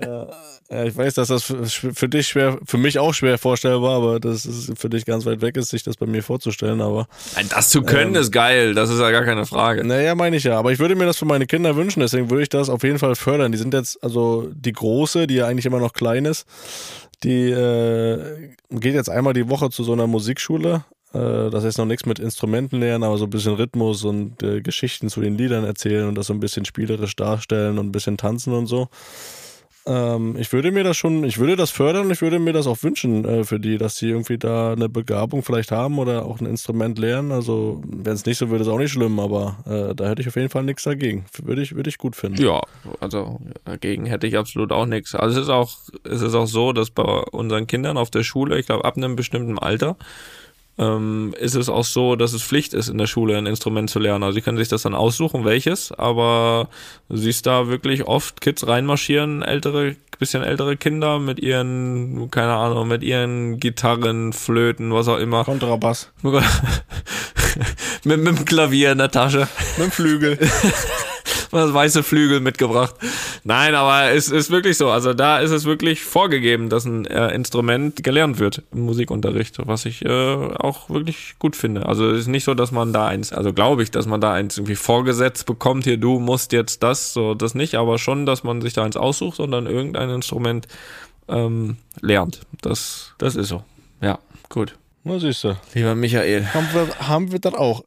ja. 0.00 0.28
Ja, 0.72 0.84
ich 0.84 0.96
weiß, 0.96 1.12
dass 1.12 1.28
das 1.28 1.42
für 1.42 2.08
dich 2.08 2.28
schwer, 2.28 2.58
für 2.64 2.78
mich 2.78 2.98
auch 2.98 3.12
schwer 3.12 3.36
vorstellbar, 3.36 3.94
aber 3.94 4.20
das 4.20 4.46
ist 4.46 4.72
für 4.78 4.88
dich 4.88 5.04
ganz 5.04 5.26
weit 5.26 5.42
weg 5.42 5.58
ist, 5.58 5.68
sich 5.68 5.82
das 5.82 5.98
bei 5.98 6.06
mir 6.06 6.22
vorzustellen, 6.22 6.80
aber. 6.80 7.08
Das 7.50 7.68
zu 7.68 7.82
können 7.82 8.14
ähm, 8.14 8.22
ist 8.22 8.32
geil, 8.32 8.72
das 8.72 8.88
ist 8.88 8.98
ja 8.98 9.10
gar 9.10 9.24
keine 9.24 9.44
Frage. 9.44 9.84
Naja, 9.84 10.14
meine 10.14 10.34
ich 10.34 10.44
ja, 10.44 10.58
aber 10.58 10.72
ich 10.72 10.78
würde 10.78 10.94
mir 10.94 11.04
das 11.04 11.18
für 11.18 11.26
meine 11.26 11.46
Kinder 11.46 11.76
wünschen, 11.76 12.00
deswegen 12.00 12.30
würde 12.30 12.44
ich 12.44 12.48
das 12.48 12.70
auf 12.70 12.84
jeden 12.84 12.98
Fall 12.98 13.16
fördern. 13.16 13.52
Die 13.52 13.58
sind 13.58 13.74
jetzt, 13.74 14.02
also 14.02 14.48
die 14.54 14.72
große, 14.72 15.26
die 15.26 15.34
ja 15.34 15.46
eigentlich 15.46 15.66
immer 15.66 15.78
noch 15.78 15.92
klein 15.92 16.24
ist, 16.24 16.46
die 17.22 17.50
äh, 17.50 18.54
geht 18.70 18.94
jetzt 18.94 19.10
einmal 19.10 19.34
die 19.34 19.50
Woche 19.50 19.68
zu 19.68 19.84
so 19.84 19.92
einer 19.92 20.06
Musikschule. 20.06 20.86
Äh, 21.12 21.50
das 21.50 21.64
ist 21.64 21.76
noch 21.76 21.84
nichts 21.84 22.06
mit 22.06 22.18
Instrumenten 22.18 22.80
lernen, 22.80 23.04
aber 23.04 23.18
so 23.18 23.24
ein 23.24 23.30
bisschen 23.30 23.56
Rhythmus 23.56 24.04
und 24.04 24.42
äh, 24.42 24.62
Geschichten 24.62 25.10
zu 25.10 25.20
den 25.20 25.36
Liedern 25.36 25.64
erzählen 25.64 26.08
und 26.08 26.14
das 26.14 26.28
so 26.28 26.32
ein 26.32 26.40
bisschen 26.40 26.64
spielerisch 26.64 27.14
darstellen 27.14 27.78
und 27.78 27.88
ein 27.88 27.92
bisschen 27.92 28.16
tanzen 28.16 28.54
und 28.54 28.68
so. 28.68 28.88
Ähm, 29.84 30.36
ich 30.38 30.52
würde 30.52 30.70
mir 30.70 30.84
das 30.84 30.96
schon, 30.96 31.24
ich 31.24 31.38
würde 31.38 31.56
das 31.56 31.70
fördern 31.70 32.06
und 32.06 32.12
ich 32.12 32.22
würde 32.22 32.38
mir 32.38 32.52
das 32.52 32.66
auch 32.66 32.82
wünschen 32.82 33.24
äh, 33.24 33.44
für 33.44 33.58
die, 33.58 33.78
dass 33.78 33.96
sie 33.96 34.10
irgendwie 34.10 34.38
da 34.38 34.72
eine 34.72 34.88
Begabung 34.88 35.42
vielleicht 35.42 35.72
haben 35.72 35.98
oder 35.98 36.24
auch 36.24 36.40
ein 36.40 36.46
Instrument 36.46 36.98
lernen. 36.98 37.32
Also, 37.32 37.82
wenn 37.84 38.12
es 38.12 38.24
nicht 38.24 38.38
so 38.38 38.48
würde, 38.48 38.62
ist 38.62 38.70
auch 38.70 38.78
nicht 38.78 38.92
schlimm, 38.92 39.18
aber 39.18 39.56
äh, 39.66 39.94
da 39.94 40.08
hätte 40.08 40.22
ich 40.22 40.28
auf 40.28 40.36
jeden 40.36 40.50
Fall 40.50 40.62
nichts 40.62 40.84
dagegen. 40.84 41.24
Würde 41.42 41.62
ich, 41.62 41.74
würde 41.74 41.90
ich 41.90 41.98
gut 41.98 42.14
finden. 42.14 42.40
Ja, 42.40 42.60
also 43.00 43.40
dagegen 43.64 44.06
hätte 44.06 44.26
ich 44.26 44.36
absolut 44.38 44.70
auch 44.70 44.86
nichts. 44.86 45.14
Also 45.14 45.40
es 45.40 45.46
ist 45.46 45.50
auch, 45.50 45.72
es 46.04 46.22
ist 46.22 46.34
auch 46.34 46.46
so, 46.46 46.72
dass 46.72 46.90
bei 46.90 47.02
unseren 47.02 47.66
Kindern 47.66 47.96
auf 47.96 48.10
der 48.10 48.22
Schule, 48.22 48.58
ich 48.58 48.66
glaube, 48.66 48.84
ab 48.84 48.96
einem 48.96 49.16
bestimmten 49.16 49.58
Alter, 49.58 49.96
ähm, 50.82 51.34
ist 51.38 51.54
es 51.54 51.68
auch 51.68 51.84
so, 51.84 52.16
dass 52.16 52.32
es 52.32 52.42
Pflicht 52.42 52.74
ist, 52.74 52.88
in 52.88 52.98
der 52.98 53.06
Schule 53.06 53.36
ein 53.36 53.46
Instrument 53.46 53.88
zu 53.90 53.98
lernen. 53.98 54.24
Also 54.24 54.34
sie 54.34 54.42
können 54.42 54.58
sich 54.58 54.68
das 54.68 54.82
dann 54.82 54.94
aussuchen, 54.94 55.44
welches, 55.44 55.92
aber 55.92 56.68
du 57.08 57.16
siehst 57.16 57.46
da 57.46 57.68
wirklich 57.68 58.04
oft 58.04 58.40
Kids 58.40 58.66
reinmarschieren, 58.66 59.42
ältere, 59.42 59.96
bisschen 60.18 60.42
ältere 60.42 60.76
Kinder 60.76 61.18
mit 61.18 61.40
ihren, 61.40 62.30
keine 62.30 62.54
Ahnung, 62.54 62.88
mit 62.88 63.02
ihren 63.02 63.58
Gitarren, 63.58 64.32
Flöten, 64.32 64.92
was 64.92 65.08
auch 65.08 65.18
immer. 65.18 65.44
Kontrabass. 65.44 66.10
mit, 66.22 66.42
mit 68.04 68.26
dem 68.26 68.44
Klavier 68.44 68.92
in 68.92 68.98
der 68.98 69.10
Tasche. 69.10 69.48
Mit 69.76 69.86
dem 69.86 69.90
Flügel. 69.90 70.38
das 71.60 71.74
weiße 71.74 72.02
Flügel 72.02 72.40
mitgebracht. 72.40 72.94
Nein, 73.44 73.74
aber 73.74 74.10
es 74.10 74.28
ist 74.28 74.50
wirklich 74.50 74.76
so. 74.76 74.90
Also 74.90 75.14
da 75.14 75.38
ist 75.38 75.50
es 75.50 75.64
wirklich 75.64 76.02
vorgegeben, 76.02 76.68
dass 76.68 76.84
ein 76.84 77.06
äh, 77.06 77.34
Instrument 77.34 78.02
gelernt 78.02 78.38
wird 78.38 78.62
im 78.72 78.80
Musikunterricht, 78.82 79.58
was 79.66 79.84
ich 79.84 80.04
äh, 80.04 80.08
auch 80.08 80.90
wirklich 80.90 81.34
gut 81.38 81.56
finde. 81.56 81.86
Also 81.86 82.10
es 82.10 82.20
ist 82.20 82.26
nicht 82.28 82.44
so, 82.44 82.54
dass 82.54 82.72
man 82.72 82.92
da 82.92 83.06
eins, 83.06 83.32
also 83.32 83.52
glaube 83.52 83.82
ich, 83.82 83.90
dass 83.90 84.06
man 84.06 84.20
da 84.20 84.32
eins 84.32 84.58
irgendwie 84.58 84.76
vorgesetzt 84.76 85.46
bekommt, 85.46 85.84
hier 85.84 85.96
du 85.96 86.18
musst 86.18 86.52
jetzt 86.52 86.82
das, 86.82 87.12
so 87.12 87.34
das 87.34 87.54
nicht, 87.54 87.74
aber 87.74 87.98
schon, 87.98 88.26
dass 88.26 88.44
man 88.44 88.60
sich 88.60 88.72
da 88.72 88.84
eins 88.84 88.96
aussucht 88.96 89.40
und 89.40 89.50
dann 89.50 89.66
irgendein 89.66 90.10
Instrument 90.10 90.66
ähm, 91.28 91.76
lernt. 92.00 92.40
Das, 92.60 93.14
das 93.18 93.36
ist 93.36 93.48
so. 93.48 93.62
Ja, 94.00 94.18
gut. 94.48 94.76
Na 95.04 95.18
siehst 95.18 95.44
du. 95.44 95.56
Lieber 95.74 95.94
Michael. 95.94 96.46
Haben 96.54 96.68
wir, 96.72 97.08
haben 97.08 97.32
wir 97.32 97.38
das 97.38 97.54
auch. 97.54 97.82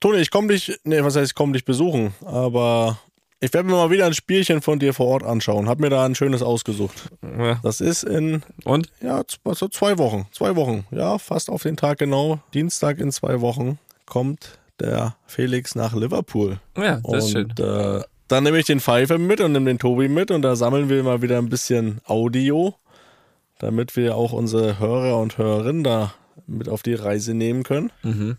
Toni, 0.00 0.18
ich 0.18 0.30
komme 0.30 0.48
dich, 0.48 0.78
nee, 0.84 1.02
was 1.04 1.16
heißt, 1.16 1.32
ich 1.32 1.34
komme 1.34 1.52
dich 1.52 1.64
besuchen, 1.64 2.14
aber 2.24 2.98
ich 3.40 3.52
werde 3.52 3.68
mir 3.68 3.74
mal 3.76 3.90
wieder 3.90 4.06
ein 4.06 4.14
Spielchen 4.14 4.62
von 4.62 4.78
dir 4.78 4.92
vor 4.94 5.06
Ort 5.06 5.22
anschauen. 5.22 5.68
Hab 5.68 5.78
mir 5.78 5.90
da 5.90 6.04
ein 6.04 6.14
schönes 6.14 6.42
ausgesucht. 6.42 7.10
Ja. 7.22 7.60
Das 7.62 7.80
ist 7.80 8.02
in, 8.04 8.42
Und? 8.64 8.88
ja, 9.02 9.22
z- 9.26 9.40
also 9.44 9.68
zwei 9.68 9.98
Wochen. 9.98 10.26
Zwei 10.32 10.56
Wochen. 10.56 10.86
Ja, 10.90 11.18
fast 11.18 11.50
auf 11.50 11.62
den 11.62 11.76
Tag 11.76 11.98
genau. 11.98 12.38
Dienstag 12.54 12.98
in 12.98 13.12
zwei 13.12 13.40
Wochen 13.40 13.78
kommt 14.06 14.58
der 14.78 15.16
Felix 15.26 15.74
nach 15.74 15.94
Liverpool. 15.94 16.58
Ja, 16.76 17.00
das 17.04 17.26
ist 17.26 17.30
schön. 17.32 17.44
Und 17.50 17.60
äh, 17.60 18.02
dann 18.28 18.44
nehme 18.44 18.58
ich 18.58 18.66
den 18.66 18.80
Pfeifer 18.80 19.18
mit 19.18 19.40
und 19.40 19.52
nehme 19.52 19.66
den 19.66 19.78
Tobi 19.78 20.08
mit 20.08 20.30
und 20.30 20.42
da 20.42 20.56
sammeln 20.56 20.88
wir 20.88 21.02
mal 21.02 21.20
wieder 21.20 21.38
ein 21.38 21.48
bisschen 21.50 22.00
Audio, 22.06 22.74
damit 23.58 23.96
wir 23.96 24.16
auch 24.16 24.32
unsere 24.32 24.78
Hörer 24.78 25.18
und 25.18 25.36
Hörerinnen 25.36 25.84
da 25.84 26.14
mit 26.46 26.68
auf 26.68 26.82
die 26.82 26.94
Reise 26.94 27.34
nehmen 27.34 27.62
können. 27.62 27.90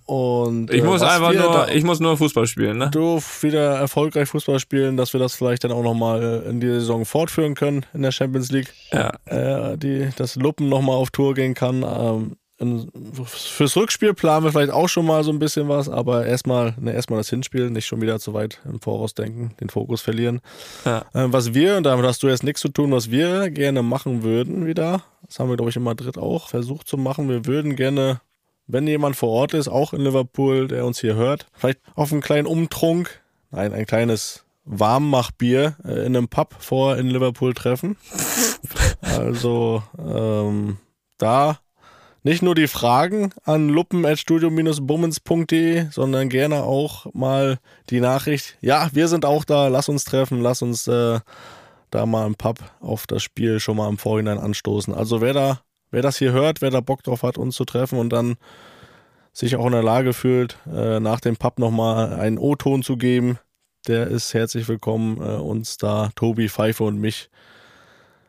Und 0.06 0.52
Mhm. 0.52 0.68
Ich 0.72 0.82
äh, 0.82 0.86
muss 0.86 1.02
einfach 1.02 1.34
nur, 1.34 1.70
ich 1.70 1.84
muss 1.84 2.00
nur 2.00 2.18
Fußball 2.18 2.48
spielen, 2.48 2.78
ne? 2.78 2.90
du 2.92 3.22
wieder 3.42 3.76
erfolgreich 3.78 4.30
Fußball 4.30 4.60
spielen, 4.60 4.98
dass 4.98 5.14
wir 5.14 5.20
das 5.20 5.36
vielleicht 5.36 5.64
dann 5.64 5.72
auch 5.72 5.84
nochmal 5.84 6.44
in 6.48 6.60
die 6.60 6.68
Saison 6.68 7.06
fortführen 7.06 7.56
können 7.56 7.86
in 7.94 8.02
der 8.02 8.12
Champions 8.12 8.52
League. 8.52 8.74
Ja. 8.92 9.12
Äh, 9.26 9.78
die, 9.78 10.10
das 10.16 10.36
Luppen 10.36 10.70
nochmal 10.70 10.96
auf 10.96 11.10
Tour 11.12 11.34
gehen 11.34 11.54
kann. 11.54 11.84
Ähm, 11.84 12.36
fürs 13.26 13.76
Rückspiel 13.76 14.14
planen 14.14 14.46
wir 14.46 14.52
vielleicht 14.52 14.72
auch 14.72 14.88
schon 14.88 15.06
mal 15.06 15.24
so 15.24 15.32
ein 15.32 15.40
bisschen 15.40 15.68
was, 15.68 15.90
aber 15.90 16.26
erstmal 16.26 16.76
ne, 16.80 16.94
erstmal 16.94 17.20
das 17.20 17.30
Hinspiel, 17.30 17.70
nicht 17.70 17.86
schon 17.86 18.02
wieder 18.02 18.20
zu 18.20 18.34
weit 18.34 18.62
im 18.66 18.80
Voraus 18.80 19.14
denken, 19.14 19.56
den 19.60 19.70
Fokus 19.70 20.02
verlieren. 20.02 20.42
Ja. 20.86 21.06
Ähm, 21.14 21.34
was 21.34 21.54
wir, 21.54 21.78
und 21.78 21.84
damit 21.84 22.06
hast 22.06 22.24
du 22.24 22.28
jetzt 22.28 22.44
nichts 22.44 22.62
zu 22.62 22.70
tun, 22.70 22.92
was 22.92 23.10
wir 23.10 23.50
gerne 23.50 23.82
machen 23.82 24.24
würden 24.24 24.66
wieder, 24.66 25.04
das 25.26 25.40
haben 25.40 25.50
wir 25.50 25.56
glaube 25.56 25.70
ich 25.72 25.76
in 25.76 25.84
Madrid 25.84 26.18
auch 26.18 26.50
versucht 26.50 26.88
zu 26.88 26.98
machen, 26.98 27.30
wir 27.30 27.46
würden 27.46 27.76
gerne 27.76 28.22
wenn 28.68 28.88
jemand 28.88 29.16
vor 29.16 29.30
Ort 29.30 29.54
ist, 29.54 29.68
auch 29.68 29.94
in 29.94 30.02
Liverpool, 30.02 30.68
der 30.68 30.86
uns 30.86 31.00
hier 31.00 31.16
hört, 31.16 31.48
vielleicht 31.54 31.80
auf 31.96 32.12
einen 32.12 32.22
kleinen 32.22 32.48
Umtrunk, 32.48 33.22
nein, 33.50 33.74
ein 33.74 33.86
kleines 33.86 34.46
Warmmachbier 34.64 35.76
äh, 35.84 36.06
in 36.06 36.16
einem 36.16 36.28
Pub 36.28 36.56
vor 36.60 36.98
in 36.98 37.08
Liverpool 37.08 37.54
treffen. 37.54 37.98
Also 39.02 39.84
ähm, 39.98 40.78
da 41.18 41.60
nicht 42.24 42.42
nur 42.42 42.56
die 42.56 42.68
Fragen 42.68 43.32
an 43.44 43.70
luppen.studio-bummens.de, 43.70 45.88
sondern 45.92 46.30
gerne 46.30 46.64
auch 46.64 47.14
mal 47.14 47.60
die 47.90 48.00
Nachricht, 48.00 48.58
ja, 48.62 48.90
wir 48.94 49.08
sind 49.08 49.26
auch 49.26 49.44
da, 49.44 49.68
lass 49.68 49.90
uns 49.90 50.04
treffen, 50.04 50.40
lass 50.42 50.62
uns 50.62 50.88
äh, 50.88 51.20
da 51.90 52.06
mal 52.06 52.28
im 52.28 52.36
Pub 52.36 52.60
auf 52.80 53.08
das 53.08 53.24
Spiel 53.24 53.60
schon 53.60 53.78
mal 53.78 53.90
im 53.90 53.98
Vorhinein 53.98 54.38
anstoßen. 54.38 54.94
Also 54.94 55.22
wer 55.22 55.34
da, 55.34 55.62
wer 55.90 56.04
das 56.04 56.18
hier 56.18 56.32
hört, 56.32 56.62
wer 56.62 56.70
da 56.70 56.82
Bock 56.82 57.04
drauf 57.04 57.24
hat, 57.24 57.38
uns 57.38 57.56
zu 57.56 57.66
treffen 57.66 58.00
und 58.00 58.10
dann 58.10 58.38
sich 59.34 59.56
auch 59.56 59.66
in 59.66 59.72
der 59.72 59.84
Lage 59.84 60.14
fühlt, 60.14 60.58
äh, 60.72 61.00
nach 61.00 61.22
dem 61.22 61.38
Pub 61.38 61.58
nochmal 61.58 62.14
einen 62.14 62.38
O-Ton 62.38 62.84
zu 62.84 62.98
geben, 62.98 63.40
der 63.88 64.08
ist 64.08 64.34
herzlich 64.34 64.68
willkommen, 64.68 65.18
äh, 65.18 65.38
uns 65.38 65.78
da, 65.78 66.12
Tobi, 66.16 66.50
Pfeife 66.50 66.84
und 66.84 67.00
mich 67.00 67.30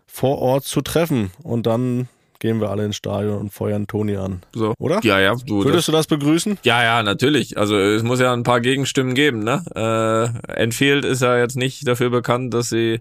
vor 0.07 0.39
Ort 0.39 0.65
zu 0.65 0.81
treffen. 0.81 1.31
Und 1.43 1.67
dann 1.67 2.09
gehen 2.43 2.61
wir 2.61 2.71
alle 2.71 2.85
ins 2.85 2.97
Stadion 2.97 3.39
und 3.39 3.53
feuern 3.53 3.87
Toni 3.87 4.17
an. 4.17 4.43
So. 4.53 4.75
Oder? 4.81 4.99
Ja, 5.05 5.21
ja, 5.21 5.37
du. 5.47 5.63
Das, 5.63 5.67
Würdest 5.73 5.87
du 5.89 5.93
das 5.93 6.09
begrüßen? 6.09 6.59
ja, 6.65 6.83
ja, 6.83 7.03
natürlich. 7.05 7.57
Also 7.57 7.79
es 7.79 8.03
muss 8.03 8.19
ja 8.19 8.33
ein 8.33 8.43
paar 8.43 8.61
Gegenstimmen 8.61 9.15
geben, 9.15 9.45
ne? 9.45 9.63
Äh, 9.77 10.53
Enfield 10.61 11.05
ist 11.05 11.23
ja 11.23 11.39
jetzt 11.39 11.57
nicht 11.57 11.87
dafür 11.87 12.11
bekannt, 12.11 12.53
dass 12.53 12.69
sie 12.69 13.01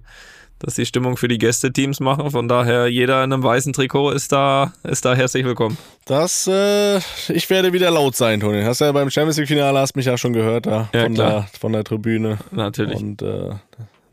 dass 0.60 0.76
die 0.76 0.86
Stimmung 0.86 1.18
für 1.18 1.28
die 1.28 1.40
Gästeteams 1.40 2.00
machen. 2.02 2.30
Von 2.30 2.48
daher, 2.48 2.86
jeder 2.86 3.24
in 3.24 3.34
einem 3.34 3.42
weißen 3.42 3.74
Trikot 3.74 4.12
ist 4.12 4.32
da, 4.32 4.74
ist 4.84 5.04
da 5.06 5.16
herzlich 5.16 5.44
willkommen. 5.44 5.76
Das, 6.06 6.46
äh, 6.46 6.98
ich 7.30 7.50
werde 7.50 7.74
wieder 7.74 7.90
laut 7.90 8.16
sein, 8.16 8.42
Toni. 8.42 8.62
Hast 8.62 8.80
ja 8.82 8.92
beim 8.92 9.10
Champions 9.10 9.38
League 9.38 9.48
Finale 9.48 9.80
hast 9.80 9.96
mich 9.96 10.06
ja 10.06 10.20
schon 10.20 10.34
gehört 10.34 10.68
da 10.68 10.88
Ja, 10.94 11.02
von, 11.06 11.16
klar. 11.16 11.32
der, 11.32 11.60
von 11.60 11.74
der 11.74 11.84
Tribüne. 11.84 12.38
Natürlich. 12.52 13.02
Und 13.02 13.24
äh, 13.24 13.56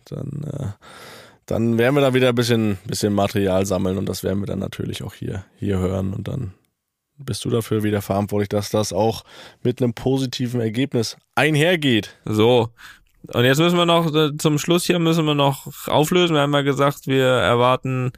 dann, 0.09 0.47
äh, 0.59 0.67
dann 1.49 1.79
werden 1.79 1.95
wir 1.95 2.03
da 2.03 2.13
wieder 2.13 2.29
ein 2.29 2.35
bisschen, 2.35 2.79
bisschen 2.87 3.15
Material 3.15 3.65
sammeln 3.65 3.97
und 3.97 4.07
das 4.07 4.23
werden 4.23 4.41
wir 4.41 4.47
dann 4.47 4.59
natürlich 4.59 5.03
auch 5.03 5.15
hier, 5.15 5.45
hier 5.57 5.79
hören. 5.79 6.13
Und 6.13 6.29
dann 6.29 6.53
bist 7.17 7.45
du 7.45 7.51
dafür 7.51 7.83
wieder 7.83 8.03
verantwortlich, 8.03 8.51
dass 8.51 8.69
das 8.69 8.93
auch 8.93 9.25
mit 9.63 9.83
einem 9.83 9.95
positiven 9.95 10.61
Ergebnis 10.61 11.17
einhergeht. 11.35 12.17
So. 12.27 12.69
Und 13.33 13.45
jetzt 13.45 13.59
müssen 13.59 13.79
wir 13.79 13.87
noch, 13.87 14.15
äh, 14.15 14.37
zum 14.37 14.59
Schluss 14.59 14.85
hier 14.85 14.99
müssen 14.99 15.25
wir 15.25 15.35
noch 15.35 15.89
auflösen. 15.89 16.35
Wir 16.35 16.43
haben 16.43 16.53
ja 16.53 16.61
gesagt, 16.61 17.07
wir 17.07 17.25
erwarten 17.25 18.13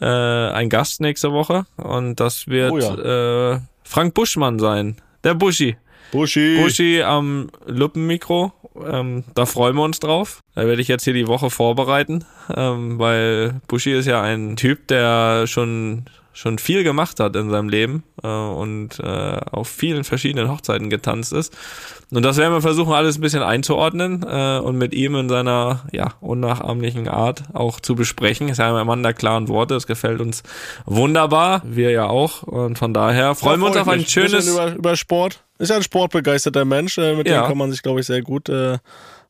äh, 0.00 0.06
einen 0.06 0.70
Gast 0.70 1.00
nächste 1.00 1.32
Woche. 1.32 1.66
Und 1.76 2.20
das 2.20 2.46
wird 2.46 2.72
Oh 2.72 2.78
äh, 2.78 3.60
Frank 3.82 4.14
Buschmann 4.14 4.60
sein. 4.60 4.96
Der 5.24 5.34
Buschi. 5.34 5.76
Buschi! 6.12 6.58
Buschi 6.62 7.02
am 7.02 7.50
Luppenmikro. 7.66 8.52
Ähm, 8.86 9.24
da 9.34 9.46
freuen 9.46 9.76
wir 9.76 9.82
uns 9.82 10.00
drauf. 10.00 10.42
Da 10.54 10.66
werde 10.66 10.82
ich 10.82 10.88
jetzt 10.88 11.04
hier 11.04 11.14
die 11.14 11.26
Woche 11.26 11.50
vorbereiten, 11.50 12.24
ähm, 12.54 12.98
weil 12.98 13.60
Buschi 13.68 13.92
ist 13.92 14.06
ja 14.06 14.22
ein 14.22 14.56
Typ, 14.56 14.88
der 14.88 15.46
schon 15.46 16.04
schon 16.32 16.58
viel 16.58 16.84
gemacht 16.84 17.18
hat 17.20 17.34
in 17.36 17.50
seinem 17.50 17.68
Leben 17.68 18.04
äh, 18.22 18.28
und 18.28 18.98
äh, 19.00 19.04
auf 19.50 19.68
vielen 19.68 20.04
verschiedenen 20.04 20.50
Hochzeiten 20.50 20.90
getanzt 20.90 21.32
ist. 21.32 21.56
Und 22.12 22.22
das 22.24 22.36
werden 22.38 22.52
wir 22.52 22.60
versuchen, 22.60 22.92
alles 22.92 23.18
ein 23.18 23.20
bisschen 23.20 23.42
einzuordnen 23.42 24.24
äh, 24.28 24.58
und 24.58 24.76
mit 24.78 24.94
ihm 24.94 25.14
in 25.16 25.28
seiner 25.28 25.84
ja 25.92 26.14
unnachahmlichen 26.20 27.08
Art 27.08 27.44
auch 27.52 27.78
zu 27.80 27.94
besprechen. 27.94 28.48
Ist 28.48 28.58
ja 28.58 28.74
ein 28.76 28.86
Mann 28.86 29.02
der 29.02 29.14
klaren 29.14 29.48
Worte. 29.48 29.74
Es 29.74 29.86
gefällt 29.86 30.20
uns 30.20 30.42
wunderbar, 30.86 31.62
wir 31.64 31.90
ja 31.90 32.06
auch. 32.06 32.42
Und 32.42 32.78
von 32.78 32.94
daher 32.94 33.34
freuen 33.34 33.60
wir 33.60 33.66
uns 33.68 33.76
auf 33.76 33.88
ein 33.88 34.04
schönes 34.06 34.48
Über, 34.48 34.74
über 34.74 34.96
Sport. 34.96 35.44
Ist 35.58 35.68
ja 35.70 35.76
ein 35.76 35.82
sportbegeisterter 35.82 36.64
Mensch. 36.64 36.98
Äh, 36.98 37.14
mit 37.16 37.28
Ja. 37.28 37.42
dem 37.42 37.48
kann 37.48 37.58
man 37.58 37.70
sich, 37.70 37.82
glaube 37.82 38.00
ich, 38.00 38.06
sehr 38.06 38.22
gut 38.22 38.48
äh, 38.48 38.78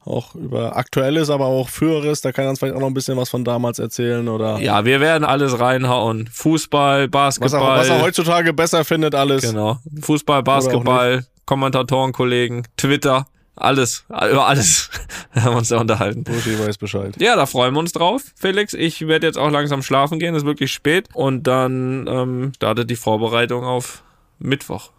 auch 0.05 0.35
über 0.35 0.77
Aktuelles, 0.77 1.31
aber 1.31 1.47
auch 1.47 1.69
Früheres. 1.69 2.21
Da 2.21 2.33
kann 2.33 2.45
er 2.45 2.51
uns 2.51 2.59
vielleicht 2.59 2.75
auch 2.75 2.81
noch 2.81 2.87
ein 2.87 2.95
bisschen 2.95 3.17
was 3.17 3.29
von 3.29 3.45
damals 3.45 3.79
erzählen 3.79 4.29
oder 4.29 4.59
Ja, 4.61 4.85
wir 4.85 5.01
werden 5.01 5.25
alles 5.25 5.61
reinhauen. 5.61 6.29
Fußball, 6.33 7.09
was, 7.13 7.37
er, 7.37 7.41
Basketball. 7.41 7.79
was 7.79 7.89
er 7.89 8.03
heutzutage 8.03 8.53
besser 8.53 8.85
findet, 8.85 9.15
alles. 9.15 9.43
genau. 9.43 9.79
Fußball, 10.01 10.43
Basketball, 10.43 11.25
Kommentatorenkollegen, 11.47 12.67
Twitter, 12.77 13.27
alles, 13.57 14.07
über 14.09 14.47
alles 14.47 14.89
haben 15.35 15.53
wir 15.53 15.59
uns 15.59 15.69
da 15.69 15.79
unterhalten. 15.79 16.25
Buschi 16.25 16.59
weiß 16.59 16.79
Bescheid. 16.79 17.15
Ja, 17.21 17.37
da 17.37 17.45
freuen 17.45 17.75
wir 17.75 17.81
uns 17.81 17.93
drauf, 17.93 18.23
Felix. 18.35 18.73
Ich 18.73 19.07
werde 19.07 19.27
jetzt 19.27 19.37
auch 19.37 19.51
langsam 19.51 19.83
schlafen 19.83 20.19
gehen, 20.19 20.35
ist 20.35 20.47
wirklich 20.47 20.73
spät. 20.73 21.09
Und 21.13 21.47
dann 21.47 22.07
ähm, 22.09 22.53
startet 22.57 22.89
die 22.89 22.97
Vorbereitung 22.97 23.65
auf 23.65 24.03
Mittwoch. 24.39 24.91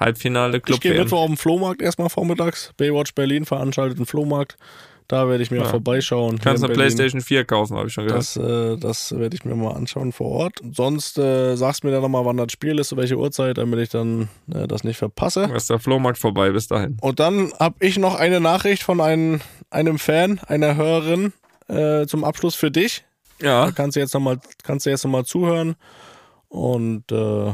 Halbfinale 0.00 0.60
Club 0.60 0.76
Ich 0.76 0.80
gehe. 0.80 0.98
Mittwoch 0.98 1.20
auf 1.20 1.26
den 1.26 1.36
Flohmarkt 1.36 1.82
erstmal 1.82 2.08
vormittags. 2.08 2.72
Baywatch 2.76 3.14
Berlin 3.14 3.44
veranstaltet 3.44 3.98
einen 3.98 4.06
Flohmarkt. 4.06 4.56
Da 5.08 5.28
werde 5.28 5.42
ich 5.42 5.50
mir 5.50 5.58
Ja. 5.58 5.64
vorbeischauen. 5.64 6.38
Kannst 6.38 6.62
in 6.62 6.68
eine. 6.70 6.74
Playstation 6.78 7.20
4 7.20 7.44
kaufen, 7.44 7.76
habe 7.76 7.88
ich 7.88 7.92
schon 7.92 8.06
gehört. 8.06 8.20
Das, 8.22 8.36
äh, 8.36 8.76
das 8.76 9.18
werde 9.18 9.34
ich 9.34 9.44
mir 9.44 9.56
mal 9.56 9.72
anschauen 9.72 10.12
vor 10.12 10.28
Ort. 10.30 10.60
Sonst 10.72 11.18
äh, 11.18 11.56
sagst 11.56 11.82
mir 11.82 11.90
dann 11.90 12.02
nochmal, 12.02 12.24
wann 12.24 12.36
das 12.36 12.52
Spiel 12.52 12.78
ist, 12.78 12.88
zu 12.90 12.96
welche 12.96 13.16
Uhrzeit, 13.18 13.58
damit 13.58 13.80
ich 13.80 13.88
dann 13.88 14.28
äh, 14.54 14.68
das 14.68 14.84
nicht 14.84 14.98
verpasse. 14.98 15.50
ist 15.54 15.68
der 15.68 15.80
Flohmarkt 15.80 16.16
vorbei 16.18 16.50
bis 16.50 16.68
dahin. 16.68 16.96
Und 17.00 17.18
dann 17.18 17.52
habe 17.58 17.74
ich 17.80 17.98
noch 17.98 18.14
eine 18.14 18.38
Nachricht 18.40 18.84
von 18.84 19.00
einem, 19.00 19.40
einem 19.70 19.98
Fan, 19.98 20.38
einer 20.46 20.76
Hörerin 20.76 21.32
äh, 21.66 22.06
zum 22.06 22.22
Abschluss 22.22 22.54
für 22.54 22.70
dich. 22.70 23.04
Ja, 23.42 23.66
Da 23.66 23.72
kannst 23.72 23.96
du 23.96 24.00
jetzt 24.00 24.14
nochmal, 24.14 24.38
kannst 24.62 24.86
du 24.86 24.90
jetzt 24.90 25.02
noch 25.04 25.10
mal 25.10 25.24
zuhören 25.24 25.74
und 26.48 27.10
äh, 27.10 27.52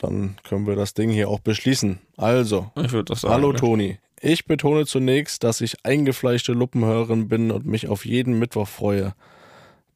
dann 0.00 0.36
können 0.44 0.66
wir 0.66 0.76
das 0.76 0.94
Ding 0.94 1.10
hier 1.10 1.28
auch 1.28 1.40
beschließen. 1.40 1.98
Also, 2.16 2.70
sagen. 2.74 3.14
hallo 3.24 3.52
ne? 3.52 3.58
Toni. 3.58 3.98
Ich 4.20 4.46
betone 4.46 4.86
zunächst, 4.86 5.44
dass 5.44 5.60
ich 5.60 5.84
eingefleischte 5.84 6.52
Luppenhörerin 6.52 7.28
bin 7.28 7.50
und 7.50 7.66
mich 7.66 7.88
auf 7.88 8.06
jeden 8.06 8.38
Mittwoch 8.38 8.68
freue. 8.68 9.14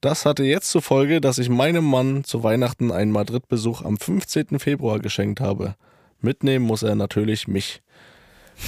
Das 0.00 0.26
hatte 0.26 0.44
jetzt 0.44 0.70
zur 0.70 0.82
Folge, 0.82 1.20
dass 1.20 1.38
ich 1.38 1.48
meinem 1.48 1.84
Mann 1.84 2.24
zu 2.24 2.44
Weihnachten 2.44 2.92
einen 2.92 3.10
Madrid-Besuch 3.10 3.82
am 3.82 3.96
15. 3.96 4.58
Februar 4.58 5.00
geschenkt 5.00 5.40
habe. 5.40 5.76
Mitnehmen 6.20 6.64
muss 6.64 6.82
er 6.82 6.94
natürlich 6.94 7.48
mich. 7.48 7.80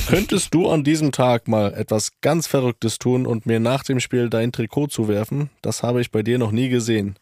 Könntest 0.09 0.55
du 0.55 0.69
an 0.69 0.83
diesem 0.83 1.13
Tag 1.13 1.47
mal 1.47 1.75
etwas 1.75 2.21
ganz 2.21 2.47
Verrücktes 2.47 2.99
tun 2.99 3.27
und 3.27 3.47
mir 3.47 3.61
nach 3.61 3.85
dem 3.85 4.01
Spiel 4.01 4.31
dein 4.31 4.53
Trikot 4.53 4.89
zuwerfen? 4.89 5.51
Das 5.63 5.83
habe 5.83 6.01
ich 6.01 6.11
bei 6.11 6.23
dir 6.23 6.39
noch 6.39 6.53
nie 6.53 6.69
gesehen. 6.69 7.17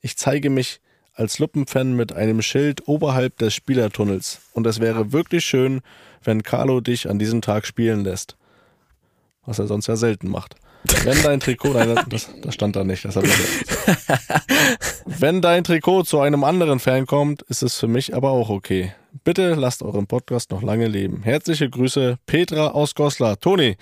Ich 0.00 0.16
zeige 0.16 0.50
mich 0.50 0.80
als 1.16 1.38
Luppenfan 1.38 1.94
mit 1.94 2.12
einem 2.12 2.42
Schild 2.42 2.86
oberhalb 2.86 3.38
des 3.38 3.54
Spielertunnels 3.54 4.40
und 4.52 4.66
es 4.66 4.80
wäre 4.80 5.12
wirklich 5.12 5.44
schön, 5.44 5.80
wenn 6.22 6.42
Carlo 6.42 6.80
dich 6.80 7.08
an 7.08 7.18
diesem 7.18 7.40
Tag 7.40 7.66
spielen 7.66 8.04
lässt. 8.04 8.36
Was 9.44 9.58
er 9.58 9.66
sonst 9.66 9.86
ja 9.86 9.96
selten 9.96 10.28
macht. 10.28 10.56
Wenn 11.04 11.20
dein 11.22 11.40
Trikot, 11.40 11.72
nein, 11.72 11.98
das, 12.08 12.28
das 12.42 12.54
stand 12.54 12.76
da 12.76 12.84
nicht, 12.84 13.04
das 13.04 13.16
hab 13.16 13.24
ich 13.24 13.32
Wenn 15.06 15.40
dein 15.40 15.64
Trikot 15.64 16.04
zu 16.04 16.20
einem 16.20 16.44
anderen 16.44 16.78
Fan 16.78 17.06
kommt, 17.06 17.42
ist 17.42 17.62
es 17.62 17.76
für 17.76 17.88
mich 17.88 18.14
aber 18.14 18.30
auch 18.30 18.50
okay. 18.50 18.92
Bitte 19.24 19.54
lasst 19.54 19.82
euren 19.82 20.06
Podcast 20.06 20.50
noch 20.50 20.62
lange 20.62 20.86
leben. 20.86 21.22
Herzliche 21.22 21.70
Grüße, 21.70 22.18
Petra 22.26 22.68
aus 22.68 22.94
Goslar. 22.94 23.40
Toni, 23.40 23.76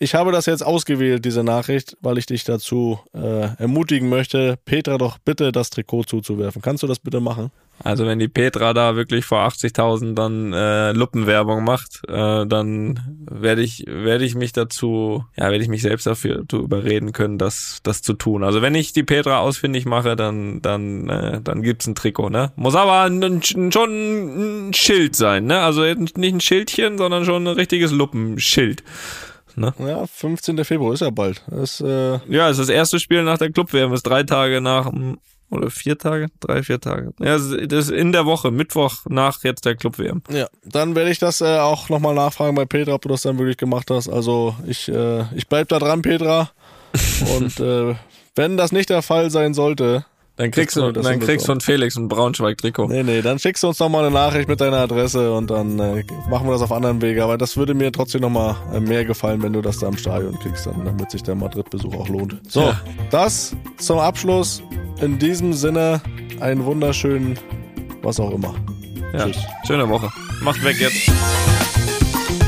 Ich 0.00 0.14
habe 0.14 0.30
das 0.30 0.46
jetzt 0.46 0.64
ausgewählt, 0.64 1.24
diese 1.24 1.42
Nachricht, 1.42 1.96
weil 2.00 2.18
ich 2.18 2.26
dich 2.26 2.44
dazu 2.44 3.00
äh, 3.12 3.56
ermutigen 3.58 4.08
möchte, 4.08 4.56
Petra 4.64 4.96
doch 4.96 5.18
bitte 5.18 5.50
das 5.50 5.70
Trikot 5.70 6.04
zuzuwerfen. 6.04 6.62
Kannst 6.62 6.84
du 6.84 6.86
das 6.86 7.00
bitte 7.00 7.18
machen? 7.18 7.50
Also 7.82 8.06
wenn 8.06 8.20
die 8.20 8.28
Petra 8.28 8.74
da 8.74 8.94
wirklich 8.94 9.24
vor 9.24 9.40
80.000 9.40 10.14
dann 10.14 10.52
äh, 10.52 10.92
Luppenwerbung 10.92 11.64
macht, 11.64 12.02
äh, 12.08 12.46
dann 12.46 13.24
werde 13.28 13.62
ich 13.62 13.84
werde 13.86 14.24
ich 14.24 14.34
mich 14.36 14.52
dazu, 14.52 15.24
ja, 15.36 15.50
werde 15.50 15.62
ich 15.62 15.68
mich 15.68 15.82
selbst 15.82 16.06
dafür 16.06 16.44
zu 16.48 16.58
überreden 16.58 17.12
können, 17.12 17.38
das 17.38 17.78
das 17.82 18.02
zu 18.02 18.14
tun. 18.14 18.44
Also 18.44 18.62
wenn 18.62 18.74
ich 18.74 18.92
die 18.92 19.04
Petra 19.04 19.38
ausfindig 19.40 19.84
mache, 19.84 20.16
dann 20.16 20.60
dann 20.62 21.08
äh, 21.08 21.40
dann 21.40 21.62
gibt's 21.62 21.86
ein 21.86 21.94
Trikot, 21.94 22.30
ne? 22.30 22.52
Muss 22.56 22.74
aber 22.74 23.02
ein, 23.02 23.42
schon 23.42 24.68
ein 24.68 24.74
Schild 24.74 25.14
sein, 25.14 25.46
ne? 25.46 25.60
Also 25.60 25.82
nicht 25.82 26.16
ein 26.16 26.40
Schildchen, 26.40 26.98
sondern 26.98 27.24
schon 27.24 27.46
ein 27.46 27.54
richtiges 27.54 27.92
Luppenschild. 27.92 28.82
Ne? 29.58 29.74
Ja, 29.78 30.06
15. 30.06 30.64
Februar 30.64 30.94
ist 30.94 31.00
ja 31.00 31.10
bald. 31.10 31.42
Das, 31.48 31.80
äh 31.80 32.18
ja, 32.28 32.48
es 32.48 32.58
ist 32.58 32.68
das 32.68 32.74
erste 32.74 33.00
Spiel 33.00 33.22
nach 33.22 33.38
der 33.38 33.50
Clubwärme, 33.50 33.94
ist 33.94 34.06
drei 34.06 34.22
Tage 34.22 34.60
nach 34.60 34.90
oder 35.50 35.70
vier 35.70 35.96
Tage? 35.96 36.26
Drei, 36.40 36.62
vier 36.62 36.80
Tage. 36.80 37.12
Ja, 37.20 37.38
das 37.38 37.86
ist 37.86 37.90
in 37.90 38.12
der 38.12 38.26
Woche, 38.26 38.50
Mittwoch 38.50 39.06
nach 39.08 39.42
jetzt 39.44 39.64
der 39.64 39.76
Club 39.76 39.98
WM. 39.98 40.22
Ja, 40.30 40.46
dann 40.64 40.94
werde 40.94 41.10
ich 41.10 41.18
das 41.18 41.40
äh, 41.40 41.58
auch 41.58 41.88
nochmal 41.88 42.14
nachfragen 42.14 42.54
bei 42.54 42.66
Petra, 42.66 42.94
ob 42.94 43.02
du 43.02 43.08
das 43.08 43.22
dann 43.22 43.38
wirklich 43.38 43.56
gemacht 43.56 43.90
hast. 43.90 44.08
Also 44.08 44.54
ich, 44.66 44.88
äh, 44.88 45.24
ich 45.34 45.48
bleib 45.48 45.68
da 45.68 45.78
dran, 45.78 46.02
Petra. 46.02 46.50
Und 47.36 47.60
äh, 47.60 47.94
wenn 48.34 48.56
das 48.56 48.72
nicht 48.72 48.90
der 48.90 49.02
Fall 49.02 49.30
sein 49.30 49.54
sollte, 49.54 50.04
dann 50.38 50.52
kriegst 50.52 50.76
du, 50.76 50.92
dann 50.92 51.18
kriegst 51.18 51.46
von 51.46 51.60
Felix 51.60 51.96
ein 51.96 52.06
Braunschweig-Trikot. 52.06 52.86
Nee, 52.86 53.02
nee, 53.02 53.22
dann 53.22 53.40
schickst 53.40 53.64
du 53.64 53.68
uns 53.68 53.80
nochmal 53.80 54.04
eine 54.04 54.14
Nachricht 54.14 54.48
mit 54.48 54.60
deiner 54.60 54.76
Adresse 54.76 55.32
und 55.32 55.50
dann 55.50 55.80
äh, 55.80 56.04
machen 56.30 56.46
wir 56.46 56.52
das 56.52 56.62
auf 56.62 56.70
anderen 56.70 57.02
Wege. 57.02 57.24
Aber 57.24 57.36
das 57.36 57.56
würde 57.56 57.74
mir 57.74 57.90
trotzdem 57.90 58.20
nochmal 58.20 58.54
äh, 58.72 58.78
mehr 58.78 59.04
gefallen, 59.04 59.42
wenn 59.42 59.52
du 59.52 59.60
das 59.62 59.78
da 59.78 59.88
im 59.88 59.98
Stadion 59.98 60.38
kriegst, 60.38 60.66
dann, 60.66 60.84
damit 60.84 61.10
sich 61.10 61.24
der 61.24 61.34
Madrid-Besuch 61.34 61.92
auch 61.92 62.08
lohnt. 62.08 62.36
So, 62.48 62.62
ja. 62.62 62.80
das 63.10 63.56
zum 63.78 63.98
Abschluss. 63.98 64.62
In 65.00 65.18
diesem 65.18 65.52
Sinne, 65.52 66.00
einen 66.38 66.64
wunderschönen, 66.64 67.36
was 68.02 68.20
auch 68.20 68.30
immer. 68.30 68.54
Ja, 69.12 69.24
Tschüss. 69.24 69.38
Schöne 69.66 69.88
Woche. 69.88 70.08
Macht 70.40 70.62
weg 70.62 70.76
jetzt. 70.78 71.10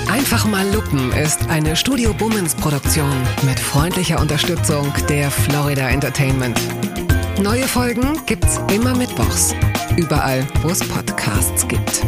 Einfach 0.08 0.44
mal 0.46 0.64
Lupen 0.72 1.12
ist 1.12 1.48
eine 1.48 1.74
Studio 1.74 2.12
Bummens 2.12 2.54
Produktion 2.54 3.10
mit 3.42 3.58
freundlicher 3.58 4.20
Unterstützung 4.20 4.92
der 5.08 5.30
Florida 5.30 5.88
Entertainment. 5.88 6.56
Neue 7.42 7.62
Folgen 7.62 8.20
gibt's 8.26 8.60
immer 8.70 8.94
mittwochs. 8.94 9.54
Überall, 9.96 10.46
wo 10.60 10.68
es 10.68 10.86
Podcasts 10.86 11.66
gibt. 11.66 12.02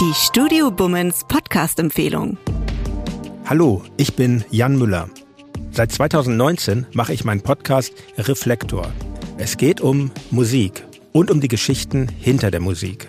Die 0.00 0.14
Studio 0.14 0.70
Bummens 0.70 1.24
Podcast-Empfehlung. 1.28 2.38
Hallo, 3.44 3.82
ich 3.98 4.16
bin 4.16 4.42
Jan 4.50 4.78
Müller. 4.78 5.10
Seit 5.70 5.92
2019 5.92 6.86
mache 6.94 7.12
ich 7.12 7.24
meinen 7.24 7.42
Podcast 7.42 7.92
Reflektor. 8.16 8.90
Es 9.36 9.58
geht 9.58 9.82
um 9.82 10.12
Musik 10.30 10.82
und 11.12 11.30
um 11.30 11.42
die 11.42 11.48
Geschichten 11.48 12.08
hinter 12.08 12.50
der 12.50 12.60
Musik. 12.60 13.08